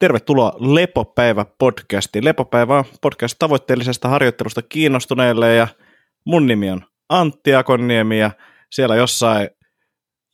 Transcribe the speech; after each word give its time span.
Tervetuloa 0.00 0.52
Lepopäivä 0.58 1.46
podcastiin. 1.58 2.24
Lepopäivä 2.24 2.78
on 2.78 2.84
podcast 3.00 3.36
tavoitteellisesta 3.38 4.08
harjoittelusta 4.08 4.62
kiinnostuneille 4.62 5.54
ja 5.54 5.68
mun 6.24 6.46
nimi 6.46 6.70
on 6.70 6.84
Antti 7.08 7.54
Akonniemi 7.54 8.18
ja 8.18 8.30
siellä 8.70 8.96
jossain 8.96 9.48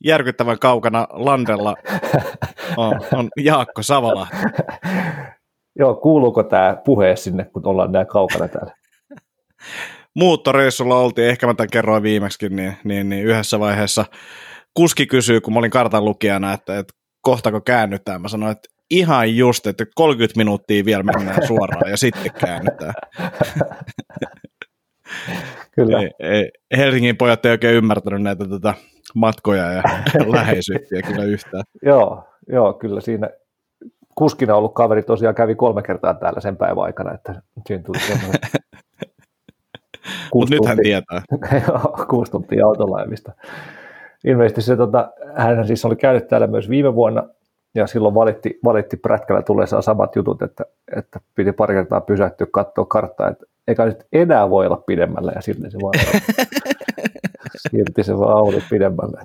järkyttävän 0.03 0.59
kaukana 0.59 1.07
landella 1.09 1.75
on, 2.77 2.99
on 3.13 3.29
Jaakko 3.39 3.83
Savala. 3.83 4.27
Joo, 5.79 5.95
kuuluuko 5.95 6.43
tämä 6.43 6.77
puhe 6.85 7.15
sinne, 7.15 7.43
kun 7.43 7.67
ollaan 7.67 7.91
näin 7.91 8.07
kaukana 8.07 8.47
täällä? 8.47 8.73
Muuttoreissulla 10.15 10.99
oltiin, 10.99 11.29
ehkä 11.29 11.47
mä 11.47 11.53
tämän 11.53 11.69
kerroin 11.71 12.03
viimeksi, 12.03 12.49
niin, 12.49 12.77
niin, 12.83 13.09
niin 13.09 13.25
yhdessä 13.25 13.59
vaiheessa 13.59 14.05
kuski 14.73 15.05
kysyy, 15.05 15.41
kun 15.41 15.53
mä 15.53 15.59
olin 15.59 15.71
kartan 15.71 16.05
lukijana, 16.05 16.53
että, 16.53 16.79
että 16.79 16.93
kohtako 17.21 17.61
käännytään. 17.61 18.21
Mä 18.21 18.27
sanoin, 18.27 18.51
että 18.51 18.76
ihan 18.91 19.35
just, 19.37 19.67
että 19.67 19.85
30 19.95 20.37
minuuttia 20.37 20.85
vielä 20.85 21.03
mennään 21.03 21.47
suoraan 21.47 21.91
ja 21.91 21.97
sitten 21.97 22.31
käännytään. 22.39 22.93
Kyllä. 25.75 25.99
Ei, 25.99 26.11
ei, 26.19 26.51
Helsingin 26.77 27.17
pojat 27.17 27.45
ei 27.45 27.51
oikein 27.51 27.75
ymmärtänyt 27.75 28.21
näitä 28.21 28.43
tätä 28.43 28.49
tota 28.49 28.73
matkoja 29.15 29.71
ja 29.71 29.83
läheisyyttiä 30.35 31.01
kyllä 31.01 31.23
yhtään. 31.23 31.63
joo, 31.81 32.23
joo, 32.47 32.73
kyllä 32.73 33.01
siinä 33.01 33.29
kuskina 34.15 34.55
ollut 34.55 34.73
kaveri 34.73 35.03
tosiaan 35.03 35.35
kävi 35.35 35.55
kolme 35.55 35.81
kertaa 35.81 36.13
täällä 36.13 36.41
sen 36.41 36.57
päivän 36.57 36.83
aikana, 36.83 37.13
että 37.13 37.41
siinä 37.67 37.83
tuli 37.83 37.97
Mutta 40.33 40.55
nyt 40.55 40.65
hän 40.65 40.77
tietää. 40.83 41.21
Joo, 41.67 42.05
kuusi 42.09 42.31
tuntia 42.31 42.65
autolaivista. 42.65 43.31
Ilmeisesti 44.25 44.61
se, 44.61 44.77
tota, 44.77 45.11
hän 45.35 45.67
siis 45.67 45.85
oli 45.85 45.95
käynyt 45.95 46.27
täällä 46.27 46.47
myös 46.47 46.69
viime 46.69 46.95
vuonna, 46.95 47.23
ja 47.77 47.87
silloin 47.87 48.15
valitti, 48.15 48.59
valitti 48.63 48.97
prätkällä 48.97 49.41
tulleessaan 49.41 49.83
samat 49.83 50.15
jutut, 50.15 50.41
että, 50.41 50.65
että 50.95 51.19
piti 51.35 51.51
pari 51.51 51.75
kertaa 51.75 52.01
pysähtyä 52.01 52.47
katsoa 52.51 52.85
karttaa, 52.85 53.29
että 53.29 53.45
eikä 53.67 53.85
nyt 53.85 54.05
enää 54.13 54.49
voi 54.49 54.65
olla 54.65 54.83
pidemmällä, 54.87 55.31
ja 55.35 55.41
silti 55.41 55.71
se 55.71 55.77
vaan 55.81 55.93
siirti 57.69 58.03
se 58.03 58.17
vaan 58.17 58.53
pidemmälle. 58.69 59.21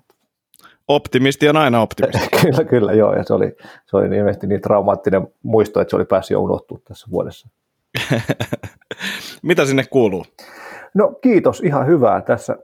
Optimisti 0.88 1.48
on 1.48 1.56
aina 1.56 1.82
optimisti. 1.82 2.28
kyllä, 2.42 2.64
kyllä, 2.64 2.92
joo, 2.92 3.14
ja 3.14 3.24
se 3.24 3.34
oli, 3.34 3.56
se 3.86 3.96
oli 3.96 4.16
ilmeisesti 4.16 4.46
niin 4.46 4.60
traumaattinen 4.60 5.28
muisto, 5.42 5.80
että 5.80 5.90
se 5.90 5.96
oli 5.96 6.04
päässyt 6.04 6.34
jo 6.34 6.42
unohtua 6.42 6.78
tässä 6.88 7.06
vuodessa. 7.10 7.48
Mitä 9.42 9.64
sinne 9.64 9.84
kuuluu? 9.90 10.24
No 10.94 11.12
kiitos, 11.20 11.60
ihan 11.60 11.86
hyvää. 11.86 12.20
Tässä 12.20 12.56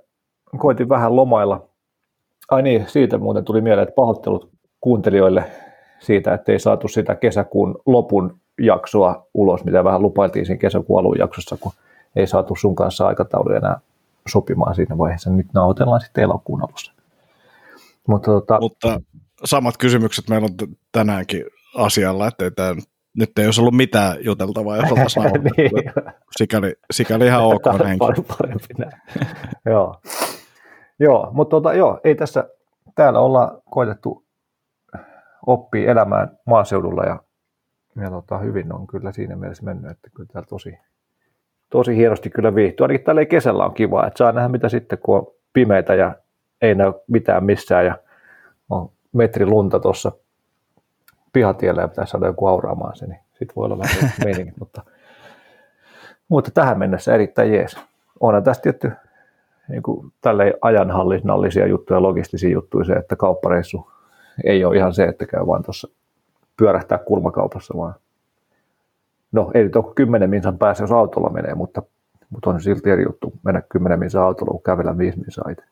koitin 0.59 0.89
vähän 0.89 1.17
lomailla. 1.17 1.69
Ai 2.51 2.63
niin, 2.63 2.85
siitä 2.89 3.19
muuten 3.19 3.45
tuli 3.45 3.61
mieleen, 3.61 3.89
että 3.89 3.95
pahoittelut 3.95 4.51
kuuntelijoille 4.81 5.45
siitä, 6.01 6.35
että 6.35 6.53
ei 6.53 6.59
saatu 6.59 6.89
sitä 6.89 7.15
kesäkuun 7.15 7.79
lopun 7.87 8.39
jaksoa 8.61 9.27
ulos, 9.35 9.65
mitä 9.65 9.85
vähän 9.85 10.03
lupailtiin 10.03 10.47
siinä 10.47 10.61
kesäkuun 10.61 11.01
alun 11.01 11.19
jaksossa, 11.19 11.57
kun 11.61 11.73
ei 12.17 12.27
saatu 12.27 12.57
sun 12.57 12.75
kanssa 12.75 13.07
aikatauluja 13.07 13.59
enää 13.59 13.81
sopimaan 14.29 14.75
siinä 14.75 14.99
vaiheessa. 14.99 15.31
Nyt 15.31 15.47
nauhoitellaan 15.55 16.01
sitten 16.01 16.25
elokuun 16.25 16.63
alussa. 16.63 16.93
Mutta, 18.09 18.31
tota... 18.31 18.59
Mutta 18.61 19.01
samat 19.45 19.77
kysymykset 19.77 20.29
meillä 20.29 20.45
on 20.45 20.69
tänäänkin 20.93 21.45
asialla, 21.77 22.27
että 22.27 22.45
ei 22.45 22.51
tämä 22.51 22.75
nyt 23.19 23.39
ei 23.39 23.45
olisi 23.45 23.61
ollut 23.61 23.75
mitään 23.75 24.17
juteltavaa, 24.21 24.77
jos 24.77 24.93
oltaisiin 24.93 25.25
niin. 25.57 25.71
sikäli, 26.31 26.75
sikäli 26.91 27.27
ihan 27.27 27.45
ok 27.45 27.65
näinkin. 27.67 27.99
Paljon 27.99 28.25
parempi 28.25 28.75
näin. 28.79 28.93
joo. 29.67 30.01
joo, 30.99 31.29
mutta 31.33 31.57
tota, 31.57 31.75
joo, 31.75 32.01
ei 32.05 32.15
tässä, 32.15 32.49
täällä 32.95 33.21
ollaan 33.21 33.59
koitettu 33.71 34.25
oppia 35.49 35.91
elämään 35.91 36.39
maaseudulla 36.47 37.03
ja, 37.03 37.23
ja 38.03 38.11
tota, 38.11 38.39
hyvin 38.39 38.73
on 38.73 38.87
kyllä 38.87 39.13
siinä 39.13 39.37
mielessä 39.37 39.65
mennyt, 39.65 39.91
että 39.91 40.11
kyllä 40.15 40.29
täällä 40.33 40.47
tosi, 40.49 40.79
tosi 41.71 41.97
hienosti 41.97 42.31
kyllä 42.31 42.55
viihtyy. 42.55 42.85
Ainakin 42.85 43.05
tällä 43.05 43.25
kesällä 43.25 43.65
on 43.65 43.75
kiva, 43.75 44.07
että 44.07 44.19
saa 44.19 44.33
nähdä 44.33 44.49
mitä 44.49 44.69
sitten, 44.69 44.99
kun 44.99 45.19
on 45.19 45.27
pimeitä 45.53 45.95
ja 45.95 46.15
ei 46.63 46.75
näy 46.75 46.93
mitään 47.07 47.45
missään 47.45 47.87
ja 47.87 47.99
on 48.71 48.91
metri 49.13 49.47
lunta 49.47 49.81
tuossa 49.81 50.13
pihatiellä 51.33 51.83
ja 51.83 51.89
pitäisi 51.89 52.11
saada 52.11 52.27
joku 52.27 52.47
auraamaan 52.47 52.97
se, 52.97 53.07
niin 53.07 53.21
sitten 53.31 53.57
voi 53.57 53.65
olla 53.65 53.79
vähän 53.79 54.13
meininki, 54.25 54.53
mutta, 54.59 54.83
mutta 56.29 56.51
tähän 56.51 56.79
mennessä 56.79 57.15
erittäin 57.15 57.53
jees. 57.53 57.77
Onhan 58.21 58.45
tästä 58.45 58.63
tietty 58.63 58.93
niin 59.69 59.83
kuin 59.83 60.13
tälleen 60.21 60.55
ajanhallinnallisia 60.61 61.67
juttuja, 61.67 62.03
logistisia 62.03 62.51
juttuja 62.51 62.85
se, 62.85 62.93
että 62.93 63.17
kauppareissu 63.17 63.91
ei 64.45 64.65
ole 64.65 64.77
ihan 64.77 64.95
se, 64.95 65.05
että 65.05 65.27
käy 65.27 65.47
vaan 65.47 65.63
tuossa 65.63 65.89
pyörähtää 66.57 66.99
kulmakaupassa, 66.99 67.75
vaan 67.77 67.95
no 69.33 69.51
ei 69.55 69.65
nyt 69.65 69.77
ole 69.77 69.95
kymmenen 69.95 70.31
minsan 70.31 70.59
päässä, 70.59 70.85
jos 70.85 70.93
autolla 70.93 71.31
menee, 71.31 71.55
mutta, 71.55 71.83
mutta 72.31 72.51
on 72.51 72.61
silti 72.61 72.91
eri 72.91 73.03
juttu 73.03 73.33
mennä 73.45 73.63
kymmenen 73.69 73.99
minsan 73.99 74.23
autolla, 74.23 74.53
kun 74.53 74.63
kävellä 74.63 74.99
viisi 74.99 75.19
minsan 75.19 75.53
itse. 75.53 75.65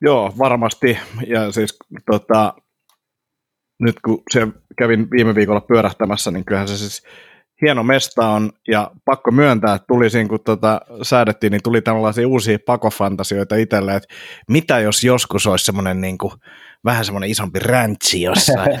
Joo, 0.00 0.32
varmasti. 0.38 0.98
Ja 1.26 1.52
siis 1.52 1.78
tota, 2.10 2.54
nyt 3.78 4.00
kun 4.04 4.22
se 4.30 4.48
kävin 4.76 5.10
viime 5.10 5.34
viikolla 5.34 5.60
pyörähtämässä, 5.60 6.30
niin 6.30 6.44
kyllähän 6.44 6.68
se 6.68 6.76
siis 6.76 7.02
hieno 7.62 7.82
mesta 7.82 8.28
on, 8.28 8.52
ja 8.68 8.90
pakko 9.04 9.30
myöntää, 9.30 9.74
että 9.74 9.86
tuli 9.86 10.10
siinä, 10.10 10.28
kun 10.28 10.40
tota 10.44 10.80
säädettiin, 11.02 11.50
niin 11.50 11.62
tuli 11.64 11.82
tällaisia 11.82 12.28
uusia 12.28 12.58
pakofantasioita 12.66 13.56
itselle, 13.56 13.96
että 13.96 14.14
mitä 14.48 14.78
jos 14.78 15.04
joskus 15.04 15.46
olisi 15.46 15.64
semmoinen 15.64 16.00
niin 16.00 16.18
kuin, 16.18 16.32
vähän 16.84 17.04
semmoinen 17.04 17.30
isompi 17.30 17.58
räntsi 17.58 18.22
jossain, 18.22 18.78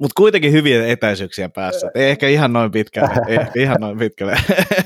mutta 0.00 0.14
kuitenkin 0.16 0.52
hyviä 0.52 0.86
etäisyyksiä 0.86 1.48
päässä. 1.48 1.90
Ei 1.94 2.10
ehkä 2.10 2.28
ihan 2.28 2.52
noin 2.52 2.70
pitkälle. 2.70 3.14
Ei 3.28 3.36
ehkä 3.36 3.60
ihan 3.60 3.76
noin 3.80 3.98
pitkälle. 3.98 4.36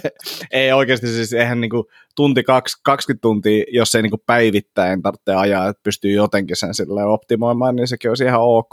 ei 0.50 0.72
oikeasti 0.72 1.06
siis 1.06 1.32
eihän 1.32 1.60
niinku 1.60 1.90
tunti, 2.16 2.42
kaksi, 2.42 2.76
20 2.82 3.22
tuntia, 3.22 3.64
jos 3.72 3.94
ei 3.94 4.02
niinku 4.02 4.22
päivittäin 4.26 5.02
tarvitse 5.02 5.34
ajaa, 5.34 5.68
että 5.68 5.82
pystyy 5.82 6.12
jotenkin 6.12 6.56
sen 6.56 6.74
optimoimaan, 7.08 7.76
niin 7.76 7.88
sekin 7.88 8.10
olisi 8.10 8.24
ihan 8.24 8.40
ok. 8.40 8.72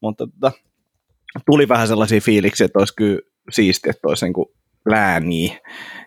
Mutta 0.00 0.26
tota, 0.26 0.52
tuli 1.46 1.68
vähän 1.68 1.88
sellaisia 1.88 2.20
fiiliksiä, 2.20 2.64
että 2.64 2.78
olisi 2.78 2.94
kyllä 2.96 3.20
siistiä, 3.50 3.90
että 3.90 4.08
olisi 4.08 4.26
niinku 4.26 4.52
lääniä 4.86 5.58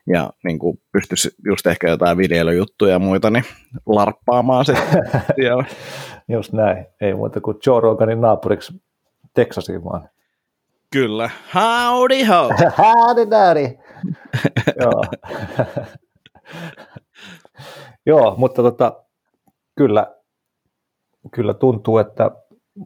ja 0.07 0.29
niin 0.44 0.59
kuin 0.59 0.81
pystyisi 0.91 1.29
just 1.45 1.67
ehkä 1.67 1.89
jotain 1.89 2.17
viljelyjuttuja 2.17 2.91
ja 2.91 3.00
muita 3.00 3.29
niin 3.29 3.45
larppaamaan 3.85 4.66
sitten 4.67 4.85
Just 6.28 6.53
näin, 6.53 6.85
ei 7.01 7.13
muuta 7.13 7.41
kuin 7.41 7.57
Joe 7.66 7.81
Roganin 7.81 8.22
naapuriksi 8.22 8.73
Texasiin 9.33 9.83
vaan. 9.83 10.09
Kyllä. 10.91 11.29
Howdy 11.56 12.23
ho! 12.23 12.50
Howdy 12.83 13.31
daddy! 13.31 13.69
Joo. 14.81 15.03
Joo, 18.06 18.35
mutta 18.38 18.62
tota, 18.62 19.03
kyllä, 19.75 20.16
kyllä 21.31 21.53
tuntuu, 21.53 21.97
että 21.97 22.31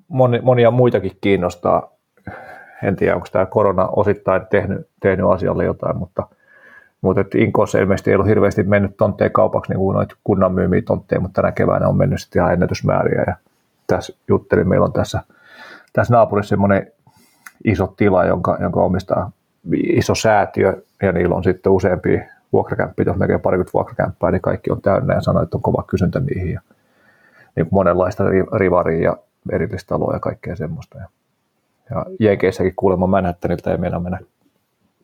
moni, 0.08 0.42
monia 0.42 0.72
muitakin 0.72 1.18
kiinnostaa. 1.22 1.97
En 2.84 2.96
tiedä, 2.96 3.16
onko 3.16 3.28
tämä 3.32 3.46
korona 3.46 3.88
osittain 3.88 4.42
tehnyt, 4.50 4.88
tehnyt 5.00 5.26
asialle 5.30 5.66
jotain, 5.66 5.98
mutta, 5.98 6.28
mutta 7.02 7.22
että 7.22 7.38
Inkoossa 7.38 7.80
ilmeisesti 7.80 8.10
ei 8.10 8.16
ollut 8.16 8.28
hirveästi 8.28 8.64
mennyt 8.64 8.98
tontteja 8.98 9.30
kaupaksi, 9.30 9.72
niin 9.72 9.80
kuin 9.80 9.96
noita 9.96 10.16
kunnan 10.24 10.54
myymiä 10.54 10.82
tontteja, 10.82 11.20
mutta 11.20 11.42
tänä 11.42 11.52
keväänä 11.52 11.88
on 11.88 11.98
mennyt 11.98 12.22
sitten 12.22 12.40
ihan 12.40 12.54
ennätysmääriä. 12.54 13.24
Ja 13.28 13.36
tässä 13.88 14.14
juttelin, 14.28 14.68
meillä 14.68 14.86
on 14.86 14.94
tässä 14.94 15.22
tässä 15.94 16.14
naapurissa 16.14 16.50
semmoinen 16.50 16.92
iso 17.66 17.94
tila, 17.98 18.26
jonka, 18.26 18.58
jonka 18.62 18.84
omistaa 18.84 19.32
iso 19.74 20.16
säätiö, 20.16 20.82
ja 21.02 21.12
niillä 21.12 21.36
on 21.36 21.44
sitten 21.44 21.72
useampia 21.72 22.22
vuokrakämppiä, 22.54 23.06
jos 23.08 23.18
melkein 23.18 23.40
parikymmentä 23.40 23.74
vuokrakämppää, 23.74 24.32
niin 24.32 24.42
kaikki 24.42 24.72
on 24.72 24.82
täynnä 24.82 25.14
ja 25.14 25.22
sanoo, 25.22 25.44
että 25.44 25.58
on 25.58 25.62
kova 25.62 25.84
kysyntä 25.88 26.20
niihin. 26.20 26.52
Ja, 26.52 26.62
niin 27.56 27.68
monenlaista 27.72 28.24
rivaria 28.54 29.04
ja 29.04 29.18
erillistaloa 29.52 30.14
ja 30.14 30.20
kaikkea 30.20 30.56
semmoista. 30.56 30.98
Ja, 30.98 31.08
ja 31.90 32.06
Jenkeissäkin 32.20 32.74
kuulemma 32.76 33.08
Manhattanilta 33.08 33.72
ei 33.72 33.78
mennä 33.78 34.00
mennä 34.00 34.20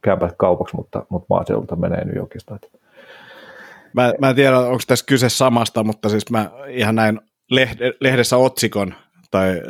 kämpät 0.01 0.33
kaupaksi, 0.37 0.75
mutta, 0.75 1.05
mutta 1.09 1.25
maaseudulta 1.29 1.75
menee 1.75 2.05
Yorkista. 2.15 2.55
Että. 2.55 2.67
Mä, 3.93 4.13
mä 4.19 4.29
en 4.29 4.35
tiedä, 4.35 4.59
onko 4.59 4.83
tässä 4.87 5.05
kyse 5.05 5.29
samasta, 5.29 5.83
mutta 5.83 6.09
siis 6.09 6.29
mä 6.29 6.51
ihan 6.67 6.95
näin 6.95 7.19
lehdessä 8.01 8.37
otsikon 8.37 8.93
tai 9.31 9.61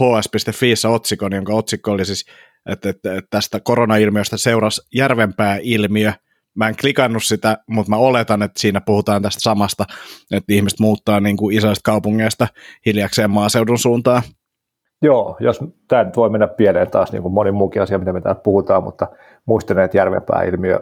hs.fiissä 0.00 0.88
otsikon, 0.88 1.32
jonka 1.32 1.54
otsikko 1.54 1.92
oli 1.92 2.04
siis, 2.04 2.26
että, 2.66 2.88
että, 2.88 3.14
että 3.14 3.28
tästä 3.30 3.60
koronailmiöstä 3.60 4.36
seurasi 4.36 4.82
järvenpää 4.94 5.58
ilmiö. 5.62 6.12
Mä 6.54 6.68
en 6.68 6.76
klikannut 6.80 7.24
sitä, 7.24 7.58
mutta 7.66 7.90
mä 7.90 7.96
oletan, 7.96 8.42
että 8.42 8.60
siinä 8.60 8.80
puhutaan 8.80 9.22
tästä 9.22 9.40
samasta, 9.40 9.84
että 10.30 10.52
ihmiset 10.52 10.80
muuttaa 10.80 11.20
niin 11.20 11.36
kuin 11.36 11.56
isoista 11.56 11.82
kaupungeista 11.84 12.48
hiljakseen 12.86 13.30
maaseudun 13.30 13.78
suuntaan. 13.78 14.22
Joo, 15.02 15.36
jos 15.40 15.60
tämä 15.88 16.04
nyt 16.04 16.16
voi 16.16 16.30
mennä 16.30 16.46
pieleen 16.46 16.90
taas 16.90 17.12
niin 17.12 17.22
kuin 17.22 17.34
moni 17.34 17.52
muukin 17.52 17.82
asia, 17.82 17.98
mitä 17.98 18.12
me 18.12 18.20
täällä 18.20 18.40
puhutaan, 18.44 18.84
mutta 18.84 19.06
muistelen, 19.46 19.84
että 19.84 19.96
järvenpää 19.96 20.42
ilmiö 20.42 20.80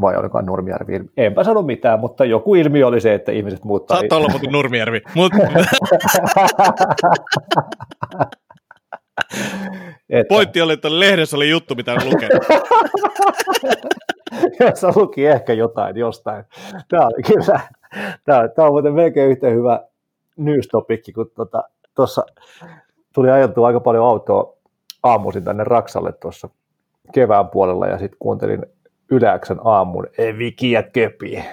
vai 0.00 0.16
olikaan 0.16 0.46
Nurmijärvi. 0.46 1.00
Enpä 1.16 1.44
sano 1.44 1.62
mitään, 1.62 2.00
mutta 2.00 2.24
joku 2.24 2.54
ilmiö 2.54 2.86
oli 2.86 3.00
se, 3.00 3.14
että 3.14 3.32
ihmiset 3.32 3.64
muuttaa. 3.64 3.96
Saattaa 3.96 4.18
olla 4.18 4.28
muuten 4.28 4.52
Nurmijärvi, 4.52 5.02
mutta... 5.14 5.36
että... 10.10 10.28
Pointti 10.28 10.60
oli, 10.60 10.72
että 10.72 11.00
lehdessä 11.00 11.36
oli 11.36 11.50
juttu, 11.50 11.74
mitä 11.74 11.94
en 11.94 12.10
lukenut. 12.10 12.44
Se 14.74 14.86
luki 14.96 15.26
ehkä 15.26 15.52
jotain 15.52 15.96
jostain. 15.96 16.44
Tämä 16.88 17.06
oli 17.06 17.22
kyllä, 17.22 17.60
tämä, 18.24 18.48
tämä 18.48 18.66
on 18.66 18.72
muuten 18.72 18.94
melkein 18.94 19.30
yhtä 19.30 19.48
hyvä 19.50 19.80
newstopikki, 20.36 21.12
kun 21.12 21.30
tuota, 21.34 21.58
tuossa 21.58 21.77
tuli 23.14 23.30
ajeltua 23.30 23.66
aika 23.66 23.80
paljon 23.80 24.04
autoa 24.04 24.56
aamuisin 25.02 25.44
tänne 25.44 25.64
Raksalle 25.64 26.12
tuossa 26.12 26.48
kevään 27.12 27.48
puolella 27.48 27.86
ja 27.86 27.98
sitten 27.98 28.18
kuuntelin 28.18 28.66
Yläksän 29.10 29.60
aamun 29.64 30.06
Viki 30.38 30.70
ja 30.70 30.82
Köpi. 30.82 31.44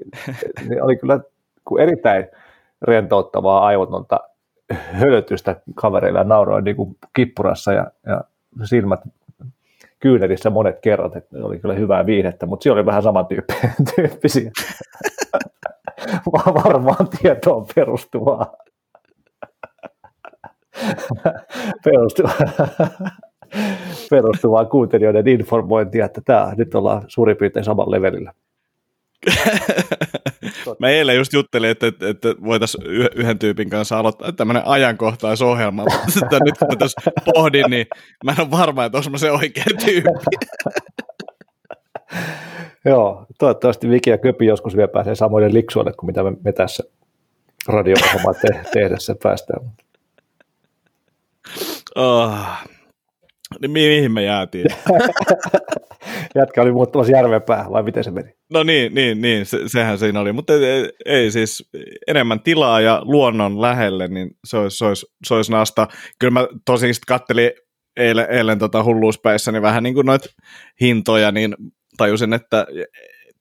niin 0.68 0.82
oli 0.82 0.96
kyllä 0.96 1.20
erittäin 1.78 2.26
rentouttavaa 2.82 3.66
aivotonta 3.66 4.20
hölötystä 4.72 5.60
kavereilla 5.74 6.18
ja 6.18 6.24
nauroin 6.24 6.64
niin 6.64 6.76
kuin 6.76 6.96
kippurassa 7.16 7.72
ja, 7.72 7.86
ja 8.06 8.24
silmät 8.64 9.00
kyynelissä 10.00 10.50
monet 10.50 10.78
kerrat, 10.80 11.16
että 11.16 11.36
oli 11.42 11.58
kyllä 11.58 11.74
hyvää 11.74 12.06
viihdettä, 12.06 12.46
mutta 12.46 12.62
siellä 12.62 12.78
oli 12.78 12.86
vähän 12.86 13.02
samantyyppisiä 13.02 14.50
varmaan 16.64 17.08
tietoon 17.08 17.66
perustuvaa. 17.74 18.56
Perustuvaa, 21.84 22.36
perustuvaa 24.10 24.64
kuuntelijoiden 24.64 25.28
informointia, 25.28 26.04
että 26.04 26.20
tämä 26.24 26.52
nyt 26.56 26.74
ollaan 26.74 27.02
suurin 27.08 27.36
piirtein 27.36 27.64
samalla 27.64 27.90
levelillä. 27.90 28.32
Mä 30.78 30.88
eilen 30.88 31.16
just 31.16 31.32
juttelin, 31.32 31.70
että, 31.70 31.86
että, 31.86 32.08
että 32.08 32.34
voitaisiin 32.44 32.86
yhden 33.16 33.38
tyypin 33.38 33.70
kanssa 33.70 33.98
aloittaa 33.98 34.32
tämmöinen 34.32 34.62
ajankohtaisohjelma, 34.66 35.84
mutta 36.20 36.38
nyt 36.44 36.54
kun 36.68 36.78
tässä 36.78 37.10
pohdin, 37.34 37.64
niin 37.70 37.86
mä 38.24 38.32
en 38.32 38.40
ole 38.40 38.50
varma, 38.50 38.84
että 38.84 38.98
olisi 38.98 39.10
se 39.16 39.30
oikea 39.30 39.64
tyyppi. 39.84 40.36
Joo, 42.84 43.26
toivottavasti 43.38 43.88
Viki 43.88 44.10
ja 44.10 44.18
Köpi 44.18 44.46
joskus 44.46 44.76
vielä 44.76 44.88
pääsee 44.88 45.14
samoille 45.14 45.52
liksuille 45.52 45.92
kuin 45.92 46.06
mitä 46.06 46.22
me, 46.22 46.32
me 46.44 46.52
tässä 46.52 46.84
radio 47.68 47.96
te- 48.40 48.62
tehdessä 48.72 49.16
päästään. 49.22 49.60
Oh. 51.96 52.38
Niin 53.60 53.70
mihin 53.70 54.12
me 54.12 54.22
jäätiin? 54.22 54.66
Jätkä 56.34 56.62
oli 56.62 56.72
muuttumassa 56.72 57.12
järvenpää, 57.12 57.66
vai 57.70 57.82
miten 57.82 58.04
se 58.04 58.10
meni? 58.10 58.30
No 58.52 58.62
niin, 58.62 58.94
niin, 58.94 59.20
niin 59.20 59.46
se, 59.46 59.58
sehän 59.66 59.98
siinä 59.98 60.20
oli, 60.20 60.32
mutta 60.32 60.52
ei, 60.52 60.90
ei 61.06 61.30
siis 61.30 61.70
enemmän 62.06 62.40
tilaa 62.40 62.80
ja 62.80 63.02
luonnon 63.04 63.60
lähelle, 63.60 64.08
niin 64.08 64.30
se 64.46 64.56
olisi, 64.56 64.76
se 64.76 64.84
olisi, 64.84 65.06
se 65.26 65.34
olisi 65.34 65.52
nasta. 65.52 65.88
Kyllä 66.18 66.30
mä 66.30 66.46
tosi 66.66 66.86
kattelin 67.06 67.50
eilen, 67.96 68.26
eilen 68.30 68.58
tota 68.58 68.84
hulluuspäissä 68.84 69.52
niin 69.52 69.62
vähän 69.62 69.82
niin 69.82 69.94
kuin 69.94 70.06
noita 70.06 70.28
hintoja, 70.80 71.32
niin 71.32 71.56
tajusin, 71.96 72.32
että 72.32 72.66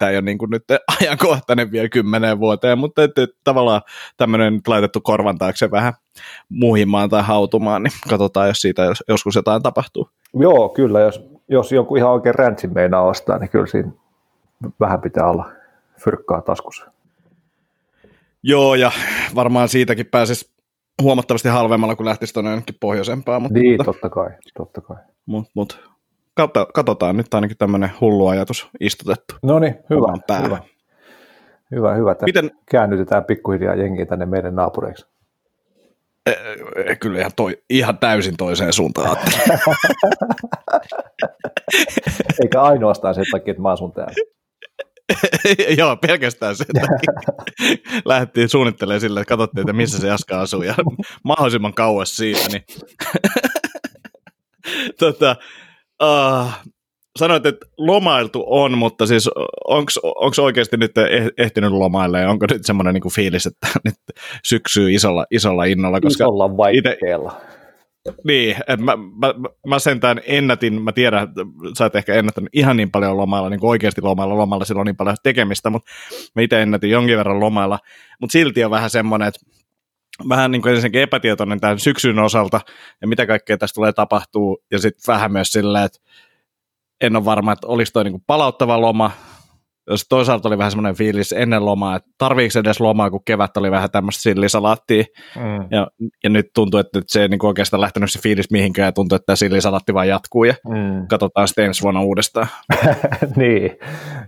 tämä 0.01 0.09
ei 0.09 0.15
ole 0.17 0.21
niin 0.25 0.37
kuin 0.37 0.51
nyt 0.51 0.63
ajankohtainen 1.01 1.71
vielä 1.71 1.89
kymmeneen 1.89 2.39
vuoteen, 2.39 2.77
mutta 2.77 3.03
että, 3.03 3.23
että 3.23 3.37
tavallaan 3.43 3.81
tämmöinen 4.17 4.53
nyt 4.53 4.67
laitettu 4.67 5.01
korvan 5.01 5.37
taakse 5.37 5.71
vähän 5.71 5.93
muhimaan 6.49 7.09
tai 7.09 7.23
hautumaan, 7.23 7.83
niin 7.83 7.93
katsotaan, 8.09 8.47
jos 8.47 8.61
siitä 8.61 8.83
jos, 8.83 9.03
joskus 9.07 9.35
jotain 9.35 9.63
tapahtuu. 9.63 10.09
Joo, 10.33 10.69
kyllä, 10.69 10.99
jos, 10.99 11.25
jos 11.47 11.71
joku 11.71 11.95
ihan 11.95 12.11
oikein 12.11 12.35
räntsin 12.35 12.73
meinaa 12.73 13.01
ostaa, 13.01 13.37
niin 13.37 13.49
kyllä 13.49 13.65
siinä 13.65 13.91
vähän 14.79 15.01
pitää 15.01 15.29
olla 15.29 15.51
fyrkkaa 16.03 16.41
taskussa. 16.41 16.91
Joo, 18.43 18.75
ja 18.75 18.91
varmaan 19.35 19.69
siitäkin 19.69 20.05
pääsisi 20.05 20.51
huomattavasti 21.01 21.49
halvemmalla, 21.49 21.95
kun 21.95 22.05
lähtisi 22.05 22.33
tuonne 22.33 22.49
jonnekin 22.51 22.75
pohjoisempaan. 22.79 23.41
Mutta, 23.41 23.59
niin, 23.59 23.85
totta 23.85 24.09
kai, 24.09 24.29
totta 24.57 24.81
kai. 24.81 24.97
Mutta 25.25 25.51
mut, 25.53 25.91
katsotaan 26.73 27.17
nyt 27.17 27.33
ainakin 27.33 27.57
tämmöinen 27.57 27.91
hullu 28.01 28.27
ajatus 28.27 28.69
istutettu. 28.79 29.35
No 29.43 29.59
niin, 29.59 29.75
hyvä, 29.89 30.13
hyvä. 30.43 30.57
Hyvä, 31.71 31.93
hyvä. 31.93 32.15
Miten... 32.25 32.51
Käännytetään 32.71 33.25
pikkuhiljaa 33.25 33.75
jengiä 33.75 34.05
tänne 34.05 34.25
meidän 34.25 34.55
naapureiksi. 34.55 35.05
E, 36.25 36.31
e, 36.85 36.95
kyllä 36.95 37.19
ihan, 37.19 37.31
toi, 37.35 37.57
ihan 37.69 37.97
täysin 37.97 38.37
toiseen 38.37 38.73
suuntaan. 38.73 39.17
Eikä 42.43 42.61
ainoastaan 42.61 43.15
sen 43.15 43.25
takia, 43.31 43.51
että 43.51 43.61
mä 43.61 43.71
asun 43.71 43.93
täällä. 43.93 44.13
Joo, 45.79 45.97
pelkästään 45.97 46.55
sen 46.55 46.67
takia. 46.67 47.13
Lähdettiin 48.05 48.49
suunnittelemaan 48.49 49.01
sille, 49.01 49.19
että 49.19 49.29
katsottiin, 49.29 49.61
että 49.61 49.73
missä 49.73 49.99
se 49.99 50.07
Jaska 50.07 50.41
asuu 50.41 50.63
ja 50.63 50.75
mahdollisimman 51.23 51.73
kauas 51.73 52.17
siitä. 52.17 52.47
Niin 52.51 52.63
tota, 54.99 55.35
uh, 56.01 56.51
sanoit, 57.19 57.45
että 57.45 57.65
lomailtu 57.77 58.43
on, 58.47 58.77
mutta 58.77 59.07
siis 59.07 59.29
onko 59.65 60.41
oikeasti 60.41 60.77
nyt 60.77 60.97
eh, 60.97 61.27
ehtinyt 61.37 61.71
lomailla 61.71 62.19
ja 62.19 62.29
onko 62.29 62.45
nyt 62.51 62.65
semmoinen 62.65 62.93
niin 62.93 63.13
fiilis, 63.15 63.45
että 63.45 63.67
nyt 63.85 63.95
syksyy 64.43 64.93
isolla, 64.93 65.25
isolla 65.31 65.63
innolla? 65.63 66.01
Koska 66.01 66.23
isolla 66.23 66.57
vaihteella. 66.57 67.41
Niin, 68.23 68.55
että 68.59 68.85
mä, 68.85 68.97
mä, 68.97 69.33
mä 69.67 69.79
sentään 69.79 70.21
ennätin, 70.25 70.81
mä 70.81 70.91
tiedän, 70.91 71.23
että 71.23 71.41
sä 71.77 71.85
et 71.85 71.95
ehkä 71.95 72.13
ennättänyt 72.13 72.49
ihan 72.53 72.77
niin 72.77 72.91
paljon 72.91 73.17
lomailla, 73.17 73.49
niin 73.49 73.59
kuin 73.59 73.69
oikeasti 73.69 74.01
lomailla, 74.01 74.37
lomailla 74.37 74.65
silloin 74.65 74.81
on 74.81 74.85
niin 74.85 74.95
paljon 74.95 75.15
tekemistä, 75.23 75.69
mutta 75.69 75.91
mä 76.35 76.41
itse 76.41 76.61
ennätin 76.61 76.89
jonkin 76.89 77.17
verran 77.17 77.39
lomailla, 77.39 77.79
mutta 78.21 78.31
silti 78.31 78.63
on 78.63 78.71
vähän 78.71 78.89
semmoinen, 78.89 79.27
että 79.27 79.39
vähän 80.29 80.51
niin 80.51 80.61
kuin 80.61 80.73
ensinnäkin 80.73 81.01
epätietoinen 81.01 81.59
tämän 81.59 81.79
syksyn 81.79 82.19
osalta 82.19 82.61
ja 83.01 83.07
mitä 83.07 83.25
kaikkea 83.25 83.57
tästä 83.57 83.75
tulee 83.75 83.93
tapahtuu 83.93 84.63
ja 84.71 84.79
sitten 84.79 85.13
vähän 85.13 85.31
myös 85.31 85.51
silleen, 85.51 85.83
että 85.85 85.99
en 87.01 87.15
ole 87.15 87.25
varma, 87.25 87.51
että 87.51 87.67
olisi 87.67 87.93
toi 87.93 88.03
niin 88.03 88.13
kuin 88.13 88.23
palauttava 88.27 88.81
loma, 88.81 89.11
toisaalta 90.09 90.47
oli 90.47 90.57
vähän 90.57 90.71
semmoinen 90.71 90.95
fiilis 90.95 91.31
ennen 91.31 91.65
lomaa, 91.65 91.95
että 91.95 92.09
tarviiko 92.17 92.59
edes 92.59 92.79
lomaa, 92.79 93.09
kun 93.11 93.23
kevät 93.25 93.57
oli 93.57 93.71
vähän 93.71 93.91
tämmöistä 93.91 94.21
sillisalaattia, 94.21 95.03
mm. 95.35 95.67
ja, 95.71 95.87
ja, 96.23 96.29
nyt 96.29 96.45
tuntuu, 96.55 96.79
että 96.79 96.99
nyt 96.99 97.09
se 97.09 97.21
ei 97.21 97.27
niin 97.27 97.45
oikeastaan 97.45 97.81
lähtenyt 97.81 98.11
se 98.11 98.19
fiilis 98.19 98.51
mihinkään, 98.51 98.85
ja 98.85 98.91
tuntuu, 98.91 99.15
että 99.15 99.25
tämä 99.25 99.35
sillisalaatti 99.35 99.93
vaan 99.93 100.07
jatkuu, 100.07 100.43
ja 100.43 100.53
mm. 100.69 101.07
katsotaan 101.07 101.47
sitten 101.47 101.65
ensi 101.65 101.81
vuonna 101.81 102.01
uudestaan. 102.01 102.47
niin, 103.35 103.77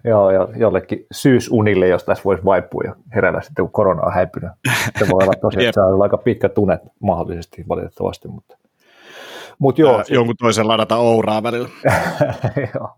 joo, 0.03 0.31
jo, 0.31 0.49
jollekin 0.55 1.05
syysunille, 1.11 1.87
jos 1.87 2.03
tässä 2.03 2.23
voisi 2.23 2.45
vaipua 2.45 2.83
ja 2.85 2.95
herätä 3.15 3.41
sitten, 3.41 3.65
kun 3.65 3.71
korona 3.71 4.01
on 4.01 4.13
häipynyt. 4.13 4.51
Se 4.99 5.07
voi 5.11 5.23
olla 5.23 5.33
tosiaan, 5.41 5.65
että 5.69 5.81
se 5.81 5.93
on 5.93 6.01
aika 6.01 6.17
pitkä 6.17 6.49
tunne 6.49 6.79
mahdollisesti 6.99 7.65
valitettavasti, 7.69 8.27
mutta 8.27 8.57
Mut 9.59 9.79
joo, 9.79 9.97
Ää, 9.97 10.03
jonkun 10.09 10.35
toisen 10.39 10.67
ladata 10.67 10.97
ouraa 10.97 11.43
välillä. 11.43 11.69
joo. 12.75 12.89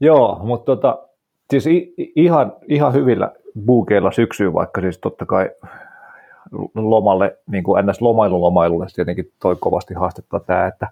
joo, 0.00 0.40
mutta 0.44 0.76
tota, 0.76 1.07
siis 1.50 1.94
ihan, 1.96 2.52
ihan 2.68 2.92
hyvillä 2.92 3.32
buukeilla 3.66 4.12
syksyyn, 4.12 4.54
vaikka 4.54 4.80
siis 4.80 4.98
totta 4.98 5.26
kai 5.26 5.50
lomalle, 6.74 7.38
niin 7.46 7.64
kuin 7.64 7.86
ns. 7.86 8.00
lomailulomailulle 8.00 8.86
tietenkin 8.94 9.32
toi 9.42 9.56
kovasti 9.60 9.94
haastetta 9.94 10.40
tämä, 10.40 10.66
että 10.66 10.88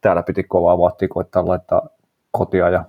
täällä 0.00 0.22
piti 0.22 0.44
kovaa 0.44 0.78
vahtia 0.78 1.08
koittaa 1.08 1.46
laittaa 1.46 1.88
kotia 2.30 2.68
ja 2.68 2.84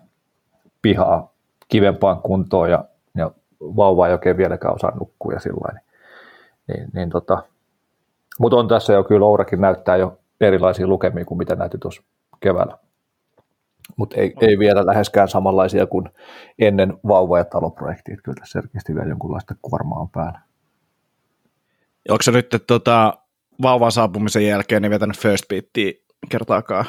pihaa 0.81 1.31
kivempaan 1.67 2.21
kuntoon 2.21 2.71
ja, 2.71 2.85
ja 3.15 3.31
vauva 3.61 4.07
ei 4.07 4.13
oikein 4.13 4.37
vieläkään 4.37 4.75
osaa 4.75 4.97
nukkua 4.99 5.33
ja 5.33 5.39
sillä 5.39 5.73
niin, 5.73 5.81
niin, 6.67 6.89
niin 6.93 7.09
tota, 7.09 7.43
mutta 8.39 8.57
on 8.57 8.67
tässä 8.67 8.93
jo 8.93 9.03
kyllä 9.03 9.25
Ourakin 9.25 9.61
näyttää 9.61 9.97
jo 9.97 10.17
erilaisia 10.41 10.87
lukemia 10.87 11.25
kuin 11.25 11.37
mitä 11.37 11.55
näytti 11.55 11.77
tuossa 11.77 12.03
keväällä 12.39 12.77
mutta 13.97 14.15
ei, 14.15 14.33
ei 14.41 14.59
vielä 14.59 14.85
läheskään 14.85 15.27
samanlaisia 15.27 15.87
kuin 15.87 16.09
ennen 16.59 16.93
vauva- 17.07 17.37
ja 17.37 17.45
taloprojektia. 17.45 18.17
Kyllä 18.23 18.35
tässä 18.39 18.61
selkeästi 18.61 18.95
vielä 18.95 19.09
jonkunlaista 19.09 19.55
kuormaa 19.61 19.99
on 19.99 20.09
päällä. 20.09 20.39
Onko 22.09 22.21
se 22.21 22.31
nyt 22.31 22.63
tota, 22.67 23.13
vauvan 23.61 23.91
saapumisen 23.91 24.47
jälkeen 24.47 24.81
niin 24.81 24.91
vetänyt 24.91 25.17
first 25.17 25.47
beatia 25.47 25.91
kertaakaan? 26.29 26.85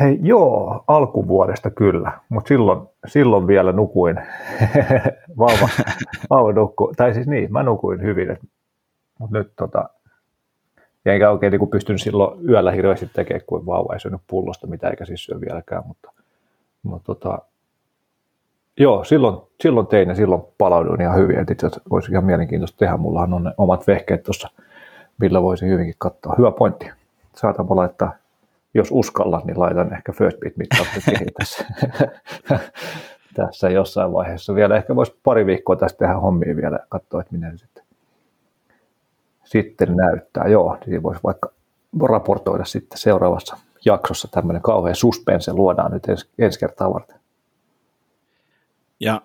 Hei, 0.00 0.18
joo, 0.22 0.84
alkuvuodesta 0.86 1.70
kyllä, 1.70 2.12
mutta 2.28 2.48
silloin, 2.48 2.88
silloin 3.06 3.46
vielä 3.46 3.72
nukuin. 3.72 4.16
vauva, 5.38 5.68
vauva 6.30 6.52
nukku, 6.52 6.92
tai 6.96 7.14
siis 7.14 7.26
niin, 7.26 7.52
mä 7.52 7.62
nukuin 7.62 8.02
hyvin, 8.02 8.38
mutta 9.18 9.38
nyt 9.38 9.52
tota, 9.56 9.88
enkä 11.06 11.30
oikein 11.30 11.50
niin 11.50 11.70
pystynyt 11.70 12.02
silloin 12.02 12.48
yöllä 12.48 12.72
hirveästi 12.72 13.10
tekemään, 13.12 13.46
kun 13.46 13.66
vauva 13.66 13.94
ei 13.94 14.00
syönyt 14.00 14.20
pullosta, 14.26 14.66
mitä 14.66 14.88
eikä 14.88 15.04
siis 15.04 15.24
syö 15.24 15.40
vieläkään, 15.40 15.86
mutta 15.86 16.12
mutta 16.86 17.14
tota, 17.14 17.38
joo, 18.76 19.04
silloin, 19.04 19.38
silloin 19.60 19.86
tein 19.86 20.08
ja 20.08 20.14
silloin 20.14 20.42
palauduin 20.58 21.00
ihan 21.00 21.18
hyvin. 21.18 21.38
että 21.38 21.52
itse 21.52 21.66
asiassa 21.66 21.88
olisi 21.90 22.12
ihan 22.12 22.24
mielenkiintoista 22.24 22.78
tehdä. 22.78 22.96
Mullahan 22.96 23.32
on 23.32 23.44
ne 23.44 23.52
omat 23.58 23.86
vehkeet 23.86 24.22
tuossa, 24.22 24.50
millä 25.20 25.42
voisi 25.42 25.66
hyvinkin 25.66 25.94
katsoa. 25.98 26.34
Hyvä 26.38 26.50
pointti. 26.50 26.90
Saatapa 27.36 27.76
laittaa, 27.76 28.12
jos 28.74 28.88
uskalla, 28.90 29.42
niin 29.44 29.60
laitan 29.60 29.94
ehkä 29.94 30.12
first 30.12 30.40
beat 30.40 30.56
mittaukset 30.56 31.04
tässä 31.38 31.64
tässä 33.36 33.70
jossain 33.70 34.12
vaiheessa 34.12 34.54
vielä. 34.54 34.76
Ehkä 34.76 34.96
voisi 34.96 35.16
pari 35.24 35.46
viikkoa 35.46 35.76
tästä 35.76 35.98
tehdä 35.98 36.14
hommia 36.14 36.56
vielä 36.56 36.76
ja 36.76 36.86
katsoa, 36.88 37.20
että 37.20 37.34
miten 37.34 37.58
se 37.58 37.66
sitten, 37.66 37.84
sitten 39.44 39.96
näyttää. 39.96 40.48
Joo, 40.48 40.78
niin 40.86 41.02
voisi 41.02 41.20
vaikka 41.24 41.50
raportoida 42.08 42.64
sitten 42.64 42.98
seuraavassa 42.98 43.56
jaksossa 43.84 44.28
tämmöinen 44.28 44.62
kauhean 44.62 44.96
suspense 44.96 45.52
luodaan 45.52 45.92
nyt 45.92 46.04
ens, 46.06 46.30
ensi 46.38 46.58
kertaa 46.58 46.94
varten. 46.94 47.20
Ja 49.00 49.22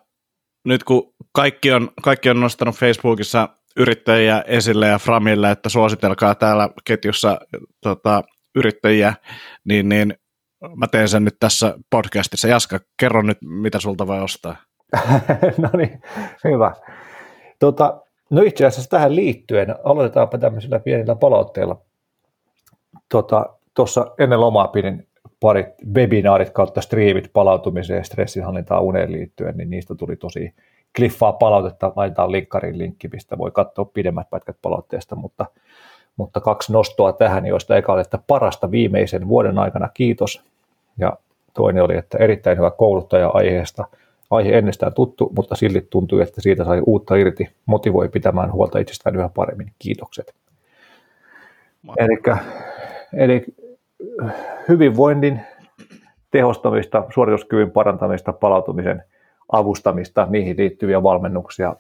nyt 0.64 0.84
kun 0.84 1.14
kaikki 1.32 1.72
on, 1.72 1.90
kaikki 2.02 2.30
on 2.30 2.40
nostanut 2.40 2.76
Facebookissa 2.76 3.50
yrittäjiä 3.78 4.44
esille 4.48 4.88
ja 4.88 5.00
Framille, 5.00 5.52
että 5.52 5.70
suositelkaa 5.70 6.36
täällä 6.36 6.70
ketjussa 6.84 7.40
tota, 7.82 8.24
yrittäjiä, 8.56 9.14
niin, 9.66 9.90
niin 9.90 10.14
mä 10.76 10.88
teen 10.88 11.10
sen 11.10 11.26
nyt 11.26 11.36
tässä 11.40 11.78
podcastissa. 11.90 12.48
Jaska, 12.48 12.80
kerro 12.98 13.22
nyt, 13.22 13.38
mitä 13.42 13.80
sulta 13.80 14.08
voi 14.08 14.20
ostaa. 14.20 14.56
no 15.58 15.70
niin, 15.78 16.02
hyvä. 16.44 16.76
Tota, 17.60 18.02
no 18.30 18.42
itse 18.42 18.66
asiassa 18.66 18.90
tähän 18.90 19.16
liittyen, 19.16 19.76
aloitetaanpa 19.84 20.38
tämmöisillä 20.38 20.80
pienillä 20.80 21.16
palautteilla. 21.16 21.82
Tuossa 23.74 24.12
ennen 24.20 24.42
lomaa 24.42 24.68
pidin 24.68 25.08
parit 25.40 25.68
webinaarit 25.94 26.50
kautta 26.50 26.82
striimit 26.82 27.30
palautumiseen 27.34 27.98
ja 27.98 28.04
stressinhallintaan 28.04 28.84
uneen 28.84 29.12
liittyen, 29.12 29.58
niin 29.58 29.70
niistä 29.70 29.96
tuli 29.96 30.16
tosi 30.16 30.54
kliffaa 30.96 31.34
palautetta. 31.34 31.94
Laitetaan 31.96 32.32
linkkarin 32.32 32.78
linkki, 32.78 33.08
mistä 33.08 33.38
voi 33.38 33.52
katsoa 33.52 33.86
pidemmät 33.86 34.30
pätkät 34.30 34.58
palautteesta, 34.62 35.16
mutta, 35.16 35.46
mutta 36.18 36.40
kaksi 36.40 36.74
nostoa 36.74 37.14
tähän, 37.14 37.46
joista 37.46 37.78
eka 37.78 37.94
oli, 37.94 38.02
että 38.02 38.20
parasta 38.28 38.72
viimeisen 38.72 39.28
vuoden 39.28 39.60
aikana, 39.60 39.90
kiitos. 39.94 40.44
Ja 40.98 41.18
toinen 41.54 41.84
oli, 41.84 41.98
että 41.98 42.18
erittäin 42.18 42.58
hyvä 42.58 42.72
kouluttaja 42.72 43.28
aiheesta. 43.28 43.86
Aihe 44.32 44.58
ennestään 44.58 44.94
tuttu, 44.94 45.32
mutta 45.36 45.56
silti 45.56 45.88
tuntui, 45.90 46.22
että 46.22 46.42
siitä 46.42 46.66
sai 46.66 46.82
uutta 46.86 47.16
irti, 47.16 47.50
motivoi 47.66 48.10
pitämään 48.10 48.52
huolta 48.52 48.80
itsestään 48.80 49.16
yhä 49.16 49.30
paremmin. 49.36 49.72
Kiitokset. 49.80 50.34
Eli, 51.98 52.18
eli 53.14 53.46
hyvinvoinnin 54.68 55.42
tehostamista, 56.32 57.04
suorituskyvyn 57.14 57.72
parantamista, 57.72 58.34
palautumisen 58.34 59.04
avustamista, 59.52 60.28
niihin 60.30 60.58
liittyviä 60.58 61.04
valmennuksia 61.04 61.76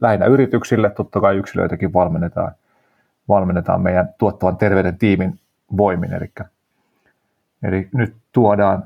lähinnä 0.00 0.26
yrityksille, 0.26 0.90
totta 0.90 1.20
kai 1.20 1.36
yksilöitäkin 1.36 1.92
valmennetaan, 1.92 2.52
valmennetaan 3.28 3.80
meidän 3.80 4.14
tuottavan 4.18 4.56
terveyden 4.56 4.98
tiimin 4.98 5.38
voimin, 5.76 6.12
eli, 6.12 6.30
eli 7.62 7.88
nyt 7.92 8.14
tuodaan 8.32 8.84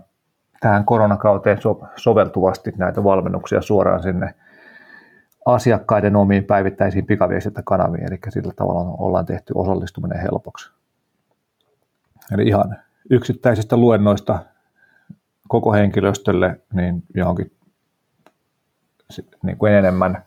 tähän 0.60 0.84
koronakauteen 0.84 1.62
so, 1.62 1.80
soveltuvasti 1.96 2.72
näitä 2.76 3.04
valmennuksia 3.04 3.62
suoraan 3.62 4.02
sinne 4.02 4.34
asiakkaiden 5.46 6.16
omiin 6.16 6.44
päivittäisiin 6.44 7.06
pikaviestintäkanaviin, 7.06 8.04
eli 8.04 8.18
sillä 8.28 8.52
tavalla 8.56 8.94
ollaan 8.98 9.26
tehty 9.26 9.52
osallistuminen 9.56 10.20
helpoksi. 10.20 10.77
Eli 12.32 12.48
ihan 12.48 12.76
yksittäisistä 13.10 13.76
luennoista 13.76 14.38
koko 15.48 15.72
henkilöstölle 15.72 16.60
niin 16.72 17.02
johonkin 17.14 17.52
niin 19.42 19.56
kuin 19.56 19.72
enemmän 19.72 20.24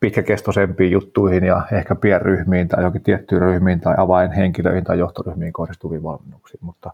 pitkäkestoisempiin 0.00 0.92
juttuihin 0.92 1.44
ja 1.44 1.62
ehkä 1.72 1.94
pienryhmiin 1.94 2.68
tai 2.68 2.80
johonkin 2.80 3.02
tiettyihin 3.02 3.42
ryhmiin 3.42 3.80
tai 3.80 3.94
avainhenkilöihin 3.98 4.84
tai 4.84 4.98
johtoryhmiin 4.98 5.52
kohdistuviin 5.52 6.02
valmennuksiin, 6.02 6.60
mutta 6.62 6.92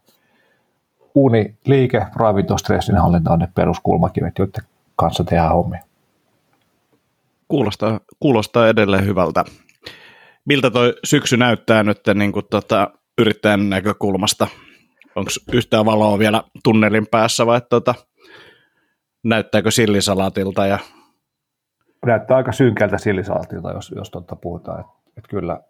uni, 1.14 1.54
liike, 1.66 2.06
ravinto, 2.16 2.58
stressinhallinta 2.58 3.32
on 3.32 3.38
ne 3.38 3.48
peruskulmakivet, 3.54 4.38
joiden 4.38 4.64
kanssa 4.96 5.24
tehdään 5.24 5.52
hommia. 5.52 5.80
Kuulostaa, 7.48 8.00
kuulostaa 8.20 8.68
edelleen 8.68 9.06
hyvältä. 9.06 9.44
Miltä 10.44 10.70
toi 10.70 10.94
syksy 11.04 11.36
näyttää 11.36 11.82
nyt 11.82 12.00
niin 12.14 12.32
kuin 12.32 12.46
tota, 12.50 12.90
yrittäjän 13.18 13.70
näkökulmasta? 13.70 14.46
Onko 15.16 15.30
yhtään 15.52 15.84
valoa 15.84 16.18
vielä 16.18 16.42
tunnelin 16.64 17.06
päässä 17.10 17.46
vai 17.46 17.60
tuota, 17.70 17.94
näyttääkö 19.24 19.70
sillisalaatilta? 19.70 20.66
Ja... 20.66 20.78
Näyttää 22.06 22.36
aika 22.36 22.52
synkältä 22.52 22.98
sillisalaatilta, 22.98 23.72
jos, 23.72 23.92
jos 23.96 24.10
tuota 24.10 24.36
puhutaan. 24.36 24.80
Et, 24.80 24.86
et 25.16 25.24
kyllä, 25.28 25.60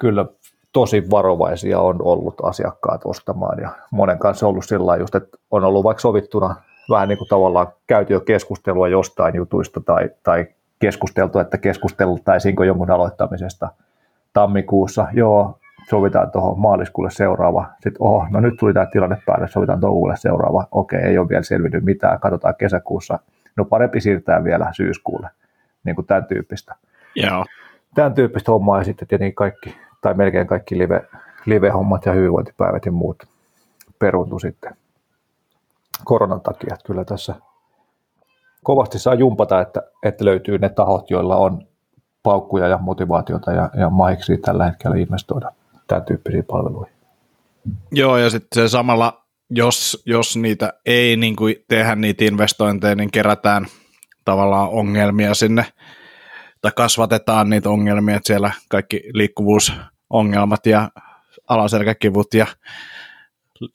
kyllä 0.00 0.26
tosi 0.72 1.10
varovaisia 1.10 1.80
on 1.80 2.02
ollut 2.02 2.34
asiakkaat 2.42 3.00
ostamaan 3.04 3.60
ja 3.60 3.70
monen 3.90 4.18
kanssa 4.18 4.46
on 4.46 4.50
ollut 4.50 4.64
sillä 4.64 4.96
just, 4.96 5.14
että 5.14 5.38
on 5.50 5.64
ollut 5.64 5.84
vaikka 5.84 6.00
sovittuna 6.00 6.56
vähän 6.90 7.08
niin 7.08 7.18
kuin 7.18 7.28
tavallaan 7.28 7.66
käyty 7.86 8.12
jo 8.12 8.20
keskustelua 8.20 8.88
jostain 8.88 9.34
jutuista 9.34 9.80
tai, 9.80 10.10
tai 10.22 10.46
keskusteltu, 10.78 11.38
että 11.38 11.58
keskusteltaisiinko 11.58 12.64
jonkun 12.64 12.90
aloittamisesta 12.90 13.68
tammikuussa. 14.32 15.06
Joo, 15.12 15.58
sovitaan 15.90 16.30
tuohon 16.30 16.60
maaliskuulle 16.60 17.10
seuraava. 17.10 17.66
Sitten, 17.74 17.96
oho, 17.98 18.26
no 18.30 18.40
nyt 18.40 18.54
tuli 18.58 18.74
tämä 18.74 18.86
tilanne 18.86 19.22
päälle, 19.26 19.48
sovitaan 19.48 19.80
toukokuulle 19.80 20.16
seuraava. 20.16 20.66
Okei, 20.70 21.00
ei 21.00 21.18
ole 21.18 21.28
vielä 21.28 21.42
selvinnyt 21.42 21.84
mitään, 21.84 22.20
katsotaan 22.20 22.54
kesäkuussa. 22.58 23.18
No 23.56 23.64
parempi 23.64 24.00
siirtää 24.00 24.44
vielä 24.44 24.68
syyskuulle, 24.72 25.28
niin 25.84 25.96
kuin 25.96 26.06
tämän 26.06 26.24
tyyppistä. 26.24 26.74
Joo. 27.14 27.44
Tämän 27.94 28.14
tyyppistä 28.14 28.52
hommaa 28.52 28.78
ja 28.78 28.84
sitten 28.84 29.08
tietenkin 29.08 29.34
kaikki, 29.34 29.74
tai 30.00 30.14
melkein 30.14 30.46
kaikki 30.46 30.78
live, 30.78 31.08
live-hommat 31.46 32.06
ja 32.06 32.12
hyvinvointipäivät 32.12 32.86
ja 32.86 32.92
muut 32.92 33.22
peruntu 33.98 34.38
sitten 34.38 34.76
koronan 36.04 36.40
takia. 36.40 36.74
Että 36.74 36.86
kyllä 36.86 37.04
tässä 37.04 37.34
kovasti 38.62 38.98
saa 38.98 39.14
jumpata, 39.14 39.60
että, 39.60 39.82
että 40.02 40.24
löytyy 40.24 40.58
ne 40.58 40.68
tahot, 40.68 41.10
joilla 41.10 41.36
on 41.36 41.66
paukkuja 42.22 42.68
ja 42.68 42.78
motivaatiota 42.78 43.52
ja, 43.52 43.70
ja 43.78 43.90
mahiksi 43.90 44.38
tällä 44.38 44.64
hetkellä 44.64 44.96
investoida 44.96 45.52
tämän 45.86 46.04
tyyppisiin 46.04 46.44
palveluihin. 46.44 46.94
Joo, 47.92 48.16
ja 48.18 48.30
sitten 48.30 48.62
se 48.62 48.68
samalla, 48.68 49.24
jos, 49.50 50.02
jos 50.06 50.36
niitä 50.36 50.72
ei 50.86 51.16
niin 51.16 51.36
kuin 51.36 51.56
tehdä 51.68 51.96
niitä 51.96 52.24
investointeja, 52.24 52.94
niin 52.94 53.10
kerätään 53.10 53.66
tavallaan 54.24 54.68
ongelmia 54.68 55.34
sinne, 55.34 55.66
tai 56.60 56.72
kasvatetaan 56.76 57.50
niitä 57.50 57.70
ongelmia, 57.70 58.16
että 58.16 58.26
siellä 58.26 58.50
kaikki 58.68 59.02
liikkuvuusongelmat 59.12 60.66
ja 60.66 60.90
alaselkäkivut 61.48 62.34
ja 62.34 62.46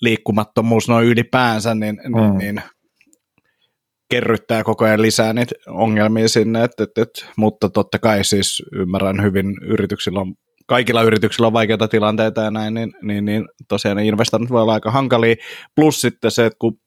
liikkumattomuus 0.01 0.89
noin 0.89 1.07
ylipäänsä, 1.07 1.75
niin, 1.75 1.95
niin 1.95 2.11
mm. 2.11 2.37
niin, 2.37 2.55
niin 2.55 2.61
kerryttää 4.09 4.63
koko 4.63 4.85
ajan 4.85 5.01
lisää 5.01 5.33
niitä 5.33 5.55
ongelmia 5.67 6.29
sinne, 6.29 6.63
et, 6.63 6.79
et, 6.79 6.97
et, 6.97 7.25
mutta 7.37 7.69
totta 7.69 7.99
kai 7.99 8.23
siis 8.23 8.63
ymmärrän 8.73 9.23
hyvin, 9.23 9.57
yrityksillä 9.61 10.19
on, 10.19 10.35
kaikilla 10.69 11.01
yrityksillä 11.01 11.47
on 11.47 11.53
vaikeita 11.53 11.87
tilanteita 11.87 12.41
ja 12.41 12.51
näin, 12.51 12.73
niin, 12.73 12.93
niin, 13.01 13.25
niin 13.25 13.47
tosiaan 13.67 13.97
ne 13.97 14.05
investoinnit 14.05 14.51
voi 14.51 14.61
olla 14.61 14.73
aika 14.73 14.91
hankalia, 14.91 15.35
plus 15.75 16.01
sitten 16.01 16.31
se, 16.31 16.45
että 16.45 16.59
kun 16.59 16.77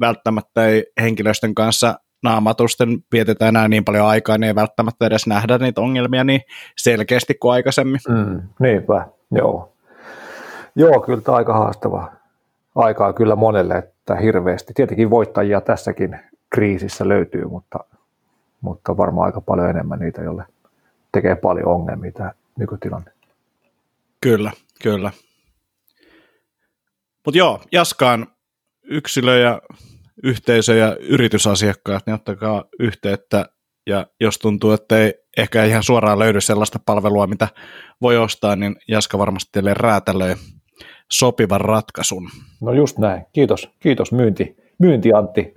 välttämättä 0.00 0.66
ei 0.66 0.84
henkilöstön 1.00 1.54
kanssa 1.54 1.94
naamatusten 2.22 2.88
vietetään 3.12 3.48
enää 3.48 3.68
niin 3.68 3.84
paljon 3.84 4.06
aikaa, 4.06 4.38
niin 4.38 4.48
ei 4.48 4.54
välttämättä 4.54 5.06
edes 5.06 5.26
nähdä 5.26 5.58
niitä 5.58 5.80
ongelmia 5.80 6.24
niin 6.24 6.40
selkeästi 6.78 7.34
kuin 7.34 7.52
aikaisemmin. 7.52 8.00
Mm, 8.08 8.42
niinpä, 8.58 9.06
joo. 9.30 9.72
Joo, 10.74 11.00
kyllä 11.00 11.20
tämä 11.20 11.36
aika 11.36 11.52
haastava 11.52 12.12
aikaa 12.74 13.12
kyllä 13.12 13.36
monelle, 13.36 13.74
että 13.74 14.16
hirveästi. 14.16 14.72
Tietenkin 14.74 15.10
voittajia 15.10 15.60
tässäkin 15.60 16.18
kriisissä 16.50 17.08
löytyy, 17.08 17.44
mutta, 17.44 17.78
mutta 18.60 18.96
varmaan 18.96 19.26
aika 19.26 19.40
paljon 19.40 19.70
enemmän 19.70 19.98
niitä, 19.98 20.22
joille 20.22 20.44
tekee 21.12 21.36
paljon 21.36 21.68
ongelmia 21.68 22.12
tämä 22.12 22.32
nykytilanne. 22.58 23.12
Kyllä, 24.22 24.52
kyllä. 24.82 25.10
Mutta 27.26 27.38
joo, 27.38 27.60
Jaskaan 27.72 28.26
yksilö- 28.84 29.38
ja 29.38 29.62
yhteisö- 30.22 30.74
ja 30.74 30.96
yritysasiakkaat, 31.00 32.06
niin 32.06 32.14
ottakaa 32.14 32.64
yhteyttä 32.78 33.46
ja 33.86 34.06
jos 34.20 34.38
tuntuu, 34.38 34.72
että 34.72 34.98
ei 34.98 35.14
ehkä 35.36 35.64
ihan 35.64 35.82
suoraan 35.82 36.18
löydy 36.18 36.40
sellaista 36.40 36.78
palvelua, 36.86 37.26
mitä 37.26 37.48
voi 38.00 38.16
ostaa, 38.18 38.56
niin 38.56 38.76
Jaska 38.88 39.18
varmasti 39.18 39.48
teille 39.52 39.74
räätälöi 39.74 40.34
sopivan 41.12 41.60
ratkaisun. 41.60 42.28
No 42.60 42.72
just 42.72 42.98
näin. 42.98 43.22
Kiitos, 43.32 43.70
kiitos 43.80 44.12
myynti, 44.12 44.56
myynti 44.78 45.12
Antti 45.12 45.54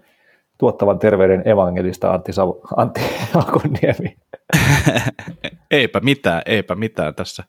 tuottavan 0.57 0.99
terveyden 0.99 1.47
evangelista 1.47 2.11
Antti, 2.11 2.33
Savu, 2.33 2.61
Antti 2.77 3.01
Akoniemi. 3.35 4.17
eipä 5.71 5.99
mitään, 5.99 6.41
eipä 6.45 6.75
mitään. 6.75 7.15
Tässä 7.15 7.43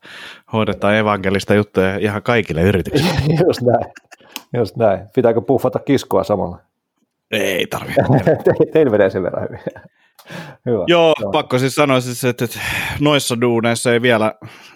hoidetaan 0.53 0.95
evangelista 0.95 1.53
juttuja 1.53 1.97
ihan 1.97 2.23
kaikille 2.23 2.61
yrityksille. 2.61 3.11
just 3.47 3.61
näin. 3.61 3.93
Just 4.57 4.75
näin. 4.75 4.99
Pitääkö 5.15 5.41
puffata 5.41 5.79
kiskoa 5.79 6.23
samalla? 6.23 6.59
Ei 7.31 7.67
tarvitse. 7.67 8.01
Te, 8.43 8.71
teillä 8.73 8.91
menee 8.91 9.09
sen 9.09 9.23
verran 9.23 9.43
hyvin. 9.43 9.59
Hyvä. 10.65 10.83
Joo, 10.87 11.13
Joo, 11.19 11.31
pakko 11.31 11.59
siis 11.59 11.75
sanoa, 11.75 12.01
siis, 12.01 12.23
että, 12.23 12.45
että 12.45 12.59
noissa 12.99 13.41
duuneissa 13.41 13.93
ei 13.93 14.01
vielä, 14.01 14.33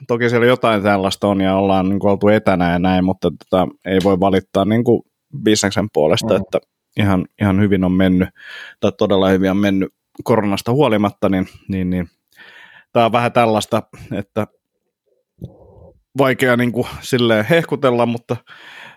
toki 0.08 0.30
siellä 0.30 0.46
jotain 0.46 0.84
tällaista 0.84 1.28
on 1.28 1.42
ja 1.42 1.56
ollaan 1.56 1.90
niin 1.90 2.00
kuin, 2.00 2.12
oltu 2.12 2.28
etänä 2.28 2.72
ja 2.72 2.80
näin, 2.80 3.06
mutta 3.06 3.32
tota, 3.32 3.68
ei 3.86 4.00
voi 4.04 4.20
valittaa 4.20 4.66
niin 4.66 4.84
kuin 4.84 5.02
bisneksen 5.44 5.88
puolesta, 5.94 6.34
mm. 6.34 6.42
että 6.42 6.60
ihan, 6.98 7.26
ihan 7.42 7.62
hyvin 7.62 7.84
on 7.84 7.92
mennyt, 7.92 8.30
tai 8.80 8.92
todella 8.98 9.30
hyvin 9.30 9.52
on 9.52 9.58
mennyt 9.58 9.94
koronasta 10.24 10.72
huolimatta, 10.72 11.30
niin, 11.30 11.48
niin, 11.68 11.90
niin 11.90 12.10
tämä 12.94 13.06
on 13.06 13.12
vähän 13.12 13.32
tällaista, 13.32 13.84
että 14.12 14.48
vaikea 16.18 16.58
niin 16.58 16.72
kuin 16.72 16.88
silleen 17.02 17.46
hehkutella, 17.46 18.06
mutta 18.06 18.38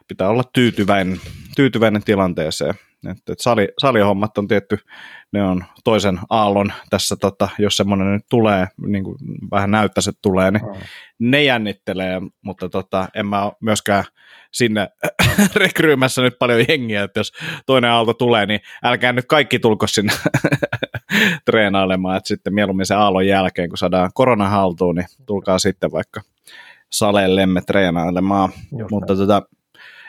pitää 0.09 0.28
olla 0.28 0.45
tyytyväinen, 0.52 1.21
tyytyväinen 1.57 2.04
tilanteeseen. 2.04 2.75
Et, 3.07 3.19
et 3.29 3.41
sali, 3.41 3.69
salihommat 3.79 4.39
on 4.39 4.49
tietty, 4.49 4.79
ne 5.33 5.43
on 5.43 5.65
toisen 5.85 6.21
aallon 6.31 6.73
tässä, 6.91 7.17
tota, 7.17 7.49
jos 7.59 7.77
semmoinen 7.77 8.13
nyt 8.13 8.25
tulee, 8.31 8.67
niin 8.87 9.05
kuin 9.05 9.17
vähän 9.51 9.71
näyttäisi, 9.71 10.11
että 10.11 10.23
tulee, 10.23 10.51
niin 10.51 10.63
mm. 10.65 10.81
ne 11.19 11.45
jännittelee, 11.45 12.21
mutta 12.43 12.69
tota, 12.69 13.09
en 13.15 13.27
mä 13.27 13.53
myöskään 13.61 14.05
sinne 14.53 14.89
rekryymässä 15.57 16.23
nyt 16.23 16.39
paljon 16.39 16.65
jengiä, 16.69 17.03
että 17.03 17.21
jos 17.21 17.33
toinen 17.67 17.91
aalto 17.91 18.15
tulee, 18.15 18.47
niin 18.47 18.61
älkää 18.83 19.13
nyt 19.13 19.27
kaikki 19.27 19.59
tulko 19.59 19.87
sinne 19.87 20.13
treenailemaan, 21.47 22.17
että 22.17 22.29
sitten 22.29 22.55
mieluummin 22.55 22.87
se 22.87 22.95
aallon 22.95 23.27
jälkeen, 23.27 23.69
kun 23.69 23.79
saadaan 23.79 24.11
korona 24.15 24.49
haltuun, 24.49 24.95
niin 24.95 25.07
tulkaa 25.27 25.59
sitten 25.59 25.93
vaikka 25.93 26.21
salellemme 26.93 27.61
treenailemaan, 27.67 28.53
Just 28.79 28.91
mutta 28.91 29.17
tota, 29.17 29.43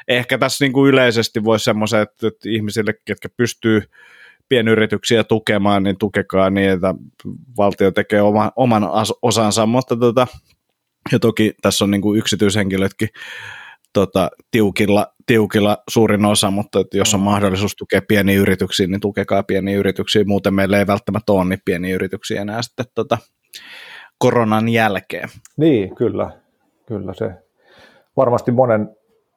ehkä 0.07 0.37
tässä 0.37 0.65
niin 0.65 0.73
kuin 0.73 0.89
yleisesti 0.89 1.43
voisi 1.43 1.65
semmoisen, 1.65 2.01
että, 2.01 2.27
että 2.27 2.49
ihmisille, 2.49 2.93
ketkä 3.05 3.29
pystyy 3.37 3.81
pienyrityksiä 4.49 5.23
tukemaan, 5.23 5.83
niin 5.83 5.97
tukekaa 5.97 6.49
niin, 6.49 6.69
että 6.69 6.95
valtio 7.57 7.91
tekee 7.91 8.21
oma, 8.21 8.51
oman 8.55 8.83
osansa, 9.21 9.65
mutta 9.65 9.97
tota, 9.97 10.27
ja 11.11 11.19
toki 11.19 11.53
tässä 11.61 11.85
on 11.85 11.91
niin 11.91 12.01
kuin 12.01 12.19
yksityishenkilötkin 12.19 13.09
tota, 13.93 14.29
tiukilla, 14.51 15.07
tiukilla 15.25 15.77
suurin 15.89 16.25
osa, 16.25 16.51
mutta 16.51 16.79
että 16.79 16.97
jos 16.97 17.13
on 17.13 17.19
mm. 17.19 17.23
mahdollisuus 17.23 17.75
tukea 17.75 18.01
pieniä 18.07 18.39
yrityksiä, 18.39 18.87
niin 18.87 19.01
tukekaa 19.01 19.43
pieniä 19.43 19.77
yrityksiä, 19.77 20.23
muuten 20.27 20.53
meillä 20.53 20.79
ei 20.79 20.87
välttämättä 20.87 21.31
ole 21.31 21.45
niin 21.45 21.59
pieniä 21.65 21.95
yrityksiä 21.95 22.41
enää 22.41 22.61
sitten 22.61 22.85
tota, 22.95 23.17
koronan 24.17 24.69
jälkeen. 24.69 25.29
Niin, 25.57 25.95
kyllä, 25.95 26.31
kyllä 26.85 27.13
se 27.13 27.31
varmasti 28.17 28.51
monen 28.51 28.89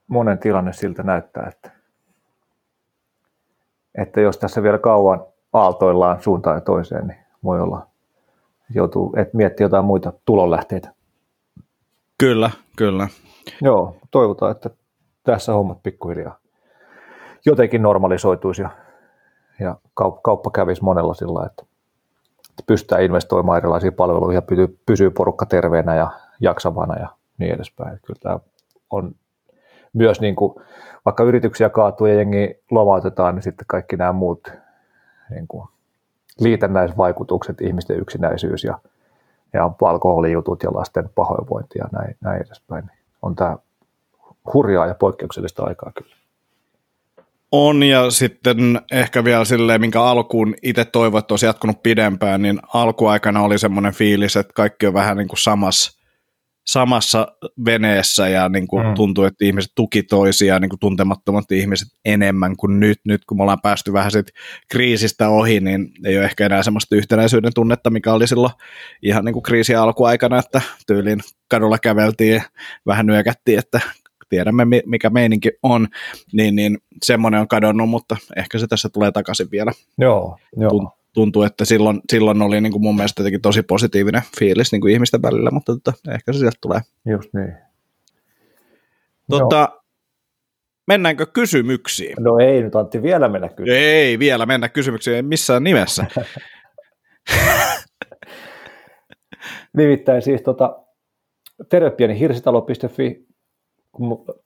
monen 0.08 0.38
tilanne 0.38 0.72
siltä 0.72 1.02
näyttää, 1.02 1.46
että, 1.48 1.70
että 3.94 4.20
jos 4.20 4.38
tässä 4.38 4.62
vielä 4.62 4.78
kauan 4.78 5.24
aaltoillaan 5.52 6.22
suuntaan 6.22 6.56
ja 6.56 6.60
toiseen, 6.60 7.06
niin 7.06 7.18
voi 7.44 7.60
olla, 7.60 7.86
joutuu 8.74 9.14
että 9.16 9.36
miettiä 9.36 9.64
jotain 9.64 9.84
muita 9.84 10.12
tulonlähteitä. 10.24 10.92
Kyllä, 12.18 12.50
kyllä. 12.76 13.08
Joo, 13.62 13.96
toivotaan, 14.10 14.52
että 14.52 14.70
tässä 15.24 15.52
hommat 15.52 15.82
pikkuhiljaa 15.82 16.38
jotenkin 17.46 17.82
normalisoituisi 17.82 18.62
ja, 18.62 18.70
ja 19.60 19.76
kauppa 20.22 20.50
kävisi 20.50 20.84
monella 20.84 21.14
sillä 21.14 21.46
että 21.46 21.62
pystytään 22.66 23.02
investoimaan 23.02 23.58
erilaisiin 23.58 23.94
palveluihin 23.94 24.34
ja 24.34 24.66
pysyy 24.86 25.10
porukka 25.10 25.46
terveenä 25.46 25.94
ja 25.94 26.10
jaksavana 26.40 26.98
ja 26.98 27.08
niin 27.38 27.54
edespäin. 27.54 27.98
Kyllä 28.06 28.18
tämä 28.22 28.38
on 28.90 29.14
myös 29.92 30.20
niin 30.20 30.36
kuin, 30.36 30.54
vaikka 31.04 31.24
yrityksiä 31.24 31.70
kaatuu 31.70 32.06
ja 32.06 32.14
jengi 32.14 32.60
lomautetaan, 32.70 33.34
niin 33.34 33.42
sitten 33.42 33.66
kaikki 33.66 33.96
nämä 33.96 34.12
muut 34.12 34.52
niin 35.30 35.48
kuin, 35.48 35.68
liitännäisvaikutukset, 36.40 37.60
ihmisten 37.60 37.98
yksinäisyys 37.98 38.64
ja, 38.64 38.78
ja 39.52 39.70
alkoholijutut 39.82 40.62
ja 40.62 40.70
lasten 40.74 41.10
pahoinvointi 41.14 41.78
ja 41.78 41.84
näin, 41.92 42.16
näin 42.20 42.42
edespäin, 42.46 42.86
niin 42.86 42.98
on 43.22 43.36
tämä 43.36 43.56
hurjaa 44.54 44.86
ja 44.86 44.94
poikkeuksellista 44.94 45.64
aikaa 45.64 45.92
kyllä. 45.92 46.16
On 47.52 47.82
ja 47.82 48.10
sitten 48.10 48.80
ehkä 48.92 49.24
vielä 49.24 49.44
silleen, 49.44 49.80
minkä 49.80 50.02
alkuun 50.02 50.54
itse 50.62 50.84
toivon, 50.84 51.18
että 51.18 51.32
olisi 51.32 51.46
jatkunut 51.46 51.82
pidempään, 51.82 52.42
niin 52.42 52.60
alkuaikana 52.74 53.42
oli 53.42 53.58
semmoinen 53.58 53.92
fiilis, 53.92 54.36
että 54.36 54.52
kaikki 54.54 54.86
on 54.86 54.94
vähän 54.94 55.16
niin 55.16 55.28
kuin 55.28 55.38
samassa 55.38 55.97
samassa 56.68 57.26
veneessä 57.64 58.28
ja 58.28 58.48
niin 58.48 58.68
kuin 58.68 58.86
mm. 58.86 58.94
tuntuu, 58.94 59.24
että 59.24 59.44
ihmiset 59.44 59.72
tuki 59.74 60.02
toisiaan, 60.02 60.62
niin 60.62 60.68
kuin 60.68 60.80
tuntemattomat 60.80 61.52
ihmiset 61.52 61.88
enemmän 62.04 62.56
kuin 62.56 62.80
nyt. 62.80 63.00
Nyt 63.04 63.24
kun 63.24 63.36
me 63.36 63.42
ollaan 63.42 63.60
päästy 63.62 63.92
vähän 63.92 64.10
sit 64.10 64.26
kriisistä 64.70 65.28
ohi, 65.28 65.60
niin 65.60 65.90
ei 66.04 66.16
ole 66.16 66.24
ehkä 66.24 66.46
enää 66.46 66.62
semmoista 66.62 66.96
yhtenäisyyden 66.96 67.54
tunnetta, 67.54 67.90
mikä 67.90 68.12
oli 68.12 68.26
silloin 68.26 68.52
ihan 69.02 69.24
niin 69.24 69.32
kuin 69.32 69.42
kriisin 69.42 69.78
alkuaikana, 69.78 70.38
että 70.38 70.60
tyyliin 70.86 71.20
kadulla 71.48 71.78
käveltiin, 71.78 72.42
vähän 72.86 73.06
nyökättiin, 73.06 73.58
että 73.58 73.80
tiedämme 74.28 74.64
mikä 74.86 75.10
meininki 75.10 75.50
on, 75.62 75.88
niin, 76.32 76.56
niin 76.56 76.78
semmoinen 77.04 77.40
on 77.40 77.48
kadonnut, 77.48 77.88
mutta 77.88 78.16
ehkä 78.36 78.58
se 78.58 78.66
tässä 78.66 78.88
tulee 78.88 79.12
takaisin 79.12 79.50
vielä. 79.50 79.72
Joo, 79.98 80.38
joo 80.56 80.97
tuntuu, 81.14 81.42
että 81.42 81.64
silloin, 81.64 82.00
silloin 82.12 82.42
oli 82.42 82.60
niin 82.60 82.72
kuin 82.72 82.82
mun 82.82 82.96
mielestä 82.96 83.20
jotenkin 83.20 83.40
tosi 83.40 83.62
positiivinen 83.62 84.22
fiilis 84.38 84.72
niin 84.72 84.80
kuin 84.80 84.92
ihmisten 84.92 85.22
välillä, 85.22 85.50
mutta 85.50 85.72
tota, 85.72 85.92
ehkä 86.12 86.32
se 86.32 86.38
sieltä 86.38 86.58
tulee. 86.60 86.80
Just 87.06 87.34
niin. 87.34 87.56
Tota, 89.30 89.68
mennäänkö 90.86 91.26
kysymyksiin? 91.26 92.16
No 92.20 92.38
ei 92.38 92.62
nyt 92.62 92.76
Antti 92.76 93.02
vielä 93.02 93.28
mennä 93.28 93.48
kysymyksiin. 93.48 93.82
Ei 93.82 94.18
vielä 94.18 94.46
mennä 94.46 94.68
kysymyksiin, 94.68 95.16
ei 95.16 95.22
missään 95.22 95.64
nimessä. 95.64 96.06
Nimittäin 99.76 100.22
siis 100.22 100.42
tota, 100.42 100.82
tervepienihirsitalo.fi, 101.68 103.26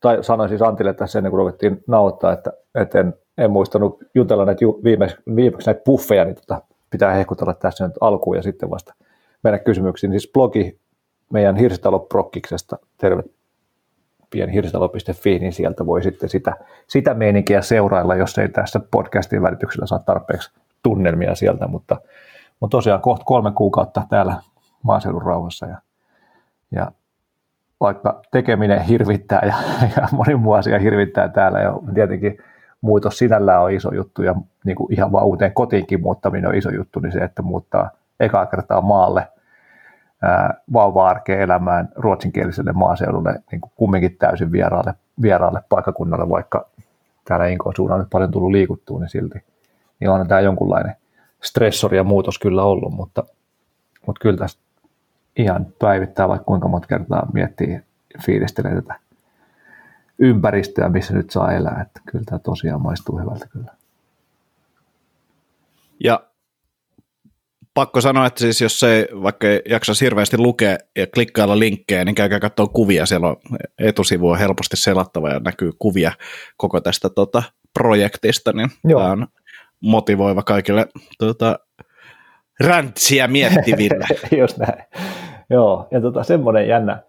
tai 0.00 0.24
sanoin 0.24 0.48
siis 0.48 0.62
Antille 0.62 0.94
tässä 0.94 1.18
ennen 1.18 1.30
kuin 1.30 1.38
ruvettiin 1.38 1.84
nauhoittaa, 1.86 2.32
että, 2.32 2.52
että 2.74 3.00
en 3.00 3.14
en 3.38 3.50
muistanut 3.50 4.04
jutella 4.14 4.44
näitä 4.44 4.60
viimeksi, 4.84 5.16
viimeksi 5.36 5.66
näitä 5.66 5.82
buffeja, 5.84 6.24
niin 6.24 6.34
tota, 6.34 6.62
pitää 6.90 7.14
hehkutella 7.14 7.54
tässä 7.54 7.86
nyt 7.86 7.96
alkuun 8.00 8.36
ja 8.36 8.42
sitten 8.42 8.70
vasta 8.70 8.94
mennä 9.42 9.58
kysymyksiin. 9.58 10.12
Siis 10.12 10.30
blogi 10.34 10.78
meidän 11.32 11.56
hirsitaloprokkiksesta, 11.56 12.78
terve 12.98 13.22
pienhirsitalo.fi, 14.30 15.38
niin 15.38 15.52
sieltä 15.52 15.86
voi 15.86 16.02
sitten 16.02 16.28
sitä, 16.28 16.56
sitä 16.86 17.14
meininkiä 17.14 17.62
seurailla, 17.62 18.14
jos 18.14 18.38
ei 18.38 18.48
tässä 18.48 18.80
podcastin 18.90 19.42
välityksellä 19.42 19.86
saa 19.86 19.98
tarpeeksi 19.98 20.50
tunnelmia 20.82 21.34
sieltä, 21.34 21.68
mutta, 21.68 21.96
mutta 22.60 22.76
tosiaan 22.76 23.00
kohta 23.00 23.24
kolme 23.24 23.52
kuukautta 23.52 24.02
täällä 24.10 24.36
maaseudun 24.82 25.22
rauhassa 25.22 25.66
ja, 25.66 25.76
ja 26.70 26.92
vaikka 27.80 28.22
tekeminen 28.30 28.82
hirvittää 28.82 29.42
ja, 29.46 29.54
ja 29.96 30.08
moni 30.12 30.34
muu 30.34 30.52
asia 30.52 30.78
hirvittää 30.78 31.28
täällä 31.28 31.60
ja 31.60 31.78
tietenkin 31.94 32.38
muutos 32.82 33.18
sinällään 33.18 33.62
on 33.62 33.72
iso 33.72 33.94
juttu 33.94 34.22
ja 34.22 34.34
niin 34.64 34.76
kuin 34.76 34.92
ihan 34.92 35.12
vaan 35.12 35.26
uuteen 35.26 35.52
kotiinkin 35.52 36.02
muuttaminen 36.02 36.48
on 36.48 36.54
iso 36.54 36.70
juttu, 36.70 37.00
niin 37.00 37.12
se, 37.12 37.18
että 37.18 37.42
muuttaa 37.42 37.90
ekaa 38.20 38.46
kertaa 38.46 38.80
maalle 38.80 39.28
vauva-arkeen 40.72 41.40
elämään 41.40 41.88
ruotsinkieliselle 41.96 42.72
maaseudulle 42.72 43.42
niin 43.50 43.60
kuin 43.60 43.72
kumminkin 43.76 44.16
täysin 44.18 44.52
vieraalle, 44.52 44.94
vieraalle 45.22 45.62
paikkakunnalle, 45.68 46.28
vaikka 46.28 46.68
täällä 47.24 47.46
Inkoon 47.46 47.76
suunnan 47.76 47.98
nyt 47.98 48.10
paljon 48.10 48.30
tullut 48.30 48.50
liikuttua, 48.50 49.00
niin 49.00 49.08
silti 49.08 49.44
niin 50.00 50.10
on 50.10 50.28
tämä 50.28 50.40
jonkunlainen 50.40 50.96
stressori 51.42 51.96
ja 51.96 52.04
muutos 52.04 52.38
kyllä 52.38 52.62
ollut, 52.62 52.92
mutta, 52.92 53.24
mutta 54.06 54.20
kyllä 54.22 54.36
tästä 54.36 54.62
ihan 55.36 55.66
päivittää 55.78 56.28
vaikka 56.28 56.44
kuinka 56.44 56.68
monta 56.68 56.88
kertaa 56.88 57.26
miettii 57.32 57.80
fiilistelee 58.26 58.74
tätä 58.74 58.94
ympäristöä, 60.22 60.88
missä 60.88 61.14
nyt 61.14 61.30
saa 61.30 61.52
elää. 61.52 61.82
Että 61.86 62.00
kyllä 62.06 62.24
tämä 62.24 62.38
tosiaan 62.38 62.82
maistuu 62.82 63.18
hyvältä 63.18 63.46
kyllä. 63.48 63.70
Ja 66.04 66.20
pakko 67.74 68.00
sanoa, 68.00 68.26
että 68.26 68.40
siis 68.40 68.60
jos 68.60 68.80
se 68.80 69.08
vaikka 69.22 69.48
ei 69.48 69.62
jaksa 69.68 69.92
hirveästi 70.00 70.38
lukea 70.38 70.78
ja 70.96 71.06
klikkailla 71.06 71.58
linkkejä, 71.58 72.04
niin 72.04 72.14
käykää 72.14 72.40
katsoa 72.40 72.66
kuvia. 72.66 73.06
Siellä 73.06 73.28
on 73.28 73.36
etusivu 73.78 74.30
on 74.30 74.38
helposti 74.38 74.76
selattava 74.76 75.28
ja 75.28 75.40
näkyy 75.40 75.72
kuvia 75.78 76.12
koko 76.56 76.80
tästä 76.80 77.08
tota, 77.10 77.42
projektista, 77.74 78.52
niin 78.52 78.68
Joo. 78.84 79.00
tämä 79.00 79.12
on 79.12 79.26
motivoiva 79.80 80.42
kaikille 80.42 80.86
tota, 81.18 81.58
räntsiä 82.60 83.28
miettiville. 83.28 84.06
Just 84.40 84.58
näin. 84.58 84.84
Joo, 85.50 85.88
ja 85.90 86.00
tota, 86.00 86.22
semmoinen 86.22 86.68
jännä 86.68 87.02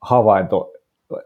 havainto 0.00 0.75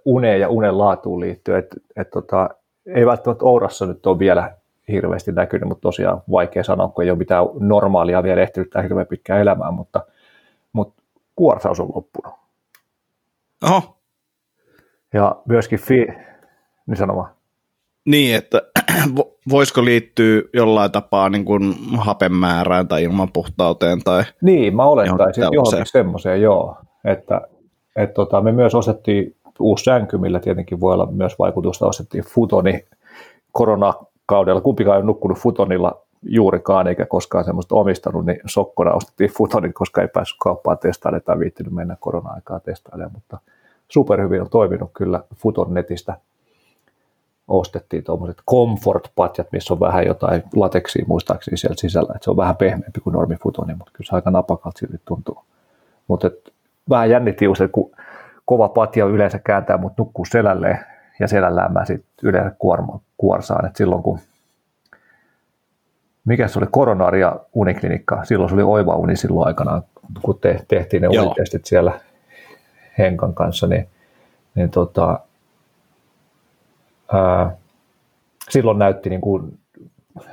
uneen 0.05 0.41
ja 0.41 0.49
unen 0.49 0.79
laatuun 0.79 1.21
liittyen, 1.21 1.59
että 1.59 1.77
et 1.97 2.11
tota, 2.11 2.51
ei 2.87 3.07
välttämättä 3.07 3.45
Ourassa 3.45 3.87
nyt 3.87 4.07
ole 4.07 4.19
vielä 4.19 4.57
hirveästi 4.89 5.33
näkynyt, 5.33 5.69
mutta 5.69 5.83
tosiaan 5.83 6.23
vaikea 6.31 6.65
sanoa, 6.65 6.89
kun 6.89 7.05
ei 7.05 7.11
ole 7.11 7.19
mitään 7.19 7.45
normaalia 7.61 8.23
vielä 8.23 8.43
ehtinyt 8.43 8.71
tähän 8.71 8.85
hirveän 8.85 9.07
pitkään 9.07 9.41
elämään, 9.41 9.75
mutta, 9.75 10.07
mutta 10.73 11.03
kuorsaus 11.37 11.81
on 11.81 11.89
loppunut. 11.95 12.35
Oho. 13.65 13.97
Ja 15.15 15.37
myöskin 15.49 15.79
fi... 15.79 16.07
Niin 16.87 16.97
sanomaan. 16.97 17.31
Niin, 18.05 18.37
että 18.37 18.63
voisiko 19.51 19.85
liittyä 19.85 20.43
jollain 20.55 20.93
tapaa 20.93 21.29
niin 21.29 21.45
kuin 21.45 21.75
hapen 21.99 22.33
määrään 22.33 22.89
tai 22.89 23.03
ilman 23.03 23.33
puhtauteen 23.33 24.03
tai 24.05 24.23
Niin, 24.43 24.77
mä 24.77 24.85
olettaisin 24.85 25.45
johonkin 25.53 25.87
semmoiseen, 25.87 26.43
joo. 26.43 26.77
Että, 27.05 27.41
että 27.97 28.15
tota, 28.15 28.41
me 28.41 28.53
myös 28.53 28.75
ostettiin 28.75 29.37
uusi 29.61 29.85
sänky, 29.85 30.19
millä 30.19 30.41
tietenkin 30.41 30.81
voi 30.81 30.95
olla 30.95 31.07
myös 31.07 31.39
vaikutusta, 31.39 31.87
ostettiin 31.87 32.25
Futoni 32.25 32.85
korona 33.53 33.95
kaudella. 34.27 34.61
Kumpikaan 34.61 34.97
ei 34.97 34.99
ole 34.99 35.07
nukkunut 35.07 35.39
futonilla 35.39 36.03
juurikaan 36.23 36.87
eikä 36.87 37.07
koskaan 37.07 37.45
semmoista 37.45 37.75
omistanut, 37.75 38.27
niin 38.27 38.41
sokkona 38.47 38.93
ostettiin 38.93 39.31
futonin, 39.31 39.73
koska 39.75 40.03
ei 40.03 40.09
päässyt 40.09 40.39
kauppaan 40.41 40.79
testailemaan 40.79 41.23
tai 41.25 41.39
viittinyt 41.39 41.73
mennä 41.73 41.97
korona-aikaa 42.01 42.61
testailemaan, 42.61 43.13
mutta 43.15 43.39
superhyvin 43.89 44.41
on 44.41 44.51
toiminut 44.51 44.91
kyllä 44.95 45.25
futon 45.35 45.75
netistä. 45.75 46.17
Ostettiin 47.49 48.05
tuommoiset 48.05 48.43
comfort-patjat, 48.51 49.53
missä 49.53 49.75
on 49.75 49.81
vähän 49.81 50.07
jotain 50.07 50.43
lateksia 50.57 51.05
muistaakseni 51.09 51.57
siellä 51.57 51.77
sisällä, 51.77 52.13
että 52.15 52.25
se 52.25 52.31
on 52.31 52.37
vähän 52.37 52.57
pehmeämpi 52.57 53.01
kuin 53.01 53.13
normi 53.13 53.37
futoni, 53.43 53.75
mutta 53.75 53.93
kyllä 53.93 54.09
se 54.09 54.17
aika 54.17 54.31
napakalta 54.31 54.79
silti 54.79 55.01
tuntuu. 55.05 55.45
Mutta 56.09 56.31
vähän 56.91 57.11
jännitti 57.11 57.45
just, 57.45 57.61
että 57.61 57.73
kun 57.73 57.91
kova 58.51 58.69
patja 58.69 59.07
yleensä 59.07 59.39
kääntää 59.39 59.79
mut 59.79 59.93
nukkuu 59.99 60.25
selälleen 60.25 60.79
ja 61.21 61.29
selällään 61.29 61.73
mä 61.73 61.85
sitten 61.85 62.11
yleensä 62.23 62.51
kuorma, 62.59 63.01
kuorsaan, 63.17 63.67
että 63.67 63.79
silloin 63.79 64.03
kun 64.03 64.19
mikä 66.25 66.49
se 66.49 66.59
oli, 66.59 66.67
koronaria 66.71 67.37
uniklinikka, 67.53 68.25
silloin 68.25 68.51
se 68.51 68.55
oli 68.55 68.63
oiva 68.63 68.97
uni 68.97 69.17
silloin 69.17 69.47
aikanaan, 69.47 69.83
kun 70.23 70.39
te, 70.41 70.65
tehtiin 70.69 71.03
ne 71.03 71.09
Joo. 71.13 71.25
unitestit 71.25 71.65
siellä 71.65 72.01
Henkan 72.99 73.35
kanssa, 73.35 73.67
niin, 73.67 73.89
niin 74.55 74.71
tota, 74.71 75.21
ää, 77.13 77.57
silloin 78.49 78.79
näytti 78.79 79.11
niin 79.11 79.21
kuin 79.21 79.59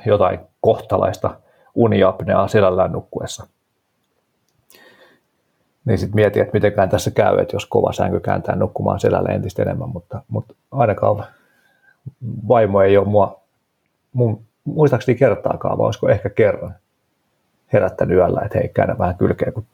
jotain 0.06 0.40
kohtalaista 0.60 1.30
uniapneaa 1.74 2.48
selällään 2.48 2.92
nukkuessa. 2.92 3.46
Niin 5.88 5.98
sitten 5.98 6.14
mietin, 6.14 6.42
että 6.42 6.54
mitenkään 6.54 6.88
tässä 6.88 7.10
käy, 7.10 7.38
että 7.38 7.56
jos 7.56 7.66
kova 7.66 7.92
sänky 7.92 8.20
kääntää 8.20 8.56
nukkumaan 8.56 9.00
selälle 9.00 9.28
entistä 9.28 9.62
enemmän, 9.62 9.88
mutta, 9.88 10.22
mutta 10.28 10.54
ainakaan 10.70 11.24
vaimo 12.48 12.82
ei 12.82 12.96
ole 12.96 13.08
mua, 13.08 13.40
mun, 14.12 14.42
muistaakseni 14.64 15.18
kertaakaan, 15.18 15.78
vai 15.78 15.84
olisiko 15.84 16.08
ehkä 16.08 16.30
kerran 16.30 16.74
herättänyt 17.72 18.16
yöllä, 18.16 18.40
että 18.44 18.58
hei, 18.58 18.68
käännä 18.68 18.98
vähän 18.98 19.16
kylkeä, 19.16 19.52
kun 19.52 19.66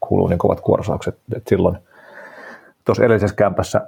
kuuluu 0.00 0.28
niin 0.28 0.38
kovat 0.38 0.60
kuorsaukset. 0.60 1.18
Et 1.36 1.48
silloin 1.48 1.78
tuossa 2.84 3.04
edellisessä 3.04 3.36
kämpässä, 3.36 3.86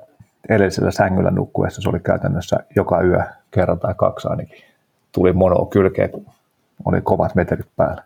edellisellä 0.48 0.90
sängyllä 0.90 1.30
nukkuessa 1.30 1.82
se 1.82 1.88
oli 1.88 2.00
käytännössä 2.00 2.56
joka 2.76 3.02
yö 3.02 3.22
kerran 3.50 3.80
tai 3.80 3.94
kaksi 3.96 4.28
ainakin. 4.28 4.64
Tuli 5.12 5.32
mono 5.32 5.64
kylkeä, 5.64 6.08
kun 6.08 6.26
oli 6.84 7.00
kovat 7.00 7.34
metelit 7.34 7.66
päällä. 7.76 8.02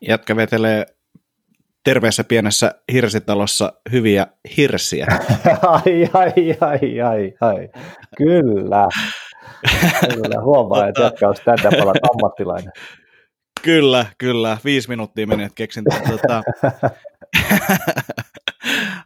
Jätkä 0.00 0.36
vetelee 0.36 0.86
terveessä 1.84 2.24
pienessä 2.24 2.74
hirsitalossa 2.92 3.72
hyviä 3.92 4.26
hirsiä. 4.56 5.06
ai, 5.62 6.08
ai, 6.12 6.32
ai, 6.60 7.00
ai, 7.00 7.32
ai. 7.40 7.68
Kyllä. 8.16 8.88
Kyllä, 10.14 10.42
huomaa, 10.42 10.88
että 10.88 11.02
jätkä 11.02 11.28
olisi 11.28 11.42
tätä 11.44 11.70
paljon 11.70 11.96
ammattilainen. 12.14 12.72
Kyllä, 13.62 14.06
kyllä. 14.18 14.58
Viisi 14.64 14.88
minuuttia 14.88 15.26
meni, 15.26 15.42
että 15.42 15.54
keksin. 15.54 15.84
Tuota... 16.08 16.42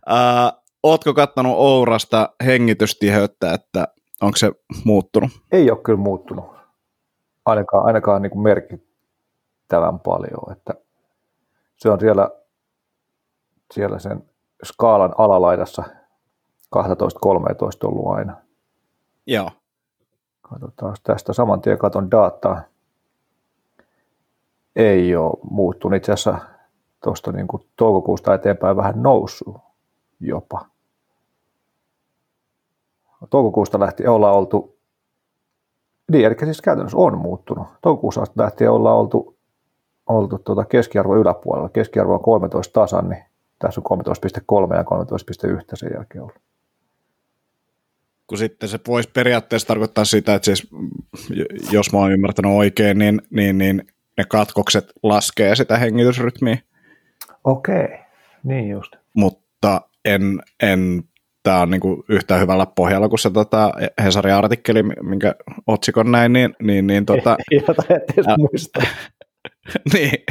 uh, 0.09 0.63
ootko 0.83 1.15
kattanut 1.15 1.55
Ourasta 1.57 2.29
hengitystiheyttä, 2.45 3.53
että 3.53 3.89
onko 4.21 4.37
se 4.37 4.53
muuttunut? 4.85 5.31
Ei 5.53 5.71
ole 5.71 5.79
kyllä 5.83 5.99
muuttunut. 5.99 6.45
Ainakaan, 7.45 7.87
ainakaan 7.87 8.23
niin 8.23 8.43
merkittävän 8.43 10.01
paljon. 10.01 10.53
Että 10.53 10.75
se 11.77 11.91
on 11.91 12.01
siellä 12.01 12.31
siellä 13.73 13.99
sen 13.99 14.25
skaalan 14.65 15.15
alalaidassa 15.19 15.83
12-13 16.77 16.79
ollut 17.85 18.17
aina. 18.17 18.37
Joo. 19.27 19.51
Katsotaan 20.43 20.97
tästä 21.03 21.33
saman 21.33 21.61
tien 21.61 21.79
katon 21.79 22.11
dataa. 22.11 22.63
Ei 24.77 25.17
ole 25.17 25.39
muuttunut. 25.51 25.97
Itse 25.97 26.13
asiassa 26.13 26.39
tuosta 27.05 27.33
niin 27.33 27.49
kuin 27.49 27.69
toukokuusta 27.77 28.35
eteenpäin 28.35 28.77
vähän 28.77 29.03
noussut 29.03 29.57
jopa. 30.21 30.67
Toukokuusta 33.31 33.81
lähtien 33.81 34.11
ollaan 34.11 34.35
oltu, 34.35 34.79
niin 36.11 36.27
eli 36.27 36.35
siis 36.45 36.61
käytännössä 36.61 36.99
on 36.99 37.19
muuttunut. 37.19 37.67
Toukokuusta 37.83 38.25
lähtien 38.37 38.71
ollaan 38.71 38.97
oltu, 38.97 39.37
oltu 40.07 40.39
tuota 40.39 40.65
keskiarvo 40.65 41.17
yläpuolella. 41.17 41.69
Keskiarvo 41.69 42.15
on 42.15 42.23
13 42.23 42.81
tasan, 42.81 43.09
niin 43.09 43.25
tässä 43.65 43.81
on 43.91 43.99
13.3 43.99 44.77
ja 44.77 44.83
13.1 44.83 45.65
sen 45.75 45.91
jälkeen 45.95 46.23
ollut. 46.23 46.39
Kun 48.27 48.39
sitten 48.39 48.69
se 48.69 48.81
voisi 48.87 49.11
periaatteessa 49.13 49.69
tarkoittaa 49.69 50.05
sitä, 50.05 50.35
että 50.35 50.45
siis, 50.47 50.69
jos 51.71 51.93
mä 51.93 51.99
oon 51.99 52.13
ymmärtänyt 52.13 52.53
oikein, 52.53 52.99
niin, 52.99 53.23
niin, 53.31 53.59
niin 53.59 53.83
ne 54.19 54.25
katkokset 54.29 54.93
laskee 55.03 55.57
sitä 55.57 55.79
hengitysrytmiä. 55.79 56.59
Okei, 57.45 57.89
niin 58.45 58.69
just. 58.69 58.97
Mutta 59.15 59.81
en, 60.05 60.41
en 60.63 61.03
tämä 61.43 61.61
on 61.61 61.71
niinku 61.71 62.05
yhtä 62.09 62.37
hyvällä 62.37 62.67
pohjalla 62.67 63.09
kuin 63.09 63.19
se 63.19 63.31
tota, 63.31 63.73
Hesarin 64.03 64.35
artikkeli, 64.35 64.83
minkä 64.83 65.35
otsikon 65.67 66.13
näin, 66.13 66.33
niin, 66.33 66.55
niin, 66.63 66.87
niin 66.87 67.07
tota, 67.07 67.37
Jota 67.51 67.83
et 67.89 68.03
edes 68.13 68.27
muista. 68.39 68.81
niin, 69.95 70.25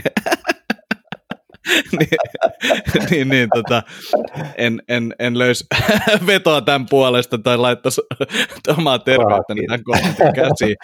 niin, 1.97 2.09
niin, 3.09 3.29
niin 3.29 3.49
tota, 3.53 3.83
en, 4.57 4.81
en, 4.87 5.15
en 5.19 5.39
löys 5.39 5.67
vetoa 6.27 6.61
tämän 6.61 6.85
puolesta 6.89 7.37
tai 7.37 7.57
laittaisi 7.57 8.01
omaa 8.77 8.99
terveyttäni 8.99 9.65
tämän 9.67 9.83
kommentin 9.83 10.33
käsiin. 10.35 10.75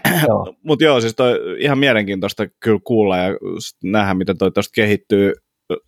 Mutta 0.66 0.84
joo, 0.84 1.00
siis 1.00 1.14
toi 1.14 1.40
ihan 1.58 1.78
mielenkiintoista 1.78 2.46
kyllä 2.60 2.80
kuulla 2.84 3.16
ja 3.16 3.28
nähdä, 3.84 4.14
miten 4.14 4.38
toi 4.38 4.50
tuosta 4.50 4.72
kehittyy, 4.74 5.32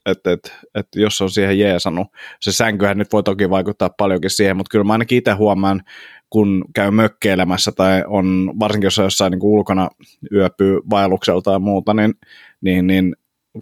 että 0.06 0.32
et, 0.32 0.52
et 0.74 0.86
jos 0.96 1.20
on 1.20 1.30
siihen 1.30 1.58
jeesannut. 1.58 2.06
Se 2.40 2.52
sänkyhän 2.52 2.98
nyt 2.98 3.12
voi 3.12 3.22
toki 3.22 3.50
vaikuttaa 3.50 3.90
paljonkin 3.98 4.30
siihen, 4.30 4.56
mutta 4.56 4.70
kyllä 4.70 4.84
mä 4.84 4.92
ainakin 4.92 5.18
itse 5.18 5.32
huomaan, 5.32 5.82
kun 6.30 6.64
käy 6.74 6.90
mökkeilemässä 6.90 7.72
tai 7.72 8.04
on, 8.06 8.52
varsinkin 8.58 8.86
jos 8.86 8.98
on 8.98 9.04
jossain 9.04 9.30
niin 9.30 9.40
ulkona 9.42 9.88
yöpyy 10.32 10.80
vaellukselta 10.90 11.52
ja 11.52 11.58
muuta, 11.58 11.94
niin, 11.94 12.14
niin, 12.60 12.86
niin 12.86 13.16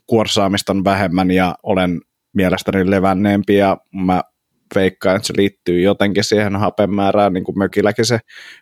kuorsaamista 0.07 0.73
on 0.73 0.85
vähemmän 0.85 1.31
ja 1.31 1.55
olen 1.63 2.01
mielestäni 2.33 2.91
levänneempi 2.91 3.57
ja 3.57 3.77
mä 3.93 4.23
veikkaan, 4.75 5.17
että 5.17 5.27
se 5.27 5.35
liittyy 5.37 5.81
jotenkin 5.81 6.25
siihen 6.25 6.57
hapen 6.57 6.95
määrään, 6.95 7.33
niin 7.33 7.45
kuin 7.45 7.59
mökilläkin 7.59 8.05
se 8.05 8.19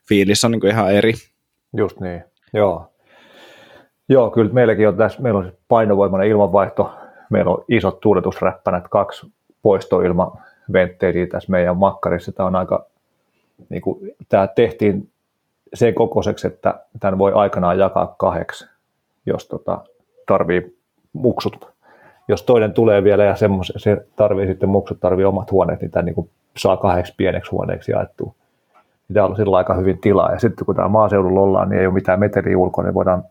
fiilis 0.09 0.45
on 0.45 0.51
niin 0.51 0.61
kuin 0.61 0.71
ihan 0.71 0.93
eri. 0.93 1.12
Just 1.77 2.01
niin, 2.01 2.25
joo. 2.55 2.93
Joo, 4.09 4.31
kyllä 4.31 4.53
meilläkin 4.53 4.88
on 4.88 4.97
tässä, 4.97 5.23
meillä 5.23 5.38
on 5.38 5.53
painovoimainen 5.69 6.29
ilmanvaihto, 6.29 6.95
meillä 7.31 7.51
on 7.51 7.64
isot 7.69 8.01
tuuletusräppänät, 8.01 8.88
kaksi 8.88 9.27
poistoilmaventteiliä 9.62 11.27
tässä 11.27 11.51
meidän 11.51 11.77
makkarissa. 11.77 12.33
Tämä 12.33 12.47
on 12.47 12.57
aika, 12.57 12.87
niin 13.69 13.83
kuin, 13.83 14.12
tämä 14.29 14.47
tehtiin 14.47 15.11
sen 15.75 15.95
kokoiseksi, 15.95 16.47
että 16.47 16.81
tämän 17.01 17.19
voi 17.19 17.33
aikanaan 17.33 17.79
jakaa 17.79 18.14
kahdeksi, 18.19 18.66
jos 19.27 19.49
tota, 19.49 19.85
tarvii 20.27 20.80
muksut. 21.12 21.70
Jos 22.29 22.42
toinen 22.42 22.73
tulee 22.73 23.05
vielä 23.05 23.25
ja 23.25 23.35
se 23.77 24.07
tarvii 24.16 24.46
sitten 24.46 24.68
muksut, 24.68 25.01
tarvii 25.01 25.25
omat 25.25 25.51
huoneet, 25.53 25.81
niin 25.81 25.90
tämä 25.90 26.03
niin 26.03 26.31
saa 26.57 26.77
kahdeksi 26.77 27.14
pieneksi 27.16 27.51
huoneeksi 27.51 27.92
jaettua. 27.92 28.35
Niin 29.09 29.14
tämä 29.14 29.27
on 29.27 29.37
sillä 29.37 29.57
aika 29.57 29.75
hyvin 29.75 30.01
tilaa. 30.01 30.33
Ja 30.33 30.38
sitten 30.38 30.66
kun 30.66 30.77
tämä 30.77 30.88
maaseudulla 30.88 31.40
ollaan, 31.40 31.68
niin 31.68 31.81
ei 31.81 31.87
ole 31.87 31.94
mitään 31.94 32.20
meteliä 32.20 32.59
ulkoa, 32.59 32.85
niin 32.85 32.94
voidaan 32.94 33.25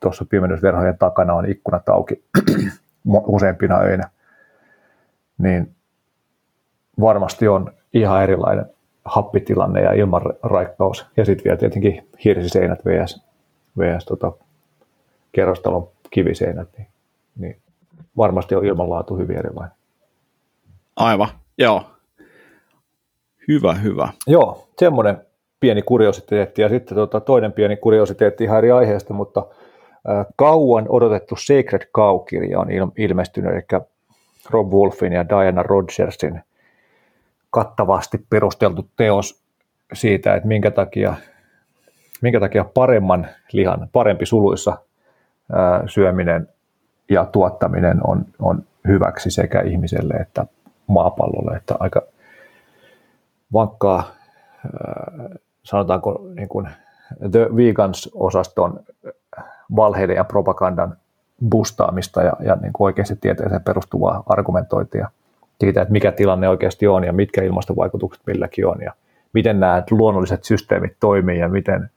tuossa 0.00 0.24
pimennysverhojen 0.30 0.98
takana 0.98 1.34
on 1.34 1.50
ikkunat 1.50 1.88
auki 1.88 2.24
useimpina 3.26 3.78
öinä. 3.78 4.10
Niin 5.38 5.74
varmasti 7.00 7.48
on 7.48 7.72
ihan 7.94 8.22
erilainen 8.22 8.66
happitilanne 9.04 9.80
ja 9.80 9.92
ilmanraikkaus. 9.92 11.06
Ja 11.16 11.24
sitten 11.24 11.44
vielä 11.44 11.56
tietenkin 11.56 12.08
hirsiseinät 12.24 12.84
vs, 12.84 13.26
vs 13.78 14.04
tota, 14.04 14.32
kerrostalon 15.32 15.88
kiviseinät, 16.10 16.68
niin 16.78 16.86
niin 17.36 17.60
varmasti 18.16 18.54
on 18.54 18.66
ilmanlaatu 18.66 19.16
hyvin 19.16 19.38
erilainen. 19.38 19.76
Aivan, 20.96 21.28
joo. 21.58 21.84
Hyvä, 23.48 23.74
hyvä. 23.74 24.08
Joo, 24.26 24.68
semmoinen 24.78 25.26
pieni 25.60 25.82
kuriositeetti. 25.82 26.62
Ja 26.62 26.68
sitten 26.68 26.94
tota, 26.94 27.20
toinen 27.20 27.52
pieni 27.52 27.76
kuriositeetti 27.76 28.44
ihan 28.44 28.58
eri 28.58 28.70
aiheesta, 28.70 29.14
mutta 29.14 29.46
äh, 30.08 30.26
kauan 30.36 30.86
odotettu 30.88 31.36
Sacred 31.36 31.88
Cow-kirja 31.94 32.60
on 32.60 32.68
il- 32.68 32.92
ilmestynyt, 32.96 33.52
eli 33.52 33.82
Rob 34.50 34.72
Wolfin 34.72 35.12
ja 35.12 35.28
Diana 35.28 35.62
Rogersin 35.62 36.40
kattavasti 37.50 38.18
perusteltu 38.30 38.88
teos 38.96 39.42
siitä, 39.92 40.34
että 40.34 40.48
minkä 40.48 40.70
takia, 40.70 41.14
minkä 42.22 42.40
takia 42.40 42.64
paremman 42.74 43.28
lihan, 43.52 43.88
parempi 43.92 44.26
suluissa 44.26 44.78
ää, 45.52 45.82
syöminen 45.86 46.48
ja 47.10 47.24
tuottaminen 47.24 48.00
on, 48.06 48.24
on 48.38 48.62
hyväksi 48.86 49.30
sekä 49.30 49.60
ihmiselle 49.60 50.14
että 50.14 50.46
maapallolle, 50.86 51.56
että 51.56 51.74
aika 51.80 52.02
vankkaa, 53.52 54.04
sanotaanko 55.62 56.22
niin 56.34 56.48
kuin 56.48 56.68
The 57.30 57.48
Vegans-osaston 57.56 58.80
valheiden 59.76 60.16
ja 60.16 60.24
propagandan 60.24 60.96
bustaamista 61.50 62.22
ja, 62.22 62.32
ja 62.40 62.54
niin 62.54 62.72
kuin 62.72 62.86
oikeasti 62.86 63.16
tieteeseen 63.16 63.62
perustuvaa 63.62 64.22
argumentointia 64.26 65.10
siitä, 65.60 65.82
että 65.82 65.92
mikä 65.92 66.12
tilanne 66.12 66.48
oikeasti 66.48 66.86
on 66.86 67.04
ja 67.04 67.12
mitkä 67.12 67.42
ilmastovaikutukset 67.42 68.22
milläkin 68.26 68.66
on 68.66 68.82
ja 68.82 68.92
miten 69.32 69.60
nämä 69.60 69.82
luonnolliset 69.90 70.44
systeemit 70.44 70.96
toimii 71.00 71.38
ja 71.38 71.48
miten, 71.48 71.90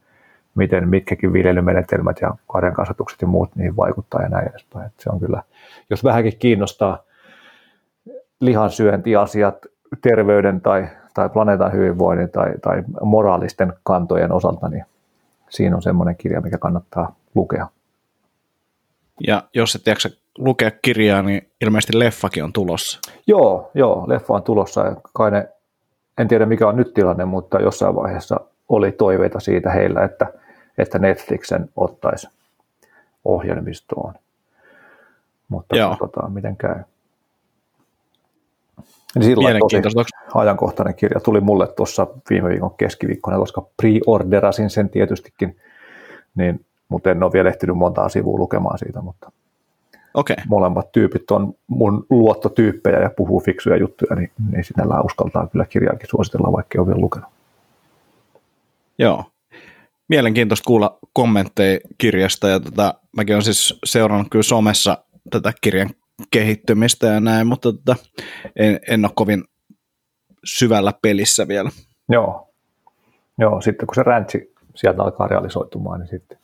miten 0.55 0.89
mitkäkin 0.89 1.33
viljelymenetelmät 1.33 2.21
ja 2.21 2.35
karjankasvatukset 2.51 3.21
ja 3.21 3.27
muut 3.27 3.55
niihin 3.55 3.75
vaikuttaa 3.75 4.21
ja 4.21 4.29
näin 4.29 4.49
edespäin. 4.49 4.85
Että 4.85 5.03
se 5.03 5.09
on 5.09 5.19
kyllä, 5.19 5.43
jos 5.89 6.03
vähänkin 6.03 6.37
kiinnostaa 6.39 7.03
lihansyöntiasiat 8.39 9.57
terveyden 10.01 10.61
tai, 10.61 10.87
tai 11.13 11.29
planeetan 11.29 11.73
hyvinvoinnin 11.73 12.29
tai, 12.29 12.53
tai 12.61 12.83
moraalisten 13.01 13.73
kantojen 13.83 14.31
osalta, 14.31 14.69
niin 14.69 14.85
siinä 15.49 15.75
on 15.75 15.81
semmoinen 15.81 16.15
kirja, 16.15 16.41
mikä 16.41 16.57
kannattaa 16.57 17.15
lukea. 17.35 17.67
Ja 19.27 19.43
jos 19.53 19.75
et 19.75 19.87
jaksa 19.87 20.09
lukea 20.37 20.71
kirjaa, 20.81 21.21
niin 21.21 21.49
ilmeisesti 21.61 21.99
leffakin 21.99 22.43
on 22.43 22.53
tulossa. 22.53 22.99
Joo, 23.27 23.71
joo, 23.73 24.03
leffa 24.07 24.33
on 24.33 24.43
tulossa. 24.43 24.85
Ja 24.85 24.95
kai 25.13 25.31
ne, 25.31 25.49
en 26.17 26.27
tiedä 26.27 26.45
mikä 26.45 26.67
on 26.67 26.75
nyt 26.75 26.93
tilanne, 26.93 27.25
mutta 27.25 27.61
jossain 27.61 27.95
vaiheessa 27.95 28.39
oli 28.69 28.91
toiveita 28.91 29.39
siitä 29.39 29.71
heillä, 29.71 30.03
että, 30.03 30.33
että 30.77 30.99
Netflixen 30.99 31.69
ottaisi 31.75 32.27
ohjelmistoon. 33.25 34.13
Mutta 35.49 35.77
joo. 35.77 35.89
katsotaan, 35.89 36.31
miten 36.31 36.57
käy. 36.57 36.75
Niin 39.15 39.23
silloin 39.23 39.57
tosi 39.93 40.11
ajankohtainen 40.33 40.95
kirja 40.95 41.19
tuli 41.19 41.41
mulle 41.41 41.67
tuossa 41.67 42.07
viime 42.29 42.49
viikon 42.49 42.73
keskiviikkona, 42.77 43.37
koska 43.37 43.61
pre-orderasin 43.61 44.69
sen 44.69 44.89
tietystikin, 44.89 45.57
niin, 46.35 46.65
mutta 46.89 47.11
en 47.11 47.23
ole 47.23 47.33
vielä 47.33 47.49
ehtinyt 47.49 47.77
montaa 47.77 48.09
sivua 48.09 48.39
lukemaan 48.39 48.79
siitä, 48.79 49.01
mutta 49.01 49.31
okay. 50.13 50.35
molemmat 50.47 50.91
tyypit 50.91 51.31
on 51.31 51.53
mun 51.67 52.05
luottotyyppejä 52.09 52.99
ja 52.99 53.09
puhuu 53.09 53.39
fiksuja 53.39 53.77
juttuja, 53.77 54.15
niin, 54.15 54.31
niin 54.51 54.63
sinällään 54.63 55.05
uskaltaa 55.05 55.47
kyllä 55.47 55.65
kirjaakin 55.65 56.09
suositella, 56.09 56.51
vaikka 56.51 56.77
ei 56.77 56.79
ole 56.79 56.87
vielä 56.87 57.01
lukenut. 57.01 57.29
Joo. 58.99 59.23
Mielenkiintoista 60.07 60.67
kuulla 60.67 60.99
kommentteja 61.13 61.79
kirjasta 61.97 62.47
ja 62.47 62.59
tota, 62.59 62.93
mäkin 63.17 63.35
olen 63.35 63.43
siis 63.43 63.79
seurannut 63.85 64.27
kyllä 64.31 64.43
somessa 64.43 65.03
tätä 65.29 65.53
kirjan 65.61 65.89
kehittymistä 66.31 67.07
ja 67.07 67.19
näin, 67.19 67.47
mutta 67.47 67.73
tota, 67.73 67.95
en, 68.55 68.79
en 68.89 69.05
ole 69.05 69.11
kovin 69.15 69.43
syvällä 70.43 70.93
pelissä 71.01 71.47
vielä. 71.47 71.69
Joo. 72.09 72.53
Joo, 73.37 73.61
sitten 73.61 73.87
kun 73.87 73.95
se 73.95 74.03
räntsi 74.03 74.53
sieltä 74.75 75.03
alkaa 75.03 75.27
realisoitumaan, 75.27 75.99
niin 75.99 76.09
sitten 76.09 76.39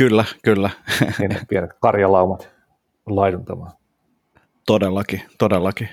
Kyllä, 0.00 0.24
kyllä. 0.44 0.70
Niin 1.18 1.36
pienet 1.48 1.70
karjalaumat 1.80 2.50
laiduntamaan. 3.06 3.72
Todellakin, 4.66 5.22
todellakin. 5.38 5.88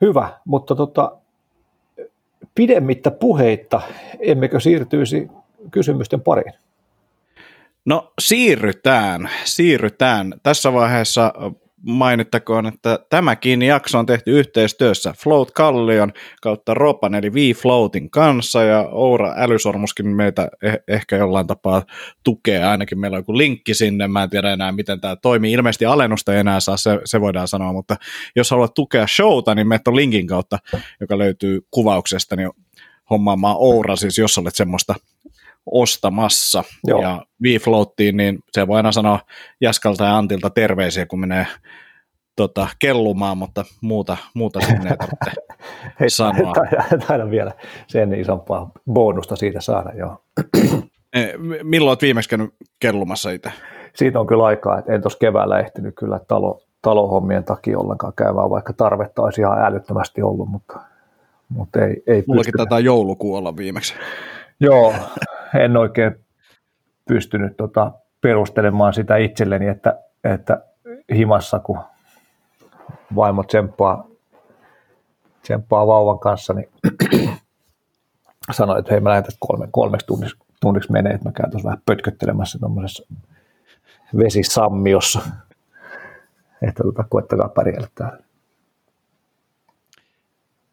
Hyvä, 0.00 0.28
mutta 0.44 0.74
tota, 0.74 1.18
pidemmittä 2.54 3.10
puheitta, 3.10 3.82
emmekö 4.20 4.60
siirtyisi 4.60 5.28
kysymysten 5.70 6.20
pariin? 6.20 6.52
No 7.84 8.12
siirrytään, 8.20 9.30
siirrytään. 9.44 10.34
Tässä 10.42 10.72
vaiheessa 10.72 11.32
mainittakoon, 11.82 12.66
että 12.66 12.98
tämäkin 13.10 13.62
jakso 13.62 13.98
on 13.98 14.06
tehty 14.06 14.38
yhteistyössä 14.38 15.14
Float 15.18 15.50
Kallion 15.50 16.12
kautta 16.42 16.74
Ropan 16.74 17.14
eli 17.14 17.34
V-Floatin 17.34 18.10
kanssa 18.10 18.62
ja 18.62 18.88
Oura 18.92 19.34
Älysormuskin 19.36 20.08
meitä 20.08 20.48
eh- 20.66 20.82
ehkä 20.88 21.16
jollain 21.16 21.46
tapaa 21.46 21.82
tukee, 22.24 22.64
ainakin 22.64 23.00
meillä 23.00 23.14
on 23.14 23.20
joku 23.20 23.36
linkki 23.36 23.74
sinne, 23.74 24.08
mä 24.08 24.22
en 24.22 24.30
tiedä 24.30 24.52
enää 24.52 24.72
miten 24.72 25.00
tämä 25.00 25.16
toimii, 25.16 25.52
ilmeisesti 25.52 25.86
alennusta 25.86 26.32
ei 26.32 26.40
enää 26.40 26.60
saa, 26.60 26.76
se, 26.76 27.00
se 27.04 27.20
voidaan 27.20 27.48
sanoa, 27.48 27.72
mutta 27.72 27.96
jos 28.36 28.50
haluat 28.50 28.74
tukea 28.74 29.06
showta, 29.06 29.54
niin 29.54 29.68
meitä 29.68 29.90
on 29.90 29.96
linkin 29.96 30.26
kautta, 30.26 30.58
joka 31.00 31.18
löytyy 31.18 31.60
kuvauksesta, 31.70 32.36
niin 32.36 32.50
hommaamaan 33.10 33.56
Oura 33.58 33.96
siis, 33.96 34.18
jos 34.18 34.38
olet 34.38 34.54
semmoista 34.54 34.94
ostamassa. 35.66 36.64
Joo. 36.86 37.02
Ja 37.02 37.22
V-Floattiin, 37.42 38.16
niin 38.16 38.38
se 38.52 38.66
voi 38.66 38.76
aina 38.76 38.92
sanoa 38.92 39.20
Jaskalta 39.60 40.04
ja 40.04 40.18
Antilta 40.18 40.50
terveisiä, 40.50 41.06
kun 41.06 41.20
menee 41.20 41.46
tota, 42.36 42.68
kellumaan, 42.78 43.38
mutta 43.38 43.64
muuta, 43.80 44.16
muuta 44.34 44.60
sinne 44.60 44.90
ei 44.90 44.96
tarvitse 44.96 45.40
Hei, 46.00 46.10
sanoa. 46.10 46.52
Taida 47.08 47.30
vielä 47.30 47.52
sen 47.86 48.14
isompaa 48.14 48.70
bonusta 48.92 49.36
siitä 49.36 49.60
saada, 49.60 49.92
joo. 49.94 50.16
Eh, 51.14 51.34
milloin 51.62 51.90
olet 51.90 52.02
viimeksi 52.02 52.30
käynyt 52.30 52.54
kellumassa 52.80 53.30
itse? 53.30 53.52
Siitä 53.94 54.20
on 54.20 54.26
kyllä 54.26 54.44
aikaa, 54.44 54.78
että 54.78 54.92
en 54.92 55.02
tuossa 55.02 55.18
keväällä 55.18 55.60
ehtinyt 55.60 55.94
kyllä 55.94 56.20
talo, 56.28 56.62
talohommien 56.82 57.44
takia 57.44 57.78
ollenkaan 57.78 58.12
käymään, 58.16 58.50
vaikka 58.50 58.72
tarvetta 58.72 59.22
olisi 59.22 59.40
ihan 59.40 59.64
älyttömästi 59.64 60.22
ollut, 60.22 60.48
mutta, 60.48 60.80
mutta 61.48 61.84
ei, 61.84 62.02
ei 62.06 62.24
Mullakin 62.26 62.54
taitaa 62.56 62.80
joulukuu 62.80 63.36
olla 63.36 63.56
viimeksi. 63.56 63.94
Joo, 64.60 64.94
en 65.58 65.76
oikein 65.76 66.24
pystynyt 67.08 67.56
tota 67.56 67.92
perustelemaan 68.20 68.94
sitä 68.94 69.16
itselleni, 69.16 69.68
että, 69.68 69.98
että 70.24 70.64
himassa, 71.14 71.58
kun 71.58 71.78
vaimo 73.16 73.42
tsemppaa, 73.42 74.06
tsemppaa 75.42 75.86
vauvan 75.86 76.18
kanssa, 76.18 76.54
niin 76.54 76.68
sanoi, 78.52 78.78
että 78.78 78.90
hei 78.90 79.00
mä 79.00 79.08
lähden 79.08 79.24
tästä 79.24 79.38
kolme, 79.40 79.68
kolmeksi 79.70 80.06
tunniksi, 80.06 80.36
tunniksi 80.60 80.92
menee, 80.92 81.12
että 81.12 81.28
mä 81.28 81.32
käyn 81.32 81.50
tuossa 81.50 81.66
vähän 81.66 81.82
pötköttelemässä 81.86 82.58
tuommoisessa 82.58 83.06
vesisammiossa. 84.16 85.20
Että 86.68 86.82
tota, 86.82 87.04
koettakaa 87.08 87.48
pärjällä 87.48 87.88
täällä. 87.94 88.29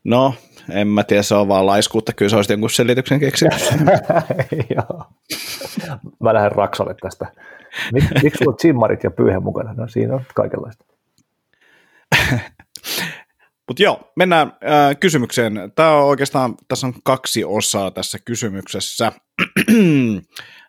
No, 0.08 0.34
en 0.72 0.88
mä 0.88 1.04
tiedä, 1.04 1.24
se 1.24 1.36
on 1.36 1.48
vaan 1.48 1.66
laiskuutta, 1.66 2.14
kyllä 2.14 2.30
se 2.30 2.36
olisi 2.36 2.54
jonkun 2.54 2.70
selityksen 2.70 3.20
keksinyt. 3.20 3.54
Joo. 4.76 5.06
Mä 6.20 6.34
lähden 6.34 6.52
Raksalle 6.52 6.96
tästä. 7.02 7.32
Mik, 7.94 8.04
miksi 8.24 8.38
sulla 8.38 8.52
on 8.52 8.60
zimmarit 8.62 9.04
ja 9.04 9.12
pyyhe 9.12 9.40
mukana? 9.40 9.74
No 9.74 9.88
siinä 9.88 10.16
on 10.16 10.24
kaikenlaista. 10.36 10.86
Mutta 13.68 13.84
joo, 13.84 14.12
mennään 14.16 14.48
äh, 14.48 14.98
kysymykseen. 15.00 15.72
Tämä 15.76 15.92
on 15.92 16.04
oikeastaan, 16.04 16.56
tässä 16.68 16.88
on 16.88 16.94
kaksi 17.04 17.44
osaa 17.44 17.92
tässä 17.92 18.18
kysymyksessä. 18.26 19.08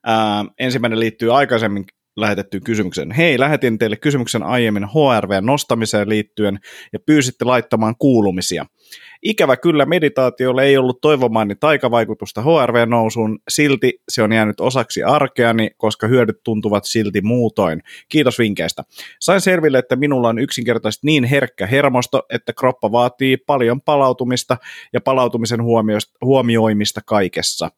äh, 0.09 0.47
ensimmäinen 0.59 1.01
liittyy 1.01 1.37
aikaisemmin 1.37 1.85
lähetettyyn 2.17 2.65
kysymykseen. 2.65 3.11
Hei, 3.11 3.39
lähetin 3.39 3.79
teille 3.79 3.97
kysymyksen 3.97 4.43
aiemmin 4.43 4.85
HRV 4.85 5.31
nostamiseen 5.41 6.09
liittyen 6.09 6.59
ja 6.93 6.99
pyysitte 7.07 7.45
laittamaan 7.45 7.95
kuulumisia. 7.99 8.67
Ikävä 9.23 9.57
kyllä 9.57 9.87
meditaatiolle 9.87 10.65
ei 10.65 10.77
ollut 10.77 11.01
toivomaani 11.01 11.55
taikavaikutusta 11.55 12.43
HRV-nousuun, 12.43 13.39
silti 13.49 14.01
se 14.09 14.23
on 14.23 14.33
jäänyt 14.33 14.61
osaksi 14.61 15.03
arkeani, 15.03 15.71
koska 15.77 16.07
hyödyt 16.07 16.37
tuntuvat 16.45 16.85
silti 16.85 17.21
muutoin. 17.21 17.83
Kiitos 18.09 18.39
vinkkeistä. 18.39 18.85
Sain 19.21 19.41
selville, 19.41 19.79
että 19.79 19.97
minulla 19.97 20.29
on 20.29 20.39
yksinkertaisesti 20.39 21.07
niin 21.07 21.25
herkkä 21.25 21.67
hermosto, 21.67 22.23
että 22.31 22.53
kroppa 22.53 22.93
vaatii 22.93 23.37
paljon 23.37 23.81
palautumista 23.81 24.57
ja 24.93 25.01
palautumisen 25.01 25.61
huomioimista 26.25 27.01
kaikessa. 27.07 27.71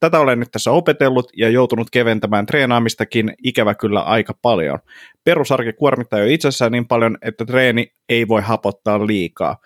Tätä 0.00 0.20
olen 0.20 0.40
nyt 0.40 0.50
tässä 0.50 0.70
opetellut 0.70 1.32
ja 1.36 1.48
joutunut 1.48 1.90
keventämään 1.90 2.46
treenaamistakin 2.46 3.34
ikävä 3.44 3.74
kyllä 3.74 4.00
aika 4.00 4.34
paljon. 4.42 4.78
Perusarki 5.24 5.72
kuormittaa 5.72 6.18
jo 6.18 6.26
itsessään 6.26 6.72
niin 6.72 6.88
paljon, 6.88 7.18
että 7.22 7.44
treeni 7.44 7.92
ei 8.08 8.28
voi 8.28 8.42
hapottaa 8.42 9.06
liikaa 9.06 9.56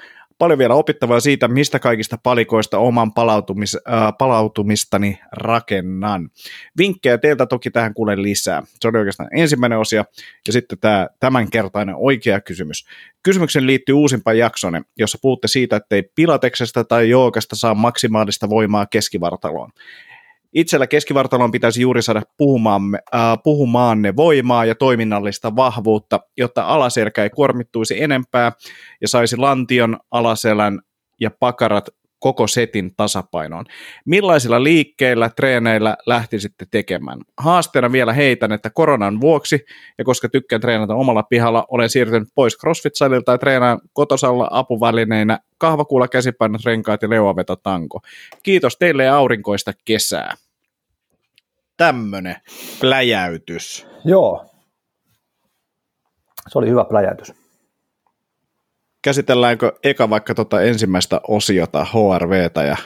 paljon 0.41 0.59
vielä 0.59 0.75
opittavaa 0.75 1.21
siitä, 1.21 1.49
mistä 1.49 1.79
kaikista 1.79 2.19
palikoista 2.23 2.79
oman 2.79 3.13
palautumis, 3.13 3.77
äh, 3.77 4.13
palautumistani 4.19 5.19
rakennan. 5.33 6.31
Vinkkejä 6.79 7.19
teiltä 7.19 7.47
toki 7.47 7.71
tähän 7.71 7.95
kuulen 7.95 8.23
lisää. 8.23 8.63
Se 8.81 8.89
oli 8.89 8.99
oikeastaan 8.99 9.29
ensimmäinen 9.37 9.79
osio, 9.79 10.05
ja 10.47 10.53
sitten 10.53 10.79
tämä 10.79 11.09
tämänkertainen 11.21 11.95
oikea 11.99 12.41
kysymys. 12.41 12.87
Kysymyksen 13.23 13.67
liittyy 13.67 13.95
uusimpaan 13.95 14.39
jaksone, 14.39 14.83
jossa 14.99 15.19
puhutte 15.23 15.49
siitä, 15.49 15.77
että 15.77 15.97
ei 15.97 16.03
pilateksestä 16.15 16.85
tai 16.85 17.11
joogasta 17.11 17.57
saa 17.57 17.75
maksimaalista 17.75 18.49
voimaa 18.49 18.87
keskivartaloon. 18.87 19.71
Itsellä 20.55 20.87
keskivartalon 20.87 21.51
pitäisi 21.51 21.81
juuri 21.81 22.03
saada 22.03 22.23
puhumaan, 22.37 22.83
äh, 22.95 23.21
puhumaan 23.45 24.03
ne 24.03 24.17
voimaa 24.17 24.65
ja 24.65 24.75
toiminnallista 24.75 25.57
vahvuutta, 25.57 26.21
jotta 26.37 26.63
alaselkä 26.63 27.23
ei 27.23 27.31
kuormittuisi 27.31 28.03
enempää 28.03 28.53
ja 29.01 29.09
saisi 29.09 29.37
lantion, 29.37 29.99
alaselän 30.11 30.81
ja 31.21 31.31
pakarat 31.31 31.89
koko 32.21 32.47
setin 32.47 32.95
tasapainoon. 32.97 33.65
Millaisilla 34.05 34.63
liikkeillä, 34.63 35.31
treeneillä 35.37 35.97
lähtisitte 36.07 36.67
tekemään? 36.71 37.19
Haasteena 37.37 37.93
vielä 37.93 38.13
heitän, 38.13 38.53
että 38.53 38.71
koronan 38.71 39.21
vuoksi, 39.21 39.65
ja 39.99 40.05
koska 40.05 40.29
tykkään 40.29 40.61
treenata 40.61 40.95
omalla 40.95 41.23
pihalla, 41.23 41.65
olen 41.69 41.91
siirtynyt 41.91 42.29
pois 42.35 42.59
CrossFit-salilta 42.59 43.33
ja 43.33 43.39
treenaan 43.39 43.81
kotosalla 43.93 44.49
apuvälineinä 44.51 45.39
kahvakuulla, 45.59 46.09
käsipainot, 46.09 46.65
renkaat 46.65 47.03
ja 47.03 47.11
leuaveto 47.11 47.57
tanko. 47.57 48.01
Kiitos 48.43 48.77
teille 48.77 49.05
ja 49.05 49.17
aurinkoista 49.17 49.73
kesää. 49.85 50.35
tämmönen 51.77 52.37
pläjäytys. 52.81 53.87
Joo. 54.05 54.47
Se 56.49 56.59
oli 56.59 56.69
hyvä 56.69 56.85
pläjäytys. 56.85 57.40
Käsitelläänkö 59.03 59.73
eka 59.85 60.11
vaikka 60.11 60.35
tuota 60.35 60.63
ensimmäistä 60.63 61.21
osiota 61.29 61.85
HRVtä 61.85 62.63
ja 62.63 62.77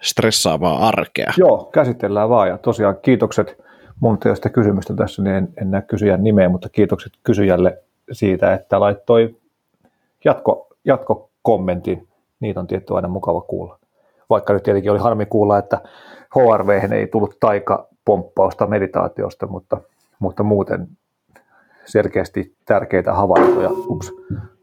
stressaavaa 0.00 0.88
arkea? 0.88 1.32
Joo, 1.36 1.64
käsitellään 1.72 2.28
vaan. 2.28 2.48
Ja 2.48 2.58
tosiaan 2.58 2.96
kiitokset. 3.02 3.58
Mun 4.00 4.18
ei 4.26 4.36
sitä 4.36 4.48
kysymystä 4.48 4.94
tässä, 4.94 5.22
niin 5.22 5.36
en, 5.36 5.48
en 5.60 5.70
näe 5.70 5.82
kysyjän 5.82 6.24
nimeä, 6.24 6.48
mutta 6.48 6.68
kiitokset 6.68 7.12
kysyjälle 7.22 7.78
siitä, 8.12 8.54
että 8.54 8.80
laittoi 8.80 9.36
jatko, 10.24 10.68
jatkokommentin. 10.84 12.08
Niitä 12.40 12.60
on 12.60 12.66
tietty 12.66 12.96
aina 12.96 13.08
mukava 13.08 13.40
kuulla. 13.40 13.78
Vaikka 14.30 14.52
nyt 14.52 14.62
tietenkin 14.62 14.90
oli 14.90 14.98
harmi 14.98 15.26
kuulla, 15.26 15.58
että 15.58 15.80
HRV 16.36 16.92
ei 16.92 17.06
tullut 17.06 17.36
taikapomppausta 17.40 18.66
meditaatiosta, 18.66 19.46
mutta, 19.46 19.80
mutta 20.18 20.42
muuten 20.42 20.88
selkeästi 21.84 22.54
tärkeitä 22.64 23.12
havaintoja, 23.12 23.70
ups, 23.70 24.12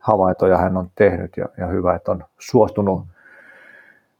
havaintoja 0.05 0.57
hän 0.57 0.77
on 0.77 0.89
tehnyt 0.95 1.37
ja, 1.37 1.45
ja 1.57 1.67
hyvä, 1.67 1.95
että 1.95 2.11
on 2.11 2.23
suostunut 2.39 3.05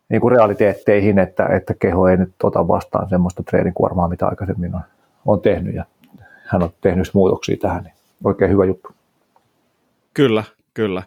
niin 0.09 0.21
kuin 0.21 0.31
realiteetteihin, 0.31 1.19
että, 1.19 1.45
että 1.45 1.73
keho 1.73 2.07
ei 2.07 2.17
nyt 2.17 2.33
ota 2.43 2.67
vastaan 2.67 3.09
semmoista 3.09 3.43
treenikuormaa, 3.43 4.07
mitä 4.07 4.27
aikaisemmin 4.27 4.75
on, 4.75 4.81
on 5.25 5.41
tehnyt 5.41 5.75
ja 5.75 5.85
hän 6.45 6.63
on 6.63 6.69
tehnyt 6.81 7.13
muutoksia 7.13 7.57
tähän, 7.57 7.83
niin 7.83 7.93
oikein 8.23 8.51
hyvä 8.51 8.65
juttu. 8.65 8.89
Kyllä, 10.13 10.43
kyllä. 10.73 11.03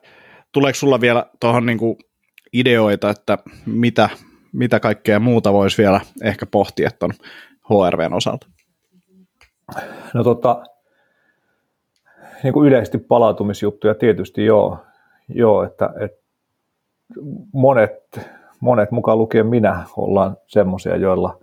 Tuleeko 0.53 0.77
sulla 0.77 1.01
vielä 1.01 1.27
tuohon 1.41 1.67
niin 1.67 1.79
ideoita, 2.53 3.11
että 3.11 3.39
mitä, 3.67 4.09
mitä 4.53 4.81
kaikkea 4.81 5.21
muuta 5.21 5.53
voisi 5.53 5.83
vielä 5.83 6.01
ehkä 6.23 6.47
pohtia 6.47 6.91
tuon 6.99 7.13
HRVn 7.65 8.15
osalta? 8.15 8.47
No 10.15 10.25
tota, 10.25 10.63
niin 12.43 12.53
kuin 12.53 12.69
yleisesti 12.69 12.99
palautumisjuttuja 12.99 13.95
tietysti 13.95 14.45
joo, 14.45 14.79
joo 15.29 15.63
että, 15.63 15.91
että 16.01 16.19
monet, 17.53 18.21
monet 18.61 18.91
mukaan 18.91 19.19
lukien 19.19 19.47
minä 19.47 19.85
ollaan 19.97 20.37
semmoisia, 20.47 20.97
joilla 20.97 21.39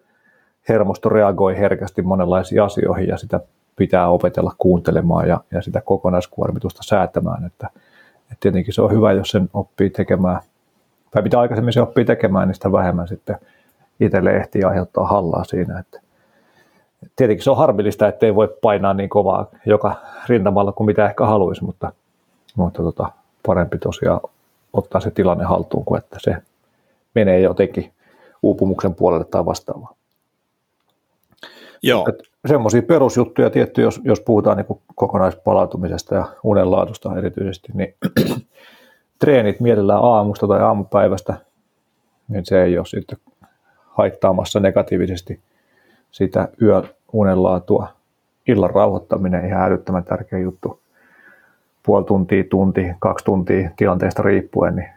hermosto 0.70 1.10
reagoi 1.10 1.58
herkästi 1.58 2.02
monenlaisiin 2.02 2.64
asioihin 2.64 3.08
ja 3.08 3.18
sitä 3.18 3.40
pitää 3.76 4.10
opetella 4.10 4.56
kuuntelemaan 4.58 5.28
ja, 5.28 5.42
ja 5.52 5.62
sitä 5.62 5.82
kokonaiskuormitusta 5.82 6.84
säätämään, 6.84 7.46
että, 7.46 7.70
että 8.22 8.38
tietenkin 8.40 8.74
se 8.74 8.82
on 8.82 8.92
hyvä, 8.92 9.12
jos 9.12 9.30
sen 9.30 9.50
oppii 9.54 9.90
tekemään, 9.90 10.42
tai 11.12 11.24
mitä 11.24 11.40
aikaisemmin 11.40 11.74
se 11.74 11.82
oppii 11.82 12.06
tekemään, 12.06 12.48
niin 12.48 12.56
sitä 12.56 12.72
vähemmän 12.72 13.08
sitten 13.08 13.38
itselle 14.00 14.32
ehtii 14.32 14.64
aiheuttaa 14.64 15.08
hallaa 15.08 15.44
siinä, 15.44 15.80
että 15.80 16.02
tietenkin 17.16 17.44
se 17.44 17.52
on 17.52 17.58
harmillista, 17.58 18.08
että 18.08 18.26
ei 18.26 18.36
voi 18.36 18.58
painaa 18.62 18.94
niin 18.94 19.10
kovaa 19.10 19.48
joka 19.66 19.96
rintamalla 20.30 20.72
kuin 20.72 20.86
mitä 20.86 21.06
ehkä 21.06 21.26
haluaisi, 21.26 21.64
mutta, 21.64 21.92
mutta 22.56 22.84
tota, 22.84 23.12
parempi 23.46 23.78
tosiaan 23.78 24.20
ottaa 24.74 25.02
se 25.02 25.12
tilanne 25.12 25.44
haltuun 25.44 25.86
kuin 25.86 25.98
että 25.98 26.18
se 26.20 26.36
menee 27.16 27.40
jotenkin 27.40 27.92
uupumuksen 28.44 28.96
puolelle 28.96 29.26
tai 29.26 29.46
vastaavaa. 29.46 29.96
Joo. 31.82 32.08
Semmoisia 32.48 32.82
perusjuttuja 32.82 33.50
tietty, 33.50 33.82
jos, 33.82 34.02
jos 34.04 34.20
puhutaan 34.20 34.58
niin 34.58 34.80
kokonaispalautumisesta 34.96 36.16
ja 36.16 36.26
unenlaadusta 36.44 37.18
erityisesti, 37.18 37.68
niin 37.74 37.96
treenit 39.20 39.60
mielellään 39.60 40.04
aamusta 40.04 40.48
tai 40.48 40.62
aamupäivästä, 40.62 41.34
niin 42.28 42.46
se 42.46 42.64
ei 42.64 42.78
ole 42.78 42.86
sitten 42.86 43.18
haittaamassa 43.88 44.60
negatiivisesti 44.60 45.40
sitä 46.12 46.48
yöunenlaatua. 47.16 47.88
Illan 48.48 48.70
rauhoittaminen 48.70 49.46
ihan 49.46 49.64
älyttömän 49.64 50.04
tärkeä 50.04 50.40
juttu. 50.40 50.80
Puoli 51.86 52.06
tuntia, 52.06 52.44
tunti, 52.50 52.92
kaksi 53.00 53.26
tuntia 53.26 53.70
tilanteesta 53.78 54.24
riippuen, 54.24 54.76
niin 54.76 54.90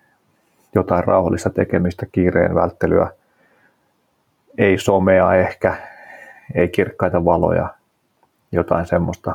jotain 0.74 1.04
rauhallista 1.04 1.50
tekemistä, 1.50 2.06
kiireen 2.12 2.54
välttelyä, 2.54 3.10
ei 4.58 4.78
somea 4.78 5.34
ehkä, 5.34 5.76
ei 6.54 6.68
kirkkaita 6.68 7.24
valoja, 7.24 7.68
jotain 8.52 8.86
semmoista 8.86 9.34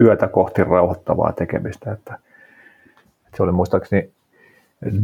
yötä 0.00 0.28
kohti 0.28 0.64
rauhoittavaa 0.64 1.32
tekemistä. 1.32 1.92
Että 1.92 2.18
se 3.36 3.42
oli 3.42 3.52
muistaakseni 3.52 4.10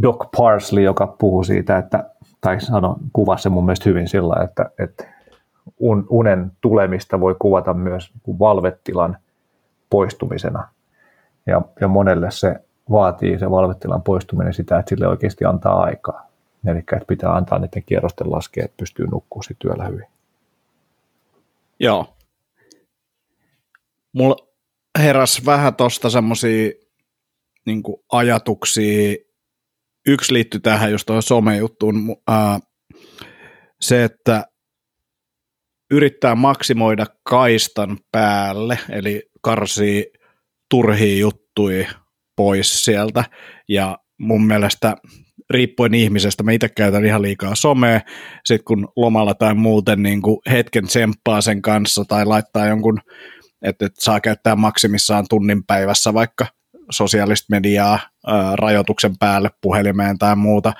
Doc 0.02 0.30
Parsley, 0.36 0.84
joka 0.84 1.06
puhui 1.06 1.44
siitä, 1.44 1.78
että, 1.78 2.10
tai 2.40 2.60
sano, 2.60 2.96
kuvasi 3.12 3.42
se 3.42 3.48
mun 3.48 3.64
mielestä 3.64 3.88
hyvin 3.88 4.08
sillä, 4.08 4.44
että, 4.44 4.70
että 4.78 5.15
unen 6.08 6.52
tulemista 6.60 7.20
voi 7.20 7.36
kuvata 7.38 7.74
myös 7.74 8.12
valvetilan 8.38 9.16
poistumisena. 9.90 10.68
Ja, 11.46 11.62
ja 11.80 11.88
monelle 11.88 12.30
se 12.30 12.56
vaatii 12.90 13.38
se 13.38 13.50
valvetilan 13.50 14.02
poistuminen 14.02 14.54
sitä, 14.54 14.78
että 14.78 14.88
sille 14.88 15.08
oikeasti 15.08 15.44
antaa 15.44 15.82
aikaa. 15.82 16.26
Eli 16.66 16.78
että 16.78 17.04
pitää 17.06 17.34
antaa 17.34 17.58
niiden 17.58 17.82
kierrosten 17.86 18.30
laskea, 18.30 18.64
että 18.64 18.76
pystyy 18.76 19.06
nukkumaan 19.06 19.44
sitten 19.44 19.68
työllä 19.68 19.84
hyvin. 19.84 20.06
Joo. 21.80 22.16
Mulla 24.12 24.36
heräs 24.98 25.42
vähän 25.46 25.74
tuosta 25.74 26.10
semmoisia 26.10 26.70
niin 27.66 27.82
ajatuksia. 28.12 29.16
Yksi 30.06 30.32
liittyy 30.32 30.60
tähän 30.60 30.90
just 30.90 31.06
tuohon 31.06 31.22
somejuttuun. 31.22 32.16
Se, 33.80 34.04
että 34.04 34.44
yrittää 35.90 36.34
maksimoida 36.34 37.06
kaistan 37.22 37.98
päälle, 38.12 38.78
eli 38.90 39.22
karsii 39.40 40.06
turhia 40.70 41.18
juttuja 41.18 41.88
pois 42.36 42.84
sieltä. 42.84 43.24
Ja 43.68 43.98
mun 44.18 44.46
mielestä 44.46 44.96
riippuen 45.50 45.94
ihmisestä, 45.94 46.42
mä 46.42 46.52
itse 46.52 46.68
käytän 46.68 47.04
ihan 47.04 47.22
liikaa 47.22 47.54
somea, 47.54 48.00
sit 48.44 48.62
kun 48.62 48.88
lomalla 48.96 49.34
tai 49.34 49.54
muuten 49.54 50.02
niin 50.02 50.22
kuin 50.22 50.38
hetken 50.50 50.86
tsemppaa 50.86 51.40
sen 51.40 51.62
kanssa 51.62 52.04
tai 52.08 52.24
laittaa 52.24 52.66
jonkun, 52.66 53.00
että, 53.62 53.86
että 53.86 54.04
saa 54.04 54.20
käyttää 54.20 54.56
maksimissaan 54.56 55.24
tunnin 55.30 55.64
päivässä 55.66 56.14
vaikka 56.14 56.46
sosiaalista 56.90 57.46
mediaa 57.50 57.98
ää, 58.26 58.56
rajoituksen 58.56 59.18
päälle 59.18 59.50
puhelimeen 59.60 60.18
tai 60.18 60.36
muuta, 60.36 60.72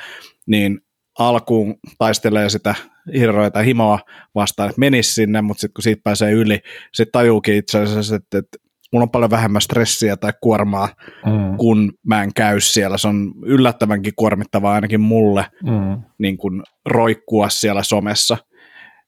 niin 0.46 0.80
alkuun 1.18 1.74
taistelee 1.98 2.50
sitä 2.50 2.74
hirroa 3.14 3.50
tai 3.50 3.66
himoa 3.66 3.98
vastaan, 4.34 4.68
että 4.68 4.80
menisi 4.80 5.14
sinne, 5.14 5.42
mutta 5.42 5.60
sitten 5.60 5.74
kun 5.74 5.82
siitä 5.82 6.00
pääsee 6.04 6.32
yli, 6.32 6.60
sitten 6.94 7.12
tajuukin 7.12 7.54
itse 7.56 7.78
asiassa, 7.78 8.16
että, 8.16 8.38
että 8.38 8.58
mulla 8.92 9.02
on 9.02 9.10
paljon 9.10 9.30
vähemmän 9.30 9.62
stressiä 9.62 10.16
tai 10.16 10.32
kuormaa, 10.40 10.88
mm. 11.26 11.56
kun 11.56 11.92
mä 12.06 12.22
en 12.22 12.34
käy 12.34 12.60
siellä. 12.60 12.98
Se 12.98 13.08
on 13.08 13.32
yllättävänkin 13.44 14.12
kuormittavaa 14.16 14.74
ainakin 14.74 15.00
mulle 15.00 15.46
mm. 15.64 16.02
niin 16.18 16.38
kun 16.38 16.62
roikkua 16.86 17.48
siellä 17.48 17.82
somessa. 17.82 18.36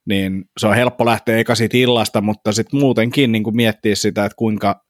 Niin 0.07 0.45
se 0.59 0.67
on 0.67 0.75
helppo 0.75 1.07
lähteä 1.07 1.37
eka 1.37 1.55
siitä 1.55 1.77
illasta, 1.77 2.21
mutta 2.21 2.53
sitten 2.53 2.81
muutenkin 2.81 3.33
niin 3.33 3.57
miettiä 3.57 3.95
sitä, 3.95 4.25
että 4.25 4.37
kuinka 4.37 4.85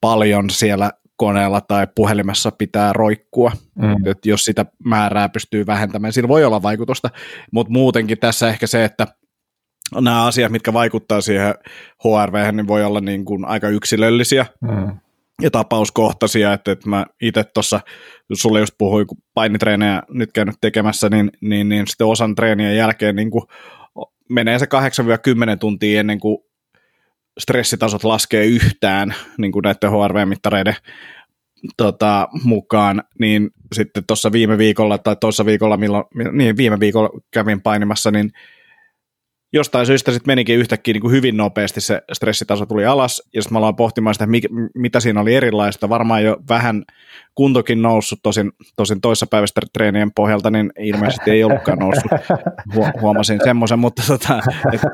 paljon 0.00 0.50
siellä 0.50 0.90
koneella 1.16 1.60
tai 1.60 1.86
puhelimessa 1.94 2.50
pitää 2.50 2.92
roikkua, 2.92 3.52
mm. 3.74 4.06
että 4.06 4.28
jos 4.28 4.44
sitä 4.44 4.66
määrää 4.84 5.28
pystyy 5.28 5.66
vähentämään, 5.66 6.12
sillä 6.12 6.28
voi 6.28 6.44
olla 6.44 6.62
vaikutusta, 6.62 7.10
mutta 7.52 7.72
muutenkin 7.72 8.18
tässä 8.18 8.48
ehkä 8.48 8.66
se, 8.66 8.84
että 8.84 9.06
nämä 10.00 10.24
asiat, 10.24 10.52
mitkä 10.52 10.72
vaikuttaa 10.72 11.20
siihen 11.20 11.54
HRV, 12.04 12.54
niin 12.54 12.66
voi 12.66 12.84
olla 12.84 13.00
niin 13.00 13.24
kuin 13.24 13.44
aika 13.44 13.68
yksilöllisiä 13.68 14.46
mm. 14.60 14.98
ja 15.42 15.50
tapauskohtaisia, 15.50 16.52
että, 16.52 16.72
että 16.72 16.88
mä 16.88 17.06
itse 17.22 17.44
tuossa, 17.44 17.80
jos 18.30 18.42
sulle 18.42 18.60
just 18.60 18.74
puhuin, 18.78 19.06
kun 19.06 19.18
painitreenejä 19.34 20.02
nyt 20.08 20.32
käynyt 20.32 20.56
tekemässä, 20.60 21.08
niin, 21.08 21.30
niin, 21.40 21.68
niin 21.68 21.86
sitten 21.86 22.06
osan 22.06 22.34
treenien 22.34 22.76
jälkeen 22.76 23.16
niin 23.16 23.30
kuin 23.30 23.42
menee 24.28 24.58
se 24.58 24.66
8-10 25.54 25.58
tuntia 25.60 26.00
ennen 26.00 26.20
kuin 26.20 26.38
stressitasot 27.38 28.04
laskee 28.04 28.46
yhtään 28.46 29.14
niin 29.38 29.52
kuin 29.52 29.62
näiden 29.62 29.90
HRV-mittareiden 29.90 30.76
tota, 31.76 32.28
mukaan, 32.44 33.02
niin 33.18 33.50
sitten 33.74 34.04
tuossa 34.06 34.32
viime 34.32 34.58
viikolla 34.58 34.98
tai 34.98 35.16
toisessa 35.20 35.46
viikolla, 35.46 35.76
milloin, 35.76 36.04
niin 36.32 36.56
viime 36.56 36.80
viikolla 36.80 37.10
kävin 37.30 37.62
painimassa, 37.62 38.10
niin 38.10 38.30
jostain 39.56 39.86
syystä 39.86 40.12
sitten 40.12 40.30
menikin 40.30 40.58
yhtäkkiä 40.58 40.94
niin 40.94 41.00
kuin 41.00 41.12
hyvin 41.12 41.36
nopeasti 41.36 41.80
se 41.80 42.02
stressitaso 42.12 42.66
tuli 42.66 42.86
alas, 42.86 43.22
ja 43.34 43.42
sitten 43.42 43.54
me 43.54 43.58
ollaan 43.58 43.76
pohtimaan 43.76 44.14
sitä, 44.14 44.26
mitä 44.74 45.00
siinä 45.00 45.20
oli 45.20 45.34
erilaista. 45.34 45.88
Varmaan 45.88 46.24
jo 46.24 46.36
vähän 46.48 46.82
kuntokin 47.34 47.82
noussut, 47.82 48.18
tosin, 48.22 48.52
tosin 48.76 49.00
toissapäiväistä 49.00 49.60
treenien 49.72 50.12
pohjalta, 50.12 50.50
niin 50.50 50.72
ilmeisesti 50.78 51.30
ei 51.30 51.44
ollutkaan 51.44 51.78
noussut, 51.78 52.10
huomasin 53.00 53.40
semmoisen, 53.44 53.78
mutta 53.78 54.02
tota, 54.06 54.40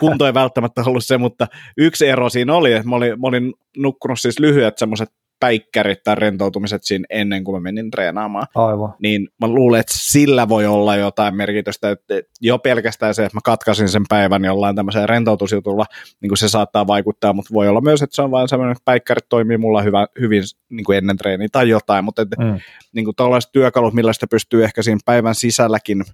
kunto 0.00 0.26
ei 0.26 0.34
välttämättä 0.34 0.82
ollut 0.86 1.04
se, 1.04 1.18
mutta 1.18 1.46
yksi 1.76 2.08
ero 2.08 2.28
siinä 2.28 2.54
oli, 2.54 2.72
että 2.72 2.88
mä 2.88 2.96
olin, 2.96 3.20
mä 3.20 3.26
olin 3.26 3.54
nukkunut 3.76 4.20
siis 4.20 4.38
lyhyet 4.38 4.78
semmoiset 4.78 5.08
päikkärit 5.42 6.02
tai 6.04 6.14
rentoutumiset 6.14 6.84
siinä 6.84 7.04
ennen 7.10 7.44
kuin 7.44 7.56
mä 7.56 7.60
menin 7.60 7.90
treenaamaan. 7.90 8.46
Aivan. 8.54 8.94
Niin 8.98 9.28
mä 9.40 9.48
luulen, 9.48 9.80
että 9.80 9.94
sillä 9.96 10.48
voi 10.48 10.66
olla 10.66 10.96
jotain 10.96 11.36
merkitystä, 11.36 11.90
että 11.90 12.14
jo 12.40 12.58
pelkästään 12.58 13.14
se, 13.14 13.24
että 13.24 13.36
mä 13.36 13.40
katkasin 13.44 13.88
sen 13.88 14.02
päivän 14.08 14.44
jollain 14.44 14.76
tämmöisellä 14.76 15.06
rentoutusjutulla, 15.06 15.84
niin 16.20 16.28
kuin 16.28 16.38
se 16.38 16.48
saattaa 16.48 16.86
vaikuttaa, 16.86 17.32
mutta 17.32 17.54
voi 17.54 17.68
olla 17.68 17.80
myös, 17.80 18.02
että 18.02 18.16
se 18.16 18.22
on 18.22 18.30
vain 18.30 18.48
semmoinen, 18.48 18.72
että 18.72 18.84
päikkärit 18.84 19.28
toimii 19.28 19.58
mulla 19.58 19.82
hyvä, 19.82 20.06
hyvin 20.20 20.42
niin 20.70 20.84
kuin 20.84 20.98
ennen 20.98 21.16
treeniä 21.16 21.48
tai 21.52 21.68
jotain, 21.68 22.04
mutta 22.04 22.22
että, 22.22 22.36
mm. 22.44 22.60
niin 22.92 23.04
kuin 23.04 23.16
tällaiset 23.16 23.52
työkalut, 23.52 23.94
millä 23.94 24.12
sitä 24.12 24.26
pystyy 24.26 24.64
ehkä 24.64 24.82
siinä 24.82 25.00
päivän 25.04 25.34
sisälläkin 25.34 26.04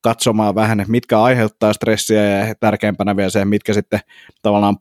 katsomaan 0.00 0.54
vähän, 0.54 0.80
että 0.80 0.90
mitkä 0.90 1.22
aiheuttaa 1.22 1.72
stressiä 1.72 2.22
ja 2.22 2.54
tärkeimpänä 2.54 3.16
vielä 3.16 3.30
se, 3.30 3.44
mitkä 3.44 3.74
sitten 3.74 4.00
tavallaan 4.42 4.76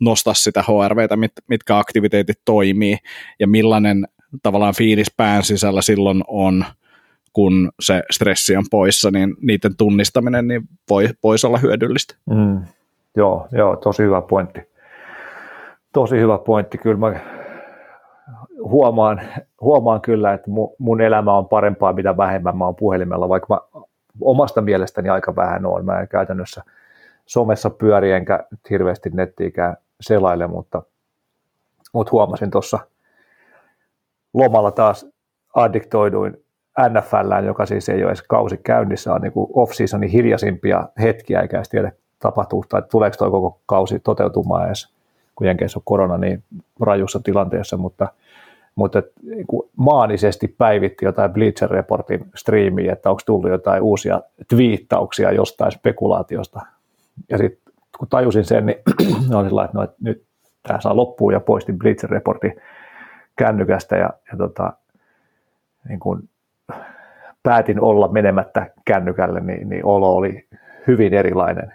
nostaa 0.00 0.34
sitä 0.34 0.62
HRVtä, 0.62 1.16
mit, 1.16 1.32
mitkä 1.48 1.78
aktiviteetit 1.78 2.38
toimii 2.44 2.98
ja 3.40 3.46
millainen 3.48 4.08
tavallaan 4.42 4.74
fiilis 4.74 5.14
pään 5.16 5.42
sisällä 5.42 5.82
silloin 5.82 6.24
on, 6.26 6.64
kun 7.32 7.70
se 7.80 8.02
stressi 8.10 8.56
on 8.56 8.64
poissa, 8.70 9.10
niin 9.10 9.34
niiden 9.40 9.76
tunnistaminen 9.76 10.48
niin 10.48 10.62
voi, 10.90 11.08
voisi 11.22 11.46
olla 11.46 11.58
hyödyllistä. 11.58 12.14
Mm. 12.30 12.60
Joo, 13.16 13.48
joo, 13.52 13.76
tosi 13.76 14.02
hyvä 14.02 14.20
pointti. 14.20 14.60
Tosi 15.92 16.16
hyvä 16.16 16.38
pointti. 16.38 16.78
Kyllä 16.78 16.96
mä 16.96 17.20
huomaan, 18.62 19.20
huomaan 19.60 20.00
kyllä, 20.00 20.32
että 20.32 20.50
mun 20.78 21.00
elämä 21.00 21.32
on 21.32 21.48
parempaa, 21.48 21.92
mitä 21.92 22.16
vähemmän 22.16 22.56
mä 22.56 22.64
oon 22.64 22.76
puhelimella, 22.76 23.28
vaikka 23.28 23.54
mä 23.54 23.82
omasta 24.20 24.60
mielestäni 24.60 25.08
aika 25.08 25.36
vähän 25.36 25.66
on. 25.66 25.84
Mä 25.84 26.00
en 26.00 26.08
käytännössä 26.08 26.62
somessa 27.26 27.70
pyöri 27.70 28.12
enkä 28.12 28.44
hirveästi 28.70 29.10
nettiikään 29.12 29.76
selaile, 30.00 30.46
mutta, 30.46 30.82
mutta 31.92 32.10
huomasin 32.12 32.50
tuossa 32.50 32.78
lomalla 34.34 34.70
taas 34.70 35.06
addiktoiduin 35.54 36.44
NFLään, 36.88 37.44
joka 37.44 37.66
siis 37.66 37.88
ei 37.88 38.02
ole 38.02 38.10
edes 38.10 38.22
kausi 38.22 38.56
käynnissä, 38.56 39.14
on 39.14 39.20
niin 39.20 39.32
off-seasonin 39.34 40.10
hiljaisimpia 40.10 40.88
hetkiä, 41.00 41.40
eikä 41.40 41.56
edes 41.56 41.68
tiedä 41.68 41.92
tapahtuu 42.18 42.64
tai 42.68 42.82
tuleeko 42.90 43.16
tuo 43.16 43.30
koko 43.30 43.60
kausi 43.66 44.00
toteutumaan 44.00 44.66
edes, 44.66 44.94
kun 45.34 45.46
Jenkeissä 45.46 45.78
on 45.78 45.82
korona 45.84 46.18
niin 46.18 46.44
rajussa 46.80 47.20
tilanteessa, 47.24 47.76
mutta– 47.76 48.08
mutta 48.78 49.02
niin 49.22 49.46
maanisesti 49.76 50.48
päivitti 50.48 51.04
jotain 51.04 51.32
Bleacher 51.32 51.70
Reportin 51.70 52.26
striimiä, 52.34 52.92
että 52.92 53.10
onko 53.10 53.22
tullut 53.26 53.50
jotain 53.50 53.82
uusia 53.82 54.20
twiittauksia 54.48 55.32
jostain 55.32 55.72
spekulaatiosta. 55.72 56.60
Ja 57.28 57.38
sitten 57.38 57.67
kun 57.98 58.08
tajusin 58.08 58.44
sen, 58.44 58.66
niin 58.66 58.78
olin 59.34 59.48
sillä 59.48 59.64
että, 59.64 59.78
no, 59.78 59.82
että 59.82 59.96
nyt 60.00 60.26
tämä 60.62 60.80
saa 60.80 60.96
loppuun 60.96 61.32
ja 61.32 61.40
poistin 61.40 61.78
Bleacher 61.78 62.10
Reportin 62.10 62.60
kännykästä 63.36 63.96
ja, 63.96 64.10
ja 64.32 64.38
tota, 64.38 64.72
niin 65.88 66.00
kun 66.00 66.28
päätin 67.42 67.80
olla 67.80 68.08
menemättä 68.08 68.70
kännykälle, 68.84 69.40
niin, 69.40 69.68
niin 69.68 69.84
olo 69.84 70.14
oli 70.14 70.48
hyvin 70.86 71.14
erilainen. 71.14 71.72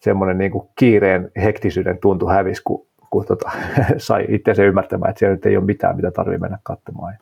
Semmoinen 0.00 0.38
niin 0.38 0.52
kiireen 0.78 1.30
hektisyyden 1.36 1.98
tuntu 1.98 2.26
hävisi, 2.26 2.62
kun 2.64 2.86
kun 3.10 3.26
tota, 3.26 3.50
sai 3.98 4.26
itse 4.28 4.64
ymmärtämään, 4.64 5.10
että 5.10 5.18
siellä 5.18 5.34
nyt 5.34 5.46
ei 5.46 5.56
ole 5.56 5.64
mitään, 5.64 5.96
mitä 5.96 6.10
tarvii 6.10 6.38
mennä 6.38 6.58
katsomaan. 6.62 7.18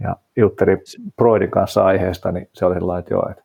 Ja 0.00 0.16
juttelin 0.36 0.78
Broidin 1.16 1.50
kanssa 1.50 1.84
aiheesta, 1.84 2.32
niin 2.32 2.48
se 2.52 2.66
oli 2.66 2.74
sellainen, 2.74 3.00
että 3.00 3.14
joo, 3.14 3.28
että, 3.30 3.42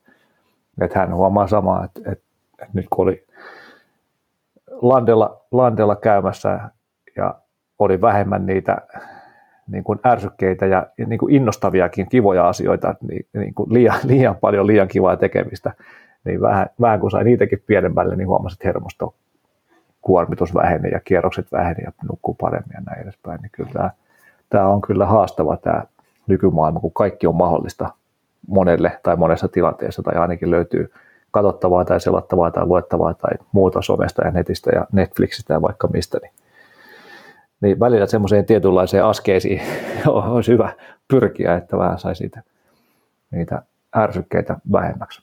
että 0.81 0.99
hän 0.99 1.15
huomaa 1.15 1.47
samaa, 1.47 1.85
että, 1.85 2.11
että 2.11 2.24
nyt 2.73 2.85
kun 2.89 3.03
oli 3.03 3.25
landella, 4.67 5.41
landella 5.51 5.95
käymässä 5.95 6.59
ja 7.15 7.35
oli 7.79 8.01
vähemmän 8.01 8.45
niitä 8.45 8.77
niin 9.67 9.83
kuin 9.83 9.99
ärsykkeitä 10.05 10.65
ja, 10.65 10.87
niin 11.07 11.19
kuin 11.19 11.35
innostaviakin 11.35 12.09
kivoja 12.09 12.47
asioita, 12.47 12.95
niin, 13.07 13.25
niin 13.33 13.53
kuin 13.53 13.73
liian, 13.73 13.99
liian 14.11 14.35
paljon 14.35 14.67
liian 14.67 14.87
kivaa 14.87 15.17
tekemistä, 15.17 15.73
niin 16.23 16.41
vähän, 16.41 16.69
vähän 16.81 16.99
kun 16.99 17.11
sai 17.11 17.23
niitäkin 17.23 17.63
pienemmälle, 17.67 18.15
niin 18.15 18.27
huomasi, 18.27 18.55
että 18.55 18.67
hermosto 18.67 19.15
kuormitus 20.01 20.55
väheni 20.55 20.91
ja 20.91 20.99
kierrokset 20.99 21.51
väheni 21.51 21.83
ja 21.83 21.91
nukkuu 22.09 22.33
paremmin 22.33 22.73
ja 22.73 22.81
näin 22.81 23.01
edespäin, 23.01 23.41
niin 23.41 23.51
kyllä 23.51 23.69
tämä, 23.73 23.91
tämä 24.49 24.67
on 24.67 24.81
kyllä 24.81 25.05
haastava 25.05 25.57
tämä 25.57 25.83
nykymaailma, 26.27 26.79
kun 26.79 26.93
kaikki 26.93 27.27
on 27.27 27.35
mahdollista 27.35 27.89
monelle 28.47 28.99
tai 29.03 29.15
monessa 29.15 29.47
tilanteessa, 29.47 30.03
tai 30.03 30.15
ainakin 30.15 30.51
löytyy 30.51 30.91
katsottavaa 31.35 31.85
tai 31.85 31.99
selattavaa 31.99 32.51
tai 32.51 32.65
luettavaa 32.65 33.13
tai 33.13 33.31
muuta 33.51 33.81
somesta 33.81 34.25
ja 34.25 34.31
netistä 34.31 34.71
ja 34.75 34.87
Netflixistä 34.91 35.53
ja 35.53 35.61
vaikka 35.61 35.87
mistä, 35.87 36.19
niin, 36.21 36.31
niin 37.61 37.79
välillä 37.79 38.05
semmoiseen 38.05 38.45
tietynlaiseen 38.45 39.05
askeisiin 39.05 39.61
olisi 40.07 40.51
hyvä 40.51 40.73
pyrkiä, 41.07 41.55
että 41.55 41.77
vähän 41.77 41.99
saisi 41.99 42.23
niitä, 42.23 42.43
niitä 43.31 43.61
ärsykkeitä 43.97 44.57
vähemmäksi. 44.71 45.21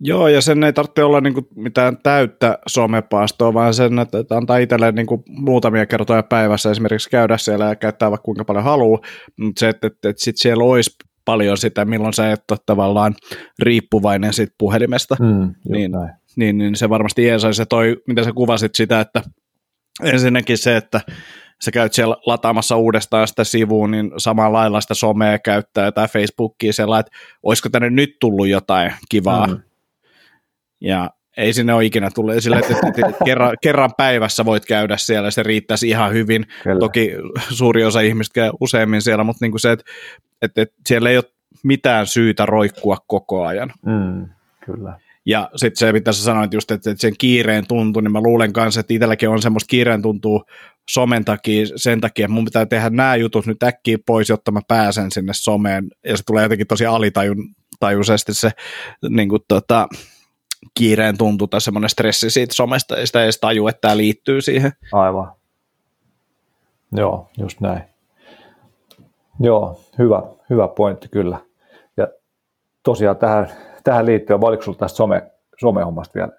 Joo, 0.00 0.28
ja 0.28 0.40
sen 0.40 0.64
ei 0.64 0.72
tarvitse 0.72 1.04
olla 1.04 1.20
niin 1.20 1.34
kuin 1.34 1.46
mitään 1.54 1.98
täyttä 2.02 2.58
somepaastoa, 2.66 3.54
vaan 3.54 3.74
sen, 3.74 3.98
että 3.98 4.36
antaa 4.36 4.56
itselleen 4.56 4.94
niin 4.94 5.06
kuin 5.06 5.22
muutamia 5.26 5.86
kertoja 5.86 6.22
päivässä 6.22 6.70
esimerkiksi 6.70 7.10
käydä 7.10 7.38
siellä 7.38 7.64
ja 7.64 7.76
käyttää 7.76 8.10
vaikka 8.10 8.24
kuinka 8.24 8.44
paljon 8.44 8.64
haluaa, 8.64 9.00
mutta 9.36 9.60
se, 9.60 9.68
että, 9.68 9.86
että, 9.86 10.08
että 10.08 10.24
sit 10.24 10.36
siellä 10.36 10.64
olisi 10.64 10.90
paljon 11.24 11.58
sitä, 11.58 11.84
milloin 11.84 12.14
sä 12.14 12.32
et 12.32 12.50
ole 12.50 12.58
tavallaan 12.66 13.14
riippuvainen 13.58 14.32
siitä 14.32 14.54
puhelimesta, 14.58 15.16
mm, 15.20 15.54
niin, 15.68 15.92
niin, 16.36 16.58
niin, 16.58 16.76
se 16.76 16.88
varmasti 16.88 17.24
jeesaisi 17.24 17.56
se 17.56 17.66
toi, 17.66 17.96
mitä 18.06 18.24
sä 18.24 18.32
kuvasit 18.32 18.74
sitä, 18.74 19.00
että 19.00 19.22
ensinnäkin 20.02 20.58
se, 20.58 20.76
että 20.76 21.00
sä 21.64 21.70
käyt 21.70 21.92
siellä 21.92 22.16
lataamassa 22.26 22.76
uudestaan 22.76 23.28
sitä 23.28 23.44
sivuun, 23.44 23.90
niin 23.90 24.12
samalla 24.16 24.58
lailla 24.58 24.80
sitä 24.80 24.94
somea 24.94 25.38
käyttää 25.38 25.92
tai 25.92 26.08
Facebookia 26.08 26.72
siellä, 26.72 26.98
että 26.98 27.12
olisiko 27.42 27.68
tänne 27.68 27.90
nyt 27.90 28.16
tullut 28.20 28.48
jotain 28.48 28.92
kivaa, 29.08 29.46
mm. 29.46 29.60
Ja 30.80 31.10
ei 31.36 31.52
sinne 31.52 31.74
ole 31.74 31.84
ikinä 31.84 32.10
tullut 32.14 32.34
esille, 32.34 32.58
että, 32.58 32.74
että, 32.88 33.24
kerran, 33.24 33.56
kerran 33.62 33.90
päivässä 33.96 34.44
voit 34.44 34.66
käydä 34.66 34.96
siellä, 34.96 35.30
se 35.30 35.42
riittäisi 35.42 35.88
ihan 35.88 36.12
hyvin. 36.12 36.46
Kyllä. 36.62 36.80
Toki 36.80 37.10
suuri 37.50 37.84
osa 37.84 38.00
ihmistä 38.00 38.34
käy 38.34 38.50
useammin 38.60 39.02
siellä, 39.02 39.24
mutta 39.24 39.44
niin 39.44 39.52
kuin 39.52 39.60
se, 39.60 39.72
että, 39.72 39.84
että, 40.42 40.62
että 40.62 40.74
siellä 40.86 41.10
ei 41.10 41.16
ole 41.16 41.24
mitään 41.62 42.06
syytä 42.06 42.46
roikkua 42.46 42.96
koko 43.06 43.46
ajan. 43.46 43.72
Mm, 43.86 44.28
kyllä. 44.66 44.98
Ja 45.26 45.50
sitten 45.56 45.76
se, 45.78 45.92
mitä 45.92 46.12
sä 46.12 46.22
sanoit 46.22 46.54
just, 46.54 46.70
että, 46.70 46.90
että 46.90 47.00
sen 47.00 47.14
kiireen 47.18 47.66
tuntuu, 47.66 48.02
niin 48.02 48.12
mä 48.12 48.20
luulen 48.20 48.52
kanssa, 48.52 48.80
että 48.80 48.94
itselläkin 48.94 49.28
on 49.28 49.42
semmoista 49.42 49.68
kiireen 49.68 50.02
tuntuu 50.02 50.44
somen 50.90 51.24
takia, 51.24 51.66
sen 51.76 52.00
takia, 52.00 52.24
että 52.24 52.34
mun 52.34 52.44
pitää 52.44 52.66
tehdä 52.66 52.90
nämä 52.90 53.16
jutut 53.16 53.46
nyt 53.46 53.62
äkkiä 53.62 53.98
pois, 54.06 54.28
jotta 54.28 54.50
mä 54.50 54.60
pääsen 54.68 55.10
sinne 55.10 55.32
someen, 55.34 55.88
ja 56.04 56.16
se 56.16 56.22
tulee 56.26 56.42
jotenkin 56.42 56.66
tosi 56.66 56.86
alitajuisesti 56.86 58.34
se 58.34 58.50
niin 59.08 59.28
kuin, 59.28 59.42
tota, 59.48 59.88
kiireen 60.74 61.18
tuntu 61.18 61.46
tai 61.46 61.60
semmoinen 61.60 61.90
stressi 61.90 62.30
siitä 62.30 62.54
somesta, 62.54 62.98
ja 62.98 63.06
sitä 63.06 63.18
ei 63.20 63.24
edes 63.24 63.40
taju, 63.40 63.68
että 63.68 63.80
tämä 63.80 63.96
liittyy 63.96 64.40
siihen. 64.40 64.72
Aivan. 64.92 65.32
Joo, 66.92 67.28
just 67.38 67.60
näin. 67.60 67.82
Joo, 69.40 69.80
hyvä, 69.98 70.22
hyvä 70.50 70.68
pointti 70.68 71.08
kyllä. 71.08 71.38
Ja 71.96 72.08
tosiaan 72.82 73.16
tähän, 73.16 73.48
tähän 73.84 74.06
liittyen, 74.06 74.44
oliko 74.44 74.62
sinulla 74.62 74.78
tästä 74.78 74.96
some, 74.96 75.30
somehommasta 75.60 76.14
vielä? 76.14 76.32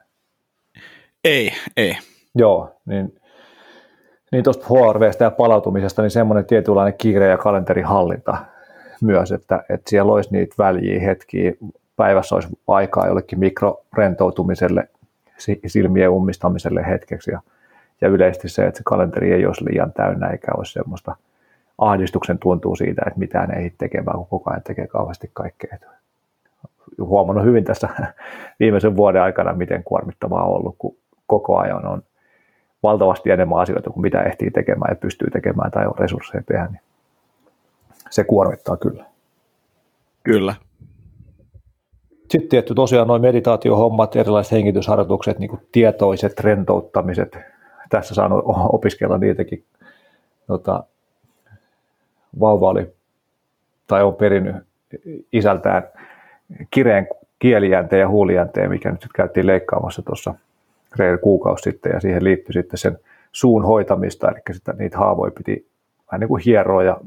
Ei, 1.23 1.53
ei. 1.77 1.97
Joo, 2.35 2.75
niin, 2.85 3.21
niin 4.31 4.43
tuosta 4.43 4.65
HRVstä 4.65 5.23
ja 5.23 5.31
palautumisesta, 5.31 6.01
niin 6.01 6.11
semmoinen 6.11 6.45
tietynlainen 6.45 6.93
kiire- 6.93 7.29
ja 7.29 7.37
kalenterihallinta 7.37 8.37
myös, 9.01 9.31
että, 9.31 9.63
että 9.69 9.89
siellä 9.89 10.11
olisi 10.13 10.29
niitä 10.31 10.55
väljiä 10.57 10.99
hetkiä, 10.99 11.53
päivässä 12.03 12.35
olisi 12.35 12.49
aikaa 12.67 13.07
jollekin 13.07 13.39
mikrorentoutumiselle, 13.39 14.89
silmien 15.67 16.09
ummistamiselle 16.09 16.85
hetkeksi 16.87 17.31
ja, 17.31 17.41
ja 18.01 18.07
yleisesti 18.07 18.49
se, 18.49 18.65
että 18.65 18.77
se 18.77 18.83
kalenteri 18.85 19.33
ei 19.33 19.45
olisi 19.45 19.65
liian 19.65 19.93
täynnä 19.93 20.27
eikä 20.27 20.51
olisi 20.57 20.73
semmoista 20.73 21.15
ahdistuksen 21.77 22.39
tuntuu 22.39 22.75
siitä, 22.75 23.01
että 23.07 23.19
mitään 23.19 23.51
ei 23.51 23.73
tekemään, 23.77 24.17
kun 24.17 24.27
koko 24.27 24.49
ajan 24.49 24.63
tekee 24.63 24.87
kauheasti 24.87 25.29
kaikkea. 25.33 25.77
Huomannut 26.99 27.45
hyvin 27.45 27.63
tässä 27.63 27.89
viimeisen 28.59 28.95
vuoden 28.95 29.21
aikana, 29.21 29.53
miten 29.53 29.83
kuormittavaa 29.83 30.43
on 30.43 30.55
ollut, 30.55 30.75
kun 30.77 30.97
koko 31.27 31.57
ajan 31.57 31.85
on 31.85 32.03
valtavasti 32.83 33.31
enemmän 33.31 33.59
asioita 33.59 33.89
kuin 33.89 34.01
mitä 34.01 34.21
ehtii 34.21 34.51
tekemään 34.51 34.91
ja 34.91 34.95
pystyy 34.95 35.29
tekemään 35.29 35.71
tai 35.71 35.85
on 35.85 35.97
resursseja 35.99 36.43
tehdä, 36.43 36.65
niin 36.65 36.81
se 38.09 38.23
kuormittaa 38.23 38.77
kyllä. 38.77 39.05
Kyllä, 40.23 40.55
sitten 42.33 42.49
tietty 42.49 42.73
tosiaan 42.75 43.07
noin 43.07 43.21
meditaatiohommat, 43.21 44.15
erilaiset 44.15 44.51
hengitysharjoitukset, 44.51 45.39
niin 45.39 45.59
tietoiset 45.71 46.39
rentouttamiset. 46.39 47.37
Tässä 47.89 48.15
saan 48.15 48.31
opiskella 48.73 49.17
niitäkin. 49.17 49.63
Tota, 50.47 50.83
vauva 52.39 52.69
oli 52.69 52.93
tai 53.87 54.03
on 54.03 54.15
perinnyt 54.15 54.55
isältään 55.33 55.83
kireen 56.71 57.07
kielijänteen 57.39 57.99
ja 57.99 58.07
huulijänteen, 58.07 58.69
mikä 58.69 58.91
nyt 58.91 59.07
käytiin 59.15 59.47
leikkaamassa 59.47 60.01
tuossa 60.01 60.33
reilu 60.95 61.17
kuukausi 61.17 61.63
sitten, 61.63 61.91
ja 61.93 61.99
siihen 61.99 62.23
liittyi 62.23 62.53
sitten 62.53 62.77
sen 62.77 62.97
suun 63.31 63.65
hoitamista, 63.65 64.31
eli 64.31 64.39
sitä, 64.51 64.73
niitä 64.73 64.97
haavoja 64.97 65.31
piti 65.31 65.67
vähän 66.11 66.19
niin 66.19 66.27
kuin 66.27 66.43
hieroa 66.45 66.83
ja 66.83 66.97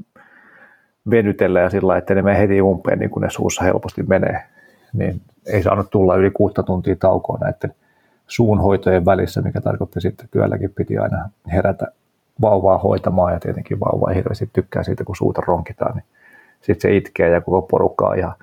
venytellä 1.10 1.60
ja 1.60 1.70
sillä 1.70 1.96
että 1.96 2.14
ne 2.14 2.22
menee 2.22 2.40
heti 2.40 2.62
umpeen, 2.62 2.98
niin 2.98 3.10
kuin 3.10 3.22
ne 3.22 3.30
suussa 3.30 3.64
helposti 3.64 4.02
menee. 4.02 4.55
Niin 4.96 5.20
ei 5.46 5.62
saanut 5.62 5.90
tulla 5.90 6.16
yli 6.16 6.30
kuutta 6.30 6.62
tuntia 6.62 6.96
taukoa 6.96 7.38
näiden 7.40 7.74
suunhoitojen 8.28 9.04
välissä, 9.04 9.42
mikä 9.42 9.60
tarkoitti 9.60 10.00
sitten, 10.00 10.24
että 10.24 10.32
kyölläkin 10.32 10.72
piti 10.74 10.98
aina 10.98 11.28
herätä 11.52 11.86
vauvaa 12.40 12.78
hoitamaan 12.78 13.32
ja 13.32 13.40
tietenkin 13.40 13.80
vauva 13.80 14.10
ei 14.10 14.16
hirveästi 14.16 14.50
tykkää 14.52 14.82
siitä, 14.82 15.04
kun 15.04 15.16
suuta 15.16 15.42
ronkitaan, 15.46 15.94
niin 15.94 16.04
sitten 16.60 16.90
se 16.90 16.96
itkee 16.96 17.28
ja 17.28 17.40
koko 17.40 17.62
porukka 17.62 18.06
on 18.06 18.18
ihan 18.18 18.34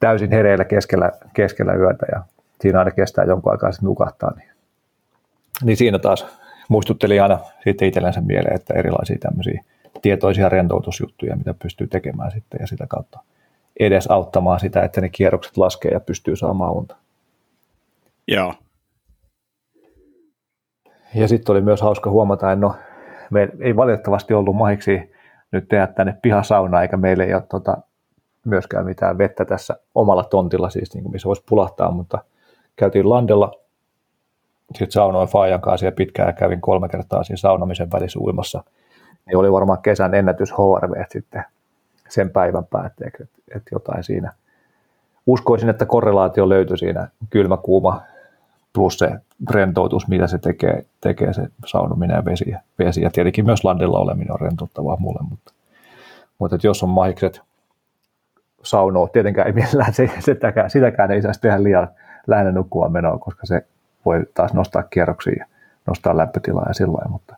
täysin 0.00 0.30
hereillä 0.30 0.64
keskellä, 0.64 1.12
keskellä 1.34 1.74
yötä 1.74 2.06
ja 2.12 2.22
siinä 2.60 2.78
aina 2.78 2.90
kestää 2.90 3.24
jonkun 3.24 3.52
aikaa 3.52 3.72
sitten 3.72 3.86
nukahtaa. 3.86 4.32
Niin, 4.36 4.50
niin 5.62 5.76
siinä 5.76 5.98
taas 5.98 6.26
muistutteli 6.68 7.20
aina 7.20 7.38
sitten 7.64 7.88
itsellensä 7.88 8.20
mieleen, 8.20 8.56
että 8.56 8.74
erilaisia 8.74 9.18
tämmöisiä 9.20 9.64
tietoisia 10.02 10.48
rentoutusjuttuja, 10.48 11.36
mitä 11.36 11.54
pystyy 11.54 11.86
tekemään 11.86 12.30
sitten 12.30 12.58
ja 12.60 12.66
sitä 12.66 12.86
kautta 12.86 13.20
edes 13.84 14.06
auttamaan 14.06 14.60
sitä, 14.60 14.82
että 14.82 15.00
ne 15.00 15.08
kierrokset 15.08 15.56
laskee 15.56 15.90
ja 15.90 16.00
pystyy 16.00 16.36
saamaan 16.36 16.72
unta. 16.72 16.96
Joo. 18.28 18.54
Ja 21.14 21.28
sitten 21.28 21.52
oli 21.52 21.60
myös 21.60 21.82
hauska 21.82 22.10
huomata, 22.10 22.52
että 22.52 22.60
no, 22.60 22.74
me 23.30 23.48
ei 23.60 23.76
valitettavasti 23.76 24.34
ollut 24.34 24.56
mahiksi 24.56 25.12
nyt 25.52 25.68
tehdä 25.68 25.86
tänne 25.86 26.16
pihasauna, 26.22 26.82
eikä 26.82 26.96
meillä 26.96 27.24
ei 27.24 27.34
ole 27.34 27.42
tota, 27.50 27.76
myöskään 28.44 28.86
mitään 28.86 29.18
vettä 29.18 29.44
tässä 29.44 29.76
omalla 29.94 30.24
tontilla, 30.24 30.70
siis 30.70 30.94
niin 30.94 31.02
kuin 31.02 31.12
missä 31.12 31.26
voisi 31.26 31.42
pulahtaa, 31.48 31.90
mutta 31.90 32.18
käytiin 32.76 33.08
landella, 33.08 33.52
sitten 34.74 34.92
saunoin 34.92 35.28
Fajan 35.28 35.60
kanssa 35.60 35.86
ja 35.86 35.92
pitkään 35.92 36.28
ja 36.28 36.32
kävin 36.32 36.60
kolme 36.60 36.88
kertaa 36.88 37.24
siinä 37.24 37.36
saunamisen 37.36 37.92
välissä 37.92 38.18
uimassa. 38.20 38.64
Niin 39.26 39.36
oli 39.36 39.52
varmaan 39.52 39.82
kesän 39.82 40.14
ennätys 40.14 40.52
HRV 40.52 41.04
sitten 41.08 41.44
sen 42.12 42.30
päivän 42.30 42.64
päätteeksi, 42.64 43.22
että, 43.22 43.38
että 43.56 43.70
jotain 43.72 44.04
siinä. 44.04 44.32
Uskoisin, 45.26 45.68
että 45.68 45.86
korrelaatio 45.86 46.48
löytyi 46.48 46.78
siinä 46.78 47.08
kylmä, 47.30 47.56
kuuma 47.56 48.02
plus 48.72 48.98
se 48.98 49.10
rentoutus, 49.50 50.08
mitä 50.08 50.26
se 50.26 50.38
tekee, 50.38 50.84
tekee 51.00 51.32
se 51.32 51.42
saunominen 51.66 52.14
ja 52.14 52.24
vesi, 52.24 52.54
vesi. 52.78 53.02
Ja 53.02 53.10
tietenkin 53.10 53.44
myös 53.44 53.64
landilla 53.64 53.98
oleminen 53.98 54.32
on 54.32 54.40
rentouttavaa 54.40 54.96
mulle, 54.96 55.20
mutta, 55.30 55.52
mutta 56.38 56.56
että 56.56 56.66
jos 56.66 56.82
on 56.82 56.88
mahikset 56.88 57.40
saunoa, 58.62 59.08
tietenkään 59.08 59.46
ei 59.46 59.52
millään 59.52 59.94
se, 59.94 60.10
sitäkään, 60.18 60.70
sitäkään 60.70 61.10
ei 61.10 61.22
saisi 61.22 61.40
tehdä 61.40 61.62
liian 61.62 61.88
lähellä 62.26 62.52
nukkua 62.52 62.88
menoa, 62.88 63.18
koska 63.18 63.46
se 63.46 63.66
voi 64.04 64.26
taas 64.34 64.54
nostaa 64.54 64.82
kierroksia 64.82 65.34
ja 65.38 65.46
nostaa 65.86 66.16
lämpötilaa 66.16 66.68
ja 66.68 66.74
silloin, 66.74 67.10
mutta 67.10 67.36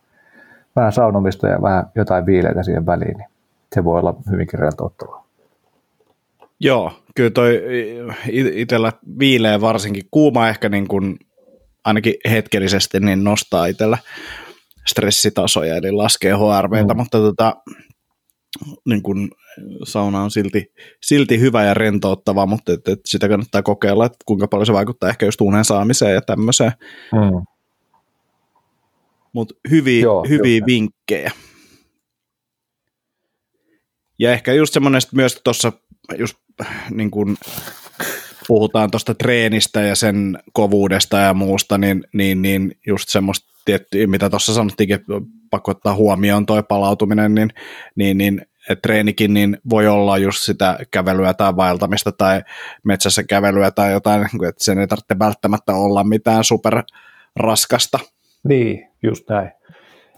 vähän 0.76 0.92
saunomista 0.92 1.48
ja 1.48 1.62
vähän 1.62 1.86
jotain 1.94 2.26
viileitä 2.26 2.62
siihen 2.62 2.86
väliin, 2.86 3.16
niin 3.16 3.28
se 3.74 3.84
voi 3.84 3.98
olla 3.98 4.14
hyvinkin 4.30 4.58
rentouttavaa. 4.58 5.24
Joo, 6.60 6.92
kyllä 7.16 7.30
toi 7.30 7.62
itsellä 8.32 8.92
viileä 9.18 9.60
varsinkin. 9.60 10.02
Kuuma 10.10 10.48
ehkä 10.48 10.68
niin 10.68 10.88
kuin, 10.88 11.18
ainakin 11.84 12.14
hetkellisesti 12.30 13.00
niin 13.00 13.24
nostaa 13.24 13.66
itsellä 13.66 13.98
stressitasoja, 14.86 15.76
eli 15.76 15.92
laskee 15.92 16.32
HRVtä, 16.32 16.94
mm. 16.94 16.98
mutta 16.98 17.18
tota, 17.18 17.56
niin 18.84 19.02
kuin, 19.02 19.30
sauna 19.84 20.22
on 20.22 20.30
silti, 20.30 20.72
silti 21.02 21.40
hyvä 21.40 21.64
ja 21.64 21.74
rentouttava, 21.74 22.46
mutta 22.46 22.72
et, 22.72 22.88
et 22.88 23.00
sitä 23.04 23.28
kannattaa 23.28 23.62
kokeilla, 23.62 24.06
että 24.06 24.18
kuinka 24.26 24.48
paljon 24.48 24.66
se 24.66 24.72
vaikuttaa 24.72 25.08
ehkä 25.08 25.26
just 25.26 25.40
unen 25.40 25.64
saamiseen 25.64 26.14
ja 26.14 26.20
tämmöiseen. 26.20 26.72
Mm. 27.12 27.44
Mutta 29.32 29.54
hyviä, 29.70 30.02
Joo, 30.02 30.24
hyviä 30.28 30.60
vinkkejä. 30.66 31.32
Ja 34.18 34.32
ehkä 34.32 34.52
just 34.52 34.74
semmoinen 34.74 35.00
myös 35.14 35.40
tuossa 35.44 35.72
just 36.18 36.36
niin 36.90 37.10
kuin 37.10 37.36
puhutaan 38.48 38.90
tuosta 38.90 39.14
treenistä 39.14 39.80
ja 39.80 39.94
sen 39.94 40.38
kovuudesta 40.52 41.18
ja 41.18 41.34
muusta, 41.34 41.78
niin, 41.78 42.04
niin, 42.12 42.42
niin 42.42 42.76
just 42.86 43.08
semmoista 43.08 43.54
tiettyä, 43.64 44.06
mitä 44.06 44.30
tuossa 44.30 44.54
sanottiinkin, 44.54 45.00
pakko 45.50 45.70
ottaa 45.70 45.94
huomioon 45.94 46.46
toi 46.46 46.62
palautuminen, 46.62 47.34
niin, 47.34 47.50
niin, 47.94 48.18
niin 48.18 48.46
treenikin 48.82 49.34
niin 49.34 49.58
voi 49.70 49.88
olla 49.88 50.18
just 50.18 50.38
sitä 50.38 50.78
kävelyä 50.90 51.34
tai 51.34 51.56
vaeltamista 51.56 52.12
tai 52.12 52.42
metsässä 52.84 53.22
kävelyä 53.22 53.70
tai 53.70 53.92
jotain, 53.92 54.22
että 54.22 54.64
sen 54.64 54.78
ei 54.78 54.86
tarvitse 54.86 55.18
välttämättä 55.18 55.72
olla 55.72 56.04
mitään 56.04 56.44
super 56.44 56.82
raskasta. 57.36 57.98
Niin, 58.48 58.88
just 59.02 59.28
näin. 59.28 59.52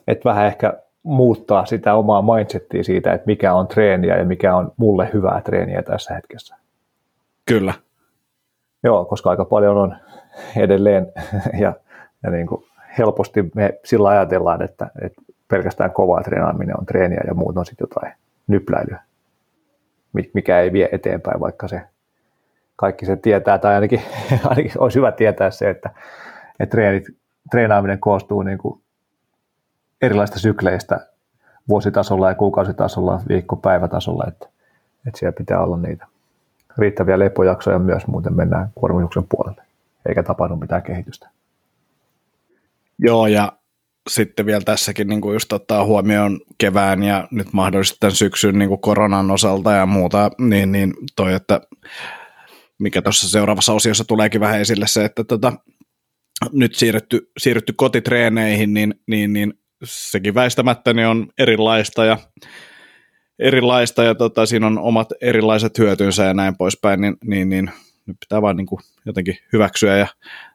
Että 0.07 0.25
vähän 0.25 0.47
ehkä 0.47 0.73
muuttaa 1.07 1.67
sitä 1.67 1.95
omaa 1.95 2.23
mindsettiä 2.23 2.83
siitä, 2.83 3.13
että 3.13 3.27
mikä 3.27 3.55
on 3.55 3.69
treeniä 3.69 4.17
ja 4.17 4.25
mikä 4.25 4.57
on 4.57 4.73
mulle 4.77 5.11
hyvää 5.13 5.41
treeniä 5.41 5.83
tässä 5.83 6.15
hetkessä. 6.15 6.57
Kyllä. 7.47 7.75
Joo, 8.83 9.05
koska 9.05 9.31
aika 9.31 9.45
paljon 9.45 9.77
on 9.77 9.97
edelleen 10.57 11.13
ja, 11.63 11.73
ja 12.23 12.31
niin 12.31 12.47
kuin 12.47 12.65
helposti 12.99 13.51
me 13.55 13.79
sillä 13.85 14.09
ajatellaan, 14.09 14.63
että, 14.63 14.91
että 15.03 15.23
pelkästään 15.49 15.91
kovaa 15.91 16.23
treenaaminen 16.23 16.79
on 16.79 16.87
treeniä 16.87 17.21
ja 17.27 17.35
muut 17.35 17.57
on 17.57 17.67
sitten 17.67 17.87
jotain 17.91 18.13
nypläilyä, 18.47 19.01
mikä 20.35 20.61
ei 20.61 20.73
vie 20.73 20.89
eteenpäin, 20.93 21.41
vaikka 21.41 21.69
se 21.69 21.83
kaikki 22.77 23.07
se 23.07 23.17
tietää, 23.17 23.59
tai 23.59 23.75
ainakin, 23.75 24.03
ainakin 24.49 24.73
olisi 24.79 24.99
hyvä 24.99 25.13
tietää 25.13 25.51
se, 25.51 25.71
että, 25.71 25.91
että 26.61 26.71
treenit, 26.71 27.05
treenaaminen 27.51 27.99
koostuu 27.99 28.43
niin 28.43 28.59
kuin 28.59 28.81
erilaisista 30.03 30.39
sykleistä 30.39 31.07
vuositasolla 31.69 32.29
ja 32.29 32.35
kuukausitasolla, 32.35 33.21
viikko-päivätasolla, 33.29 34.25
että, 34.29 34.47
että 35.07 35.19
siellä 35.19 35.37
pitää 35.39 35.61
olla 35.61 35.77
niitä 35.77 36.07
riittäviä 36.79 37.19
lepojaksoja 37.19 37.79
myös, 37.79 38.07
muuten 38.07 38.37
mennään 38.37 38.69
kuormituksen 38.75 39.25
puolelle, 39.29 39.63
eikä 40.09 40.23
tapahdu 40.23 40.57
mitään 40.57 40.83
kehitystä. 40.83 41.29
Joo, 42.99 43.27
ja 43.27 43.53
sitten 44.09 44.47
vielä 44.47 44.61
tässäkin 44.65 45.09
niin 45.09 45.21
kuin 45.21 45.33
just 45.33 45.53
ottaa 45.53 45.85
huomioon 45.85 46.41
kevään 46.59 47.03
ja 47.03 47.29
nyt 47.31 47.53
mahdollisesti 47.53 47.99
tämän 48.01 48.15
syksyn 48.15 48.59
niin 48.59 48.69
kuin 48.69 48.81
koronan 48.81 49.31
osalta 49.31 49.73
ja 49.73 49.87
muuta, 49.87 50.31
niin, 50.39 50.73
niin 50.73 50.95
toi, 51.17 51.35
että 51.35 51.61
mikä 52.79 53.03
tuossa 53.03 53.29
seuraavassa 53.29 53.73
osiossa 53.73 54.05
tuleekin 54.05 54.41
vähän 54.41 54.61
esille 54.61 54.87
se, 54.87 55.05
että 55.05 55.25
tota, 55.25 55.53
nyt 56.53 56.75
siirrytty, 56.75 57.31
siirrytty 57.39 57.73
kotitreeneihin, 57.73 58.75
niin, 58.75 58.95
niin, 59.07 59.33
niin 59.33 59.55
sekin 59.85 60.35
väistämättä 60.35 60.93
niin 60.93 61.09
on 61.09 61.29
erilaista 61.39 62.05
ja 62.05 62.19
erilaista 63.39 64.05
ja 64.05 64.15
tota, 64.15 64.47
siinä 64.47 64.67
on 64.67 64.79
omat 64.79 65.09
erilaiset 65.21 65.79
hyötynsä 65.79 66.25
ja 66.25 66.35
näin 66.35 66.57
poispäin, 66.57 67.01
niin, 67.01 67.17
niin, 67.25 67.49
niin 67.49 67.71
nyt 68.07 68.17
pitää 68.21 68.43
vaan 68.43 68.57
niin 68.57 68.67
kuin 68.67 68.81
jotenkin 69.07 69.39
hyväksyä 69.53 69.97
ja 69.97 70.07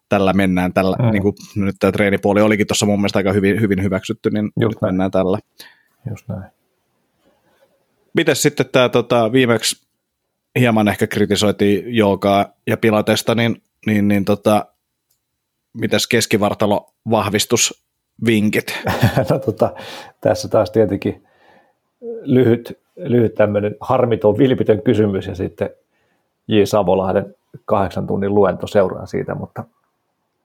tällä 0.09 0.34
mennään. 0.34 0.74
Tällä, 0.74 0.95
mm. 0.99 1.11
niin 1.11 1.22
kuin, 1.22 1.36
nyt 1.55 1.76
tämä 1.80 1.91
treenipuoli 1.91 2.41
olikin 2.41 2.67
tuossa 2.67 2.86
mun 2.86 2.99
mielestä 2.99 3.19
aika 3.19 3.34
hyvin, 3.34 3.61
hyvin 3.61 3.84
hyväksytty, 3.84 4.30
niin 4.30 4.45
Just 4.45 4.74
nyt 4.74 4.82
näin. 4.82 4.93
mennään 4.93 5.11
tällä. 5.11 5.39
Just 6.09 6.28
näin. 6.28 6.43
Mites 8.13 8.41
sitten 8.41 8.65
tämä 8.72 8.89
tota, 8.89 9.32
viimeksi 9.32 9.88
hieman 10.59 10.88
ehkä 10.88 11.07
kritisoitiin 11.07 11.95
joogaa 11.95 12.45
ja 12.67 12.78
pilatesta, 12.78 13.36
niin, 13.36 13.61
niin, 13.86 14.07
niin 14.07 14.26
tota, 14.26 14.65
mitäs 15.74 16.07
keskivartalo 16.07 16.93
vahvistusvinkit? 18.22 18.74
no, 19.30 19.39
tota, 19.39 19.74
tässä 20.22 20.47
taas 20.47 20.72
tietenkin 20.72 21.24
lyhyt, 22.22 22.80
lyhyt 22.95 23.36
tämmöinen 23.36 23.76
harmiton, 23.80 24.38
vilpitön 24.38 24.82
kysymys 24.82 25.28
ja 25.28 25.36
sitten 25.36 25.70
J. 26.47 26.64
Savolahden 26.64 27.36
kahdeksan 27.66 28.07
tunnin 28.07 28.36
luento 28.36 28.68
seuraa 28.68 29.05
siitä, 29.05 29.36
mutta 29.36 29.64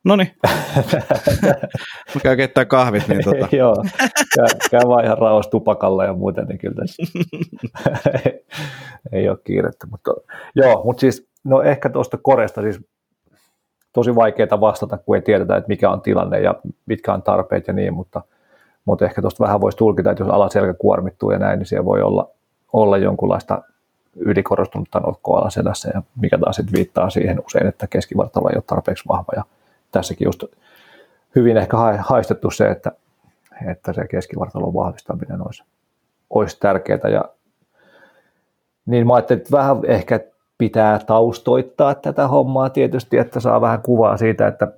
No 0.05 0.17
niin. 0.17 0.33
Mä 2.15 2.21
käyn 2.23 2.37
keittää 2.37 2.65
kahvit. 2.65 3.09
Niin 3.09 3.25
tota. 3.25 3.49
Joo, 3.57 3.85
käy, 4.37 4.47
käy 4.71 4.81
vaan 4.89 5.05
ihan 5.05 5.19
rauhassa 5.19 5.51
tupakalla 5.51 6.05
ja 6.05 6.13
muuten, 6.13 6.47
niin 6.47 6.59
kyllä 6.59 6.75
tässä 6.75 7.03
ei 9.13 9.29
ole 9.29 9.39
kiirettä. 9.45 9.87
Mutta, 9.91 10.11
joo, 10.55 10.85
mutta 10.85 11.01
siis, 11.01 11.29
no 11.45 11.63
ehkä 11.63 11.89
tuosta 11.89 12.19
koresta 12.23 12.63
siis 12.63 12.81
tosi 13.97 14.15
vaikeaa 14.15 14.61
vastata, 14.61 14.99
kun 14.99 15.17
ei 15.17 15.23
tiedetä, 15.23 15.57
että 15.57 15.69
mikä 15.69 15.91
on 15.91 16.01
tilanne 16.01 16.41
ja 16.41 16.55
mitkä 16.87 17.13
on 17.13 17.23
tarpeet 17.23 17.67
ja 17.67 17.73
niin, 17.73 17.95
mutta, 17.95 18.23
mutta 18.85 19.05
ehkä 19.05 19.21
tuosta 19.21 19.45
vähän 19.45 19.61
voisi 19.61 19.79
tulkita, 19.79 20.11
että 20.11 20.23
jos 20.23 20.31
alaselkä 20.31 20.75
kuormittuu 20.75 21.31
ja 21.31 21.39
näin, 21.39 21.59
niin 21.59 21.67
siellä 21.67 21.85
voi 21.85 22.03
olla, 22.03 22.31
olla 22.73 22.99
jonkunlaista 22.99 23.63
ylikorostunutta 24.17 25.01
notkoa 25.01 25.39
alaselässä 25.39 25.91
ja 25.95 26.03
mikä 26.21 26.39
taas 26.39 26.57
sitten 26.57 26.77
viittaa 26.77 27.11
siihen 27.11 27.43
usein, 27.47 27.67
että 27.67 27.87
keskivartalo 27.87 28.49
ei 28.49 28.57
ole 28.57 28.65
tarpeeksi 28.67 29.05
vahva 29.09 29.33
ja 29.37 29.45
tässäkin 29.93 30.25
just 30.25 30.45
hyvin 31.37 31.57
ehkä 31.57 31.77
haistettu 31.99 32.51
se, 32.51 32.67
että, 32.67 32.93
että 33.71 33.93
se 33.93 34.07
keskivartalon 34.09 34.75
vahvistaminen 34.75 35.47
olisi, 35.47 35.65
olisi 36.31 36.61
tärkeää. 36.61 37.09
Ja, 37.13 37.25
niin 38.87 39.07
mä 39.07 39.15
ajattelin, 39.15 39.41
että 39.41 39.57
vähän 39.57 39.77
ehkä 39.85 40.21
pitää 40.59 40.99
taustoittaa 40.99 41.95
tätä 41.95 42.29
hommaa 42.29 42.71
tietysti, 42.71 43.19
että 43.19 43.41
saa 43.41 43.61
vähän 43.61 43.83
kuvaa 43.83 44.17
siitä, 44.17 44.47
että, 44.47 44.69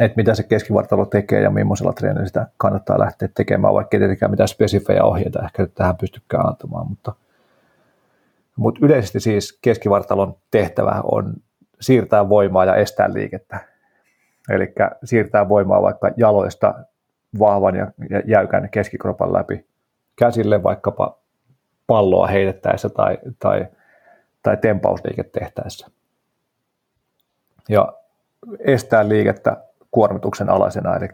että 0.00 0.16
mitä 0.16 0.34
se 0.34 0.42
keskivartalo 0.42 1.06
tekee 1.06 1.40
ja 1.40 1.50
millaisella 1.50 1.92
treenillä 1.92 2.26
sitä 2.26 2.46
kannattaa 2.56 2.98
lähteä 2.98 3.28
tekemään, 3.34 3.74
vaikka 3.74 3.96
ei 3.96 3.98
tietenkään 3.98 4.30
mitään 4.30 4.48
spesifejä 4.48 5.04
ohjeita 5.04 5.42
ehkä 5.44 5.66
tähän 5.74 5.96
pystykään 5.96 6.46
antamaan, 6.46 6.88
mutta, 6.88 7.12
mutta 8.56 8.80
yleisesti 8.86 9.20
siis 9.20 9.58
keskivartalon 9.62 10.34
tehtävä 10.50 11.00
on 11.04 11.34
siirtää 11.80 12.28
voimaa 12.28 12.64
ja 12.64 12.74
estää 12.74 13.12
liikettä. 13.12 13.60
Eli 14.50 14.72
siirtää 15.04 15.48
voimaa 15.48 15.82
vaikka 15.82 16.10
jaloista 16.16 16.74
vahvan 17.38 17.76
ja 17.76 17.86
jäykän 18.26 18.68
keskikropan 18.70 19.32
läpi 19.32 19.66
käsille 20.16 20.62
vaikkapa 20.62 21.18
palloa 21.86 22.26
heitettäessä 22.26 22.88
tai, 22.88 23.18
tai, 23.38 23.66
tai 24.42 24.56
tempausliike 24.56 25.22
tehtäessä. 25.22 25.86
Ja 27.68 27.92
estää 28.58 29.08
liikettä 29.08 29.56
kuormituksen 29.90 30.50
alaisena, 30.50 30.96
eli, 30.96 31.08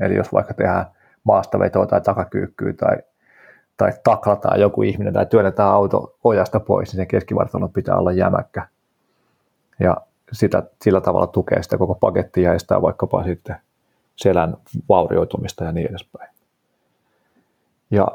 eli 0.00 0.14
jos 0.14 0.32
vaikka 0.32 0.54
tehdään 0.54 0.86
maastavetoa 1.24 1.86
tai 1.86 2.00
takakyykkyä 2.00 2.72
tai, 2.72 2.96
tai 3.76 3.92
taklataan 4.04 4.60
joku 4.60 4.82
ihminen 4.82 5.12
tai 5.12 5.26
työnnetään 5.26 5.70
auto 5.70 6.16
ojasta 6.24 6.60
pois, 6.60 6.88
niin 6.88 6.96
sen 6.96 7.06
keskivartalon 7.06 7.72
pitää 7.72 7.96
olla 7.96 8.12
jämäkkä. 8.12 8.68
Ja 9.80 9.96
sitä, 10.32 10.62
sillä 10.82 11.00
tavalla 11.00 11.26
tukee 11.26 11.62
sitä 11.62 11.78
koko 11.78 11.94
pakettia 11.94 12.48
ja 12.48 12.54
estää 12.54 12.82
vaikkapa 12.82 13.24
sitten 13.24 13.56
selän 14.16 14.56
vaurioitumista 14.88 15.64
ja 15.64 15.72
niin 15.72 15.90
edespäin. 15.90 16.30
Ja 17.90 18.08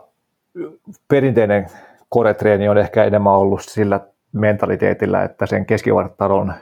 perinteinen 1.07 1.67
koretreeni 2.09 2.69
on 2.69 2.77
ehkä 2.77 3.03
enemmän 3.03 3.33
ollut 3.33 3.61
sillä 3.61 3.99
mentaliteetillä, 4.33 5.23
että 5.23 5.45
sen 5.45 5.65
keskivartalon 5.65 6.53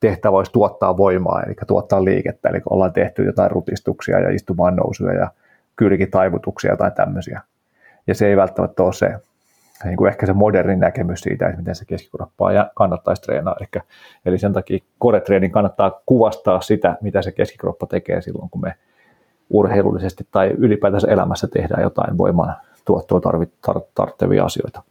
tehtävä 0.00 0.36
olisi 0.36 0.52
tuottaa 0.52 0.96
voimaa, 0.96 1.42
eli 1.42 1.54
tuottaa 1.66 2.04
liikettä, 2.04 2.48
eli 2.48 2.60
ollaan 2.70 2.92
tehty 2.92 3.24
jotain 3.24 3.50
rutistuksia 3.50 4.20
ja 4.20 4.30
istumaan 4.30 4.76
nousuja 4.76 5.14
ja 5.14 5.30
kylkitaivutuksia 5.76 6.76
tai 6.76 6.90
tämmöisiä. 6.90 7.40
Ja 8.06 8.14
se 8.14 8.26
ei 8.26 8.36
välttämättä 8.36 8.82
ole 8.82 8.92
se, 8.92 9.14
niin 9.84 9.96
kuin 9.96 10.08
ehkä 10.08 10.26
se 10.26 10.32
modernin 10.32 10.80
näkemys 10.80 11.20
siitä, 11.20 11.46
että 11.46 11.58
miten 11.58 11.74
se 11.74 11.84
keskikroppaa 11.84 12.52
ja 12.52 12.70
kannattaisi 12.74 13.22
treenaa. 13.22 13.56
Eli, 13.60 13.82
eli 14.26 14.38
sen 14.38 14.52
takia 14.52 14.78
koretreenin 14.98 15.50
kannattaa 15.50 16.00
kuvastaa 16.06 16.60
sitä, 16.60 16.96
mitä 17.00 17.22
se 17.22 17.32
keskikroppa 17.32 17.86
tekee 17.86 18.20
silloin, 18.20 18.50
kun 18.50 18.60
me 18.60 18.74
urheilullisesti 19.50 20.26
tai 20.30 20.50
ylipäätänsä 20.58 21.08
elämässä 21.10 21.48
tehdään 21.48 21.82
jotain 21.82 22.18
voiman 22.18 22.56
tuottoa 22.84 23.20
tarvittavia 23.94 24.44
asioita. 24.44 24.82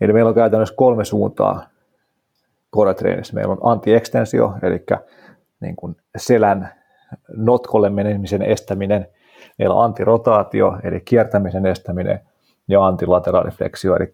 Eli 0.00 0.12
meillä 0.12 0.28
on 0.28 0.34
käytännössä 0.34 0.74
kolme 0.76 1.04
suuntaa 1.04 1.66
koretreenissä. 2.70 3.34
Meillä 3.34 3.52
on 3.52 3.72
antiekstensio, 3.72 4.54
eli 4.62 4.84
niin 5.60 5.76
kuin 5.76 5.96
selän 6.16 6.72
notkolle 7.36 7.90
menemisen 7.90 8.42
estäminen. 8.42 9.06
Meillä 9.58 9.74
on 9.74 9.84
antirotaatio, 9.84 10.78
eli 10.82 11.00
kiertämisen 11.00 11.66
estäminen, 11.66 12.20
ja 12.68 12.86
antilateraalifleksio, 12.86 13.96
eli 13.96 14.12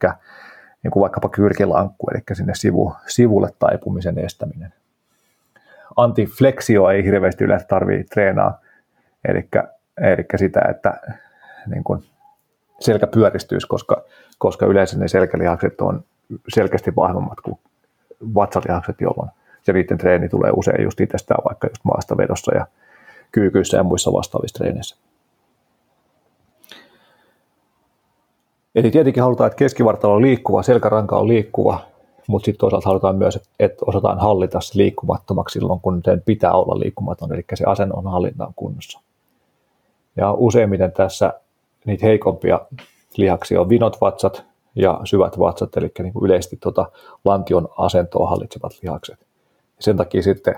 niin 0.82 0.90
kuin 0.90 1.00
vaikkapa 1.00 1.28
kyrkilankku, 1.28 2.06
eli 2.10 2.22
sinne 2.32 2.52
sivu, 2.56 2.94
sivulle 3.06 3.48
taipumisen 3.58 4.18
estäminen. 4.18 4.72
Antifleksio 5.96 6.88
ei 6.90 7.04
hirveästi 7.04 7.44
yleensä 7.44 7.66
tarvitse 7.66 8.14
treenaa, 8.14 8.60
eli, 9.28 9.48
eli 10.00 10.24
sitä, 10.36 10.60
että 10.70 11.00
niin 11.66 11.84
kuin 11.84 12.04
selkä 12.80 13.06
pyöristyisi, 13.06 13.66
koska, 13.66 14.02
koska 14.38 14.66
yleensä 14.66 14.98
ne 14.98 15.08
selkälihakset 15.08 15.80
on 15.80 16.04
selkeästi 16.48 16.96
vahvemmat 16.96 17.40
kuin 17.40 17.58
vatsalihakset, 18.34 19.00
jolloin 19.00 19.30
se 19.62 19.72
niiden 19.72 19.98
treeni 19.98 20.28
tulee 20.28 20.52
usein 20.56 20.84
just 20.84 21.00
itsestään 21.00 21.44
vaikka 21.48 21.66
just 21.66 21.84
maastavedossa 21.84 22.54
ja 22.54 22.66
kyykyissä 23.32 23.76
ja 23.76 23.82
muissa 23.82 24.12
vastaavissa 24.12 24.58
treeneissä. 24.58 24.96
Eli 28.74 28.90
tietenkin 28.90 29.22
halutaan, 29.22 29.46
että 29.46 29.56
keskivartalo 29.56 30.14
on 30.14 30.22
liikkuva, 30.22 30.62
selkäranka 30.62 31.16
on 31.16 31.28
liikkuva, 31.28 31.80
mutta 32.28 32.44
sitten 32.44 32.60
toisaalta 32.60 32.88
halutaan 32.88 33.16
myös, 33.16 33.38
että 33.60 33.84
osataan 33.86 34.18
hallita 34.18 34.60
se 34.60 34.78
liikkumattomaksi 34.78 35.52
silloin, 35.58 35.80
kun 35.80 36.00
sen 36.04 36.22
pitää 36.26 36.52
olla 36.52 36.80
liikkumaton, 36.80 37.34
eli 37.34 37.44
se 37.54 37.64
hallinta 38.04 38.46
on 38.46 38.54
kunnossa. 38.56 39.00
Ja 40.16 40.32
useimmiten 40.32 40.92
tässä 40.92 41.32
niitä 41.86 42.06
heikompia 42.06 42.60
lihaksia 43.16 43.60
on 43.60 43.68
vinot 43.68 44.00
vatsat 44.00 44.44
ja 44.74 45.00
syvät 45.04 45.38
vatsat, 45.38 45.76
eli 45.76 45.92
niin 45.98 46.12
kuin 46.12 46.24
yleisesti 46.24 46.56
tuota 46.56 46.90
lantion 47.24 47.68
asentoa 47.78 48.30
hallitsevat 48.30 48.72
lihakset. 48.82 49.20
Ja 49.50 49.82
sen 49.82 49.96
takia 49.96 50.22
sitten 50.22 50.54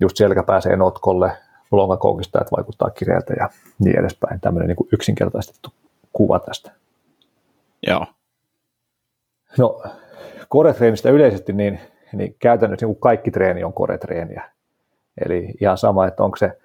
just 0.00 0.16
selkä 0.16 0.42
pääsee 0.42 0.76
notkolle, 0.76 1.32
lonkakoukistajat 1.70 2.52
vaikuttaa 2.52 2.90
kireältä 2.90 3.34
ja 3.38 3.48
niin 3.78 3.98
edespäin. 3.98 4.40
Tämmöinen 4.40 4.68
niin 4.68 4.76
kuin 4.76 4.88
yksinkertaistettu 4.92 5.70
kuva 6.12 6.38
tästä. 6.38 6.72
Joo. 7.86 8.06
No, 9.58 9.82
koretreenistä 10.48 11.10
yleisesti, 11.10 11.52
niin, 11.52 11.80
niin 12.12 12.36
käytännössä 12.38 12.86
niin 12.86 12.94
kuin 12.94 13.00
kaikki 13.00 13.30
treeni 13.30 13.64
on 13.64 13.72
koretreeniä. 13.72 14.50
Eli 15.24 15.54
ihan 15.60 15.78
sama, 15.78 16.06
että 16.06 16.24
onko 16.24 16.36
se 16.36 16.58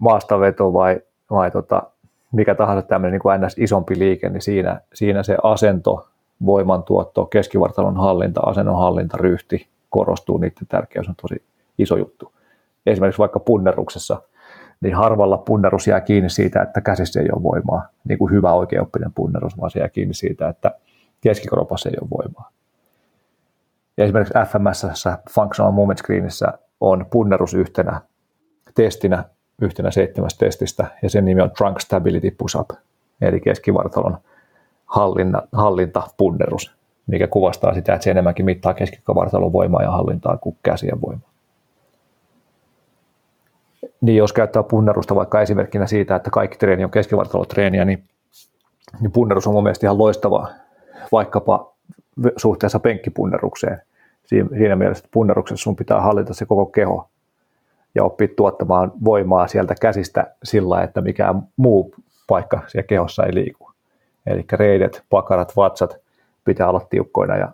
maastaveto 0.00 0.72
vai, 0.72 1.00
vai 1.30 1.50
tota, 1.50 1.82
mikä 2.32 2.54
tahansa 2.54 2.82
tämmöinen 2.82 3.20
niin 3.24 3.46
ns. 3.46 3.58
isompi 3.58 3.98
liike, 3.98 4.28
niin 4.28 4.42
siinä, 4.42 4.80
siinä 4.94 5.22
se 5.22 5.36
asento, 5.42 6.08
voimantuotto, 6.46 7.26
keskivartalon 7.26 7.96
hallinta, 7.96 8.40
asennon 8.40 8.78
hallinta, 8.78 9.16
ryhti 9.16 9.68
korostuu, 9.90 10.38
niiden 10.38 10.66
tärkeys 10.68 11.08
on 11.08 11.14
tosi 11.22 11.42
iso 11.78 11.96
juttu. 11.96 12.32
Esimerkiksi 12.86 13.18
vaikka 13.18 13.40
punneruksessa, 13.40 14.22
niin 14.80 14.94
harvalla 14.94 15.38
punnerus 15.38 15.86
jää 15.86 16.00
kiinni 16.00 16.30
siitä, 16.30 16.62
että 16.62 16.80
käsissä 16.80 17.20
ei 17.20 17.28
ole 17.32 17.42
voimaa, 17.42 17.88
niin 18.08 18.18
kuin 18.18 18.32
hyvä 18.32 18.52
oikeoppinen 18.52 19.12
punnerus, 19.14 19.58
vaan 19.58 19.70
se 19.70 19.78
jää 19.78 19.88
kiinni 19.88 20.14
siitä, 20.14 20.48
että 20.48 20.70
keskikropassa 21.20 21.88
ei 21.88 21.96
ole 22.00 22.10
voimaa. 22.10 22.50
Ja 23.96 24.04
esimerkiksi 24.04 24.34
FMS, 24.48 25.06
Functional 25.30 25.72
Movement 25.72 25.98
Screenissä, 25.98 26.58
on 26.80 27.06
punnerus 27.10 27.54
yhtenä 27.54 28.00
testinä, 28.74 29.24
yhtenä 29.62 29.90
seitsemästä 29.90 30.46
testistä, 30.46 30.86
ja 31.02 31.10
sen 31.10 31.24
nimi 31.24 31.40
on 31.40 31.50
Trunk 31.50 31.80
Stability 31.80 32.30
Push-Up, 32.30 32.76
eli 33.20 33.40
keskivartalon 33.40 34.18
hallinta, 34.86 35.42
hallintapunnerus, 35.52 36.74
mikä 37.06 37.26
kuvastaa 37.26 37.74
sitä, 37.74 37.94
että 37.94 38.04
se 38.04 38.10
enemmänkin 38.10 38.44
mittaa 38.44 38.74
keskivartalon 38.74 39.52
voimaa 39.52 39.82
ja 39.82 39.90
hallintaa 39.90 40.36
kuin 40.36 40.56
käsien 40.62 41.00
voimaa 41.00 41.32
niin 44.00 44.16
jos 44.16 44.32
käyttää 44.32 44.62
punnerusta 44.62 45.14
vaikka 45.14 45.40
esimerkkinä 45.40 45.86
siitä, 45.86 46.16
että 46.16 46.30
kaikki 46.30 46.58
treeni 46.58 46.84
on 46.84 46.90
keskivartalotreeniä, 46.90 47.84
niin, 47.84 48.04
niin 49.00 49.12
punnerus 49.12 49.46
on 49.46 49.52
mun 49.52 49.62
mielestä 49.62 49.86
ihan 49.86 49.98
loistava 49.98 50.48
vaikkapa 51.12 51.72
suhteessa 52.36 52.78
penkkipunnerukseen. 52.78 53.82
Siinä 54.24 54.76
mielessä, 54.76 55.02
että 55.04 55.12
punneruksessa 55.12 55.62
sun 55.62 55.76
pitää 55.76 56.00
hallita 56.00 56.34
se 56.34 56.46
koko 56.46 56.66
keho 56.66 57.08
ja 57.94 58.04
oppia 58.04 58.28
tuottamaan 58.36 58.92
voimaa 59.04 59.46
sieltä 59.46 59.74
käsistä 59.80 60.34
sillä, 60.44 60.82
että 60.82 61.00
mikään 61.00 61.42
muu 61.56 61.94
paikka 62.26 62.60
siellä 62.66 62.86
kehossa 62.86 63.24
ei 63.24 63.34
liiku. 63.34 63.70
Eli 64.26 64.44
reidet, 64.52 65.02
pakarat, 65.10 65.56
vatsat 65.56 65.96
pitää 66.44 66.68
olla 66.68 66.86
tiukkoina 66.90 67.36
ja, 67.36 67.48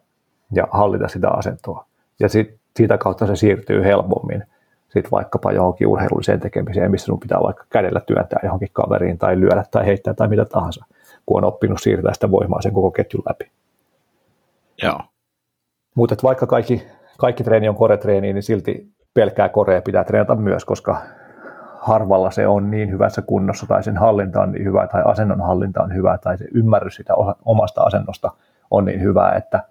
ja 0.53 0.69
hallita 0.71 1.09
sitä 1.09 1.31
asentoa. 1.31 1.85
Ja 2.21 2.29
sit, 2.29 2.57
siitä 2.77 2.99
kautta 2.99 3.27
se 3.27 3.37
siirtyy 3.37 3.85
helpommin– 3.85 4.45
sitten 4.89 5.11
vaikkapa 5.11 5.53
johonkin 5.53 5.87
urheilulliseen 5.87 6.41
tekemiseen, 6.41 6.91
missä 6.91 7.05
sinun 7.05 7.21
pitää 7.21 7.41
vaikka 7.43 7.65
kädellä 7.71 8.01
työntää 8.01 8.41
johonkin 8.43 8.69
kaveriin 8.73 9.19
tai 9.19 9.41
lyödä 9.41 9.65
tai 9.71 9.87
heittää 9.87 10.15
tai 10.15 10.29
mitä 10.29 10.45
tahansa, 10.45 10.85
kun 11.27 11.37
on 11.37 11.49
oppinut 11.49 11.79
siirtää 11.83 12.15
sitä 12.15 12.31
voimaa 12.31 12.63
sen 12.63 12.73
koko 12.73 12.91
ketjun 12.91 13.23
läpi. 13.29 13.51
Joo. 14.83 15.01
Mutta 15.95 16.17
vaikka 16.23 16.47
kaikki, 16.47 16.87
kaikki 17.19 17.45
treeni 17.45 17.69
on 17.69 17.75
koretreeni, 17.75 18.33
niin 18.33 18.43
silti 18.43 18.89
pelkää 19.15 19.49
korea 19.49 19.83
pitää 19.83 20.05
treenata 20.05 20.35
myös, 20.35 20.65
koska 20.65 21.03
harvalla 21.81 22.31
se 22.31 22.47
on 22.47 22.71
niin 22.71 22.91
hyvässä 22.91 23.23
kunnossa 23.23 23.67
tai 23.67 23.83
sen 23.83 23.97
hallinta 23.97 24.41
on 24.41 24.53
niin 24.53 24.65
hyvä 24.65 24.87
tai 24.87 25.03
asennon 25.05 25.41
hallinta 25.41 25.83
on 25.83 25.95
hyvä 25.95 26.19
tai 26.19 26.39
se 26.39 26.45
ymmärrys 26.55 26.95
sitä 26.95 27.15
omasta 27.45 27.83
asennosta 27.83 28.31
on 28.71 28.85
niin 28.85 29.01
hyvä, 29.01 29.31
että 29.31 29.63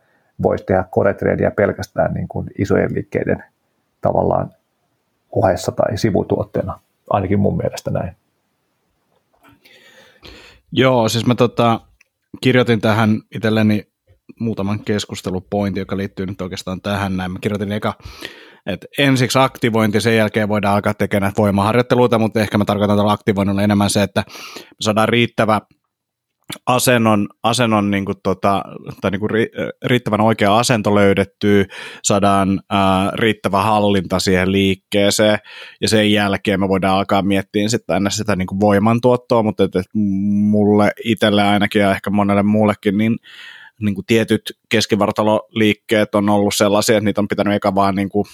voisi 0.44 0.64
tehdä 0.66 0.86
koretreeniä 0.92 1.52
pelkästään 1.52 2.14
niin 2.14 2.28
kuin 2.28 2.48
isojen 2.58 2.94
liikkeiden 2.94 3.44
tavallaan 4.02 4.52
ohessa 5.32 5.72
tai 5.72 5.98
sivutuotteena, 5.98 6.80
ainakin 7.10 7.40
mun 7.40 7.58
mielestä 7.58 7.92
näin. 7.92 8.16
Joo, 10.72 11.10
siis 11.10 11.26
mä 11.26 11.36
tota, 11.36 11.80
kirjoitin 12.42 12.82
tähän 12.82 13.22
itselleni 13.36 13.88
muutaman 14.40 14.80
keskustelupointin, 14.80 15.82
joka 15.82 15.98
liittyy 15.98 16.26
nyt 16.26 16.42
oikeastaan 16.42 16.82
tähän 16.82 17.18
näin. 17.18 17.32
Mä 17.32 17.40
kirjoitin 17.42 17.72
eka, 17.72 17.94
että 18.68 18.88
ensiksi 18.97 19.39
aktivointi, 19.39 20.01
sen 20.01 20.15
jälkeen 20.15 20.49
voidaan 20.49 20.76
alkaa 20.76 20.93
tekemään 20.93 21.34
voimaharjoitteluita, 21.38 22.20
mutta 22.20 22.39
ehkä 22.39 22.57
mä 22.57 22.65
tarkoitan 22.65 22.97
tällä 22.97 23.11
aktivoinnilla 23.11 23.61
enemmän 23.61 23.89
se, 23.89 24.03
että 24.03 24.24
saadaan 24.82 25.09
riittävä 25.09 25.61
asennon, 26.65 27.28
asennon 27.43 27.91
niin 27.91 28.05
kuin, 28.05 28.18
tota, 28.24 28.63
tai 29.01 29.11
niin 29.11 29.20
kuin 29.20 29.30
ri, 29.30 29.47
riittävän 29.86 30.22
oikea 30.22 30.57
asento 30.57 30.95
löydettyä, 30.95 31.65
saadaan 32.03 32.59
ää, 32.70 33.11
riittävä 33.13 33.61
hallinta 33.61 34.20
siihen 34.20 34.51
liikkeeseen, 34.51 35.39
ja 35.82 35.89
sen 35.89 36.11
jälkeen 36.11 36.59
me 36.59 36.70
voidaan 36.70 36.97
alkaa 36.97 37.22
miettiä 37.22 37.70
sitten 37.70 37.93
aina 37.93 38.09
sitä 38.09 38.36
niin 38.36 38.47
kuin 38.47 38.59
voimantuottoa, 38.59 39.43
mutta 39.43 39.63
et, 39.63 39.76
et 39.76 39.86
mulle 39.93 40.91
itselle 41.03 41.43
ainakin 41.43 41.82
ja 41.82 41.91
ehkä 41.91 42.09
monelle 42.09 42.43
muullekin, 42.43 42.97
niin 42.97 43.18
niin 43.82 43.95
kuin 43.95 44.05
tietyt 44.05 44.41
keskivartaloliikkeet 44.70 46.15
on 46.15 46.30
ollut 46.30 46.55
sellaisia, 46.55 46.97
että 46.97 47.05
niitä 47.05 47.22
on 47.22 47.28
pitänyt 47.28 47.53
eka 47.53 47.76
vaan 47.76 47.95
niin 47.95 48.09
kuin 48.09 48.26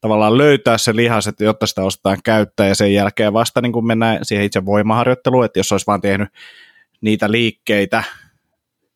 tavallaan 0.00 0.38
löytää 0.38 0.78
se 0.78 0.96
lihas, 0.96 1.26
että 1.26 1.44
jotta 1.44 1.66
sitä 1.66 1.84
ostetaan 1.84 2.18
käyttää 2.24 2.66
ja 2.66 2.74
sen 2.74 2.94
jälkeen 2.94 3.32
vasta 3.32 3.60
niin 3.60 3.72
kuin 3.72 3.86
mennään 3.86 4.18
siihen 4.22 4.46
itse 4.46 4.64
voimaharjoitteluun, 4.64 5.44
että 5.44 5.58
jos 5.58 5.72
olisi 5.72 5.86
vaan 5.86 6.00
tehnyt 6.00 6.28
niitä 7.00 7.30
liikkeitä 7.30 8.02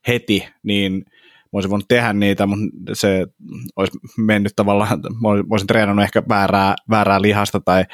heti, 0.08 0.48
niin 0.62 1.04
voisin 1.52 1.70
voinut 1.70 1.88
tehdä 1.88 2.12
niitä, 2.12 2.46
mutta 2.46 2.66
se 2.92 3.26
olisi 3.76 3.98
mennyt 4.18 4.52
tavallaan, 4.56 5.00
voisin 5.48 5.66
treenannut 5.66 6.02
ehkä 6.02 6.22
väärää, 6.28 6.74
väärää 6.90 7.22
lihasta 7.22 7.60
tai 7.60 7.84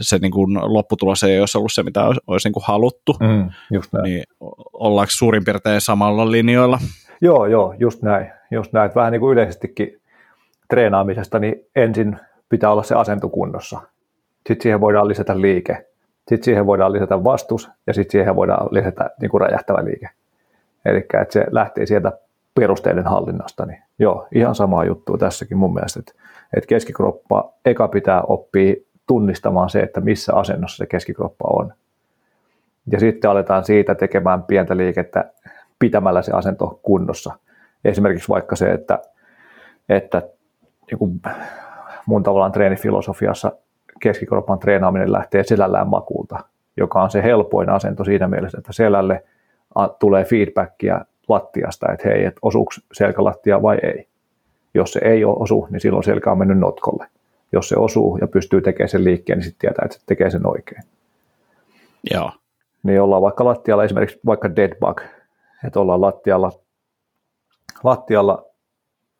se 0.00 0.18
niin 0.18 0.32
kuin 0.32 0.54
lopputulos 0.54 1.22
ei 1.22 1.40
olisi 1.40 1.58
ollut 1.58 1.72
se, 1.72 1.82
mitä 1.82 2.04
olisi, 2.04 2.20
olisi 2.26 2.48
niin 2.48 2.52
kuin 2.52 2.64
haluttu. 2.66 3.16
Mm, 3.20 3.50
just 3.72 3.92
näin. 3.92 4.04
Niin 4.04 4.22
ollaanko 4.72 5.10
suurin 5.10 5.44
piirtein 5.44 5.80
samalla 5.80 6.30
linjoilla? 6.30 6.78
Joo, 7.20 7.46
joo, 7.46 7.74
just 7.78 8.02
näin. 8.02 8.26
Just 8.50 8.72
näin. 8.72 8.90
Vähän 8.94 9.12
niin 9.12 9.20
kuin 9.20 9.32
yleisestikin 9.32 10.00
treenaamisesta, 10.70 11.38
niin 11.38 11.54
ensin 11.76 12.16
pitää 12.48 12.72
olla 12.72 12.82
se 12.82 12.94
asento 12.94 13.28
kunnossa. 13.28 13.80
Sitten 14.48 14.62
siihen 14.62 14.80
voidaan 14.80 15.08
lisätä 15.08 15.40
liike. 15.40 15.86
Sitten 16.28 16.44
siihen 16.44 16.66
voidaan 16.66 16.92
lisätä 16.92 17.24
vastus 17.24 17.70
ja 17.86 17.94
sitten 17.94 18.12
siihen 18.12 18.36
voidaan 18.36 18.68
lisätä 18.70 19.10
niin 19.20 19.30
kuin 19.30 19.40
räjähtävä 19.40 19.84
liike. 19.84 20.08
Eli 20.84 20.98
että 20.98 21.32
se 21.32 21.46
lähtee 21.50 21.86
sieltä 21.86 22.12
perusteiden 22.54 23.06
hallinnasta. 23.06 23.66
Niin 23.66 23.82
joo, 23.98 24.28
ihan 24.34 24.54
sama 24.54 24.84
juttu 24.84 25.18
tässäkin 25.18 25.56
mun 25.56 25.74
mielestä, 25.74 26.00
että, 26.00 26.12
että 26.56 26.68
keskikroppa 26.68 27.52
eka 27.64 27.88
pitää 27.88 28.22
oppia 28.22 28.74
tunnistamaan 29.06 29.70
se, 29.70 29.80
että 29.80 30.00
missä 30.00 30.34
asennossa 30.34 30.76
se 30.76 30.86
keskikroppa 30.86 31.44
on. 31.50 31.72
Ja 32.92 33.00
sitten 33.00 33.30
aletaan 33.30 33.64
siitä 33.64 33.94
tekemään 33.94 34.42
pientä 34.42 34.76
liikettä 34.76 35.32
pitämällä 35.78 36.22
se 36.22 36.32
asento 36.32 36.80
kunnossa. 36.82 37.34
Esimerkiksi 37.84 38.28
vaikka 38.28 38.56
se, 38.56 38.70
että, 38.70 38.98
että 39.88 40.22
niin 40.90 40.98
kuin 40.98 41.20
mun 42.08 42.22
tavallaan 42.22 42.52
treenifilosofiassa 42.52 43.52
keskikropan 44.00 44.58
treenaaminen 44.58 45.12
lähtee 45.12 45.44
selällään 45.44 45.88
makuulta, 45.88 46.38
joka 46.76 47.02
on 47.02 47.10
se 47.10 47.22
helpoin 47.22 47.70
asento 47.70 48.04
siinä 48.04 48.28
mielessä, 48.28 48.58
että 48.58 48.72
selälle 48.72 49.24
tulee 49.98 50.24
feedbackia 50.24 51.04
lattiasta, 51.28 51.92
että 51.92 52.08
hei, 52.08 52.24
että 52.24 52.38
osuuko 52.42 52.72
selkälattia 52.92 53.62
vai 53.62 53.78
ei. 53.82 54.08
Jos 54.74 54.92
se 54.92 55.00
ei 55.02 55.24
osu, 55.24 55.68
niin 55.70 55.80
silloin 55.80 56.04
selkä 56.04 56.32
on 56.32 56.38
mennyt 56.38 56.58
notkolle. 56.58 57.06
Jos 57.52 57.68
se 57.68 57.76
osuu 57.76 58.18
ja 58.20 58.26
pystyy 58.26 58.60
tekemään 58.60 58.88
sen 58.88 59.04
liikkeen, 59.04 59.38
niin 59.38 59.44
sitten 59.44 59.60
tietää, 59.60 59.84
että 59.84 59.98
se 59.98 60.06
tekee 60.06 60.30
sen 60.30 60.46
oikein. 60.46 60.82
Joo. 62.10 62.32
Niin 62.82 63.00
ollaan 63.00 63.22
vaikka 63.22 63.44
lattialla 63.44 63.84
esimerkiksi 63.84 64.20
vaikka 64.26 64.56
dead 64.56 64.76
bug, 64.80 65.00
että 65.66 65.80
ollaan 65.80 66.00
lattialla, 66.00 66.52
lattialla 67.84 68.44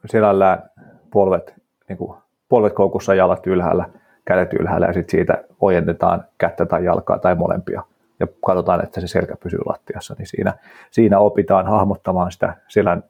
selällään 0.06 0.70
polvet, 1.10 1.54
niin 1.88 1.98
kuin 1.98 2.18
polvet 2.48 2.72
koukussa, 2.72 3.14
jalat 3.14 3.46
ylhäällä, 3.46 3.88
kädet 4.24 4.52
ylhäällä 4.52 4.86
ja 4.86 4.92
sitten 4.92 5.10
siitä 5.10 5.44
ojennetaan 5.60 6.24
kättä 6.38 6.66
tai 6.66 6.84
jalkaa 6.84 7.18
tai 7.18 7.34
molempia 7.34 7.82
ja 8.20 8.26
katsotaan, 8.46 8.84
että 8.84 9.00
se 9.00 9.06
selkä 9.06 9.36
pysyy 9.36 9.60
lattiassa, 9.66 10.14
niin 10.18 10.26
siinä, 10.26 10.54
siinä 10.90 11.18
opitaan 11.18 11.66
hahmottamaan 11.66 12.32
sitä 12.32 12.56
selän 12.68 13.04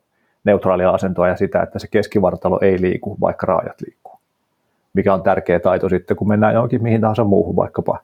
neutraalia 0.44 0.90
asentoa 0.90 1.28
ja 1.28 1.36
sitä, 1.36 1.62
että 1.62 1.78
se 1.78 1.88
keskivartalo 1.90 2.58
ei 2.62 2.80
liiku, 2.80 3.16
vaikka 3.20 3.46
raajat 3.46 3.80
liikkuu. 3.80 4.18
Mikä 4.94 5.14
on 5.14 5.22
tärkeä 5.22 5.60
taito 5.60 5.88
sitten, 5.88 6.16
kun 6.16 6.28
mennään 6.28 6.54
johonkin 6.54 6.82
mihin 6.82 7.00
tahansa 7.00 7.24
muuhun, 7.24 7.56
vaikkapa 7.56 7.98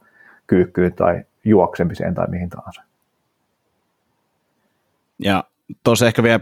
kyykkyyn 0.46 0.92
tai 0.92 1.24
juoksemiseen 1.44 2.14
tai 2.14 2.26
mihin 2.26 2.50
tahansa. 2.50 2.82
Ja 5.18 5.44
tuossa 5.84 6.06
ehkä 6.06 6.22
vielä 6.22 6.40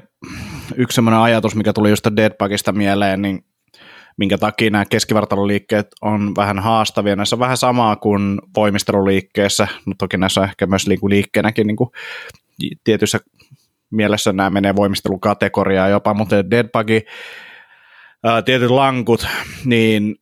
yksi 0.77 0.95
sellainen 0.95 1.21
ajatus, 1.21 1.57
mikä 1.57 1.73
tuli 1.73 1.91
just 1.91 2.07
Deadbugista 2.17 2.73
mieleen, 2.73 3.23
niin 3.23 3.45
minkä 4.19 4.39
takia 4.39 4.71
nämä 4.71 4.85
keskivartaloliikkeet 4.85 5.87
on 6.03 6.35
vähän 6.37 6.59
haastavia. 6.59 7.17
Näissä 7.17 7.37
on 7.37 7.41
vähän 7.41 7.57
samaa 7.57 7.97
kuin 7.97 8.39
voimisteluliikkeessä, 8.57 9.69
mutta 9.85 10.05
toki 10.05 10.17
näissä 10.17 10.41
on 10.41 10.47
ehkä 10.49 10.67
myös 10.67 10.87
liikkeenäkin 10.87 11.67
niin 11.67 11.77
kuin 11.77 11.91
tietyssä 12.85 13.19
mielessä 13.91 14.33
nämä 14.33 14.51
menee 14.51 14.77
voimistelukategoriaan 14.77 15.91
jopa, 15.91 16.15
mutta 16.15 16.51
deadbugi, 16.51 17.03
ää, 18.25 18.43
tietyt 18.43 18.71
lankut, 18.71 19.27
niin 19.65 20.17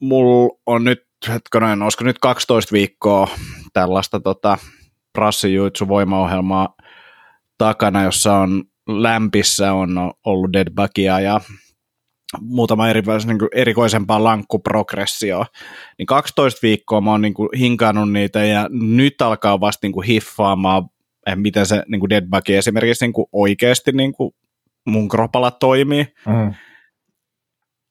mulla 0.00 0.58
on 0.66 0.84
nyt, 0.84 1.02
hetkonen, 1.28 1.82
olisiko 1.82 2.04
nyt 2.04 2.18
12 2.18 2.72
viikkoa 2.72 3.28
tällaista 3.72 4.20
tota, 4.20 4.58
prassijuitsu 5.12 5.88
voimaohjelmaa 5.88 6.74
takana, 7.58 8.02
jossa 8.02 8.34
on 8.34 8.64
lämpissä 8.88 9.72
on 9.72 10.12
ollut 10.24 10.52
deadbugia 10.52 11.20
ja 11.20 11.40
muutama 12.40 12.88
eri, 12.88 13.02
niin 13.26 13.38
kuin 13.38 13.48
erikoisempaa 13.54 14.24
lankkuprogressioa. 14.24 15.46
Niin 15.98 16.06
12 16.06 16.58
viikkoa 16.62 17.00
mä 17.00 17.10
oon 17.10 17.22
niin 17.22 17.34
kuin 17.34 17.48
hinkannut 17.58 18.12
niitä 18.12 18.44
ja 18.44 18.68
nyt 18.70 19.22
alkaa 19.22 19.60
vasta 19.60 19.86
niin 19.86 19.92
kuin 19.92 20.06
hiffaamaan, 20.06 20.84
että 21.26 21.36
miten 21.36 21.66
se 21.66 21.82
niin 21.88 22.00
kuin 22.00 22.10
deadbug 22.10 22.50
esimerkiksi 22.50 23.04
niin 23.04 23.12
kuin 23.12 23.26
oikeasti 23.32 23.92
niin 23.92 24.12
kuin 24.12 24.34
mun 24.86 25.08
kropalla 25.08 25.50
toimii. 25.50 26.06
Mm. 26.26 26.54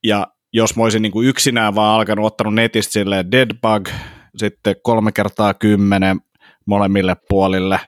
Ja 0.03 0.27
jos 0.53 0.75
mä 0.75 0.83
olisin 0.83 1.01
niin 1.01 1.11
kuin 1.11 1.27
yksinään 1.27 1.75
vaan 1.75 1.99
alkanut 1.99 2.25
ottanut 2.25 2.53
netistä 2.53 2.91
silleen 2.91 3.31
deadbug, 3.31 3.89
sitten 4.37 4.75
kolme 4.83 5.11
kertaa 5.11 5.53
kymmenen 5.53 6.21
molemmille 6.65 7.15
puolille, 7.29 7.79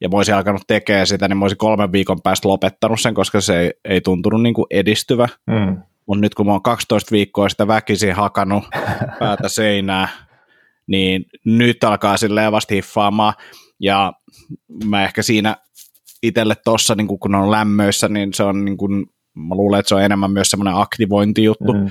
ja 0.00 0.08
mä 0.08 0.16
olisin 0.16 0.34
alkanut 0.34 0.62
tekemään 0.66 1.06
sitä, 1.06 1.28
niin 1.28 1.36
mä 1.36 1.44
olisin 1.44 1.58
kolmen 1.58 1.92
viikon 1.92 2.22
päästä 2.22 2.48
lopettanut 2.48 3.00
sen, 3.00 3.14
koska 3.14 3.40
se 3.40 3.60
ei, 3.60 3.72
ei 3.84 4.00
tuntunut 4.00 4.42
niin 4.42 4.54
kuin 4.54 4.66
edistyvä. 4.70 5.28
Mm 5.46 5.82
mutta 6.10 6.20
nyt 6.20 6.34
kun 6.34 6.46
mä 6.46 6.52
oon 6.52 6.62
12 6.62 7.12
viikkoa 7.12 7.48
sitä 7.48 7.66
väkisin 7.66 8.14
hakannut 8.14 8.64
päätä 9.18 9.48
seinää, 9.48 10.08
niin 10.86 11.24
nyt 11.44 11.84
alkaa 11.84 12.16
silleen 12.16 12.52
vasta 12.52 12.74
hiffaamaan, 12.74 13.34
ja 13.80 14.12
mä 14.84 15.04
ehkä 15.04 15.22
siinä 15.22 15.56
itselle 16.22 16.56
tossa, 16.64 16.94
niin 16.94 17.06
kun 17.06 17.34
on 17.34 17.50
lämmöissä, 17.50 18.08
niin 18.08 18.34
se 18.34 18.42
on 18.42 18.64
niin 18.64 18.76
kun, 18.76 19.06
mä 19.34 19.54
luulen, 19.54 19.80
että 19.80 19.88
se 19.88 19.94
on 19.94 20.02
enemmän 20.02 20.32
myös 20.32 20.50
semmoinen 20.50 20.74
aktivointijuttu, 20.76 21.72
mm. 21.72 21.88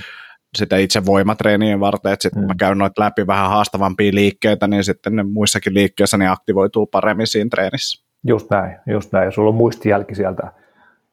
Sitä 0.56 0.78
itse 0.78 1.06
voimatreenien 1.06 1.80
varten, 1.80 2.14
että 2.14 2.24
sitten 2.24 2.39
mm. 2.39 2.41
kun 2.41 2.56
mä 2.56 2.56
käyn 2.60 2.78
noita 2.78 3.02
läpi 3.02 3.28
vähän 3.28 3.50
haastavampia 3.50 4.14
liikkeitä, 4.14 4.68
niin 4.68 4.84
sitten 4.84 5.16
ne 5.16 5.24
muissakin 5.24 5.74
liikkeissä 5.74 6.18
ne 6.18 6.28
aktivoituu 6.28 6.86
paremmin 6.86 7.28
siinä 7.28 7.50
treenissä. 7.50 8.04
Just 8.28 8.50
näin, 8.50 8.78
just 8.88 9.12
näin. 9.12 9.26
Ja 9.26 9.32
sulla 9.32 9.50
on 9.50 9.56
muistijälki 9.56 10.16
sieltä 10.16 10.52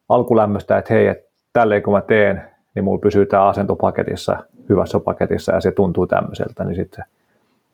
alkulämmöstä, 0.08 0.78
että 0.78 0.94
hei, 0.94 1.06
että 1.06 1.30
tälleen 1.52 1.82
kun 1.82 1.94
mä 1.94 2.00
teen, 2.00 2.42
niin 2.74 2.84
mulla 2.84 3.00
pysyy 3.00 3.26
tämä 3.26 3.48
asento 3.48 3.76
paketissa, 3.76 4.36
hyvässä 4.68 5.00
paketissa 5.00 5.52
ja 5.52 5.60
se 5.60 5.72
tuntuu 5.72 6.06
tämmöiseltä, 6.06 6.64
niin 6.64 6.76
sitten 6.76 7.04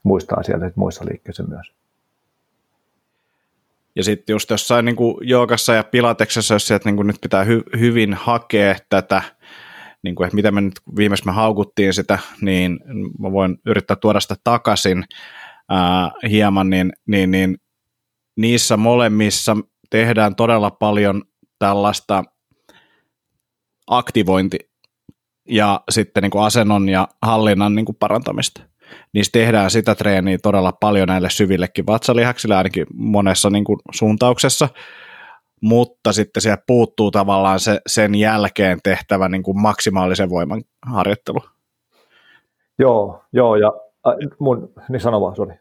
muistaa 0.03 0.43
sieltä 0.43 0.67
sit 0.67 0.77
muissa 0.77 1.05
liikkeissä 1.11 1.43
myös. 1.43 1.73
Ja 3.97 4.05
sitten 4.05 4.35
just 4.35 4.51
jossain 4.51 4.85
niin 4.85 4.97
joogassa 5.21 5.75
ja 5.75 5.85
pilateksessa, 5.85 6.55
jos 6.55 6.67
sieltä 6.67 6.91
niin 6.91 7.07
nyt 7.07 7.21
pitää 7.21 7.45
hy- 7.45 7.79
hyvin 7.79 8.15
hakea 8.15 8.75
tätä, 8.89 9.23
niin 10.03 10.15
kuin, 10.15 10.27
että 10.27 10.37
mitä 10.37 10.51
me 10.51 10.61
nyt 10.61 10.81
viimeis 10.97 11.25
me 11.25 11.33
haukuttiin 11.33 11.95
sitä, 11.95 12.19
niin 12.41 12.81
mä 13.19 13.33
voin 13.33 13.59
yrittää 13.67 13.97
tuoda 13.97 14.21
sitä 14.21 14.37
takaisin 14.45 15.05
ää, 15.69 16.11
hieman, 16.31 16.71
niin, 16.71 16.93
niin, 17.07 17.31
niin 17.31 17.57
niissä 18.37 18.77
molemmissa 18.77 19.57
tehdään 19.91 20.37
todella 20.37 20.71
paljon 20.71 21.23
tällaista 21.59 22.25
aktivointi, 23.87 24.59
ja 25.49 25.81
sitten 25.91 26.23
niin 26.23 26.31
kuin 26.31 26.45
asennon 26.45 26.89
ja 26.89 27.09
hallinnan 27.23 27.75
niin 27.75 27.85
kuin 27.85 27.97
parantamista. 27.97 28.63
Niistä 29.15 29.39
tehdään 29.39 29.71
sitä 29.71 29.95
treeniä 29.95 30.39
todella 30.43 30.73
paljon 30.73 31.09
näille 31.09 31.31
syvillekin 31.31 31.87
vatsalihaksille, 31.87 32.57
ainakin 32.57 32.87
monessa 32.95 33.51
niin 33.51 33.65
kuin 33.65 33.79
suuntauksessa, 33.93 34.69
mutta 35.63 36.13
sitten 36.13 36.41
siellä 36.41 36.63
puuttuu 36.67 37.11
tavallaan 37.11 37.61
se, 37.61 37.81
sen 37.87 38.15
jälkeen 38.15 38.79
tehtävä 38.83 39.29
niin 39.29 39.43
kuin 39.43 39.61
maksimaalisen 39.61 40.31
voiman 40.31 40.63
harjoittelu. 40.87 41.41
Joo, 42.79 43.25
joo, 43.33 43.57
ja 43.57 43.73
äh, 44.07 44.15
mun, 44.39 44.73
niin 44.89 45.01
sano 45.01 45.21
vaan, 45.21 45.37
sorry. 45.37 45.55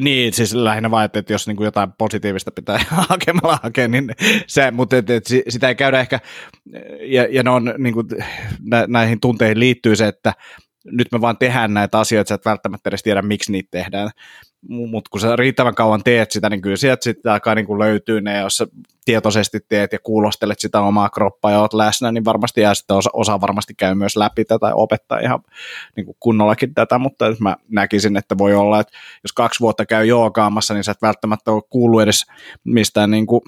Niin, 0.00 0.32
siis 0.32 0.54
lähinnä 0.54 1.04
että, 1.04 1.18
että 1.18 1.32
jos 1.32 1.46
niin 1.46 1.56
kuin 1.56 1.64
jotain 1.64 1.92
positiivista 1.98 2.50
pitää 2.50 2.78
hakemalla 3.08 3.58
hakea, 3.62 3.88
niin 3.88 4.10
se, 4.46 4.70
mutta 4.70 4.96
että, 4.96 5.14
että 5.14 5.30
sitä 5.48 5.68
ei 5.68 5.74
käydä 5.74 6.00
ehkä, 6.00 6.20
ja, 7.00 7.26
ja 7.30 7.42
ne 7.42 7.50
on, 7.50 7.74
niin 7.78 7.94
kuin, 7.94 8.06
nä, 8.70 8.84
näihin 8.88 9.20
tunteihin 9.20 9.60
liittyy 9.60 9.96
se, 9.96 10.08
että 10.08 10.32
nyt 10.84 11.12
me 11.12 11.20
vaan 11.20 11.38
tehdään 11.38 11.74
näitä 11.74 11.98
asioita, 11.98 12.28
sä 12.28 12.34
et 12.34 12.44
välttämättä 12.44 12.90
edes 12.90 13.02
tiedä, 13.02 13.22
miksi 13.22 13.52
niitä 13.52 13.68
tehdään. 13.70 14.10
Mutta 14.68 15.08
kun 15.10 15.20
sä 15.20 15.36
riittävän 15.36 15.74
kauan 15.74 16.02
teet 16.04 16.30
sitä, 16.30 16.50
niin 16.50 16.62
kyllä 16.62 16.76
sieltä 16.76 17.04
sitten 17.04 17.32
alkaa 17.32 17.54
niin 17.54 17.78
löytyy 17.78 18.20
ne, 18.20 18.38
jos 18.38 18.56
sä 18.56 18.66
tietoisesti 19.04 19.60
teet 19.68 19.92
ja 19.92 19.98
kuulostelet 19.98 20.60
sitä 20.60 20.80
omaa 20.80 21.10
kroppaa 21.10 21.50
ja 21.50 21.60
oot 21.60 21.74
läsnä, 21.74 22.12
niin 22.12 22.24
varmasti 22.24 22.60
jää 22.60 22.74
sitten 22.74 22.96
osa, 22.96 23.10
osa 23.12 23.40
varmasti 23.40 23.74
käy 23.74 23.94
myös 23.94 24.16
läpi 24.16 24.44
tätä 24.44 24.66
ja 24.66 24.74
opettaa 24.74 25.18
ihan 25.18 25.40
niin 25.96 26.06
kuin 26.06 26.16
kunnollakin 26.20 26.74
tätä, 26.74 26.98
mutta 26.98 27.24
mä 27.40 27.56
näkisin, 27.68 28.16
että 28.16 28.38
voi 28.38 28.54
olla, 28.54 28.80
että 28.80 28.92
jos 29.24 29.32
kaksi 29.32 29.60
vuotta 29.60 29.86
käy 29.86 30.06
joogaamassa, 30.06 30.74
niin 30.74 30.84
sä 30.84 30.92
et 30.92 31.02
välttämättä 31.02 31.52
ole 31.52 31.62
kuullut 31.70 32.02
edes 32.02 32.26
mistään 32.64 33.10
niin 33.10 33.26
kuin 33.26 33.40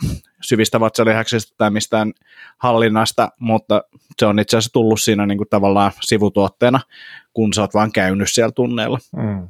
syvistä 0.42 0.80
vatsalihaksista 0.80 1.54
tai 1.58 1.70
mistään 1.70 2.12
hallinnasta, 2.58 3.28
mutta 3.38 3.82
se 4.18 4.26
on 4.26 4.38
itse 4.38 4.56
asiassa 4.56 4.72
tullut 4.72 5.00
siinä 5.00 5.26
niin 5.26 5.38
kuin 5.38 5.48
tavallaan 5.48 5.92
sivutuotteena, 6.00 6.80
kun 7.32 7.52
sä 7.52 7.60
oot 7.60 7.74
vaan 7.74 7.92
käynyt 7.92 8.28
siellä 8.30 8.52
tunneilla. 8.52 8.98
Mm. 9.16 9.48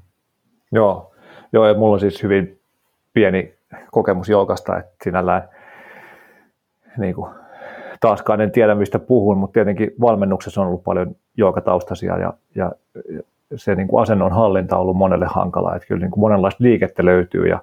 Joo, 0.73 1.14
Joo, 1.55 1.67
ja 1.67 1.75
mulla 1.75 1.95
on 1.95 2.01
siis 2.01 2.23
hyvin 2.23 2.61
pieni 3.13 3.55
kokemus 3.91 4.29
joukasta, 4.29 4.79
että 4.79 4.93
sinällään 5.05 5.49
niin 6.99 7.15
kuin, 7.15 7.31
taaskaan 8.01 8.41
en 8.41 8.51
tiedä 8.51 8.75
mistä 8.75 8.99
puhun, 8.99 9.39
mutta 9.39 9.53
tietenkin 9.53 9.91
valmennuksessa 10.01 10.61
on 10.61 10.67
ollut 10.67 10.85
paljon 10.85 11.17
joukataustaisia 11.37 12.19
ja, 12.19 12.33
ja 12.55 12.73
se 13.57 13.75
niin 13.75 13.89
kuin 13.89 14.03
asennon 14.03 14.33
hallinta 14.33 14.77
on 14.77 14.83
ollut 14.83 14.97
monelle 14.97 15.27
hankala, 15.29 15.77
että 15.77 15.89
kyllä 15.89 16.01
niin 16.01 16.11
kuin 16.11 16.21
monenlaista 16.21 16.65
liikettä 16.65 17.05
löytyy 17.05 17.47
ja, 17.47 17.61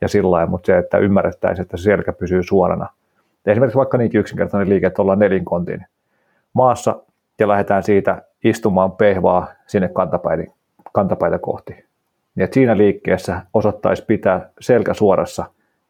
ja 0.00 0.08
sillä 0.08 0.30
lailla, 0.30 0.50
mutta 0.50 0.66
se, 0.66 0.78
että 0.78 0.98
ymmärrettäisiin, 0.98 1.62
että 1.62 1.76
se 1.76 1.82
selkä 1.82 2.12
pysyy 2.12 2.42
suorana. 2.42 2.88
Esimerkiksi 3.46 3.78
vaikka 3.78 3.98
niinkin 3.98 4.20
yksinkertainen 4.20 4.68
liike, 4.68 4.86
että 4.86 5.02
ollaan 5.02 5.18
nelinkontin 5.18 5.86
maassa 6.52 7.02
ja 7.38 7.48
lähdetään 7.48 7.82
siitä 7.82 8.22
istumaan 8.44 8.92
pehvaa 8.92 9.48
sinne 9.66 9.90
kantapäitä 10.92 11.38
kohti 11.38 11.89
niin 12.34 12.44
että 12.44 12.54
siinä 12.54 12.76
liikkeessä 12.76 13.42
osattaisi 13.54 14.04
pitää 14.04 14.50
selkä 14.60 14.94
suorassa, 14.94 15.44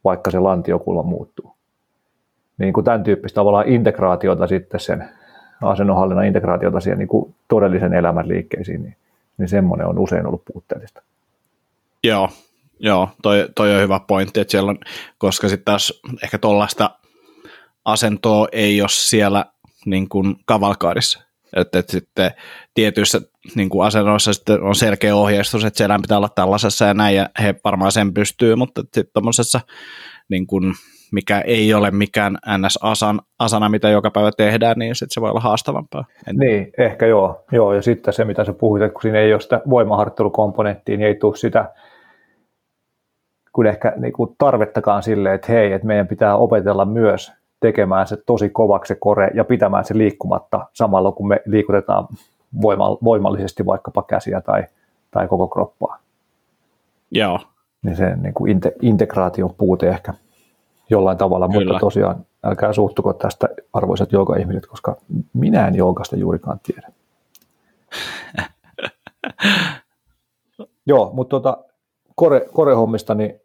vaikka 0.04 0.30
se 0.30 0.38
lantiokulma 0.38 1.02
muuttuu. 1.02 1.54
Niin 2.58 2.72
kuin 2.72 2.84
tämän 2.84 3.02
tyyppistä 3.02 3.34
tavallaan 3.34 3.68
integraatiota 3.68 4.46
sitten 4.46 4.80
sen 4.80 5.08
asennonhallinnan 5.62 6.26
integraatiota 6.26 6.80
siihen 6.80 6.98
niin 6.98 7.08
kuin 7.08 7.34
todellisen 7.48 7.94
elämän 7.94 8.28
liikkeisiin, 8.28 8.82
niin, 8.82 8.96
niin 9.38 9.48
semmoinen 9.48 9.86
on 9.86 9.98
usein 9.98 10.26
ollut 10.26 10.44
puutteellista. 10.52 11.02
Joo, 12.04 12.28
joo 12.78 13.08
toi, 13.22 13.48
toi 13.54 13.74
on 13.74 13.82
hyvä 13.82 14.00
pointti, 14.06 14.40
että 14.40 14.50
siellä 14.50 14.70
on, 14.70 14.78
koska 15.18 15.48
sitten 15.48 15.64
taas 15.64 16.00
ehkä 16.22 16.38
tuollaista 16.38 16.90
asentoa 17.84 18.48
ei 18.52 18.80
ole 18.80 18.88
siellä 18.88 19.44
niin 19.86 20.08
kuin 20.08 20.36
kavalkaadissa. 20.44 21.29
Että, 21.56 21.78
että 21.78 21.92
sitten 21.92 22.30
tietyissä 22.74 23.20
niin 23.54 23.68
kuin 23.68 23.86
asennoissa 23.86 24.32
sitten 24.32 24.62
on 24.62 24.74
selkeä 24.74 25.16
ohjeistus, 25.16 25.64
että 25.64 25.78
siellä 25.78 25.98
pitää 26.02 26.18
olla 26.18 26.28
tällaisessa 26.34 26.84
ja 26.84 26.94
näin, 26.94 27.16
ja 27.16 27.28
he 27.42 27.54
varmaan 27.64 27.92
sen 27.92 28.14
pystyy, 28.14 28.56
mutta 28.56 28.80
sitten 28.80 29.12
tuommoisessa, 29.12 29.60
niin 30.28 30.46
kuin, 30.46 30.74
mikä 31.12 31.40
ei 31.40 31.74
ole 31.74 31.90
mikään 31.90 32.38
NS-asana, 32.58 33.68
mitä 33.68 33.88
joka 33.88 34.10
päivä 34.10 34.30
tehdään, 34.36 34.78
niin 34.78 34.94
sitten 34.94 35.14
se 35.14 35.20
voi 35.20 35.30
olla 35.30 35.40
haastavampaa. 35.40 36.04
En... 36.28 36.36
Niin, 36.36 36.72
ehkä 36.78 37.06
joo. 37.06 37.44
joo. 37.52 37.74
Ja 37.74 37.82
sitten 37.82 38.14
se, 38.14 38.24
mitä 38.24 38.44
sä 38.44 38.52
puhuit, 38.52 38.82
että 38.82 38.92
kun 38.92 39.02
siinä 39.02 39.18
ei 39.18 39.32
ole 39.32 39.40
sitä 39.40 39.60
voimaharjoittelukomponenttia, 39.70 40.96
niin 40.96 41.06
ei 41.06 41.14
tule 41.14 41.36
sitä 41.36 41.70
kun 43.52 43.66
ehkä 43.66 43.92
niin 43.96 44.12
kuin 44.12 44.34
tarvettakaan 44.38 45.02
sille, 45.02 45.34
että 45.34 45.52
hei, 45.52 45.72
että 45.72 45.86
meidän 45.86 46.08
pitää 46.08 46.36
opetella 46.36 46.84
myös 46.84 47.32
tekemään 47.60 48.06
se 48.06 48.16
tosi 48.16 48.50
kovaksi 48.50 48.94
se 48.94 48.98
kore 49.00 49.30
ja 49.34 49.44
pitämään 49.44 49.84
se 49.84 49.98
liikkumatta 49.98 50.66
samalla, 50.72 51.12
kun 51.12 51.28
me 51.28 51.42
liikutetaan 51.46 52.08
voimallisesti 53.04 53.66
vaikkapa 53.66 54.02
käsiä 54.02 54.40
tai, 54.40 54.64
tai 55.10 55.28
koko 55.28 55.48
kroppaa. 55.48 55.98
Joo. 57.10 57.40
Niin 57.82 57.96
se 57.96 58.16
niin 58.16 58.34
kuin 58.34 58.50
inte, 58.50 58.72
integraation 58.82 59.54
puute 59.58 59.88
ehkä 59.88 60.14
jollain 60.90 61.18
tavalla, 61.18 61.48
Kyllä. 61.48 61.64
mutta 61.64 61.80
tosiaan 61.80 62.26
älkää 62.44 62.72
suuttuko 62.72 63.12
tästä 63.12 63.48
arvoisat 63.72 64.12
jooga-ihmiset, 64.12 64.66
koska 64.66 64.96
minä 65.32 65.68
en 65.68 65.74
joogasta 65.74 66.16
juurikaan 66.16 66.60
tiedä. 66.62 66.88
Joo, 70.86 71.10
mutta 71.12 71.30
tuota, 71.30 71.58
kore, 72.14 72.46
korehommista, 72.52 73.14
niin 73.14 73.40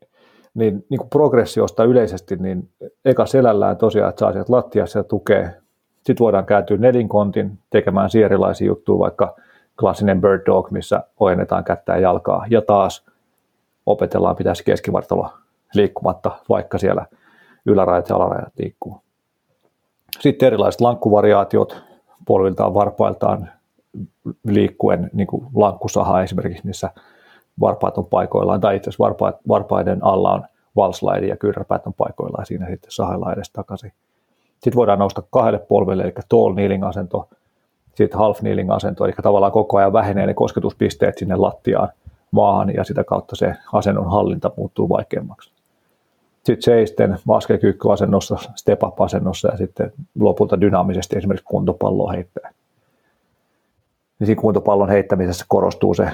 niin, 0.56 0.86
niin 0.89 0.97
kuin 0.97 1.10
progressiosta 1.10 1.84
yleisesti, 1.84 2.36
niin 2.36 2.70
eka 3.06 3.26
selällään 3.26 3.78
tosiaan, 3.78 4.10
että 4.10 4.20
saa 4.20 4.32
sieltä 4.32 4.53
lattiassa 4.53 4.99
ja 4.99 5.03
tukee. 5.03 5.56
Sitten 5.95 6.24
voidaan 6.24 6.45
kääntyä 6.45 6.78
nelinkontin 6.78 7.60
tekemään 7.70 8.10
erilaisia 8.26 8.68
juttuja, 8.68 8.99
vaikka 8.99 9.36
klassinen 9.80 10.22
bird 10.22 10.45
dog, 10.45 10.72
missä 10.72 11.03
ojennetaan 11.20 11.64
kättä 11.64 11.93
ja 11.93 11.99
jalkaa, 11.99 12.45
ja 12.49 12.62
taas 12.62 13.06
opetellaan 13.86 14.36
pitäisi 14.36 14.64
keskivartalo 14.64 15.30
liikkumatta, 15.74 16.32
vaikka 16.49 16.78
siellä 16.78 17.06
ylärajat 17.66 18.10
ja 18.10 18.16
alarajat 18.16 18.53
liikkuu. 18.58 19.01
Sitten 20.20 20.47
erilaiset 20.47 20.82
lankkuvariaatiot, 20.82 21.84
polviltaan, 22.28 22.74
varpailtaan 22.74 23.49
liikkuen, 24.43 25.10
niin 25.14 25.28
kuin 25.28 25.45
lankkusaha 25.56 26.24
esimerkiksi, 26.24 26.68
missä 26.68 26.89
varpaat 27.60 27.97
on 27.97 28.06
paikoillaan, 28.06 28.62
tai 28.62 28.76
itse 28.76 28.89
asiassa 28.89 29.38
varpaiden 29.47 30.03
alla 30.03 30.34
on 30.34 30.43
valslaidi 30.76 31.28
ja 31.28 31.38
kyrräpäät 31.38 31.88
on 31.88 31.93
paikoillaan, 31.93 32.45
siinä 32.45 32.70
sitten 32.70 32.91
sahaillaan 32.91 33.34
edes 33.34 33.49
takaisin. 33.49 33.91
Sitten 34.53 34.76
voidaan 34.76 34.99
nousta 34.99 35.24
kahdelle 35.30 35.60
polvelle, 35.60 36.03
eli 36.03 36.14
tall 36.30 36.53
kneeling 36.53 36.86
asento, 36.86 37.30
sitten 37.95 38.20
half 38.20 38.39
kneeling 38.39 38.72
asento, 38.72 39.06
eli 39.06 39.14
tavallaan 39.24 39.51
koko 39.51 39.78
ajan 39.78 39.93
vähenee 39.93 40.26
ne 40.26 40.34
kosketuspisteet 40.34 41.18
sinne 41.18 41.36
lattiaan 41.36 41.89
maahan, 42.32 42.74
ja 42.74 42.84
sitä 42.84 43.03
kautta 43.03 43.36
se 43.36 43.56
asennon 43.74 44.12
hallinta 44.12 44.51
muuttuu 44.58 44.89
vaikeammaksi. 44.89 45.51
Sitten 46.43 46.64
seisten 46.64 47.18
askelkyykkyasennossa, 47.30 48.38
step 48.56 48.84
up 48.84 49.01
asennossa 49.01 49.47
ja 49.47 49.58
sitten 49.58 49.93
lopulta 50.20 50.62
dynaamisesti 50.62 51.18
esimerkiksi 51.18 51.45
kuntopalloa 51.45 52.12
heittää. 52.12 52.51
Niin 54.20 54.26
siinä 54.26 54.41
kuntopallon 54.41 54.89
heittämisessä 54.89 55.45
korostuu 55.47 55.93
se 55.93 56.10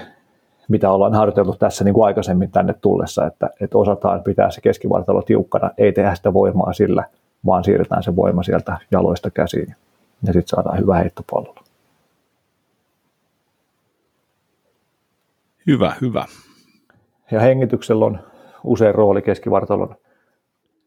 mitä 0.72 0.92
ollaan 0.92 1.14
harjoiteltu 1.14 1.56
tässä 1.60 1.84
niin 1.84 1.94
kuin 1.94 2.06
aikaisemmin 2.06 2.52
tänne 2.52 2.74
tullessa, 2.82 3.26
että, 3.26 3.50
että 3.62 3.78
osataan 3.78 4.24
pitää 4.24 4.52
se 4.52 4.62
keskivartalo 4.62 5.22
tiukkana, 5.22 5.72
ei 5.78 5.92
tehdä 5.92 6.16
sitä 6.16 6.34
voimaa 6.34 6.74
sillä, 6.74 7.04
vaan 7.46 7.64
siirretään 7.64 8.04
se 8.04 8.16
voima 8.16 8.44
sieltä 8.44 8.78
jaloista 8.92 9.32
käsiin 9.32 9.76
ja 10.24 10.34
sitten 10.34 10.48
saadaan 10.48 10.80
hyvä 10.80 10.96
heittopallo. 10.96 11.56
Hyvä, 15.68 15.94
hyvä. 16.02 16.26
Ja 17.32 17.40
hengityksellä 17.40 18.06
on 18.06 18.20
usein 18.64 18.96
rooli 18.96 19.22
keskivartalon 19.22 19.96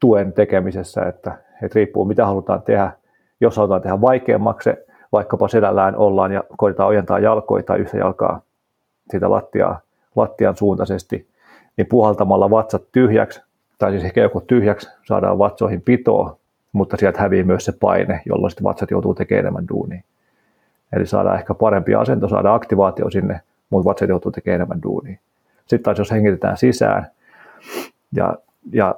tuen 0.01 0.33
tekemisessä, 0.33 1.03
että, 1.03 1.39
että 1.63 1.75
riippuu 1.75 2.05
mitä 2.05 2.27
halutaan 2.27 2.63
tehdä. 2.63 2.93
Jos 3.41 3.57
halutaan 3.57 3.83
tehdä 3.83 4.01
vaikeammaksi, 4.01 4.71
vaikkapa 5.13 5.49
selällään 5.49 5.97
ollaan 5.97 6.33
ja 6.33 6.45
koitetaan 6.57 6.89
ojentaa 6.89 7.19
jalkoja 7.19 7.63
tai 7.63 7.79
yhtä 7.79 7.97
jalkaa 7.97 8.41
sitä 9.11 9.31
lattiaa, 9.31 9.81
lattian 10.17 10.57
suuntaisesti, 10.57 11.29
niin 11.77 11.87
puhaltamalla 11.87 12.51
vatsat 12.51 12.83
tyhjäksi, 12.93 13.43
tai 13.79 13.91
siis 13.91 14.05
ehkä 14.05 14.21
joku 14.21 14.41
tyhjäksi, 14.41 14.91
saadaan 15.03 15.39
vatsoihin 15.39 15.83
pitoa, 15.83 16.39
mutta 16.73 16.97
sieltä 16.97 17.21
hävii 17.21 17.45
myös 17.45 17.65
se 17.65 17.73
paine, 17.73 18.23
jolloin 18.27 18.51
sitten 18.51 18.65
vatsat 18.65 18.91
joutuu 18.91 19.15
tekemään 19.15 19.41
enemmän 19.41 19.69
duunia. 19.69 20.03
Eli 20.93 21.07
saadaan 21.07 21.39
ehkä 21.39 21.55
parempi 21.55 21.95
asento, 21.95 22.29
saadaan 22.29 22.55
aktivaatio 22.55 23.11
sinne, 23.11 23.41
mutta 23.71 23.89
vatsat 23.89 24.09
joutuu 24.09 24.33
tekemään 24.33 24.55
enemmän 24.55 24.83
duunia. 24.83 25.19
Sitten 25.61 25.83
taas 25.83 25.99
jos 25.99 26.11
hengitetään 26.11 26.57
sisään 26.57 27.07
ja, 28.13 28.35
ja 28.73 28.95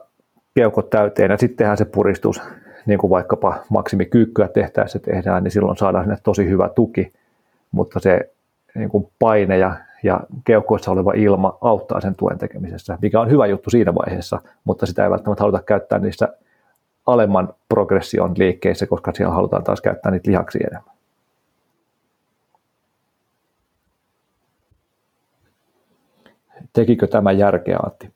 keukot 0.54 0.90
täyteen 0.90 1.30
ja 1.30 1.36
sitten 1.36 1.56
tehdään 1.56 1.76
se 1.76 1.84
puristus, 1.84 2.42
niin 2.86 2.98
kuin 2.98 3.10
vaikkapa 3.10 3.54
maksimikyykkyä 3.68 4.48
tehtäessä 4.48 4.98
tehdään, 4.98 5.44
niin 5.44 5.52
silloin 5.52 5.76
saadaan 5.76 6.04
sinne 6.04 6.18
tosi 6.22 6.48
hyvä 6.48 6.68
tuki, 6.68 7.12
mutta 7.72 8.00
se 8.00 8.30
niin 8.74 8.88
kuin 8.88 9.08
paine 9.18 9.58
ja 9.58 9.76
ja 10.06 10.20
keuhkoissa 10.44 10.90
oleva 10.90 11.12
ilma 11.12 11.58
auttaa 11.60 12.00
sen 12.00 12.14
tuen 12.14 12.38
tekemisessä, 12.38 12.98
mikä 13.02 13.20
on 13.20 13.30
hyvä 13.30 13.46
juttu 13.46 13.70
siinä 13.70 13.94
vaiheessa, 13.94 14.40
mutta 14.64 14.86
sitä 14.86 15.04
ei 15.04 15.10
välttämättä 15.10 15.42
haluta 15.42 15.62
käyttää 15.62 15.98
niissä 15.98 16.28
alemman 17.06 17.54
progression 17.68 18.34
liikkeissä, 18.36 18.86
koska 18.86 19.12
siellä 19.14 19.34
halutaan 19.34 19.64
taas 19.64 19.80
käyttää 19.80 20.12
niitä 20.12 20.30
lihaksia 20.30 20.68
enemmän. 20.70 20.96
Tekikö 26.72 27.06
tämä 27.06 27.32
järkeä, 27.32 27.78
Antti? 27.86 28.10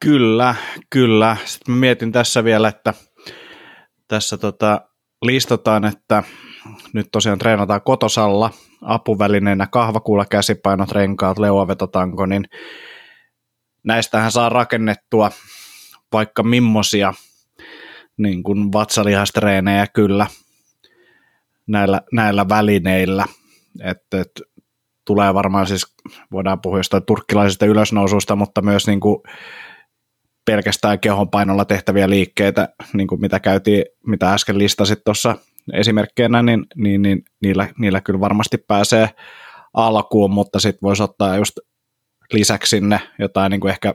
Kyllä, 0.00 0.54
kyllä. 0.90 1.36
Sitten 1.44 1.74
mietin 1.74 2.12
tässä 2.12 2.44
vielä, 2.44 2.68
että 2.68 2.94
tässä 4.08 4.36
tota, 4.36 4.80
listataan, 5.22 5.84
että 5.84 6.22
nyt 6.92 7.08
tosiaan 7.12 7.38
treenataan 7.38 7.82
kotosalla 7.82 8.50
apuvälineenä 8.82 9.66
kahvakuulla, 9.66 10.24
käsipainot, 10.24 10.92
renkaat, 10.92 11.38
leuavetotanko, 11.38 12.26
niin 12.26 12.44
näistähän 13.84 14.32
saa 14.32 14.48
rakennettua 14.48 15.30
vaikka 16.12 16.42
mimmosia 16.42 17.14
niin 18.16 18.42
kuin 18.42 18.72
vatsalihastreenejä 18.72 19.86
kyllä 19.86 20.26
näillä, 21.66 22.00
näillä 22.12 22.48
välineillä. 22.48 23.26
Et, 23.84 24.02
et, 24.20 24.30
tulee 25.04 25.34
varmaan 25.34 25.66
siis, 25.66 25.96
voidaan 26.32 26.60
puhua 26.60 26.78
jostain 26.78 27.06
turkkilaisista 27.06 27.66
ylösnoususta, 27.66 28.36
mutta 28.36 28.62
myös 28.62 28.86
niin 28.86 29.00
kuin 29.00 29.22
pelkästään 30.44 31.00
kehonpainolla 31.00 31.64
tehtäviä 31.64 32.10
liikkeitä, 32.10 32.68
niin 32.92 33.06
kuin 33.08 33.20
mitä 33.20 33.40
käytiin, 33.40 33.84
mitä 34.06 34.32
äsken 34.32 34.58
listasit 34.58 35.04
tuossa 35.04 35.36
esimerkkeinä, 35.72 36.42
niin, 36.42 36.66
niin, 36.76 37.02
niin 37.02 37.22
niillä, 37.42 37.68
niillä 37.78 38.00
kyllä 38.00 38.20
varmasti 38.20 38.58
pääsee 38.58 39.08
alkuun, 39.74 40.30
mutta 40.30 40.60
sitten 40.60 40.82
voisi 40.82 41.02
ottaa 41.02 41.36
just 41.36 41.58
lisäksi 42.32 42.70
sinne 42.70 43.00
jotain 43.18 43.50
niin 43.50 43.60
kuin 43.60 43.70
ehkä 43.70 43.94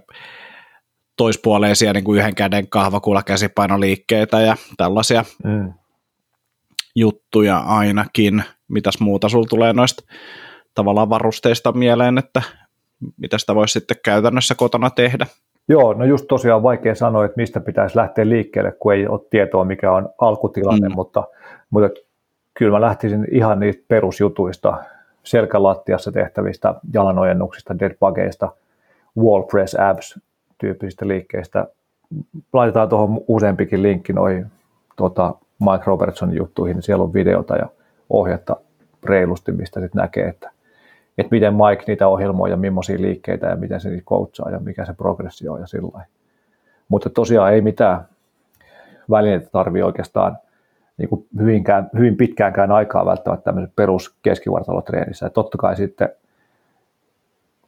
toispuoleisia 1.17 1.93
niin 1.93 2.03
kuin 2.03 2.19
yhden 2.19 2.35
käden 2.35 2.67
kahvakuulla 2.69 3.23
käsipainoliikkeitä 3.23 4.41
ja 4.41 4.55
tällaisia 4.77 5.25
mm. 5.43 5.73
juttuja 6.95 7.57
ainakin. 7.57 8.43
Mitäs 8.67 8.99
muuta 8.99 9.29
sulla 9.29 9.47
tulee 9.49 9.73
noista 9.73 10.03
tavallaan 10.75 11.09
varusteista 11.09 11.71
mieleen, 11.71 12.17
että 12.17 12.41
mitä 13.17 13.37
sitä 13.37 13.55
voisi 13.55 13.71
sitten 13.71 13.97
käytännössä 14.05 14.55
kotona 14.55 14.89
tehdä? 14.89 15.27
Joo, 15.69 15.93
no 15.93 16.05
just 16.05 16.25
tosiaan 16.27 16.63
vaikea 16.63 16.95
sanoa, 16.95 17.25
että 17.25 17.41
mistä 17.41 17.59
pitäisi 17.59 17.97
lähteä 17.97 18.29
liikkeelle, 18.29 18.71
kun 18.71 18.93
ei 18.93 19.07
ole 19.07 19.21
tietoa, 19.29 19.65
mikä 19.65 19.91
on 19.91 20.09
alkutilanne, 20.21 20.89
mm. 20.89 20.95
mutta, 20.95 21.23
mutta 21.71 22.01
kyllä 22.53 22.71
mä 22.71 22.81
lähtisin 22.81 23.27
ihan 23.31 23.59
niistä 23.59 23.83
perusjutuista, 23.87 24.83
selkälattiassa 25.23 26.11
tehtävistä 26.11 26.75
jalanojennuksista, 26.93 27.79
deadbugeista, 27.79 28.51
wall 29.17 29.41
press 29.41 29.75
abs 29.75 30.19
tyyppisistä 30.57 31.07
liikkeistä. 31.07 31.67
Laitetaan 32.53 32.89
tuohon 32.89 33.21
useampikin 33.27 33.83
linkki 33.83 34.13
noihin 34.13 34.45
tuota, 34.95 35.35
Mike 35.59 35.83
Robertsonin 35.85 36.37
juttuihin, 36.37 36.81
siellä 36.81 37.03
on 37.03 37.13
videota 37.13 37.55
ja 37.55 37.67
ohjetta 38.09 38.55
reilusti, 39.03 39.51
mistä 39.51 39.79
sitten 39.79 40.01
näkee, 40.01 40.27
että, 40.27 40.51
että 41.17 41.35
miten 41.35 41.53
Mike 41.53 41.83
niitä 41.87 42.07
ohjelmoi 42.07 42.49
ja 42.49 42.57
millaisia 42.57 43.01
liikkeitä 43.01 43.47
ja 43.47 43.55
miten 43.55 43.81
se 43.81 43.89
niitä 43.89 44.05
coachaa 44.05 44.51
ja 44.51 44.59
mikä 44.59 44.85
se 44.85 44.93
progressio 44.93 45.53
on 45.53 45.59
ja 45.59 45.67
sillä 45.67 46.05
Mutta 46.87 47.09
tosiaan 47.09 47.53
ei 47.53 47.61
mitään 47.61 48.05
välineitä 49.09 49.49
tarvitse 49.51 49.85
oikeastaan 49.85 50.37
niin 51.01 51.09
kuin 51.09 51.27
hyvinkään, 51.39 51.89
hyvin 51.97 52.17
pitkäänkään 52.17 52.71
aikaa 52.71 53.05
välttämättä 53.05 53.43
tämmöisessä 53.43 53.73
perus 53.75 54.15
keskivartalotreenissä. 54.21 55.25
Ja 55.25 55.29
totta 55.29 55.57
kai 55.57 55.75
sitten 55.75 56.09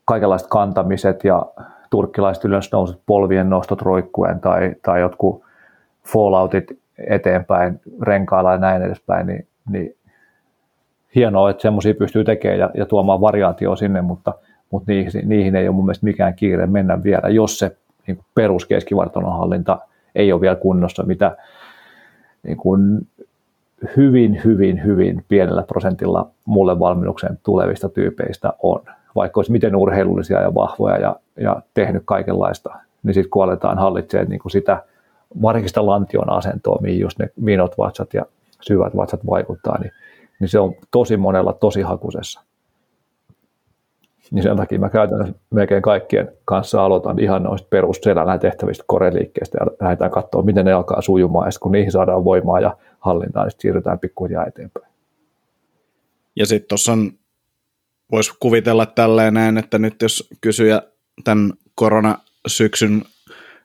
kaikenlaiset 0.05 0.47
kantamiset 0.47 1.23
ja 1.23 1.45
turkkilaiset 1.89 2.45
ylösnousut, 2.45 3.01
polvien 3.05 3.49
nostot 3.49 3.81
roikkuen 3.81 4.39
tai, 4.39 4.75
tai 4.85 5.01
jotkut 5.01 5.43
falloutit 6.13 6.79
eteenpäin 6.97 7.81
renkailla 8.01 8.51
ja 8.51 8.57
näin 8.57 8.81
edespäin, 8.81 9.27
niin, 9.27 9.47
niin 9.69 9.95
hienoa, 11.15 11.49
että 11.49 11.61
semmoisia 11.61 11.93
pystyy 11.93 12.23
tekemään 12.23 12.59
ja, 12.59 12.69
ja 12.73 12.85
tuomaan 12.85 13.21
variaatioa 13.21 13.75
sinne, 13.75 14.01
mutta, 14.01 14.33
mutta 14.71 14.91
niihin, 14.91 15.11
niihin 15.29 15.55
ei 15.55 15.67
ole 15.67 15.75
mun 15.75 15.85
mielestä 15.85 16.05
mikään 16.05 16.33
kiire 16.33 16.67
mennä 16.67 17.03
vielä, 17.03 17.29
jos 17.29 17.59
se 17.59 17.77
niin 18.07 18.19
perus 18.35 18.67
hallinta 19.31 19.79
ei 20.15 20.33
ole 20.33 20.41
vielä 20.41 20.55
kunnossa, 20.55 21.03
mitä 21.03 21.37
niin 22.43 22.57
kuin 22.57 23.07
hyvin, 23.97 24.41
hyvin, 24.43 24.83
hyvin 24.83 25.25
pienellä 25.27 25.63
prosentilla 25.63 26.29
mulle 26.45 26.79
valmennukseen 26.79 27.39
tulevista 27.43 27.89
tyypeistä 27.89 28.53
on. 28.63 28.81
Vaikka 29.15 29.39
olisi 29.39 29.51
miten 29.51 29.75
urheilullisia 29.75 30.41
ja 30.41 30.55
vahvoja 30.55 30.97
ja, 30.97 31.15
ja 31.37 31.61
tehnyt 31.73 32.03
kaikenlaista, 32.05 32.75
niin 33.03 33.13
sitten 33.13 33.29
kun 33.29 33.43
aletaan 33.43 33.77
hallitsemaan 33.77 34.29
niin 34.29 34.39
kuin 34.39 34.51
sitä 34.51 34.83
varsinkin 35.41 35.85
lantion 35.85 36.29
asentoa, 36.29 36.81
mihin 36.81 36.99
just 36.99 37.19
ne 37.19 37.29
minot 37.35 37.77
vatsat 37.77 38.13
ja 38.13 38.25
syvät 38.61 38.95
vatsat 38.95 39.25
vaikuttaa, 39.25 39.79
niin, 39.79 39.91
niin 40.39 40.49
se 40.49 40.59
on 40.59 40.73
tosi 40.91 41.17
monella 41.17 41.53
tosi 41.53 41.81
hakusessa. 41.81 42.41
Niin 44.31 44.43
sen 44.43 44.57
takia 44.57 44.79
mä 44.79 44.89
käytännössä 44.89 45.35
melkein 45.49 45.81
kaikkien 45.81 46.31
kanssa 46.45 46.85
aloitan 46.85 47.19
ihan 47.19 47.43
noista 47.43 47.67
perusselällään 47.69 48.39
tehtävistä 48.39 48.83
koreliikkeistä 48.87 49.57
ja 49.61 49.67
lähdetään 49.81 50.11
katsoa, 50.11 50.41
miten 50.41 50.65
ne 50.65 50.73
alkaa 50.73 51.01
sujumaan, 51.01 51.47
ja 51.47 51.51
kun 51.61 51.71
niihin 51.71 51.91
saadaan 51.91 52.23
voimaa 52.23 52.59
ja 52.59 52.77
hallintaa, 52.99 53.43
niin 53.43 53.51
siirrytään 53.59 53.99
pikkuhiljaa 53.99 54.45
eteenpäin. 54.45 54.93
Ja 56.35 56.45
sitten 56.45 56.67
tuossa 56.67 56.91
on, 56.91 57.11
voisi 58.11 58.31
kuvitella 58.39 58.85
tälleen 58.85 59.33
näin, 59.33 59.57
että 59.57 59.79
nyt 59.79 60.01
jos 60.01 60.29
kysyjä 60.41 60.81
tämän 61.23 61.53
koronasyksyn 61.75 63.01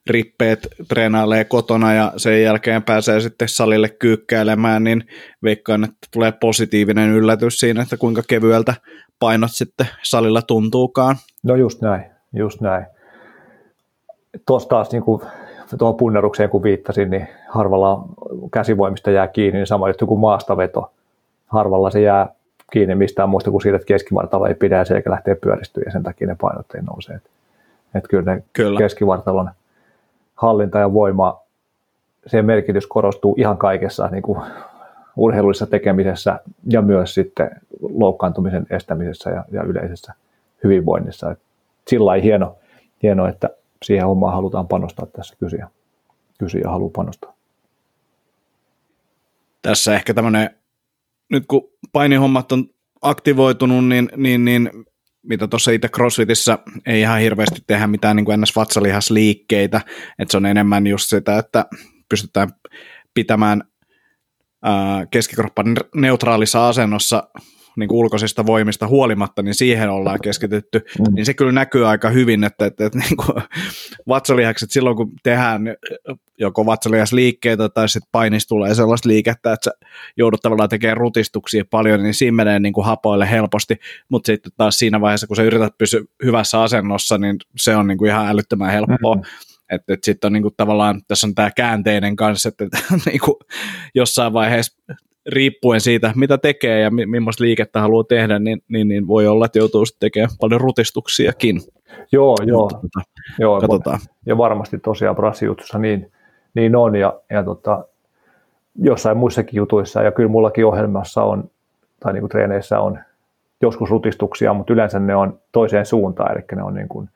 rippeet 0.06 0.68
treenailee 0.88 1.44
kotona 1.44 1.94
ja 1.94 2.12
sen 2.16 2.42
jälkeen 2.42 2.82
pääsee 2.82 3.20
sitten 3.20 3.48
salille 3.48 3.88
kyykkäilemään, 3.88 4.84
niin 4.84 5.04
veikkaan, 5.42 5.84
että 5.84 6.08
tulee 6.12 6.32
positiivinen 6.32 7.10
yllätys 7.10 7.60
siinä, 7.60 7.82
että 7.82 7.96
kuinka 7.96 8.22
kevyeltä 8.28 8.74
painot 9.18 9.50
sitten 9.52 9.86
salilla 10.02 10.42
tuntuukaan. 10.42 11.16
No 11.42 11.56
just 11.56 11.82
näin, 11.82 12.04
just 12.32 12.60
näin. 12.60 12.86
Tuossa 14.46 14.68
taas 14.68 14.92
niin 14.92 15.02
kuin 15.02 15.22
tuohon 15.78 15.96
punnerukseen 15.96 16.50
kun 16.50 16.62
viittasin, 16.62 17.10
niin 17.10 17.28
harvalla 17.48 18.08
käsivoimista 18.52 19.10
jää 19.10 19.28
kiinni, 19.28 19.58
niin 19.58 19.66
sama 19.66 19.88
juttu 19.88 20.06
kuin 20.06 20.20
maastaveto. 20.20 20.92
Harvalla 21.46 21.90
se 21.90 22.00
jää 22.00 22.28
kiinni 22.72 22.94
mistään 22.94 23.28
muusta 23.28 23.50
kuin 23.50 23.62
siitä, 23.62 23.76
että 23.76 23.86
keskivartalo 23.86 24.46
ei 24.46 24.54
pidä 24.54 24.76
ja 24.76 24.84
selkä 24.84 25.10
lähtee 25.10 25.34
pyöristyä 25.34 25.82
ja 25.86 25.92
sen 25.92 26.02
takia 26.02 26.26
ne 26.26 26.36
painot 26.40 26.74
ei 26.74 26.82
nouse. 26.82 27.12
Että 27.12 27.30
et 27.94 28.08
kyllä 28.08 28.34
ne 28.34 28.42
kyllä. 28.52 28.78
keskivartalon 28.78 29.50
hallinta 30.38 30.78
ja 30.78 30.92
voima, 30.92 31.40
sen 32.26 32.44
merkitys 32.44 32.86
korostuu 32.86 33.34
ihan 33.38 33.58
kaikessa 33.58 34.06
niin 34.06 34.22
kuin 34.22 34.38
urheilullisessa 35.16 35.66
tekemisessä 35.66 36.40
ja 36.70 36.82
myös 36.82 37.14
sitten 37.14 37.50
loukkaantumisen 37.80 38.66
estämisessä 38.70 39.30
ja, 39.30 39.44
ja 39.52 39.62
yleisessä 39.62 40.12
hyvinvoinnissa. 40.64 41.30
Et 41.30 41.38
sillä 41.88 42.14
ei 42.14 42.22
hieno, 42.22 42.56
hieno, 43.02 43.26
että 43.26 43.50
siihen 43.82 44.06
hommaan 44.06 44.34
halutaan 44.34 44.68
panostaa 44.68 45.06
tässä 45.06 45.36
kysyjä, 45.40 45.68
kysyjä 46.38 46.70
haluaa 46.70 46.90
panostaa. 46.96 47.34
Tässä 49.62 49.94
ehkä 49.94 50.14
tämmöinen, 50.14 50.50
nyt 51.28 51.44
kun 51.48 51.68
painihommat 51.92 52.52
on 52.52 52.64
aktivoitunut, 53.02 53.88
niin, 53.88 54.08
niin, 54.16 54.44
niin 54.44 54.70
mitä 55.22 55.48
tuossa 55.48 55.70
itse 55.70 55.88
CrossFitissä 55.88 56.58
ei 56.86 57.00
ihan 57.00 57.20
hirveästi 57.20 57.60
tehdä 57.66 57.86
mitään 57.86 58.16
niin 58.16 58.24
kuin 58.24 58.40
ns-vatsalihasliikkeitä, 58.40 59.80
että 60.18 60.32
se 60.32 60.36
on 60.36 60.46
enemmän 60.46 60.86
just 60.86 61.08
sitä, 61.08 61.38
että 61.38 61.66
pystytään 62.08 62.48
pitämään 63.14 63.62
keskikroppan 65.10 65.76
neutraalissa 65.94 66.68
asennossa 66.68 67.28
niin 67.76 67.88
kuin 67.88 67.98
ulkoisista 67.98 68.46
voimista 68.46 68.86
huolimatta, 68.86 69.42
niin 69.42 69.54
siihen 69.54 69.90
ollaan 69.90 70.18
keskitytty, 70.22 70.78
mm. 70.78 71.14
niin 71.14 71.26
se 71.26 71.34
kyllä 71.34 71.52
näkyy 71.52 71.88
aika 71.88 72.10
hyvin, 72.10 72.44
että, 72.44 72.66
että, 72.66 72.86
että 72.86 72.98
niin 72.98 73.16
kuin 73.16 73.42
vatsalihakset 74.08 74.70
silloin, 74.70 74.96
kun 74.96 75.12
tehdään 75.22 75.62
joko 76.38 76.66
vatsalihasliikkeitä 76.66 77.68
tai 77.68 77.88
sitten 77.88 78.08
painis 78.12 78.46
tulee 78.46 78.74
sellaista 78.74 79.08
liikettä, 79.08 79.52
että 79.52 79.64
sä 79.64 79.86
joudut 80.16 80.40
tavallaan 80.40 80.68
tekemään 80.68 80.96
rutistuksia 80.96 81.64
paljon, 81.70 82.02
niin 82.02 82.14
siinä 82.14 82.34
menee 82.34 82.58
niin 82.58 82.72
kuin 82.72 82.86
hapoille 82.86 83.30
helposti, 83.30 83.76
mutta 84.08 84.26
sitten 84.26 84.52
taas 84.56 84.78
siinä 84.78 85.00
vaiheessa, 85.00 85.26
kun 85.26 85.36
sä 85.36 85.42
yrität 85.42 85.78
pysyä 85.78 86.00
hyvässä 86.24 86.62
asennossa, 86.62 87.18
niin 87.18 87.36
se 87.56 87.76
on 87.76 87.86
niin 87.86 87.98
kuin 87.98 88.10
ihan 88.10 88.28
älyttömän 88.28 88.70
helppoa. 88.70 89.14
Mm-hmm. 89.14 89.48
Että 89.70 89.94
et 89.94 90.04
sitten 90.04 90.28
on 90.28 90.32
niinku 90.32 90.50
tavallaan, 90.56 91.00
tässä 91.08 91.26
on 91.26 91.34
tämä 91.34 91.50
käänteinen 91.50 92.16
kanssa, 92.16 92.48
että 92.48 92.64
et, 92.64 92.70
niinku 93.06 93.38
jossain 93.94 94.32
vaiheessa 94.32 94.82
riippuen 95.28 95.80
siitä, 95.80 96.12
mitä 96.16 96.38
tekee 96.38 96.80
ja 96.80 96.90
mi- 96.90 97.06
millaista 97.06 97.44
liikettä 97.44 97.80
haluaa 97.80 98.04
tehdä, 98.04 98.38
niin, 98.38 98.62
niin, 98.68 98.88
niin 98.88 99.06
voi 99.06 99.26
olla, 99.26 99.46
että 99.46 99.58
joutuu 99.58 99.86
sitten 99.86 100.06
tekemään 100.06 100.30
paljon 100.40 100.60
rutistuksiakin. 100.60 101.60
Joo, 102.12 102.36
joo. 102.46 102.68
Tota, 102.68 103.00
joo 103.38 103.60
katsotaan. 103.60 103.98
Ja 104.26 104.38
varmasti 104.38 104.78
tosiaan 104.78 105.16
brassijutussa 105.16 105.78
niin, 105.78 106.12
niin 106.54 106.76
on, 106.76 106.96
ja, 106.96 107.20
ja 107.30 107.42
tota, 107.42 107.84
jossain 108.82 109.16
muissakin 109.16 109.56
jutuissa, 109.56 110.02
ja 110.02 110.12
kyllä 110.12 110.28
mullakin 110.28 110.66
ohjelmassa 110.66 111.22
on, 111.22 111.50
tai 112.00 112.12
niin 112.12 112.20
kuin 112.20 112.30
treeneissä 112.30 112.80
on 112.80 112.98
joskus 113.62 113.90
rutistuksia, 113.90 114.54
mutta 114.54 114.72
yleensä 114.72 114.98
ne 114.98 115.16
on 115.16 115.38
toiseen 115.52 115.86
suuntaan, 115.86 116.32
eli 116.32 116.44
ne 116.56 116.62
on 116.62 116.74
niin 116.74 116.88
kuin 116.88 117.08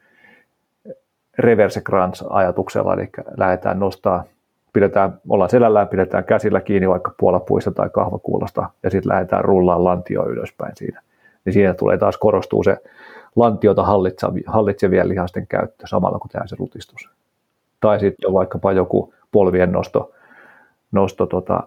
reverse 1.39 1.81
crunch 1.81 2.25
ajatuksella, 2.31 2.95
eli 2.95 3.09
lähdetään 3.37 3.79
nostaa 3.79 4.25
pidetään, 4.73 5.20
ollaan 5.29 5.51
selällään, 5.51 5.89
pidetään 5.89 6.25
käsillä 6.25 6.61
kiinni 6.61 6.89
vaikka 6.89 7.14
puolapuista 7.18 7.70
tai 7.70 7.91
kahvakuulosta 7.91 8.70
ja 8.83 8.91
sitten 8.91 9.12
lähdetään 9.12 9.45
rullaan 9.45 9.85
lantio 9.85 10.29
ylöspäin 10.29 10.73
siinä. 10.77 11.03
Niin 11.45 11.53
siinä 11.53 11.75
tulee 11.75 11.99
taas 11.99 12.16
korostuu 12.16 12.62
se 12.62 12.77
lantiota 13.37 13.85
hallitsevien 14.47 15.09
lihasten 15.09 15.47
käyttö 15.47 15.87
samalla 15.87 16.18
kun 16.18 16.31
tehdään 16.31 16.49
se 16.49 16.57
rutistus. 16.59 17.11
Tai 17.81 18.01
sitten 18.01 18.33
vaikkapa 18.33 18.73
joku 18.73 19.14
polvien 19.33 19.73
nosto, 19.73 20.12
nosto 20.93 21.27
tota, 21.27 21.62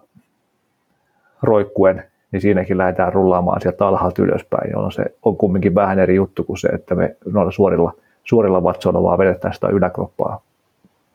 roikkuen, 1.42 2.04
niin 2.32 2.40
siinäkin 2.40 2.78
lähdetään 2.78 3.12
rullaamaan 3.12 3.60
sieltä 3.60 3.86
alhaalta 3.86 4.22
ylöspäin, 4.22 4.70
jolloin 4.70 4.92
se 4.92 5.04
on 5.22 5.36
kumminkin 5.36 5.74
vähän 5.74 5.98
eri 5.98 6.14
juttu 6.14 6.44
kuin 6.44 6.58
se, 6.58 6.68
että 6.68 6.94
me 6.94 7.16
noilla 7.24 7.52
suorilla, 7.52 7.92
suorilla 8.24 8.62
vatsoilla 8.62 9.02
vaan 9.02 9.18
vedetään 9.18 9.54
sitä 9.54 9.68
yläkroppaa 9.68 10.40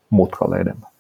mutkalle 0.10 0.56
enemmän 0.56 0.91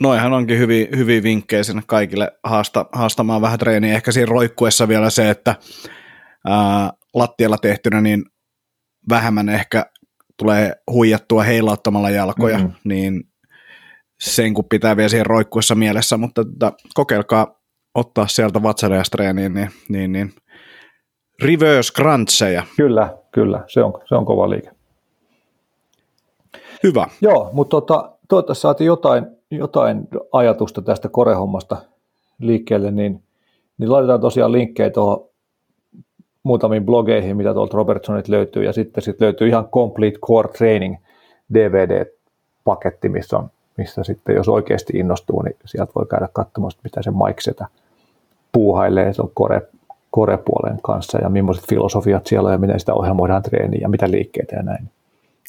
noihan 0.00 0.32
onkin 0.32 0.58
hyvin, 0.58 0.88
hyvin 0.96 1.22
vinkkejä 1.22 1.62
sinne 1.62 1.82
kaikille 1.86 2.32
haasta, 2.44 2.86
haastamaan 2.92 3.42
vähän 3.42 3.58
treeniä. 3.58 3.94
Ehkä 3.94 4.12
siinä 4.12 4.30
roikkuessa 4.30 4.88
vielä 4.88 5.10
se, 5.10 5.30
että 5.30 5.54
ää, 6.46 6.92
lattialla 7.14 7.58
tehtynä, 7.58 8.00
niin 8.00 8.24
vähemmän 9.08 9.48
ehkä 9.48 9.86
tulee 10.38 10.72
huijattua 10.90 11.42
heilauttamalla 11.42 12.10
jalkoja, 12.10 12.58
mm-hmm. 12.58 12.72
niin 12.84 13.24
sen 14.20 14.54
kun 14.54 14.64
pitää 14.68 14.96
vielä 14.96 15.08
siihen 15.08 15.26
roikkuessa 15.26 15.74
mielessä, 15.74 16.16
mutta 16.16 16.44
tota, 16.44 16.72
kokeilkaa 16.94 17.60
ottaa 17.94 18.26
sieltä 18.26 18.62
vatsareastreeniin, 18.62 19.54
niin, 19.54 19.70
niin, 19.88 20.12
niin 20.12 20.32
reverse 21.42 21.92
cruncheja. 21.92 22.62
Kyllä, 22.76 23.16
kyllä, 23.32 23.64
se 23.66 23.82
on, 23.82 23.92
se 24.08 24.14
on 24.14 24.26
kova 24.26 24.50
liike. 24.50 24.70
Hyvä. 26.82 27.06
Joo, 27.20 27.50
mutta 27.52 27.70
tota, 27.70 28.12
toivottavasti 28.28 28.62
saatiin 28.62 28.86
jotain, 28.86 29.26
jotain 29.50 30.08
ajatusta 30.32 30.82
tästä 30.82 31.08
korehommasta 31.08 31.76
liikkeelle, 32.38 32.90
niin, 32.90 33.22
niin 33.78 33.92
laitetaan 33.92 34.20
tosiaan 34.20 34.52
linkkejä 34.52 34.90
tuohon 34.90 35.28
muutamiin 36.42 36.86
blogeihin, 36.86 37.36
mitä 37.36 37.54
tuolta 37.54 37.76
Robertsonit 37.76 38.28
löytyy, 38.28 38.64
ja 38.64 38.72
sitten 38.72 39.04
sit 39.04 39.20
löytyy 39.20 39.48
ihan 39.48 39.68
Complete 39.68 40.18
Core 40.18 40.48
Training 40.48 40.96
DVD-paketti, 41.54 43.08
missä, 43.08 43.38
on, 43.38 43.50
missä 43.76 44.04
sitten, 44.04 44.36
jos 44.36 44.48
oikeasti 44.48 44.98
innostuu, 44.98 45.42
niin 45.42 45.56
sieltä 45.64 45.92
voi 45.94 46.06
käydä 46.06 46.28
katsomassa, 46.32 46.80
mitä 46.84 47.02
se 47.02 47.10
Mike 47.10 47.40
Setä 47.40 47.66
puuhailee, 48.52 49.12
se 49.12 49.22
on 49.22 49.30
core, 49.40 49.62
core-puolen 50.16 50.78
kanssa, 50.82 51.18
ja 51.18 51.28
millaiset 51.28 51.68
filosofiat 51.68 52.26
siellä 52.26 52.46
on, 52.46 52.52
ja 52.52 52.58
miten 52.58 52.80
sitä 52.80 52.94
ohjelmoidaan 52.94 53.42
treeniin, 53.42 53.82
ja 53.82 53.88
mitä 53.88 54.10
liikkeitä 54.10 54.56
ja 54.56 54.62
näin. 54.62 54.90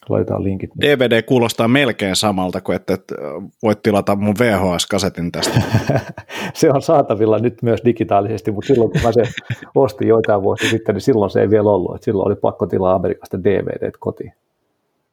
Laitetaan 0.09 0.43
linkit. 0.43 0.69
DVD 0.81 1.21
kuulostaa 1.21 1.67
melkein 1.67 2.15
samalta 2.15 2.61
kuin, 2.61 2.75
että, 2.75 2.93
että 2.93 3.15
voit 3.63 3.81
tilata 3.81 4.15
mun 4.15 4.35
VHS-kasetin 4.39 5.31
tästä. 5.31 5.61
se 6.53 6.71
on 6.71 6.81
saatavilla 6.81 7.39
nyt 7.39 7.61
myös 7.61 7.81
digitaalisesti, 7.85 8.51
mutta 8.51 8.67
silloin 8.67 8.91
kun 8.91 9.01
mä 9.01 9.11
se 9.11 9.23
ostin 9.75 10.07
joitain 10.07 10.41
vuosia 10.41 10.69
sitten, 10.69 10.95
niin 10.95 11.01
silloin 11.01 11.31
se 11.31 11.41
ei 11.41 11.49
vielä 11.49 11.69
ollut. 11.69 11.95
Että 11.95 12.05
silloin 12.05 12.27
oli 12.27 12.35
pakko 12.35 12.65
tilaa 12.65 12.95
Amerikasta 12.95 13.43
DVD 13.43 13.91
kotiin. 13.99 14.33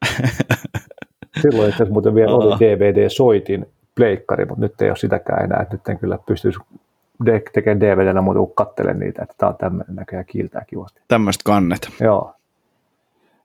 silloin 1.42 1.68
itse 1.68 1.76
asiassa 1.76 1.92
muuten 1.92 2.14
vielä 2.14 2.34
oli 2.34 2.56
DVD-soitin 2.60 3.66
pleikkari, 3.94 4.44
mutta 4.44 4.60
nyt 4.60 4.82
ei 4.82 4.88
ole 4.88 4.96
sitäkään 4.96 5.44
enää. 5.44 5.62
Että 5.62 5.74
nyt 5.74 5.88
en 5.88 5.98
kyllä 5.98 6.18
pystyisi 6.26 6.58
tekemään 7.52 7.80
DVDnä 7.80 8.20
muuta 8.20 8.38
kuin 8.38 8.52
katselen 8.54 8.98
niitä, 8.98 9.22
että 9.22 9.34
tämä 9.38 9.50
on 9.50 9.56
tämmöinen 9.56 9.96
näköjään 9.96 10.26
kiiltää 10.26 10.64
kivasti. 10.66 11.00
Tämmöistä 11.08 11.42
kannet. 11.44 11.88
Joo. 12.00 12.34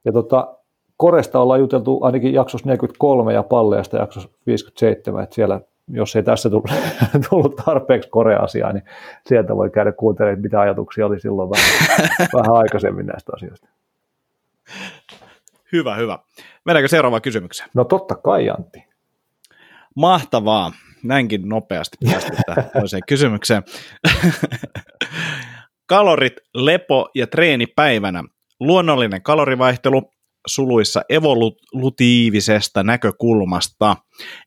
Ja 0.05 0.11
tota, 0.11 0.56
Koresta 0.97 1.39
ollaan 1.39 1.59
juteltu 1.59 2.03
ainakin 2.03 2.33
jaksossa 2.33 2.67
43 2.67 3.33
ja 3.33 3.43
Palleasta 3.43 3.97
jaksossa 3.97 4.29
57, 4.47 5.23
että 5.23 5.35
siellä, 5.35 5.61
jos 5.87 6.15
ei 6.15 6.23
tässä 6.23 6.49
tullut, 6.49 6.71
tullut 7.29 7.55
tarpeeksi 7.65 8.09
Korea-asiaa, 8.09 8.73
niin 8.73 8.83
sieltä 9.25 9.55
voi 9.55 9.69
käydä 9.69 9.91
kuuntelemaan, 9.91 10.41
mitä 10.41 10.59
ajatuksia 10.59 11.05
oli 11.05 11.19
silloin 11.19 11.49
vähän, 11.49 12.09
vähän 12.37 12.57
aikaisemmin 12.57 13.05
näistä 13.05 13.31
asioista. 13.35 13.67
Hyvä, 15.71 15.95
hyvä. 15.95 16.19
Mennäänkö 16.65 16.87
seuraavaan 16.87 17.21
kysymykseen? 17.21 17.69
No 17.73 17.83
totta 17.83 18.15
kai, 18.15 18.49
Antti. 18.49 18.85
Mahtavaa. 19.95 20.71
Näinkin 21.03 21.49
nopeasti 21.49 21.97
päästiin 22.11 22.39
toiseen 22.79 23.03
kysymykseen. 23.07 23.63
Kalorit, 25.85 26.33
lepo 26.53 27.09
ja 27.15 27.27
treeni 27.27 27.65
päivänä. 27.67 28.23
Luonnollinen 28.59 29.21
kalorivaihtelu, 29.21 30.11
suluissa 30.47 31.01
evolutiivisesta 31.09 32.83
näkökulmasta. 32.83 33.95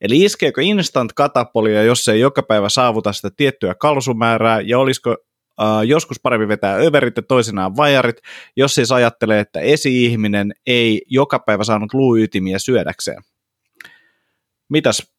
Eli 0.00 0.24
iskeekö 0.24 0.62
instant 0.62 1.12
katapolia, 1.12 1.82
jos 1.82 2.08
ei 2.08 2.20
joka 2.20 2.42
päivä 2.42 2.68
saavuta 2.68 3.12
sitä 3.12 3.30
tiettyä 3.36 3.74
kalsumäärää, 3.74 4.60
ja 4.60 4.78
olisiko 4.78 5.10
äh, 5.10 5.66
joskus 5.86 6.20
parempi 6.22 6.48
vetää 6.48 6.76
överit 6.76 7.16
ja 7.16 7.22
toisinaan 7.22 7.76
vajarit, 7.76 8.16
jos 8.56 8.74
siis 8.74 8.92
ajattelee, 8.92 9.40
että 9.40 9.60
esi-ihminen 9.60 10.52
ei 10.66 11.02
joka 11.06 11.38
päivä 11.38 11.64
saanut 11.64 11.94
luuytimiä 11.94 12.58
syödäkseen. 12.58 13.22
Mitäs 14.68 15.12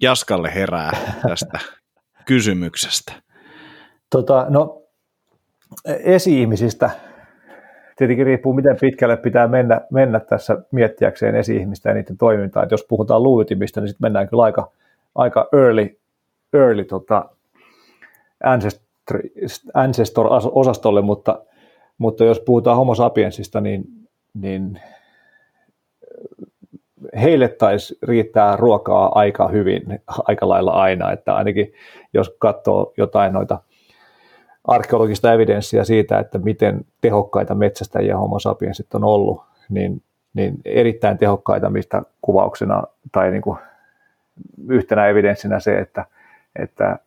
Jaskalle 0.00 0.54
herää 0.54 1.14
tästä 1.28 1.58
kysymyksestä? 2.26 3.12
Tota, 4.10 4.46
no, 4.48 4.82
esi-ihmisistä 6.04 6.90
tietenkin 7.96 8.26
riippuu, 8.26 8.52
miten 8.52 8.76
pitkälle 8.80 9.16
pitää 9.16 9.48
mennä, 9.48 9.80
mennä 9.90 10.20
tässä 10.20 10.62
miettiäkseen 10.70 11.34
esi-ihmistä 11.34 11.88
ja 11.88 11.94
niiden 11.94 12.16
toimintaa. 12.16 12.62
Et 12.62 12.70
jos 12.70 12.86
puhutaan 12.88 13.22
luutimista, 13.22 13.80
niin 13.80 13.88
sitten 13.88 14.04
mennään 14.04 14.28
kyllä 14.28 14.42
aika, 14.42 14.70
aika 15.14 15.48
early, 15.52 15.98
early 16.52 16.84
tota, 16.84 17.28
ancestor-osastolle, 19.74 21.02
mutta, 21.02 21.42
mutta 21.98 22.24
jos 22.24 22.40
puhutaan 22.40 22.76
homo 22.76 22.94
sapiensista, 22.94 23.60
niin, 23.60 23.84
niin 24.34 24.80
heille 27.20 27.48
taisi 27.48 27.98
riittää 28.02 28.56
ruokaa 28.56 29.18
aika 29.18 29.48
hyvin, 29.48 29.82
aika 30.28 30.48
lailla 30.48 30.70
aina, 30.70 31.12
että 31.12 31.34
ainakin 31.34 31.72
jos 32.14 32.36
katsoo 32.38 32.92
jotain 32.96 33.32
noita– 33.32 33.58
arkeologista 34.64 35.32
evidenssiä 35.32 35.84
siitä, 35.84 36.18
että 36.18 36.38
miten 36.38 36.84
tehokkaita 37.00 37.54
metsästäjiä 37.54 38.18
homo 38.18 38.38
sapiensit 38.38 38.94
on 38.94 39.04
ollut, 39.04 39.42
niin, 39.68 40.02
niin 40.34 40.54
erittäin 40.64 41.18
tehokkaita, 41.18 41.70
mistä 41.70 42.02
kuvauksena 42.22 42.82
tai 43.12 43.30
niin 43.30 43.42
kuin 43.42 43.58
yhtenä 44.68 45.06
evidenssinä 45.06 45.60
se, 45.60 45.78
että, 45.78 46.04
että 46.58 46.98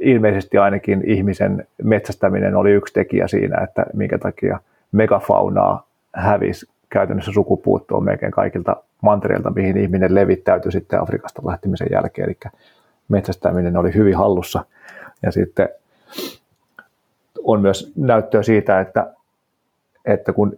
ilmeisesti 0.00 0.58
ainakin 0.58 1.02
ihmisen 1.06 1.66
metsästäminen 1.82 2.56
oli 2.56 2.72
yksi 2.72 2.94
tekijä 2.94 3.28
siinä, 3.28 3.62
että 3.62 3.86
minkä 3.94 4.18
takia 4.18 4.60
megafaunaa 4.92 5.86
hävisi 6.14 6.66
käytännössä 6.90 7.32
sukupuuttoon 7.32 8.04
melkein 8.04 8.32
kaikilta 8.32 8.76
mantereilta, 9.02 9.50
mihin 9.50 9.76
ihminen 9.76 10.14
levittäytyi 10.14 10.72
sitten 10.72 11.02
Afrikasta 11.02 11.42
lähtemisen 11.46 11.88
jälkeen, 11.92 12.28
eli 12.28 12.52
metsästäminen 13.08 13.76
oli 13.76 13.94
hyvin 13.94 14.16
hallussa. 14.16 14.64
Ja 15.22 15.32
sitten 15.32 15.68
on 17.46 17.60
myös 17.60 17.92
näyttöä 17.96 18.42
siitä, 18.42 18.80
että, 18.80 19.12
että 20.04 20.32
kun 20.32 20.56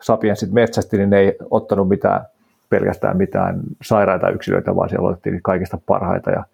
sapiensit 0.00 0.52
metsästi, 0.52 0.96
niin 0.96 1.10
ne 1.10 1.18
ei 1.18 1.36
ottanut 1.50 1.88
mitään, 1.88 2.20
pelkästään 2.70 3.16
mitään 3.16 3.60
sairaita 3.82 4.30
yksilöitä, 4.30 4.76
vaan 4.76 4.88
siellä 4.88 5.08
otettiin 5.08 5.42
kaikista 5.42 5.78
parhaita 5.86 6.30
ja, 6.30 6.44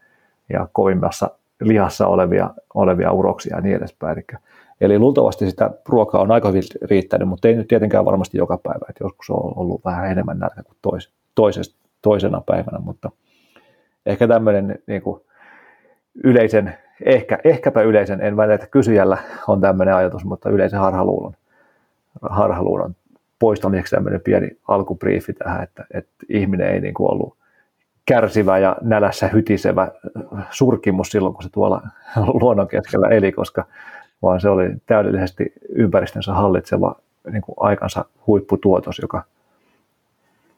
ja 0.52 0.68
kovimmassa 0.72 1.30
lihassa 1.60 2.06
olevia, 2.06 2.50
olevia 2.74 3.12
uroksia 3.12 3.56
ja 3.56 3.60
niin 3.60 3.76
edespäin. 3.76 4.18
Eli, 4.18 4.38
eli 4.80 4.98
luultavasti 4.98 5.50
sitä 5.50 5.70
ruokaa 5.88 6.20
on 6.20 6.30
aika 6.30 6.48
hyvin 6.48 6.62
riittänyt, 6.82 7.28
mutta 7.28 7.48
ei 7.48 7.54
nyt 7.54 7.68
tietenkään 7.68 8.04
varmasti 8.04 8.38
joka 8.38 8.58
päivä. 8.58 8.86
että 8.88 9.04
joskus 9.04 9.30
on 9.30 9.52
ollut 9.56 9.84
vähän 9.84 10.10
enemmän 10.10 10.38
nälkä 10.38 10.62
kuin 10.62 10.76
tois, 10.82 11.10
toisesta, 11.34 11.76
toisena 12.02 12.40
päivänä, 12.46 12.78
mutta 12.78 13.10
ehkä 14.06 14.28
tämmöinen 14.28 14.78
niin 14.86 15.02
kuin 15.02 15.20
yleisen 16.24 16.74
ehkä, 17.04 17.38
ehkäpä 17.44 17.82
yleisen, 17.82 18.20
en 18.20 18.36
väitä, 18.36 18.54
että 18.54 18.66
kysyjällä 18.66 19.18
on 19.48 19.60
tämmöinen 19.60 19.94
ajatus, 19.94 20.24
mutta 20.24 20.50
yleisen 20.50 20.80
harhaluulon, 20.80 21.32
harhaluulon 22.30 22.94
poistamiseksi 23.38 23.96
tämmöinen 23.96 24.20
pieni 24.20 24.48
alkubriifi 24.68 25.32
tähän, 25.32 25.62
että, 25.62 25.86
että 25.94 26.12
ihminen 26.28 26.68
ei 26.68 26.80
niin 26.80 26.94
kuin 26.94 27.12
ollut 27.12 27.36
kärsivä 28.06 28.58
ja 28.58 28.76
nälässä 28.80 29.28
hytisevä 29.28 29.88
surkimus 30.50 31.08
silloin, 31.08 31.34
kun 31.34 31.42
se 31.42 31.48
tuolla 31.48 31.82
luonnon 32.40 32.68
keskellä 32.68 33.08
eli, 33.08 33.32
koska 33.32 33.64
vaan 34.22 34.40
se 34.40 34.48
oli 34.48 34.70
täydellisesti 34.86 35.52
ympäristönsä 35.68 36.32
hallitseva 36.32 36.96
niin 37.32 37.42
kuin 37.42 37.54
aikansa 37.60 38.04
huipputuotos, 38.26 38.98
joka, 38.98 39.24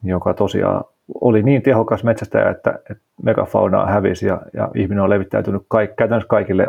joka 0.02 0.34
tosiaan 0.34 0.84
oli 1.20 1.43
niin 1.43 1.62
tehokas 1.62 2.05
metsästäjä, 2.05 2.51
että, 2.51 2.78
että 2.90 3.05
megafauna 3.22 3.86
hävisi 3.86 4.26
ja, 4.26 4.40
ja 4.55 4.70
ihminen 4.74 5.05
on 5.05 5.10
levittäytynyt 5.10 5.62
kaik, 5.68 5.97
käytännössä 5.97 6.28
kaikille 6.28 6.66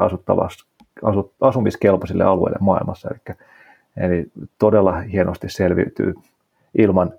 asut, 1.03 1.34
asumiskelpoisille 1.41 2.24
alueille 2.24 2.57
maailmassa. 2.61 3.10
Eli, 3.10 3.38
eli 3.98 4.32
todella 4.60 4.99
hienosti 5.02 5.49
selviytyy 5.49 6.14
ilman 6.78 7.14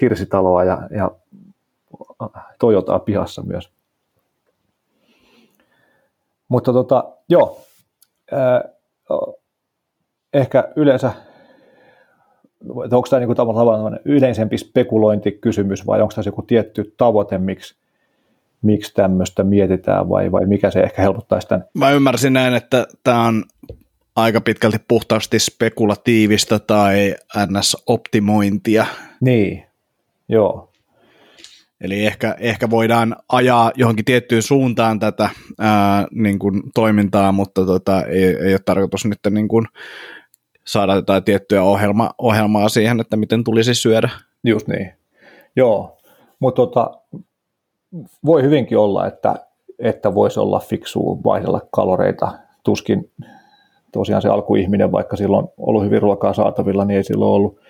hirsitaloa 0.00 0.64
ja, 0.64 0.78
ja 0.90 1.10
Toyotaa 2.58 2.98
pihassa 2.98 3.42
myös. 3.42 3.70
Mutta 6.48 6.72
tota, 6.72 7.04
joo, 7.28 7.60
ehkä 10.32 10.68
yleensä 10.76 11.12
onko 12.68 13.08
tämä 13.10 13.20
niin 13.20 13.36
tavallaan 13.36 13.98
yleisempi 14.04 14.58
spekulointikysymys 14.58 15.86
vai 15.86 16.00
onko 16.00 16.12
tässä 16.14 16.28
joku 16.28 16.42
tietty 16.42 16.94
tavoite, 16.96 17.38
miksi, 17.38 17.74
miksi 18.62 18.94
tämmöistä 18.94 19.44
mietitään 19.44 20.08
vai, 20.08 20.32
vai 20.32 20.46
mikä 20.46 20.70
se 20.70 20.80
ehkä 20.80 21.02
helpottaisi 21.02 21.48
tämän? 21.48 21.64
Mä 21.74 21.90
ymmärsin 21.90 22.32
näin, 22.32 22.54
että 22.54 22.86
tämä 23.04 23.26
on 23.26 23.44
aika 24.16 24.40
pitkälti 24.40 24.78
puhtaasti 24.88 25.38
spekulatiivista 25.38 26.58
tai 26.58 27.14
NS-optimointia. 27.36 28.86
Niin, 29.20 29.62
joo. 30.28 30.70
Eli 31.80 32.06
ehkä, 32.06 32.36
ehkä 32.38 32.70
voidaan 32.70 33.16
ajaa 33.28 33.72
johonkin 33.74 34.04
tiettyyn 34.04 34.42
suuntaan 34.42 35.00
tätä 35.00 35.30
ää, 35.58 36.06
niin 36.10 36.38
kuin 36.38 36.62
toimintaa, 36.74 37.32
mutta 37.32 37.66
tota, 37.66 38.02
ei, 38.02 38.24
ei 38.24 38.52
ole 38.52 38.60
tarkoitus 38.64 39.04
nyt 39.04 39.18
niin 39.30 39.48
kuin 39.48 39.66
saada 40.64 40.94
jotain 40.94 41.24
tiettyä 41.24 41.62
ohjelma, 41.62 42.10
ohjelmaa 42.18 42.68
siihen, 42.68 43.00
että 43.00 43.16
miten 43.16 43.44
tulisi 43.44 43.74
syödä. 43.74 44.10
Just 44.44 44.68
niin. 44.68 44.92
Joo, 45.56 45.98
mutta 46.38 46.56
tota, 46.56 46.90
voi 48.24 48.42
hyvinkin 48.42 48.78
olla, 48.78 49.06
että, 49.06 49.34
että 49.78 50.14
voisi 50.14 50.40
olla 50.40 50.58
fiksu 50.58 51.20
vaihdella 51.24 51.60
kaloreita. 51.70 52.32
Tuskin 52.64 53.10
tosiaan 53.92 54.22
se 54.22 54.28
alkuihminen, 54.28 54.92
vaikka 54.92 55.16
silloin 55.16 55.44
on 55.44 55.52
ollut 55.58 55.84
hyvin 55.84 56.02
ruokaa 56.02 56.32
saatavilla, 56.34 56.84
niin 56.84 56.96
ei 56.96 57.04
silloin 57.04 57.32
ollut 57.32 57.60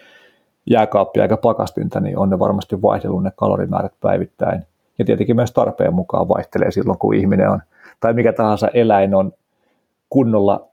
jääkaappia 0.71 1.23
eikä 1.23 1.37
pakastinta, 1.37 2.01
niin 2.01 2.19
on 2.19 2.31
ne 2.31 2.39
varmasti 2.39 2.83
vaihdellut 2.83 3.23
ne 3.23 3.33
kalorimäärät 3.37 3.93
päivittäin. 4.01 4.62
Ja 4.99 5.05
tietenkin 5.05 5.37
myös 5.37 5.53
tarpeen 5.53 5.95
mukaan 5.95 6.29
vaihtelee 6.29 6.71
silloin, 6.71 6.99
kun 6.99 7.15
ihminen 7.15 7.51
on, 7.51 7.62
tai 8.01 8.12
mikä 8.12 8.33
tahansa 8.33 8.69
eläin 8.75 9.15
on 9.15 9.33
kunnolla, 10.11 10.69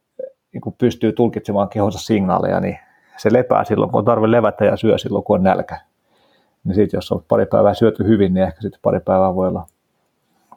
niin 0.57 0.61
kun 0.61 0.75
pystyy 0.77 1.13
tulkitsemaan 1.13 1.69
kehonsa 1.69 1.99
signaaleja, 1.99 2.59
niin 2.59 2.79
se 3.17 3.33
lepää 3.33 3.63
silloin, 3.63 3.91
kun 3.91 3.99
on 3.99 4.05
tarve 4.05 4.31
levätä 4.31 4.65
ja 4.65 4.77
syö 4.77 4.97
silloin, 4.97 5.23
kun 5.23 5.37
on 5.37 5.43
nälkä. 5.43 5.81
Niin 6.63 6.75
sitten 6.75 6.97
jos 6.97 7.11
on 7.11 7.23
pari 7.27 7.45
päivää 7.45 7.73
syöty 7.73 8.03
hyvin, 8.03 8.33
niin 8.33 8.43
ehkä 8.43 8.61
sitten 8.61 8.79
pari 8.83 8.99
päivää 8.99 9.35
voi 9.35 9.47
olla 9.47 9.67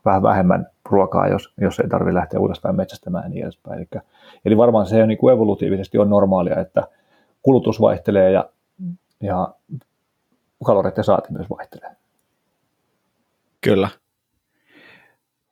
vähän 0.04 0.22
vähemmän 0.22 0.66
ruokaa, 0.88 1.28
jos, 1.28 1.54
jos 1.60 1.80
ei 1.80 1.88
tarvitse 1.88 2.14
lähteä 2.14 2.40
uudestaan 2.40 2.76
metsästämään 2.76 3.24
ja 3.24 3.28
niin 3.28 3.42
edespäin. 3.44 3.78
Eli, 3.78 4.02
eli 4.44 4.56
varmaan 4.56 4.86
se 4.86 5.06
niin 5.06 5.18
kuin 5.18 5.34
evolutiivisesti 5.34 5.98
on 5.98 6.10
normaalia, 6.10 6.60
että 6.60 6.82
kulutus 7.42 7.80
vaihtelee 7.80 8.30
ja, 8.30 8.50
ja 9.22 9.54
kaloreiden 10.64 11.04
saati 11.04 11.32
myös 11.32 11.50
vaihtelee. 11.50 11.90
Kyllä. 13.60 13.88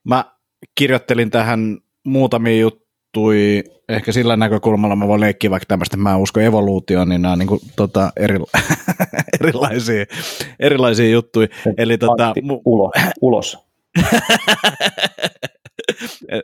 Mä 0.03 0.25
kirjoittelin 0.75 1.29
tähän 1.29 1.77
muutamia 2.03 2.59
juttuja, 2.59 2.88
ehkä 3.89 4.11
sillä 4.11 4.37
näkökulmalla 4.37 4.95
mä 4.95 5.07
voin 5.07 5.21
leikkiä 5.21 5.49
vaikka 5.51 5.65
tämmöistä, 5.65 5.97
mä 5.97 6.17
uskon 6.17 6.43
evoluutioon, 6.43 7.09
niin 7.09 7.21
nämä 7.21 7.31
on 7.31 7.39
niin 7.39 7.47
kuin, 7.47 7.59
tota, 7.75 8.11
eri, 8.15 8.39
erilaisia, 9.41 10.05
erilaisia 10.59 11.09
juttuja. 11.09 11.47
Eli 11.77 11.97
tota, 11.97 12.33
mu- 12.39 12.61
ulos. 12.65 12.91
ulos. 13.21 13.57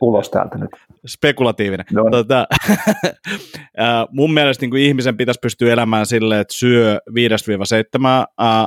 Ulos 0.00 0.30
täältä 0.30 0.58
nyt. 0.58 0.70
Spekulatiivinen. 1.06 1.86
No. 1.92 2.10
Tota, 2.10 2.46
mun 4.10 4.34
mielestä 4.34 4.62
niin 4.62 4.70
kuin 4.70 4.82
ihmisen 4.82 5.16
pitäisi 5.16 5.40
pystyä 5.42 5.72
elämään 5.72 6.06
silleen, 6.06 6.40
että 6.40 6.56
syö 6.56 7.00
5-7 7.10 7.12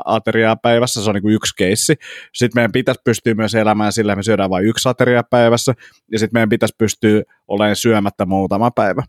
ateriaa 0.05 0.55
päivässä, 0.55 1.03
se 1.03 1.09
on 1.09 1.13
niin 1.13 1.21
kuin 1.21 1.35
yksi 1.35 1.53
keissi. 1.57 1.95
Sitten 2.33 2.59
meidän 2.59 2.71
pitäisi 2.71 3.01
pystyä 3.03 3.33
myös 3.33 3.55
elämään 3.55 3.93
silleen, 3.93 4.13
että 4.13 4.19
me 4.19 4.23
syödään 4.23 4.49
vain 4.49 4.65
yksi 4.65 4.89
ateria 4.89 5.23
päivässä, 5.23 5.73
ja 6.11 6.19
sitten 6.19 6.35
meidän 6.35 6.49
pitäisi 6.49 6.75
pystyä 6.77 7.23
olemaan 7.47 7.75
syömättä 7.75 8.25
muutama 8.25 8.71
päivä 8.71 9.03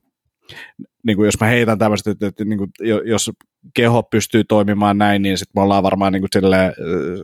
niin 1.07 1.16
kuin 1.16 1.27
jos 1.27 1.40
mä 1.40 1.47
heitän 1.47 1.78
tämmöistä, 1.78 2.11
että, 2.11 2.27
että 2.27 2.44
niin 2.44 2.59
kuin, 2.59 2.70
jos 3.05 3.31
keho 3.74 4.02
pystyy 4.02 4.44
toimimaan 4.44 4.98
näin, 4.98 5.23
niin 5.23 5.39
sitten 5.39 5.61
me 5.61 5.62
ollaan 5.62 5.82
varmaan 5.82 6.12
niin 6.12 6.23
kuin 6.23 6.52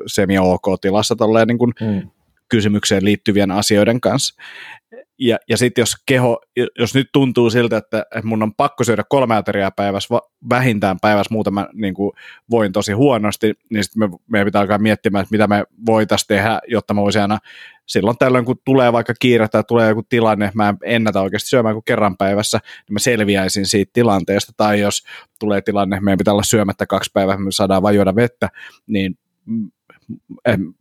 semi-ok-tilassa 0.06 1.16
tolleen 1.16 1.48
niin 1.48 1.58
kuin 1.58 1.72
mm 1.80 2.10
kysymykseen 2.48 3.04
liittyvien 3.04 3.50
asioiden 3.50 4.00
kanssa. 4.00 4.42
Ja, 5.18 5.38
ja 5.48 5.56
sitten 5.56 5.82
jos 5.82 5.94
keho, 6.06 6.40
jos 6.78 6.94
nyt 6.94 7.08
tuntuu 7.12 7.50
siltä, 7.50 7.76
että, 7.76 8.00
että 8.00 8.26
mun 8.26 8.42
on 8.42 8.54
pakko 8.54 8.84
syödä 8.84 9.04
kolme 9.08 9.36
ateriaa 9.36 9.70
päivässä, 9.70 10.14
vähintään 10.50 10.96
päivässä 11.02 11.34
muuten 11.34 11.52
niin 11.72 11.94
voin 12.50 12.72
tosi 12.72 12.92
huonosti, 12.92 13.54
niin 13.70 13.84
sitten 13.84 14.10
me, 14.10 14.16
meidän 14.30 14.46
pitää 14.46 14.60
alkaa 14.60 14.78
miettimään, 14.78 15.22
että 15.22 15.32
mitä 15.34 15.46
me 15.46 15.64
voitaisiin 15.86 16.28
tehdä, 16.28 16.60
jotta 16.68 16.94
mä 16.94 17.02
voisin 17.02 17.22
aina 17.22 17.38
silloin 17.86 18.18
tällöin, 18.18 18.44
kun 18.44 18.56
tulee 18.64 18.92
vaikka 18.92 19.14
kiire 19.20 19.48
tai 19.48 19.64
tulee 19.68 19.88
joku 19.88 20.02
tilanne, 20.08 20.50
mä 20.54 20.68
en 20.68 20.76
ennätä 20.84 21.20
oikeasti 21.20 21.48
syömään 21.48 21.74
kuin 21.74 21.84
kerran 21.84 22.16
päivässä, 22.16 22.58
niin 22.64 22.94
mä 22.94 22.98
selviäisin 22.98 23.66
siitä 23.66 23.90
tilanteesta. 23.92 24.52
Tai 24.56 24.80
jos 24.80 25.02
tulee 25.40 25.60
tilanne, 25.60 26.00
meidän 26.00 26.18
pitää 26.18 26.34
olla 26.34 26.42
syömättä 26.42 26.86
kaksi 26.86 27.10
päivää, 27.14 27.36
me 27.36 27.52
saadaan 27.52 27.82
vain 27.82 27.96
juoda 27.96 28.14
vettä, 28.14 28.48
niin 28.86 29.18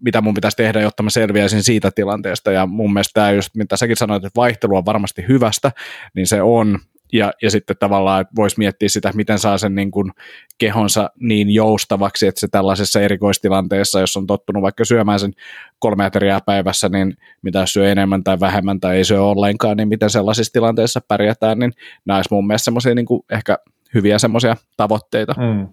mitä 0.01 0.21
mun 0.21 0.33
pitäisi 0.33 0.57
tehdä, 0.57 0.81
jotta 0.81 1.03
mä 1.03 1.09
selviäisin 1.09 1.63
siitä 1.63 1.91
tilanteesta. 1.91 2.51
Ja 2.51 2.65
mun 2.65 2.93
mielestä 2.93 3.13
tämä 3.13 3.31
just, 3.31 3.55
mitä 3.55 3.77
säkin 3.77 3.95
sanoit, 3.95 4.25
että 4.25 4.41
vaihtelu 4.41 4.75
on 4.75 4.85
varmasti 4.85 5.25
hyvästä, 5.27 5.71
niin 6.15 6.27
se 6.27 6.41
on. 6.41 6.79
Ja, 7.13 7.33
ja 7.41 7.51
sitten 7.51 7.75
tavallaan, 7.79 8.21
että 8.21 8.33
voisi 8.35 8.59
miettiä 8.59 8.89
sitä, 8.89 9.11
miten 9.15 9.39
saa 9.39 9.57
sen 9.57 9.75
niin 9.75 9.91
kuin 9.91 10.11
kehonsa 10.57 11.09
niin 11.19 11.49
joustavaksi, 11.49 12.27
että 12.27 12.39
se 12.39 12.47
tällaisessa 12.47 13.01
erikoistilanteessa, 13.01 13.99
jos 13.99 14.17
on 14.17 14.27
tottunut 14.27 14.63
vaikka 14.63 14.85
syömään 14.85 15.19
sen 15.19 15.33
kolme 15.79 16.05
ateriaa 16.05 16.41
päivässä, 16.45 16.89
niin 16.89 17.17
mitä 17.41 17.65
syö 17.65 17.91
enemmän 17.91 18.23
tai 18.23 18.39
vähemmän 18.39 18.79
tai 18.79 18.97
ei 18.97 19.05
syö 19.05 19.23
ollenkaan, 19.23 19.77
niin 19.77 19.87
miten 19.87 20.09
sellaisissa 20.09 20.53
tilanteissa 20.53 21.01
pärjätään, 21.07 21.59
niin 21.59 21.71
nämä 22.05 22.17
olisi 22.17 22.33
mun 22.33 22.47
mielestä 22.47 22.65
semmoisia 22.65 22.95
niin 22.95 23.05
ehkä 23.31 23.57
hyviä 23.93 24.19
semmoisia 24.19 24.55
tavoitteita. 24.77 25.33
Mm. 25.37 25.67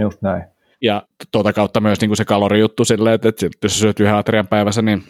Just 0.00 0.22
näin 0.22 0.57
ja 0.82 1.02
tuota 1.32 1.52
kautta 1.52 1.80
myös 1.80 2.00
niin 2.00 2.08
kuin 2.08 2.16
se 2.16 2.24
kalorijuttu 2.24 2.84
silleen, 2.84 3.14
että, 3.14 3.28
että 3.28 3.46
jos 3.62 3.78
syöt 3.78 4.00
yhden 4.00 4.14
aterian 4.14 4.46
päivässä, 4.46 4.82
niin 4.82 5.04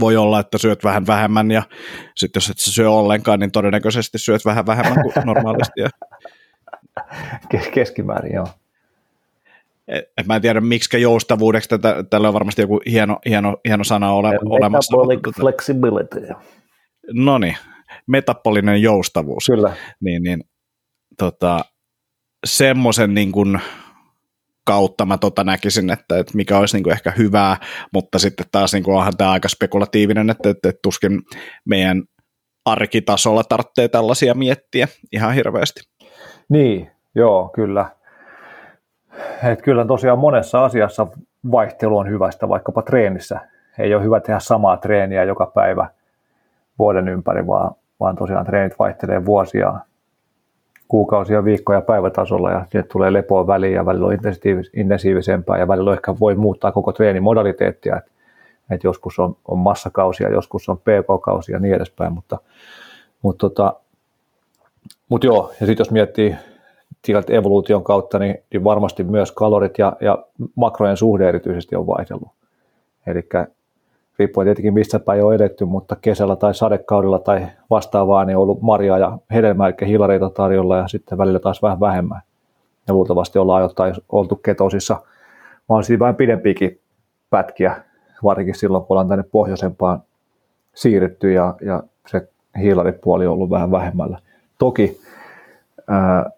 voi 0.00 0.16
olla, 0.16 0.40
että 0.40 0.58
syöt 0.58 0.84
vähän 0.84 1.06
vähemmän 1.06 1.50
ja 1.50 1.62
sitten 2.16 2.40
jos 2.40 2.50
et 2.50 2.58
syö 2.58 2.90
ollenkaan, 2.90 3.40
niin 3.40 3.52
todennäköisesti 3.52 4.18
syöt 4.18 4.44
vähän 4.44 4.66
vähemmän 4.66 5.02
kuin 5.02 5.12
normaalisti. 5.26 5.80
Ja... 5.80 5.90
Keskimäärin, 7.74 8.34
joo. 8.34 8.46
Et, 9.88 10.04
et 10.18 10.26
mä 10.26 10.36
en 10.36 10.42
tiedä, 10.42 10.60
miksi 10.60 11.00
joustavuudeksi, 11.00 11.68
tätä, 11.68 12.04
tällä 12.10 12.28
on 12.28 12.34
varmasti 12.34 12.62
joku 12.62 12.80
hieno, 12.90 13.18
hieno, 13.28 13.56
hieno 13.68 13.84
sana 13.84 14.12
ole, 14.12 14.38
olemassa. 14.44 14.96
Metabolic 14.96 15.28
tota- 15.28 15.40
flexibility. 15.40 16.28
No 17.12 17.38
niin, 17.38 17.56
metabolinen 18.06 18.82
joustavuus. 18.82 19.46
Kyllä. 19.46 19.76
Niin, 20.00 20.22
niin 20.22 20.44
tota, 21.18 21.64
semmoisen 22.46 23.14
niin 23.14 23.32
kuin, 23.32 23.60
kautta 24.64 25.06
mä 25.06 25.18
tota 25.18 25.44
näkisin, 25.44 25.90
että, 25.90 26.18
että 26.18 26.32
mikä 26.36 26.58
olisi 26.58 26.76
niin 26.76 26.84
kuin 26.84 26.92
ehkä 26.92 27.10
hyvää, 27.18 27.56
mutta 27.92 28.18
sitten 28.18 28.46
taas 28.52 28.72
niin 28.72 28.82
kuin 28.84 28.96
onhan 28.96 29.16
tämä 29.18 29.30
aika 29.30 29.48
spekulatiivinen, 29.48 30.30
että, 30.30 30.50
että, 30.50 30.68
että 30.68 30.80
tuskin 30.82 31.22
meidän 31.68 32.02
arkitasolla 32.64 33.44
tarvitsee 33.44 33.88
tällaisia 33.88 34.34
miettiä 34.34 34.88
ihan 35.12 35.34
hirveästi. 35.34 35.80
Niin, 36.48 36.90
joo, 37.14 37.50
kyllä. 37.54 37.86
Et 39.50 39.62
kyllä 39.62 39.84
tosiaan 39.84 40.18
monessa 40.18 40.64
asiassa 40.64 41.06
vaihtelu 41.52 41.98
on 41.98 42.08
hyvästä, 42.08 42.48
vaikkapa 42.48 42.82
treenissä. 42.82 43.40
Ei 43.78 43.94
ole 43.94 44.04
hyvä 44.04 44.20
tehdä 44.20 44.40
samaa 44.40 44.76
treeniä 44.76 45.24
joka 45.24 45.46
päivä 45.46 45.88
vuoden 46.78 47.08
ympäri, 47.08 47.46
vaan, 47.46 47.74
vaan 48.00 48.16
tosiaan 48.16 48.46
treenit 48.46 48.78
vaihtelee 48.78 49.24
vuosia 49.24 49.74
kuukausia, 50.92 51.44
viikkoja 51.44 51.80
päivätasolla 51.80 52.50
ja 52.50 52.60
sitten 52.60 52.84
tulee 52.92 53.12
lepoa 53.12 53.46
väliin 53.46 53.74
ja 53.74 53.86
välillä 53.86 54.06
on 54.06 54.18
intensiivisempää 54.74 55.58
ja 55.58 55.68
välillä 55.68 55.92
ehkä 55.92 56.14
voi 56.20 56.34
muuttaa 56.34 56.72
koko 56.72 56.92
treenimodaliteettia, 56.92 57.96
että 57.96 58.10
et 58.70 58.84
joskus 58.84 59.18
on, 59.18 59.36
on 59.48 59.58
massakausia, 59.58 60.28
joskus 60.28 60.68
on 60.68 60.78
pk-kausia 60.78 61.56
ja 61.56 61.60
niin 61.60 61.74
edespäin, 61.74 62.12
mutta, 62.12 62.38
mutta, 63.22 63.48
tota, 63.48 63.74
mutta 65.08 65.26
joo, 65.26 65.52
ja 65.60 65.66
sitten 65.66 65.84
jos 65.84 65.90
miettii 65.90 66.36
tilanteen 67.02 67.38
evoluution 67.38 67.84
kautta, 67.84 68.18
niin, 68.18 68.38
niin 68.52 68.64
varmasti 68.64 69.04
myös 69.04 69.32
kalorit 69.32 69.78
ja, 69.78 69.96
ja 70.00 70.18
makrojen 70.54 70.96
suhde 70.96 71.28
erityisesti 71.28 71.76
on 71.76 71.86
vaihdellut. 71.86 72.28
Eli 73.06 73.28
riippuen 74.18 74.46
tietenkin 74.46 74.74
mistä 74.74 74.98
päin 74.98 75.24
on 75.24 75.34
edetty, 75.34 75.64
mutta 75.64 75.96
kesällä 75.96 76.36
tai 76.36 76.54
sadekaudella 76.54 77.18
tai 77.18 77.46
vastaavaa 77.70 78.24
niin 78.24 78.36
on 78.36 78.42
ollut 78.42 78.62
marjaa 78.62 78.98
ja 78.98 79.18
hedelmää, 79.32 79.68
eli 79.68 79.88
hilareita 79.88 80.30
tarjolla 80.30 80.76
ja 80.76 80.88
sitten 80.88 81.18
välillä 81.18 81.38
taas 81.38 81.62
vähän 81.62 81.80
vähemmän. 81.80 82.20
Ja 82.88 82.94
luultavasti 82.94 83.38
ollaan 83.38 83.62
jotain 83.62 83.94
oltu 84.08 84.36
ketosissa 84.36 85.00
mahdollisesti 85.68 85.98
vähän 85.98 86.16
pidempiäkin 86.16 86.80
pätkiä, 87.30 87.76
varsinkin 88.24 88.54
silloin, 88.54 88.84
kun 88.84 88.94
ollaan 88.94 89.08
tänne 89.08 89.24
pohjoisempaan 89.32 90.02
siirretty 90.74 91.32
ja, 91.32 91.54
ja 91.60 91.82
se 92.06 92.28
hiilaripuoli 92.58 93.26
on 93.26 93.32
ollut 93.32 93.50
vähän 93.50 93.70
vähemmällä. 93.70 94.18
Toki 94.58 95.00
ää, 95.88 96.30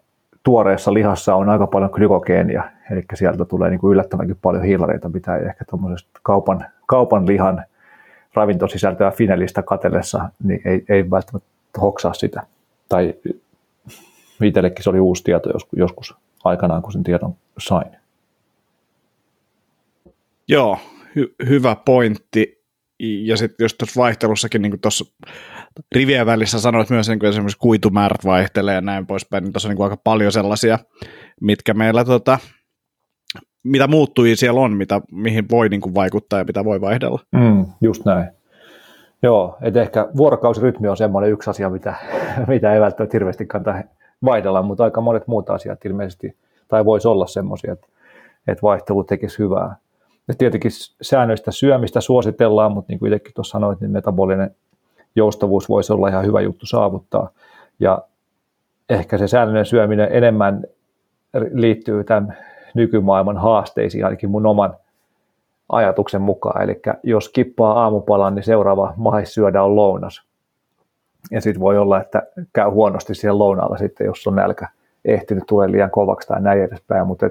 tuoreessa 0.43 0.93
lihassa 0.93 1.35
on 1.35 1.49
aika 1.49 1.67
paljon 1.67 1.89
glykogeenia, 1.93 2.63
eli 2.91 3.03
sieltä 3.13 3.45
tulee 3.45 3.69
niin 3.69 3.79
kuin 3.79 3.91
yllättävänkin 3.91 4.37
paljon 4.41 4.63
hiilareita, 4.63 5.09
mitä 5.09 5.35
ei 5.35 5.45
ehkä 5.45 5.65
kaupan, 6.23 6.65
kaupan 6.85 7.27
lihan 7.27 7.65
ravintosisältöä 8.33 9.11
Finelistä 9.11 9.63
katellessa, 9.63 10.29
niin 10.43 10.61
ei, 10.65 10.85
ei 10.89 11.11
välttämättä 11.11 11.49
hoksaa 11.81 12.13
sitä. 12.13 12.43
Tai 12.89 13.13
itsellekin 14.43 14.83
se 14.83 14.89
oli 14.89 14.99
uusi 14.99 15.23
tieto 15.23 15.49
joskus 15.75 16.15
aikanaan, 16.43 16.81
kun 16.81 16.91
sen 16.91 17.03
tiedon 17.03 17.35
sain. 17.57 17.91
Joo, 20.47 20.77
hy- 21.19 21.35
hyvä 21.49 21.75
pointti. 21.85 22.65
Ja 22.99 23.37
sitten 23.37 23.65
jos 23.65 23.73
tuossa 23.73 24.01
vaihtelussakin, 24.01 24.61
niin 24.61 24.79
tuossa 24.79 25.05
rivien 25.95 26.25
välissä 26.25 26.59
sanoit 26.59 26.89
myös, 26.89 27.07
niin 27.07 27.19
kuin 27.19 27.29
esimerkiksi 27.29 27.57
kuitumäärät 27.57 28.25
vaihtelee 28.25 28.75
ja 28.75 28.81
näin 28.81 29.07
poispäin, 29.07 29.43
niin 29.43 29.53
tuossa 29.53 29.69
on 29.69 29.75
niin 29.75 29.83
aika 29.83 29.97
paljon 29.97 30.31
sellaisia, 30.31 30.79
mitkä 31.41 31.73
meillä 31.73 32.05
tota, 32.05 32.39
mitä 33.65 33.87
muuttui 33.87 34.35
siellä 34.35 34.61
on, 34.61 34.73
mitä, 34.73 35.01
mihin 35.11 35.45
voi 35.51 35.69
niin 35.69 35.81
kuin 35.81 35.95
vaikuttaa 35.95 36.39
ja 36.39 36.45
mitä 36.45 36.65
voi 36.65 36.81
vaihdella. 36.81 37.19
Mm, 37.31 37.65
just 37.81 38.05
näin. 38.05 38.29
Joo, 39.21 39.57
että 39.61 39.81
ehkä 39.81 40.07
vuorokausirytmi 40.17 40.87
on 40.87 40.97
semmoinen 40.97 41.31
yksi 41.31 41.49
asia, 41.49 41.69
mitä, 41.69 41.95
mitä 42.47 42.73
ei 42.73 42.81
välttämättä 42.81 43.15
hirveästi 43.15 43.45
kannata 43.45 43.83
vaihdella, 44.25 44.61
mutta 44.61 44.83
aika 44.83 45.01
monet 45.01 45.27
muut 45.27 45.49
asiat 45.49 45.85
ilmeisesti, 45.85 46.35
tai 46.67 46.85
voisi 46.85 47.07
olla 47.07 47.27
semmoisia, 47.27 47.73
että, 47.73 47.87
että 48.47 48.61
vaihtelu 48.61 49.03
tekisi 49.03 49.39
hyvää. 49.39 49.75
Ja 50.27 50.33
tietenkin 50.37 50.71
säännöistä 51.01 51.51
syömistä 51.51 52.01
suositellaan, 52.01 52.71
mutta 52.71 52.91
niin 52.91 52.99
kuin 52.99 53.13
itsekin 53.13 53.33
tuossa 53.33 53.51
sanoit, 53.51 53.81
niin 53.81 53.91
metabolinen 53.91 54.55
joustavuus 55.15 55.69
voisi 55.69 55.93
olla 55.93 56.07
ihan 56.07 56.25
hyvä 56.25 56.41
juttu 56.41 56.65
saavuttaa. 56.65 57.29
Ja 57.79 58.01
ehkä 58.89 59.17
se 59.17 59.27
säännöllinen 59.27 59.65
syöminen 59.65 60.07
enemmän 60.11 60.63
liittyy 61.53 62.03
tämän 62.03 62.37
nykymaailman 62.75 63.37
haasteisiin, 63.37 64.05
ainakin 64.05 64.29
mun 64.29 64.45
oman 64.45 64.73
ajatuksen 65.69 66.21
mukaan. 66.21 66.61
Eli 66.61 66.81
jos 67.03 67.29
kippaa 67.29 67.83
aamupalan, 67.83 68.35
niin 68.35 68.43
seuraava 68.43 68.93
mahis 68.97 69.33
syödä 69.33 69.63
on 69.63 69.75
lounas. 69.75 70.23
Ja 71.31 71.41
sitten 71.41 71.61
voi 71.61 71.77
olla, 71.77 72.01
että 72.01 72.23
käy 72.53 72.69
huonosti 72.69 73.15
siellä 73.15 73.39
lounaalla 73.39 73.77
sitten, 73.77 74.05
jos 74.05 74.27
on 74.27 74.35
nälkä 74.35 74.67
ehtinyt 75.05 75.43
tulee 75.47 75.71
liian 75.71 75.91
kovaksi 75.91 76.27
tai 76.27 76.41
näin 76.41 76.63
edespäin. 76.63 77.07
Mutta 77.07 77.29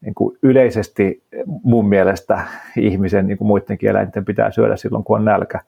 niin 0.00 0.14
kuin 0.14 0.38
yleisesti 0.42 1.22
mun 1.46 1.88
mielestä 1.88 2.40
ihmisen, 2.76 3.26
niin 3.26 3.38
kuin 3.38 3.48
muidenkin 3.48 3.90
eläinten, 3.90 4.24
pitää 4.24 4.50
syödä 4.50 4.76
silloin, 4.76 5.04
kun 5.04 5.18
on 5.18 5.24
nälkä. 5.24 5.60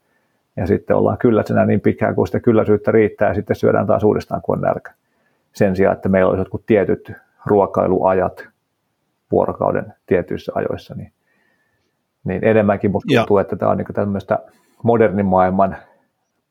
Ja 0.56 0.66
sitten 0.66 0.96
ollaan 0.96 1.18
kylläisenä 1.18 1.66
niin 1.66 1.80
pitkään, 1.80 2.14
kun 2.14 2.26
sitä 2.26 2.40
kylläisyyttä 2.40 2.92
riittää, 2.92 3.28
ja 3.28 3.34
sitten 3.34 3.56
syödään 3.56 3.86
taas 3.86 4.04
uudestaan, 4.04 4.42
kun 4.42 4.56
on 4.56 4.62
nälkä. 4.62 4.92
Sen 5.52 5.76
sijaan, 5.76 5.96
että 5.96 6.08
meillä 6.08 6.28
olisi 6.28 6.40
jotkut 6.40 6.66
tietyt 6.66 7.12
ruokailuajat 7.46 8.48
vuorokauden 9.32 9.94
tietyissä 10.06 10.52
ajoissa, 10.54 10.94
niin, 10.94 11.12
niin 12.24 12.44
enemmänkin 12.44 12.90
musta 12.90 13.14
tuntuu, 13.16 13.38
että 13.38 13.56
tämä 13.56 13.70
on 13.70 13.76
niin 13.78 13.86
tämmöistä 13.94 14.38
modernin 14.82 15.26
maailman 15.26 15.76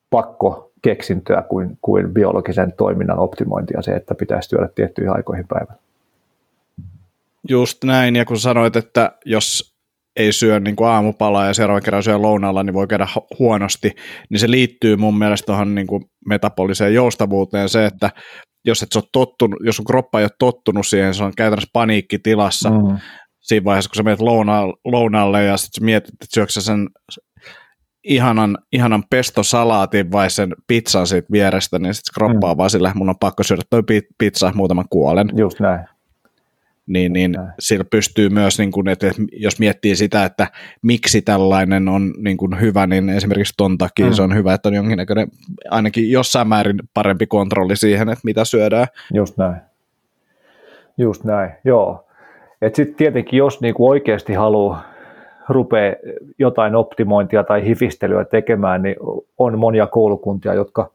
pakko 0.10 0.72
keksintöä 0.82 1.42
kuin, 1.42 1.78
kuin 1.82 2.14
biologisen 2.14 2.74
toiminnan 2.78 3.20
optimointia 3.20 3.82
se, 3.82 3.92
että 3.92 4.16
pitäisi 4.16 4.50
syödä 4.50 4.70
tiettyihin 4.76 5.14
aikoihin 5.14 5.48
päivällä. 5.48 5.82
Just 7.50 7.84
näin, 7.84 8.16
ja 8.16 8.26
kun 8.26 8.40
sanoit, 8.40 8.76
että 8.76 9.12
jos 9.26 9.78
ei 10.16 10.32
syö 10.32 10.60
niin 10.60 10.76
kuin 10.76 10.88
aamupalaa 10.88 11.46
ja 11.46 11.54
seuraavan 11.54 11.84
kerran 11.84 12.04
syö 12.04 12.18
lounaalla, 12.18 12.64
niin 12.64 12.74
voi 12.74 12.88
käydä 12.88 13.08
huonosti, 13.40 13.96
niin 14.30 14.40
se 14.40 14.52
liittyy 14.52 14.96
mun 14.96 15.18
mielestä 15.18 15.46
tuohon 15.46 15.76
niin 15.76 15.88
kuin 15.88 16.04
metaboliseen 16.26 16.94
joustavuuteen 16.94 17.70
se, 17.70 17.86
että 17.86 18.10
jos 18.68 18.84
et 18.84 18.96
ole 18.96 19.04
tottunut, 19.12 19.60
jos 19.64 19.76
sun 19.76 19.86
kroppa 19.86 20.20
ei 20.20 20.24
ole 20.24 20.32
tottunut 20.40 20.88
siihen, 20.88 21.14
se 21.14 21.24
on 21.24 21.34
käytännössä 21.38 21.70
paniikkitilassa 21.74 22.70
mm. 22.70 22.98
siinä 23.40 23.64
vaiheessa, 23.64 23.90
kun 23.90 23.96
sä 23.96 24.04
menet 24.04 24.20
lounaalle 24.86 25.44
ja 25.44 25.58
sitten 25.58 25.86
mietit, 25.86 26.14
että 26.14 26.26
syöksä 26.34 26.62
sen 26.62 26.90
ihanan, 28.04 28.58
ihanan 28.72 29.04
pestosalaatin 29.10 30.12
vai 30.12 30.30
sen 30.30 30.56
pizzan 30.68 31.08
siitä 31.08 31.28
vierestä, 31.32 31.80
niin 31.80 31.94
sitten 31.94 32.14
kroppa 32.14 32.50
on 32.50 32.56
mm. 32.56 32.58
vaan 32.58 32.70
sillä, 32.70 32.92
mun 32.96 33.10
on 33.10 33.20
pakko 33.20 33.44
syödä 33.44 33.62
toi 33.70 33.82
pizza, 34.18 34.52
muutaman 34.56 34.86
kuolen. 34.90 35.30
Just 35.36 35.60
näin 35.60 35.97
niin, 36.88 37.14
niin 37.14 37.36
sillä 37.60 37.86
pystyy 37.92 38.30
myös, 38.30 38.60
niin 38.60 38.72
kuin, 38.72 38.88
että 38.88 39.08
jos 39.32 39.60
miettii 39.60 39.96
sitä, 39.96 40.26
että 40.26 40.48
miksi 40.82 41.22
tällainen 41.22 41.88
on 41.88 42.14
niin 42.18 42.38
kuin 42.38 42.62
hyvä, 42.62 42.88
niin 42.88 43.10
esimerkiksi 43.10 43.54
ton 43.58 43.78
takia 43.78 44.06
mm. 44.06 44.14
se 44.14 44.22
on 44.22 44.36
hyvä, 44.36 44.54
että 44.54 44.70
on 44.70 44.76
jonkinnäköinen 44.76 45.28
ainakin 45.70 46.12
jossain 46.12 46.48
määrin 46.48 46.80
parempi 46.94 47.28
kontrolli 47.28 47.76
siihen, 47.76 48.10
että 48.10 48.22
mitä 48.24 48.46
syödään. 48.46 48.88
Just 49.14 49.38
näin. 49.38 49.56
Just 50.98 51.24
näin, 51.24 51.52
joo. 51.64 52.08
Sitten 52.74 52.96
tietenkin, 52.96 53.38
jos 53.38 53.62
niinku 53.62 53.90
oikeasti 53.90 54.34
haluaa 54.34 54.84
rupea 55.50 55.96
jotain 56.40 56.76
optimointia 56.76 57.44
tai 57.44 57.66
hifistelyä 57.66 58.26
tekemään, 58.26 58.82
niin 58.82 58.96
on 59.38 59.60
monia 59.60 59.88
koulukuntia, 59.88 60.54
jotka, 60.54 60.92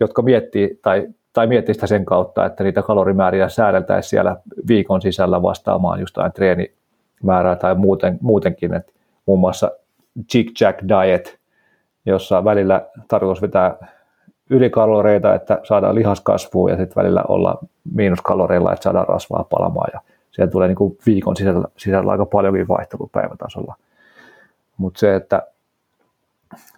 jotka 0.00 0.22
miettii 0.22 0.78
tai 0.82 1.08
tai 1.32 1.46
miettiä 1.46 1.74
sitä 1.74 1.86
sen 1.86 2.04
kautta, 2.04 2.46
että 2.46 2.64
niitä 2.64 2.82
kalorimääriä 2.82 3.48
säädeltäisiin 3.48 4.10
siellä 4.10 4.36
viikon 4.68 5.02
sisällä 5.02 5.42
vastaamaan 5.42 6.00
just 6.00 6.16
treenimäärää 6.34 7.56
tai 7.56 7.74
muuten, 7.74 8.18
muutenkin, 8.20 8.74
että 8.74 8.92
muun 9.26 9.40
muassa 9.40 9.70
Jig 10.34 10.60
Jack 10.60 10.78
Diet, 10.88 11.38
jossa 12.06 12.44
välillä 12.44 12.86
tarkoitus 13.08 13.42
vetää 13.42 13.76
ylikaloreita, 14.50 15.34
että 15.34 15.60
saadaan 15.62 15.94
lihaskasvua 15.94 16.70
ja 16.70 16.76
sitten 16.76 17.02
välillä 17.02 17.24
olla 17.28 17.58
miinuskaloreilla, 17.94 18.72
että 18.72 18.82
saadaan 18.82 19.08
rasvaa 19.08 19.44
palamaan 19.50 19.90
ja 19.92 20.00
siellä 20.30 20.50
tulee 20.50 20.68
niin 20.68 20.76
kuin 20.76 20.98
viikon 21.06 21.36
sisällä, 21.36 21.68
sisällä 21.76 22.12
aika 22.12 22.26
paljonkin 22.26 22.68
vaihtelua 22.68 23.08
päivätasolla. 23.12 23.74
Mutta 24.76 25.00
se, 25.00 25.14
että 25.14 25.42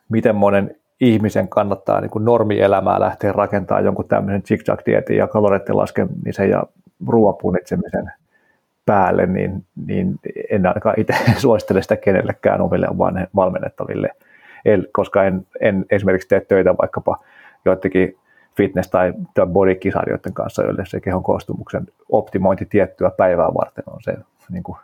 miten 0.09 0.37
monen 0.37 0.77
ihmisen 1.05 1.49
kannattaa 1.49 2.01
niin 2.01 2.11
kuin 2.11 2.25
normielämää 2.25 3.01
lähteä 3.01 3.33
rakentamaan 3.33 3.85
jonkun 3.85 4.09
tämmöisen 4.09 4.43
zigzag-dietin 4.43 5.17
ja 5.17 5.27
kaloreiden 5.27 5.77
laskemisen 5.77 6.51
ja 6.51 6.65
ruoapunitsemisen 7.07 8.13
päälle, 8.87 9.27
niin, 9.27 9.65
niin 9.87 10.19
en 10.51 10.67
ainakaan 10.67 11.01
itse 11.01 11.15
suosittele 11.37 11.83
sitä 11.83 11.97
kenellekään 11.97 12.61
omille 12.61 12.87
valmennettaville, 13.37 14.11
koska 14.93 15.25
en, 15.25 15.47
en 15.61 15.85
esimerkiksi 15.91 16.29
tee 16.29 16.41
töitä 16.41 16.75
vaikkapa 16.79 17.19
joidenkin 17.65 18.19
fitness- 18.55 18.91
tai, 18.91 19.13
tai 19.35 19.47
bodykisarjoiden 19.47 20.35
kanssa, 20.35 20.63
joille 20.63 20.85
se 20.87 21.01
kehon 21.01 21.23
koostumuksen 21.23 21.87
optimointi 22.09 22.67
tiettyä 22.67 23.11
päivää 23.11 23.55
varten 23.55 23.85
on 23.87 24.01
se 24.03 24.17
niin 24.51 24.63
kuin 24.63 24.79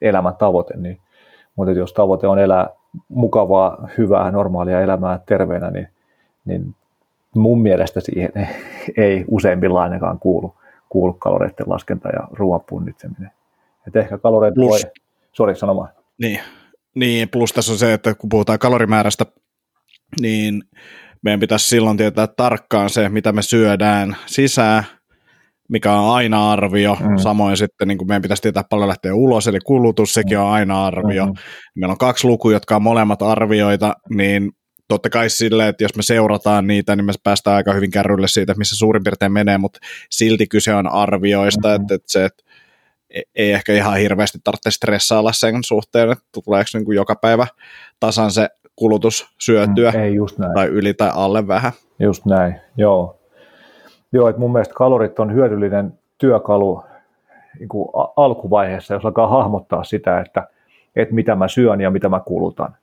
elämän 0.00 0.36
tavoite, 0.36 0.76
niin, 0.76 1.00
mutta 1.56 1.72
jos 1.72 1.92
tavoite 1.92 2.26
on 2.26 2.38
elää 2.38 2.68
mukavaa, 3.08 3.88
hyvää, 3.98 4.30
normaalia 4.30 4.80
elämää 4.80 5.20
terveenä, 5.26 5.70
niin, 5.70 5.88
niin 6.44 6.74
mun 7.34 7.62
mielestä 7.62 8.00
siihen 8.00 8.30
ei 8.96 9.24
useimmilla 9.28 9.82
ainakaan 9.82 10.18
kuulu, 10.18 10.54
kuulu 10.88 11.12
kaloreiden 11.12 11.66
laskenta 11.66 12.08
ja 12.08 12.28
ruoan 12.32 12.60
punnitseminen. 12.68 13.30
Et 13.86 13.96
ehkä 13.96 14.18
kaloreita 14.18 14.54
plus, 14.54 14.70
voi, 14.70 14.92
sori 15.32 15.56
sanomaan. 15.56 15.88
Niin, 16.18 16.40
niin, 16.94 17.28
plus 17.28 17.52
tässä 17.52 17.72
on 17.72 17.78
se, 17.78 17.92
että 17.92 18.14
kun 18.14 18.28
puhutaan 18.28 18.58
kalorimäärästä, 18.58 19.26
niin 20.20 20.62
meidän 21.22 21.40
pitäisi 21.40 21.68
silloin 21.68 21.96
tietää 21.96 22.26
tarkkaan 22.26 22.90
se, 22.90 23.08
mitä 23.08 23.32
me 23.32 23.42
syödään 23.42 24.16
sisään, 24.26 24.84
mikä 25.72 25.92
on 25.92 26.14
aina 26.14 26.52
arvio. 26.52 26.96
Mm. 27.00 27.16
Samoin 27.16 27.56
sitten 27.56 27.88
niin 27.88 27.98
kuin 27.98 28.08
meidän 28.08 28.22
pitäisi 28.22 28.42
tietää 28.42 28.64
paljon 28.70 28.88
lähteä 28.88 29.14
ulos, 29.14 29.46
eli 29.46 29.58
kulutus, 29.64 30.14
sekin 30.14 30.38
on 30.38 30.50
aina 30.50 30.86
arvio. 30.86 31.26
Mm. 31.26 31.32
Meillä 31.76 31.92
on 31.92 31.98
kaksi 31.98 32.26
lukua, 32.26 32.52
jotka 32.52 32.76
on 32.76 32.82
molemmat 32.82 33.22
arvioita, 33.22 33.94
niin 34.10 34.52
totta 34.88 35.10
kai 35.10 35.30
silleen, 35.30 35.68
että 35.68 35.84
jos 35.84 35.96
me 35.96 36.02
seurataan 36.02 36.66
niitä, 36.66 36.96
niin 36.96 37.04
me 37.04 37.12
päästään 37.24 37.56
aika 37.56 37.72
hyvin 37.72 37.90
kärrylle 37.90 38.28
siitä, 38.28 38.54
missä 38.54 38.76
suurin 38.76 39.04
piirtein 39.04 39.32
menee, 39.32 39.58
mutta 39.58 39.78
silti 40.10 40.46
kyse 40.46 40.74
on 40.74 40.86
arvioista, 40.92 41.68
mm-hmm. 41.68 41.82
että, 41.82 41.94
että 41.94 42.12
se, 42.12 42.24
että 42.24 42.42
e- 43.10 43.22
ei 43.34 43.52
ehkä 43.52 43.72
ihan 43.72 43.96
hirveästi 43.96 44.38
tarvitse 44.44 44.70
stressailla 44.70 45.32
sen 45.32 45.64
suhteen, 45.64 46.12
että 46.12 46.24
tuleeko 46.44 46.70
niin 46.74 46.84
kuin 46.84 46.96
joka 46.96 47.14
päivä 47.14 47.46
tasan 48.00 48.30
se 48.30 48.48
kulutus 48.76 49.26
syötyä, 49.40 49.90
mm, 49.90 50.00
ei 50.00 50.14
just 50.14 50.38
näin. 50.38 50.54
tai 50.54 50.66
yli 50.66 50.94
tai 50.94 51.10
alle 51.14 51.46
vähän. 51.46 51.72
Just 51.98 52.26
näin, 52.26 52.54
joo. 52.76 53.21
Joo, 54.12 54.28
että 54.28 54.40
mun 54.40 54.52
mielestä 54.52 54.74
kalorit 54.74 55.18
on 55.18 55.34
hyödyllinen 55.34 55.92
työkalu 56.18 56.82
niin 57.58 57.68
kuin 57.68 57.88
alkuvaiheessa, 58.16 58.94
jos 58.94 59.04
alkaa 59.04 59.26
hahmottaa 59.26 59.84
sitä, 59.84 60.20
että, 60.20 60.48
että 60.96 61.14
mitä 61.14 61.34
mä 61.34 61.48
syön 61.48 61.80
ja 61.80 61.90
mitä 61.90 62.08
mä 62.08 62.20
kulutan. 62.20 62.76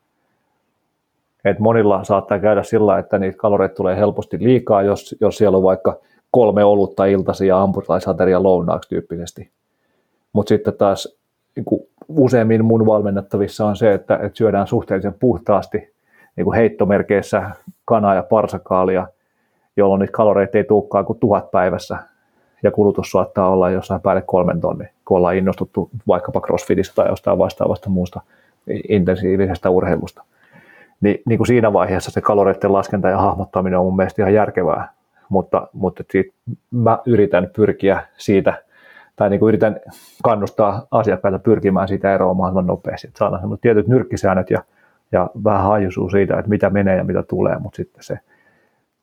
Et 1.45 1.59
monilla 1.59 2.03
saattaa 2.03 2.39
käydä 2.39 2.63
sillä, 2.63 2.99
että 2.99 3.19
niitä 3.19 3.37
kaloreita 3.37 3.75
tulee 3.75 3.95
helposti 3.97 4.37
liikaa, 4.39 4.81
jos, 4.81 5.15
jos 5.21 5.37
siellä 5.37 5.57
on 5.57 5.63
vaikka 5.63 5.97
kolme 6.31 6.63
olutta 6.63 7.05
iltasi 7.05 7.47
ja 7.47 7.61
ampurilaisateria 7.61 8.43
lounaaksi 8.43 8.89
tyyppisesti. 8.89 9.51
Mutta 10.33 10.49
sitten 10.49 10.73
taas 10.73 11.17
niin 11.55 11.65
kuin 11.65 11.81
useimmin 12.07 12.65
mun 12.65 12.85
valmennettavissa 12.85 13.65
on 13.65 13.75
se, 13.75 13.93
että, 13.93 14.15
että 14.15 14.37
syödään 14.37 14.67
suhteellisen 14.67 15.15
puhtaasti 15.19 15.93
niin 16.35 16.45
kuin 16.45 16.55
heittomerkeissä 16.55 17.49
kanaa 17.85 18.15
ja 18.15 18.23
parsakaalia– 18.23 19.07
jolloin 19.79 19.99
niitä 19.99 20.11
kaloreita 20.11 20.57
ei 20.57 20.63
tulekaan 20.63 21.05
kuin 21.05 21.19
tuhat 21.19 21.51
päivässä. 21.51 21.97
Ja 22.63 22.71
kulutus 22.71 23.11
saattaa 23.11 23.49
olla 23.49 23.69
jossain 23.69 24.01
päälle 24.01 24.21
kolmen 24.21 24.61
tonni, 24.61 24.85
kun 25.05 25.17
ollaan 25.17 25.35
innostuttu 25.35 25.89
vaikkapa 26.07 26.41
crossfitista 26.41 26.95
tai 26.95 27.09
jostain 27.09 27.37
vastaavasta 27.37 27.89
muusta 27.89 28.21
intensiivisestä 28.89 29.69
urheilusta. 29.69 30.23
Ni, 31.01 31.21
niin 31.25 31.37
kuin 31.37 31.47
siinä 31.47 31.73
vaiheessa 31.73 32.11
se 32.11 32.21
kaloreiden 32.21 32.73
laskenta 32.73 33.09
ja 33.09 33.17
hahmottaminen 33.17 33.79
on 33.79 33.85
mun 33.85 33.95
mielestä 33.95 34.21
ihan 34.21 34.33
järkevää, 34.33 34.89
mutta, 35.29 35.67
mutta 35.73 36.03
mä 36.71 36.99
yritän 37.05 37.49
pyrkiä 37.55 38.03
siitä, 38.17 38.63
tai 39.15 39.29
niin 39.29 39.39
kuin 39.39 39.47
yritän 39.47 39.79
kannustaa 40.23 40.87
asiakkaita 40.91 41.39
pyrkimään 41.39 41.87
siitä 41.87 42.15
eroon 42.15 42.37
mahdollisimman 42.37 42.67
nopeasti, 42.67 43.07
että 43.07 43.17
saadaan 43.17 43.57
tietyt 43.61 43.87
nyrkkisäännöt 43.87 44.49
ja, 44.49 44.63
ja 45.11 45.29
vähän 45.43 45.63
hajuisuus 45.63 46.11
siitä, 46.11 46.39
että 46.39 46.49
mitä 46.49 46.69
menee 46.69 46.97
ja 46.97 47.03
mitä 47.03 47.23
tulee, 47.23 47.59
mutta 47.59 47.77
sitten 47.77 48.03
se 48.03 48.19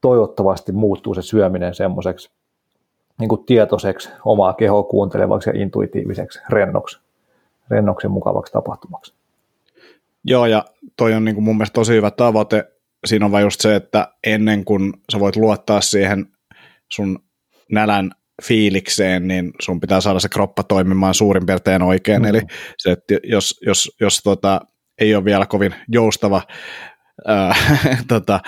toivottavasti 0.01 0.73
muuttuu 0.73 1.15
se 1.15 1.23
syöminen 1.23 1.75
semmoiseksi 1.75 2.31
niin 3.21 3.29
kuin 3.29 3.45
tietoiseksi, 3.47 4.09
omaa 4.25 4.53
kehoa 4.55 4.83
kuuntelevaksi 4.83 5.51
ja 5.51 5.63
intuitiiviseksi, 5.63 6.41
rennoksi, 6.49 6.99
rennoksi 7.71 8.09
mukavaksi 8.09 8.53
tapahtumaksi. 8.53 9.15
Joo, 10.25 10.47
ja 10.47 10.65
toi 10.97 11.15
on 11.15 11.25
niin 11.25 11.35
kuin 11.35 11.45
mun 11.45 11.57
mielestä 11.57 11.75
tosi 11.75 11.93
hyvä 11.93 12.11
tavoite. 12.11 12.73
Siinä 13.07 13.27
on 13.27 13.33
vain 13.33 13.43
just 13.45 13.61
se, 13.61 13.77
että 13.77 14.09
ennen 14.27 14.65
kuin 14.65 14.93
sä 15.13 15.21
voit 15.21 15.37
luottaa 15.37 15.81
siihen 15.81 16.27
sun 16.89 17.19
nälän 17.73 18.11
fiilikseen, 18.43 19.29
niin 19.29 19.53
sun 19.63 19.81
pitää 19.81 20.01
saada 20.01 20.21
se 20.21 20.29
kroppa 20.29 20.63
toimimaan 20.63 21.15
suurin 21.15 21.47
piirtein 21.47 21.83
oikein. 21.83 22.23
Mm. 22.23 22.29
Eli 22.29 22.41
se, 22.79 22.93
että 22.93 23.15
jos, 23.25 23.59
jos, 23.67 23.97
jos 24.01 24.21
tota, 24.25 24.61
ei 24.99 25.15
ole 25.15 25.25
vielä 25.25 25.47
kovin 25.47 25.75
joustava 25.89 26.43
ää, 27.25 27.55
tota, 28.09 28.41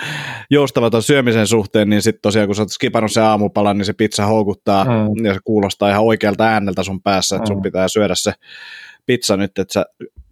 joustava 0.49 0.89
ton 0.89 1.03
syömisen 1.03 1.47
suhteen, 1.47 1.89
niin 1.89 2.01
sitten 2.01 2.21
tosiaan 2.21 2.47
kun 2.47 2.55
sä 2.55 2.61
oot 2.61 2.71
skipannut 2.71 3.11
sen 3.11 3.23
aamupalan, 3.23 3.77
niin 3.77 3.85
se 3.85 3.93
pizza 3.93 4.25
houkuttaa 4.25 4.83
mm. 4.83 5.25
ja 5.25 5.33
se 5.33 5.39
kuulostaa 5.43 5.89
ihan 5.89 6.03
oikealta 6.03 6.47
ääneltä 6.47 6.83
sun 6.83 7.01
päässä, 7.01 7.35
että 7.35 7.47
sun 7.47 7.57
mm. 7.57 7.61
pitää 7.61 7.87
syödä 7.87 8.15
se 8.15 8.33
pizza 9.05 9.37
nyt, 9.37 9.59
että 9.59 9.73
sä 9.73 9.85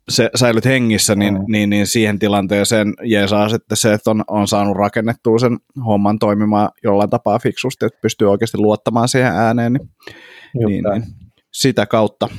se, 0.10 0.30
säilyt 0.36 0.66
hengissä, 0.66 1.16
niin, 1.16 1.34
mm. 1.34 1.46
niin, 1.48 1.70
niin 1.70 1.88
siihen 1.88 2.20
tilanteeseen 2.20 2.94
jeesaa 3.04 3.50
sitten 3.50 3.78
se, 3.78 3.94
että 3.94 4.12
on, 4.12 4.24
on 4.28 4.48
saanut 4.48 4.78
rakennettua 4.78 5.40
sen 5.40 5.58
homman 5.86 6.20
toimimaan 6.20 6.70
jollain 6.84 7.10
tapaa 7.10 7.40
fiksusti, 7.40 7.86
että 7.86 8.00
pystyy 8.02 8.32
oikeasti 8.32 8.58
luottamaan 8.58 9.08
siihen 9.08 9.32
ääneen, 9.32 9.74
niin, 9.74 9.90
niin, 10.54 10.84
niin 10.84 11.04
sitä 11.54 11.86
kautta. 11.86 12.30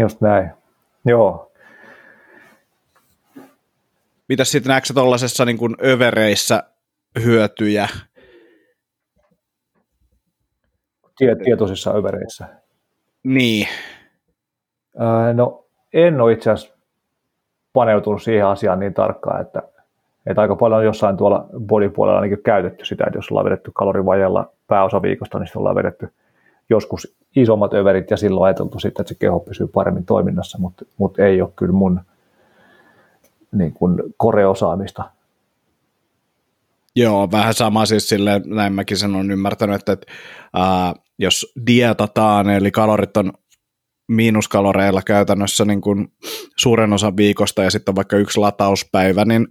Just 0.00 0.20
näin. 0.20 0.50
Joo, 1.04 1.47
Mitäs 4.28 4.50
sitten 4.50 4.70
näetkö 4.70 4.94
tuollaisessa 4.94 5.44
niin 5.44 5.58
kuin 5.58 5.74
övereissä 5.84 6.62
hyötyjä? 7.24 7.88
Tietoisissa 11.44 11.94
övereissä? 11.94 12.48
Niin. 13.24 13.68
Öö, 15.00 15.32
no 15.32 15.64
en 15.92 16.20
ole 16.20 16.32
itse 16.32 16.50
asiassa 16.50 16.76
paneutunut 17.72 18.22
siihen 18.22 18.46
asiaan 18.46 18.80
niin 18.80 18.94
tarkkaan, 18.94 19.40
että, 19.40 19.62
että 20.26 20.42
aika 20.42 20.56
paljon 20.56 20.78
on 20.78 20.84
jossain 20.84 21.16
tuolla 21.16 21.46
bodypuolella 21.60 22.20
ainakin 22.20 22.42
käytetty 22.44 22.84
sitä, 22.84 23.04
että 23.06 23.18
jos 23.18 23.30
ollaan 23.30 23.46
vedetty 23.46 23.70
kalorivajalla 23.74 24.52
pääosa 24.66 25.02
viikosta, 25.02 25.38
niin 25.38 25.48
ollaan 25.56 25.76
vedetty 25.76 26.08
joskus 26.70 27.16
isommat 27.36 27.74
överit 27.74 28.10
ja 28.10 28.16
silloin 28.16 28.46
ajateltu 28.46 28.78
sitten, 28.78 29.02
että 29.02 29.14
se 29.14 29.18
keho 29.18 29.40
pysyy 29.40 29.66
paremmin 29.66 30.06
toiminnassa, 30.06 30.58
mutta, 30.58 30.84
mutta 30.96 31.22
ei 31.22 31.42
ole 31.42 31.50
kyllä 31.56 31.72
mun 31.72 32.00
niin 33.52 33.72
kuin 33.72 34.02
koreosaamista. 34.16 35.10
Joo, 36.96 37.30
vähän 37.30 37.54
sama 37.54 37.86
siis 37.86 38.08
silleen, 38.08 38.42
näin 38.46 38.72
mäkin 38.72 38.96
sen 38.96 39.14
on 39.14 39.30
ymmärtänyt, 39.30 39.76
että, 39.76 39.92
että 39.92 40.06
ää, 40.54 40.94
jos 41.18 41.52
dietataan, 41.66 42.50
eli 42.50 42.70
kalorit 42.70 43.16
on 43.16 43.32
miinuskaloreilla 44.08 45.02
käytännössä 45.02 45.64
niin 45.64 45.80
kuin 45.80 46.12
suuren 46.56 46.92
osan 46.92 47.16
viikosta 47.16 47.62
ja 47.62 47.70
sitten 47.70 47.92
on 47.92 47.96
vaikka 47.96 48.16
yksi 48.16 48.40
latauspäivä, 48.40 49.24
niin, 49.24 49.48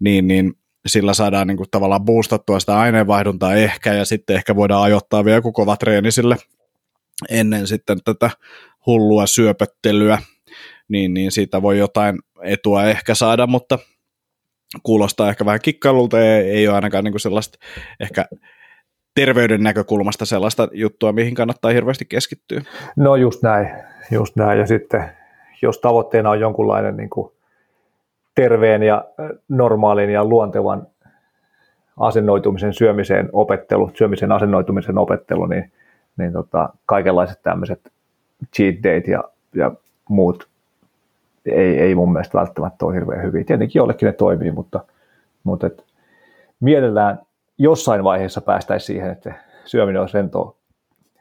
niin, 0.00 0.26
niin 0.26 0.52
sillä 0.86 1.14
saadaan 1.14 1.46
niin 1.46 1.56
kuin 1.56 1.70
tavallaan 1.70 2.04
boostattua 2.04 2.60
sitä 2.60 2.78
aineenvaihduntaa 2.78 3.54
ehkä 3.54 3.94
ja 3.94 4.04
sitten 4.04 4.36
ehkä 4.36 4.56
voidaan 4.56 4.82
ajoittaa 4.82 5.24
vielä 5.24 5.36
joku 5.36 5.52
kova 5.52 5.76
treeni 5.76 6.12
sille 6.12 6.36
ennen 7.28 7.66
sitten 7.66 7.98
tätä 8.04 8.30
hullua 8.86 9.26
syöpöttelyä, 9.26 10.18
niin, 10.88 11.14
niin 11.14 11.32
siitä 11.32 11.62
voi 11.62 11.78
jotain 11.78 12.18
etua 12.42 12.84
ehkä 12.84 13.14
saada, 13.14 13.46
mutta 13.46 13.78
kuulostaa 14.82 15.28
ehkä 15.28 15.44
vähän 15.44 15.60
kikkailulta 15.62 16.18
ja 16.18 16.36
ei 16.36 16.68
ole 16.68 16.74
ainakaan 16.74 17.04
niin 17.04 17.12
kuin 17.12 17.20
sellaista 17.20 17.58
ehkä 18.00 18.24
terveyden 19.14 19.62
näkökulmasta 19.62 20.24
sellaista 20.24 20.68
juttua, 20.72 21.12
mihin 21.12 21.34
kannattaa 21.34 21.70
hirveästi 21.70 22.04
keskittyä. 22.04 22.60
No 22.96 23.16
just 23.16 23.42
näin, 23.42 23.68
just 24.10 24.36
näin. 24.36 24.58
Ja 24.58 24.66
sitten 24.66 25.04
jos 25.62 25.78
tavoitteena 25.78 26.30
on 26.30 26.40
jonkunlainen 26.40 26.96
niin 26.96 27.10
kuin 27.10 27.32
terveen 28.34 28.82
ja 28.82 29.04
normaalin 29.48 30.10
ja 30.10 30.24
luontevan 30.24 30.86
asennoitumisen 31.96 32.74
syömiseen 32.74 33.28
opettelu, 33.32 33.90
syömisen 33.94 34.32
asennoitumisen 34.32 34.98
opettelu, 34.98 35.46
niin, 35.46 35.72
niin 36.16 36.32
tota, 36.32 36.68
kaikenlaiset 36.86 37.42
tämmöiset 37.42 37.92
cheat 38.56 38.76
date 38.76 39.10
ja, 39.10 39.24
ja 39.54 39.72
muut 40.08 40.48
ei, 41.46 41.80
ei 41.80 41.94
mun 41.94 42.12
mielestä 42.12 42.38
välttämättä 42.38 42.86
ole 42.86 42.94
hirveän 42.94 43.22
hyviä. 43.22 43.44
Tietenkin 43.44 43.80
jollekin 43.80 44.06
ne 44.06 44.12
toimii, 44.12 44.50
mutta, 44.50 44.84
mutta 45.44 45.66
et 45.66 45.84
mielellään 46.60 47.18
jossain 47.58 48.04
vaiheessa 48.04 48.40
päästäisiin 48.40 48.86
siihen, 48.86 49.10
että 49.10 49.34
syöminen 49.64 50.00
olisi 50.00 50.14
rentoa, 50.14 50.54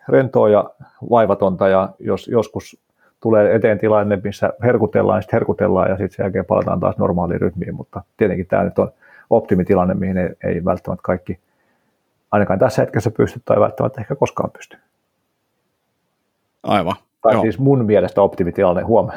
rentoa 0.09 0.49
ja 0.49 0.69
vaivatonta 1.09 1.67
ja 1.67 1.89
jos 1.99 2.27
joskus 2.27 2.81
tulee 3.19 3.55
eteen 3.55 3.79
tilanne, 3.79 4.19
missä 4.23 4.53
herkutellaan, 4.63 5.21
sitten 5.21 5.37
herkutellaan 5.37 5.89
ja 5.89 5.97
sitten 5.97 6.15
sen 6.15 6.23
jälkeen 6.23 6.45
palataan 6.45 6.79
taas 6.79 6.97
normaaliin 6.97 7.41
rytmiin, 7.41 7.75
mutta 7.75 8.01
tietenkin 8.17 8.47
tämä 8.47 8.63
nyt 8.63 8.79
on 8.79 8.91
optimitilanne, 9.29 9.93
mihin 9.93 10.17
ei, 10.17 10.29
ei 10.43 10.65
välttämättä 10.65 11.03
kaikki 11.03 11.39
ainakaan 12.31 12.59
tässä 12.59 12.81
hetkessä 12.81 13.11
pysty 13.11 13.41
tai 13.45 13.59
välttämättä 13.59 14.01
ehkä 14.01 14.15
koskaan 14.15 14.51
pysty. 14.51 14.77
Aivan. 16.63 16.95
Tai 17.21 17.33
Joo. 17.33 17.41
siis 17.41 17.59
mun 17.59 17.85
mielestä 17.85 18.21
optimitilanne, 18.21 18.81
huom. 18.81 19.09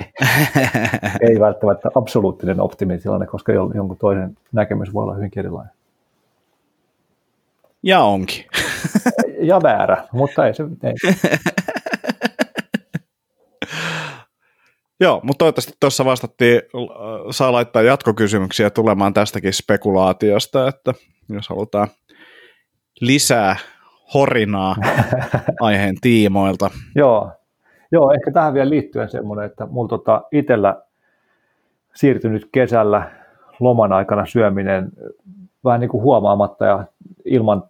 ei 1.28 1.40
välttämättä 1.40 1.88
absoluuttinen 1.94 2.60
optimitilanne, 2.60 3.26
koska 3.26 3.52
jonkun 3.52 3.96
toinen 3.96 4.36
näkemys 4.52 4.94
voi 4.94 5.02
olla 5.02 5.14
hyvinkin 5.14 5.40
erilainen. 5.40 5.72
Ja 7.82 8.00
onkin. 8.00 8.44
ja 9.50 9.60
väärä, 9.62 10.04
mutta 10.12 10.46
ei 10.46 10.54
se... 10.54 10.64
Ei. 10.82 10.94
Joo, 15.00 15.20
mutta 15.22 15.38
toivottavasti 15.38 15.72
tuossa 15.80 16.04
vastattiin, 16.04 16.60
saa 17.30 17.52
laittaa 17.52 17.82
jatkokysymyksiä 17.82 18.70
tulemaan 18.70 19.14
tästäkin 19.14 19.52
spekulaatiosta, 19.52 20.68
että 20.68 20.94
jos 21.28 21.48
halutaan 21.48 21.88
lisää 23.00 23.56
horinaa 24.14 24.76
aiheen 25.60 25.94
tiimoilta. 26.00 26.70
Joo. 26.94 27.30
Joo, 27.92 28.12
ehkä 28.12 28.30
tähän 28.30 28.54
vielä 28.54 28.70
liittyen 28.70 29.10
semmoinen, 29.10 29.44
että 29.46 29.66
mulla 29.66 29.88
tota 29.88 30.22
itsellä 30.32 30.82
siirtynyt 31.94 32.48
kesällä 32.52 33.10
loman 33.60 33.92
aikana 33.92 34.26
syöminen 34.26 34.92
vähän 35.64 35.80
niin 35.80 35.88
kuin 35.88 36.02
huomaamatta 36.02 36.64
ja 36.64 36.84
ilman 37.24 37.62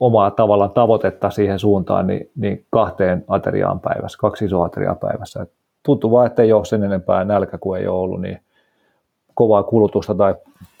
omaa 0.00 0.30
tavallaan 0.30 0.70
tavoitetta 0.70 1.30
siihen 1.30 1.58
suuntaan, 1.58 2.06
niin, 2.06 2.30
niin 2.36 2.66
kahteen 2.70 3.24
ateriaan 3.28 3.80
päivässä, 3.80 4.18
kaksi 4.18 4.44
isoa 4.44 4.66
ateriaa 4.66 4.94
päivässä. 4.94 5.42
Et 5.42 5.52
tuntuu 5.82 6.10
vaan, 6.10 6.26
että 6.26 6.42
ei 6.42 6.52
ole 6.52 6.64
sen 6.64 6.82
enempää 6.82 7.24
nälkä 7.24 7.58
kuin 7.58 7.80
ei 7.80 7.86
ole 7.86 8.00
ollut, 8.00 8.20
niin 8.20 8.40
kovaa 9.34 9.62
kulutusta 9.62 10.14
tai 10.14 10.34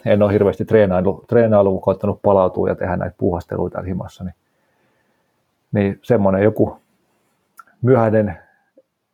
en 0.06 0.22
ole 0.22 0.32
hirveästi 0.32 0.64
treenailu, 0.64 1.24
treenailu 1.28 1.80
koittanut 1.80 2.22
palautua 2.22 2.68
ja 2.68 2.74
tehdä 2.74 2.96
näitä 2.96 3.14
puuhasteluita 3.18 3.82
himassa, 3.82 4.24
niin, 4.24 4.34
niin 5.72 5.98
semmoinen 6.02 6.42
joku 6.42 6.76
myöhäinen, 7.82 8.38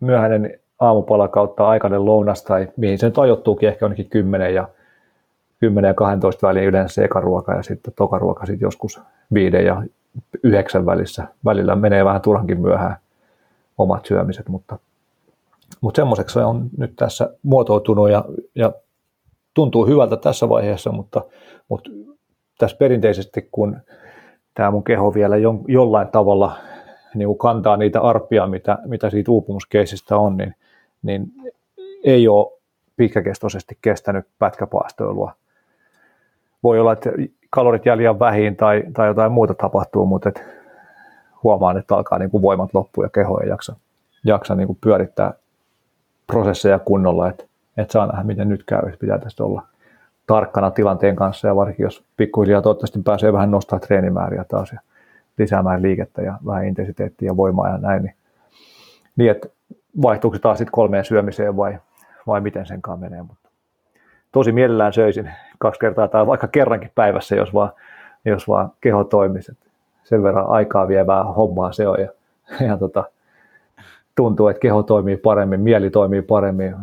myöhäinen 0.00 0.60
aamupala 0.80 1.28
kautta 1.28 1.68
aikainen 1.68 2.04
lounas 2.04 2.42
tai 2.42 2.68
mihin 2.76 2.98
se 2.98 3.06
nyt 3.06 3.18
ajoittuukin 3.18 3.68
ehkä 3.68 3.86
onkin 3.86 4.10
10 4.10 4.54
ja 4.54 4.68
10 5.60 5.88
ja 5.88 5.94
12 5.94 6.46
väliin 6.46 6.66
yleensä 6.66 6.94
se 6.94 7.04
ekaruoka 7.04 7.54
ja 7.54 7.62
sitten 7.62 7.92
tokaruoka 7.96 8.46
sitten 8.46 8.66
joskus 8.66 9.00
5 9.34 9.56
ja 9.56 9.82
9 10.42 10.86
välissä. 10.86 11.26
Välillä 11.44 11.76
menee 11.76 12.04
vähän 12.04 12.20
turhankin 12.20 12.60
myöhään 12.60 12.96
omat 13.78 14.06
syömiset, 14.06 14.48
mutta, 14.48 14.78
mutta 15.80 15.98
semmoiseksi 15.98 16.32
se 16.32 16.44
on 16.44 16.70
nyt 16.78 16.96
tässä 16.96 17.30
muotoutunut 17.42 18.10
ja, 18.10 18.24
ja 18.54 18.72
tuntuu 19.54 19.86
hyvältä 19.86 20.16
tässä 20.16 20.48
vaiheessa, 20.48 20.92
mutta, 20.92 21.22
mutta 21.68 21.90
tässä 22.58 22.76
perinteisesti, 22.76 23.48
kun 23.52 23.76
tämä 24.54 24.70
mun 24.70 24.84
keho 24.84 25.14
vielä 25.14 25.36
jollain 25.68 26.08
tavalla 26.08 26.56
niin 27.14 27.38
kantaa 27.38 27.76
niitä 27.76 28.00
arpia, 28.00 28.46
mitä, 28.46 28.78
mitä 28.84 29.10
siitä 29.10 29.30
uupumuskeisistä 29.30 30.16
on, 30.16 30.36
niin, 30.36 30.54
niin 31.02 31.32
ei 32.04 32.28
ole 32.28 32.52
pitkäkestoisesti 32.96 33.78
kestänyt 33.82 34.26
pätkäpaastoilua. 34.38 35.32
Voi 36.62 36.80
olla, 36.80 36.92
että 36.92 37.10
kalorit 37.50 37.82
liian 37.96 38.18
vähin 38.18 38.56
tai, 38.56 38.82
tai 38.92 39.08
jotain 39.08 39.32
muuta 39.32 39.54
tapahtuu, 39.54 40.06
mutta 40.06 40.28
et 40.28 40.44
huomaan, 41.42 41.78
että 41.78 41.96
alkaa 41.96 42.18
niin 42.18 42.30
kuin 42.30 42.42
voimat 42.42 42.74
loppua 42.74 43.04
ja 43.04 43.08
keho 43.08 43.40
ei 43.40 43.48
jaksa, 43.48 43.76
jaksa 44.24 44.54
niin 44.54 44.66
kuin 44.66 44.78
pyörittää 44.80 45.32
prosesseja 46.26 46.78
kunnolla. 46.78 47.28
Että 47.28 47.44
että 47.82 47.92
saa 47.92 48.06
nähdä, 48.06 48.22
miten 48.22 48.48
nyt 48.48 48.64
käy. 48.64 48.96
Pitää 49.00 49.18
tästä 49.18 49.44
olla 49.44 49.62
tarkkana 50.26 50.70
tilanteen 50.70 51.16
kanssa 51.16 51.48
ja 51.48 51.56
varsinkin 51.56 51.84
jos 51.84 52.04
pikkuhiljaa 52.16 52.62
toivottavasti 52.62 53.02
pääsee 53.04 53.32
vähän 53.32 53.50
nostaa 53.50 53.78
treenimääriä 53.78 54.44
taas 54.44 54.72
ja 54.72 54.80
lisäämään 55.38 55.82
liikettä 55.82 56.22
ja 56.22 56.38
vähän 56.46 56.64
intensiteettiä 56.64 57.26
ja 57.26 57.36
voimaa 57.36 57.68
ja 57.68 57.78
näin, 57.78 58.02
niin, 58.02 58.14
niin 59.16 59.30
että 59.30 59.48
vaihtuuko 60.02 60.36
se 60.36 60.42
taas 60.42 60.58
sitten 60.58 60.72
kolmeen 60.72 61.04
syömiseen 61.04 61.56
vai, 61.56 61.78
vai 62.26 62.40
miten 62.40 62.66
senkaan 62.66 63.00
menee. 63.00 63.22
Mutta 63.22 63.48
tosi 64.32 64.52
mielellään 64.52 64.92
söisin 64.92 65.30
kaksi 65.58 65.80
kertaa 65.80 66.08
tai 66.08 66.26
vaikka 66.26 66.48
kerrankin 66.48 66.90
päivässä, 66.94 67.36
jos 67.36 67.54
vaan, 67.54 67.70
jos 68.24 68.48
vaan 68.48 68.72
keho 68.80 69.04
toimisi. 69.04 69.52
Sen 70.04 70.22
verran 70.22 70.46
aikaa 70.46 70.88
vievää 70.88 71.24
hommaa 71.24 71.72
se 71.72 71.88
on 71.88 71.96
ja, 72.00 72.08
ja 72.68 72.76
tota, 72.76 73.04
tuntuu, 74.16 74.48
että 74.48 74.60
keho 74.60 74.82
toimii 74.82 75.16
paremmin, 75.16 75.60
mieli 75.60 75.90
toimii 75.90 76.22
paremmin, 76.22 76.76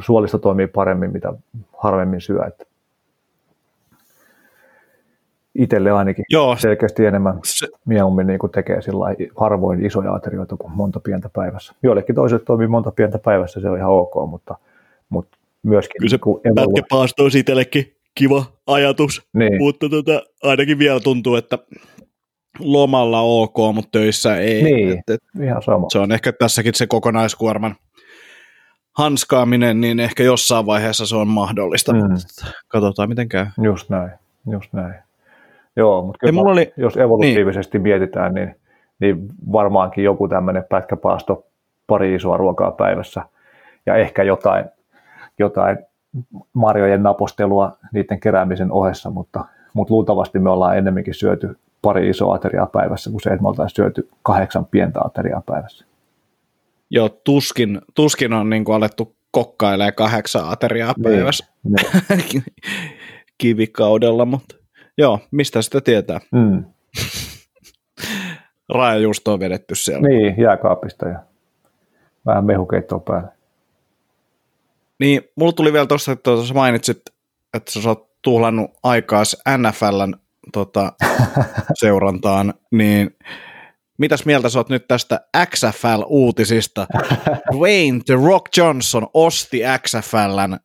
suolisto 0.00 0.38
toimii 0.38 0.66
paremmin, 0.66 1.12
mitä 1.12 1.34
harvemmin 1.78 2.20
syö. 2.20 2.44
Että 2.46 2.64
itselle 5.54 5.90
ainakin 5.90 6.24
Joo. 6.30 6.56
selkeästi 6.56 7.06
enemmän 7.06 7.38
se... 7.44 7.68
mieluummin 7.84 8.26
niin 8.26 8.38
tekee 8.54 8.82
sillä 8.82 9.04
harvoin 9.36 9.86
isoja 9.86 10.14
aterioita 10.14 10.56
kuin 10.56 10.72
monta 10.72 11.00
pientä 11.00 11.30
päivässä. 11.32 11.74
Joillekin 11.82 12.14
toiset 12.14 12.44
toimii 12.44 12.66
monta 12.66 12.90
pientä 12.90 13.18
päivässä, 13.18 13.60
se 13.60 13.70
on 13.70 13.78
ihan 13.78 13.90
ok, 13.90 14.30
mutta, 14.30 14.58
mutta 15.08 15.38
myöskin... 15.62 15.98
Kyllä 15.98 16.10
se 16.10 16.18
niin 16.44 16.54
pätkäpaasto 16.54 17.22
olisi 17.22 17.38
itsellekin 17.38 17.94
kiva 18.14 18.44
ajatus, 18.66 19.28
niin. 19.32 19.58
mutta 19.58 19.88
tota, 19.88 20.22
ainakin 20.42 20.78
vielä 20.78 21.00
tuntuu, 21.00 21.36
että 21.36 21.58
lomalla 22.58 23.20
ok, 23.20 23.56
mutta 23.74 23.90
töissä 23.92 24.36
ei. 24.36 24.62
Niin, 24.62 24.90
et, 24.90 24.98
et, 25.08 25.42
ihan 25.42 25.62
sama. 25.62 25.86
Se 25.92 25.98
on 25.98 26.12
ehkä 26.12 26.32
tässäkin 26.32 26.74
se 26.74 26.86
kokonaiskuorman 26.86 27.74
hanskaaminen, 28.98 29.80
niin 29.80 30.00
ehkä 30.00 30.22
jossain 30.22 30.66
vaiheessa 30.66 31.06
se 31.06 31.16
on 31.16 31.28
mahdollista. 31.28 31.92
Mm. 31.92 32.00
Katsotaan, 32.68 33.08
miten 33.08 33.28
käy. 33.28 33.46
Just 33.62 33.90
näin, 33.90 34.10
just 34.50 34.72
näin. 34.72 34.94
Joo, 35.76 36.02
mutta 36.02 36.18
kyllä 36.18 36.32
mulla 36.32 36.52
oli... 36.52 36.72
jos 36.76 36.96
evolutiivisesti 36.96 37.78
niin. 37.78 37.82
mietitään, 37.82 38.34
niin, 38.34 38.56
niin 39.00 39.28
varmaankin 39.52 40.04
joku 40.04 40.28
tämmöinen 40.28 40.64
pätkäpaasto, 40.68 41.46
pari 41.86 42.14
isoa 42.14 42.36
ruokaa 42.36 42.70
päivässä 42.70 43.22
ja 43.86 43.96
ehkä 43.96 44.22
jotain, 44.22 44.64
jotain 45.38 45.78
marjojen 46.52 47.02
napostelua 47.02 47.76
niiden 47.92 48.20
keräämisen 48.20 48.72
ohessa, 48.72 49.10
mutta, 49.10 49.44
mutta 49.74 49.94
luultavasti 49.94 50.38
me 50.38 50.50
ollaan 50.50 50.78
ennemminkin 50.78 51.14
syöty 51.14 51.56
pari 51.82 52.08
isoa 52.08 52.34
ateriaa 52.34 52.66
päivässä 52.66 53.10
kuin 53.10 53.20
se, 53.20 53.30
että 53.30 53.42
me 53.42 53.48
oltaisiin 53.48 53.76
syöty 53.76 54.08
kahdeksan 54.22 54.66
pientä 54.66 55.00
ateriaa 55.04 55.42
päivässä. 55.46 55.86
Joo, 56.90 57.08
tuskin, 57.08 57.80
tuskin 57.94 58.32
on 58.32 58.50
niin 58.50 58.64
kuin 58.64 58.76
alettu 58.76 59.16
kokkailee 59.30 59.92
kahdeksan 59.92 60.48
ateriaa 60.48 60.94
niin, 60.96 61.02
päivässä 61.02 61.46
niin, 61.64 62.44
kivikaudella, 63.38 64.24
mutta 64.24 64.56
joo, 64.98 65.18
mistä 65.30 65.62
sitä 65.62 65.80
tietää? 65.80 66.20
Mm. 66.32 66.64
Rajajuusto 68.74 69.32
on 69.32 69.40
vedetty 69.40 69.74
siellä. 69.74 70.08
Niin, 70.08 70.34
jääkaapista 70.40 71.08
ja 71.08 71.18
vähän 72.26 72.44
mehukeittoa 72.44 73.00
päälle. 73.00 73.28
Niin, 75.00 75.22
mulla 75.36 75.52
tuli 75.52 75.72
vielä 75.72 75.86
tuossa, 75.86 76.12
että 76.12 76.22
tuossa 76.22 76.54
mainitsit, 76.54 77.00
että 77.54 77.70
sä 77.80 77.88
oot 77.88 78.10
tuhlannut 78.22 78.70
aikaa 78.82 79.22
NFLn 79.58 80.14
tota, 80.52 80.92
seurantaan, 81.80 82.54
niin 82.70 83.16
mitäs 83.98 84.26
mieltä 84.26 84.48
sä 84.48 84.58
oot 84.58 84.68
nyt 84.68 84.88
tästä 84.88 85.20
XFL-uutisista? 85.46 86.86
Dwayne 87.56 88.00
The 88.06 88.14
Rock 88.26 88.56
Johnson 88.56 89.06
osti 89.14 89.60
XFLn 89.82 90.58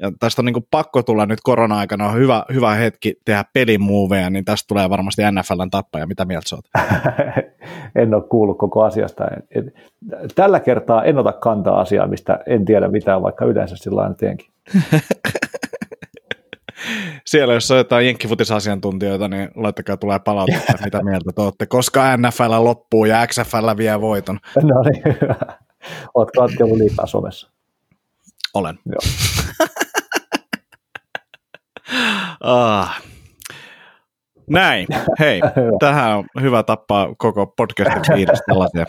ja 0.00 0.12
tästä 0.20 0.42
on 0.42 0.46
niin 0.46 0.66
pakko 0.70 1.02
tulla 1.02 1.26
nyt 1.26 1.38
korona-aikana 1.42 2.06
on 2.06 2.14
hyvä, 2.14 2.44
hyvä 2.52 2.74
hetki 2.74 3.14
tehdä 3.24 3.44
pelimuoveja, 3.52 4.30
niin 4.30 4.44
tästä 4.44 4.68
tulee 4.68 4.90
varmasti 4.90 5.22
NFLn 5.32 5.70
tappaja. 5.70 6.06
Mitä 6.06 6.24
mieltä 6.24 6.48
sä 6.48 6.56
oot? 6.56 6.64
en 8.02 8.14
ole 8.14 8.22
kuullut 8.22 8.58
koko 8.58 8.82
asiasta. 8.82 9.24
Tällä 10.34 10.60
kertaa 10.60 11.04
en 11.04 11.18
ota 11.18 11.32
kantaa 11.32 11.80
asiaa, 11.80 12.06
mistä 12.06 12.38
en 12.46 12.64
tiedä 12.64 12.88
mitään, 12.88 13.22
vaikka 13.22 13.44
yleensä 13.44 13.76
sillä 13.76 14.02
aina 14.02 14.14
teenkin. 14.14 14.46
Siellä, 17.28 17.54
jos 17.54 17.70
on 17.70 17.78
jotain 17.78 18.06
jenkkifutisasiantuntijoita, 18.06 19.28
niin 19.28 19.48
laittakaa 19.54 19.96
tulee 19.96 20.18
palautetta, 20.18 20.72
mitä 20.84 21.02
mieltä 21.02 21.30
te 21.34 21.42
olette, 21.42 21.66
koska 21.66 22.16
NFL 22.16 22.64
loppuu 22.64 23.04
ja 23.04 23.26
XFL 23.26 23.76
vie 23.76 24.00
voiton. 24.00 24.38
No 24.62 24.82
niin, 24.82 25.02
hyvä. 25.04 25.34
Oletko 26.14 26.40
katkellut 26.40 26.78
liikaa 26.78 27.06
somessa? 27.06 27.50
Olen. 28.54 28.78
Joo. 28.86 29.00
ah. 32.40 33.02
Näin, 34.50 34.86
hei, 35.18 35.40
tähän 35.80 36.18
on 36.18 36.24
hyvä 36.40 36.62
tappaa 36.62 37.14
koko 37.18 37.46
podcastin 37.46 38.16
viides 38.16 38.42
tällaisia 38.46 38.86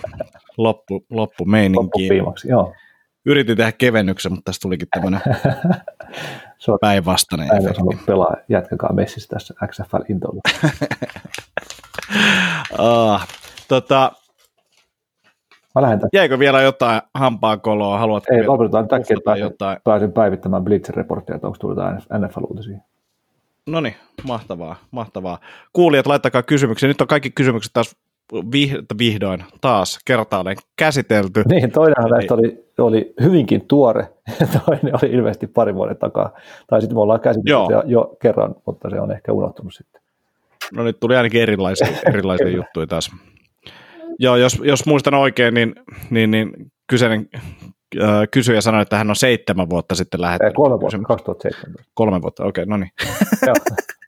loppu, 0.58 1.06
loppumeininkiä. 1.10 2.14
joo. 2.50 2.74
Yritin 3.26 3.58
tehdä 3.58 3.72
kevennyksen, 3.72 4.32
mutta 4.32 4.50
tästä 4.50 4.62
tulikin 4.62 4.88
tämmöinen 4.92 5.22
päinvastainen. 6.82 7.48
Päinvastainen 7.48 8.00
pelaa, 8.06 8.36
jatkakaa 8.50 8.94
messissä 8.94 9.30
tässä 9.30 9.54
XFL 9.68 10.02
intoilla. 10.10 10.42
ah, 12.78 13.28
tota, 13.68 14.12
Mä 15.76 15.82
lähden 15.82 16.00
Jäikö 16.14 16.40
vielä 16.40 16.62
jotain 16.62 17.02
hampaankoloa? 17.14 18.00
Haluatko 18.00 18.34
Ei, 18.34 18.48
lopetetaan 18.48 18.88
täkkiä, 18.88 19.18
pääsen, 19.26 19.44
jotain? 19.44 19.78
pääsen 19.84 20.12
päivittämään 20.12 20.64
Blitzer-reporttia, 20.64 21.36
että 21.36 21.48
onko 21.48 21.58
tullut 21.60 21.78
NFL-uutisia. 22.20 22.80
No 23.68 23.82
niin, 23.82 23.96
mahtavaa, 24.24 24.76
mahtavaa. 24.92 25.40
Kuulijat, 25.74 26.08
laittakaa 26.08 26.44
kysymyksiä. 26.44 26.90
Nyt 26.90 27.02
on 27.02 27.08
kaikki 27.08 27.30
kysymykset 27.32 27.74
taas 27.74 27.96
vihdoin 29.00 29.44
taas 29.62 30.00
kertaalleen 30.06 30.58
käsitelty. 30.76 31.44
Niin, 31.50 31.72
toinenhan 31.72 32.12
näistä 32.12 32.34
oli, 32.34 32.66
oli 32.78 33.14
hyvinkin 33.22 33.68
tuore, 33.68 34.08
toinen 34.66 34.94
oli 35.04 35.12
ilmeisesti 35.12 35.48
pari 35.48 35.76
vuoden 35.76 35.98
takaa. 35.98 36.34
Tai 36.68 36.82
sitten 36.82 36.98
me 36.98 37.02
ollaan 37.02 37.20
käsitelty 37.20 37.74
jo. 37.74 37.84
jo 37.86 38.18
kerran, 38.22 38.56
mutta 38.66 38.90
se 38.90 39.00
on 39.00 39.12
ehkä 39.12 39.32
unohtunut 39.32 39.74
sitten. 39.74 40.02
No 40.74 40.84
nyt 40.84 41.00
tuli 41.00 41.16
ainakin 41.16 41.42
erilaisia, 41.42 41.88
erilaisia 42.14 42.50
juttuja 42.50 42.88
taas. 42.88 43.12
Joo, 44.20 44.36
jos, 44.36 44.62
jos 44.64 44.86
muistan 44.86 45.14
oikein, 45.14 45.54
niin, 45.54 45.76
niin, 46.10 46.32
niin 46.32 46.72
kyseinen 46.88 47.30
äh, 48.02 48.10
kysyjä 48.32 48.62
sanoi, 48.62 48.82
että 48.82 48.98
hän 48.98 49.10
on 49.10 49.16
seitsemän 49.16 49.70
vuotta 49.70 49.96
sitten 49.96 50.22
lähettänyt. 50.22 50.56
Kolme 50.56 50.80
vuotta, 50.80 51.00
2017. 51.08 51.92
Kolme 51.94 52.22
vuotta, 52.22 52.46
okei, 52.46 52.64
okay, 52.64 52.70
no 52.70 52.78
niin. 52.78 52.92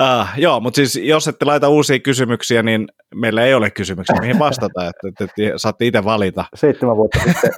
Uh, 0.00 0.26
joo, 0.36 0.60
mutta 0.60 0.76
siis 0.76 0.96
jos 0.96 1.28
ette 1.28 1.44
laita 1.44 1.68
uusia 1.68 1.98
kysymyksiä, 1.98 2.62
niin 2.62 2.86
meillä 3.14 3.42
ei 3.42 3.54
ole 3.54 3.70
kysymyksiä, 3.70 4.16
mihin 4.20 4.38
vastata, 4.38 4.88
että, 4.88 5.08
että, 5.08 5.24
että 5.24 5.58
saatte 5.58 5.86
itse 5.86 6.04
valita. 6.04 6.44
Seitsemän 6.54 6.96
vuotta 6.96 7.18
sitten. 7.18 7.50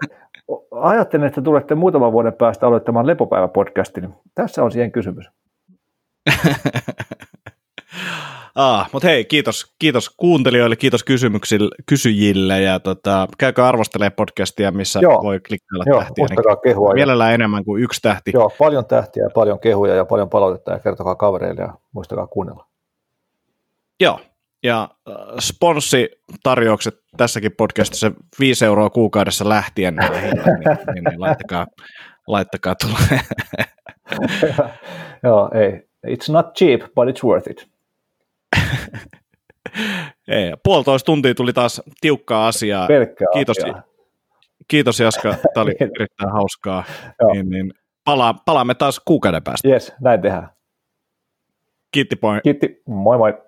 Ajattelen, 0.70 1.27
että 1.27 1.43
tulette 1.43 1.74
muutaman 1.74 2.12
vuoden 2.12 2.32
päästä 2.32 2.66
aloittamaan 2.66 3.07
Lepopäivä-podcastin. 3.07 4.09
Tässä 4.35 4.65
on 4.65 4.73
siihen 4.73 4.93
kysymys. 4.93 5.31
Ah, 8.56 8.88
mutta 8.92 9.08
hei, 9.08 9.24
kiitos, 9.24 9.74
kiitos 9.78 10.10
kuuntelijoille, 10.16 10.76
kiitos 10.76 11.04
kysymyksille, 11.04 11.70
kysyjille 11.86 12.60
ja 12.60 12.80
tota, 12.80 13.28
käykää 13.38 13.68
arvostelee 13.68 14.10
podcastia, 14.10 14.70
missä 14.70 15.00
Joo. 15.02 15.22
voi 15.22 15.40
klikkailla 15.40 15.84
Joo, 15.86 15.98
tähtiä. 15.98 16.26
Niin 16.30 16.58
kehua. 16.64 16.94
Mielellään 16.94 17.34
enemmän 17.34 17.64
kuin 17.64 17.82
yksi 17.82 18.02
tähti. 18.02 18.30
Joo, 18.34 18.52
paljon 18.58 18.86
tähtiä 18.86 19.22
ja 19.22 19.30
paljon 19.34 19.60
kehuja 19.60 19.94
ja 19.94 20.04
paljon 20.04 20.30
palautetta 20.30 20.72
ja 20.72 20.78
kertokaa 20.78 21.14
kavereille 21.14 21.62
ja 21.62 21.74
muistakaa 21.92 22.26
kuunnella. 22.26 22.66
Joo, 24.00 24.20
ja 24.62 24.88
äh, 25.08 25.14
sponssitarjoukset 25.40 26.94
tässäkin 27.16 27.52
podcastissa 27.52 28.12
5 28.40 28.64
euroa 28.64 28.90
kuukaudessa 28.90 29.48
lähtien, 29.48 29.96
niin, 29.96 30.12
niin, 30.12 30.30
niin, 30.94 31.04
niin 31.04 31.20
laittakaa, 31.20 31.66
laittakaa 32.26 32.74
tulee. 32.74 33.20
Joo, 35.24 35.50
ei. 35.54 35.88
It's 36.06 36.32
not 36.32 36.46
cheap, 36.54 36.80
but 36.80 37.08
it's 37.08 37.28
worth 37.28 37.50
it. 37.50 37.76
Ei, 40.28 40.52
puolitoista 40.62 41.06
tuntia 41.06 41.35
tuli 41.35 41.52
taas 41.52 41.82
tiukkaa 42.01 42.47
asiaa. 42.47 42.86
Pelkkää 42.86 43.28
kiitos, 43.32 43.59
asiaa. 43.59 43.82
kiitos 44.68 45.01
Jaska, 45.01 45.35
tämä 45.55 45.62
oli 45.64 45.74
erittäin 45.81 46.32
hauskaa. 46.32 46.85
niin, 47.32 47.51
niin, 47.51 47.73
pala, 48.05 48.35
palaamme 48.35 48.74
taas 48.74 49.01
kuukauden 49.05 49.43
päästä. 49.43 49.68
Yes, 49.68 49.93
näin 50.01 50.20
tehdään. 50.23 50.48
Kiitti, 51.93 52.16
point. 52.16 52.43
Kiitti, 52.43 52.82
moi 52.86 53.18
moi. 53.18 53.45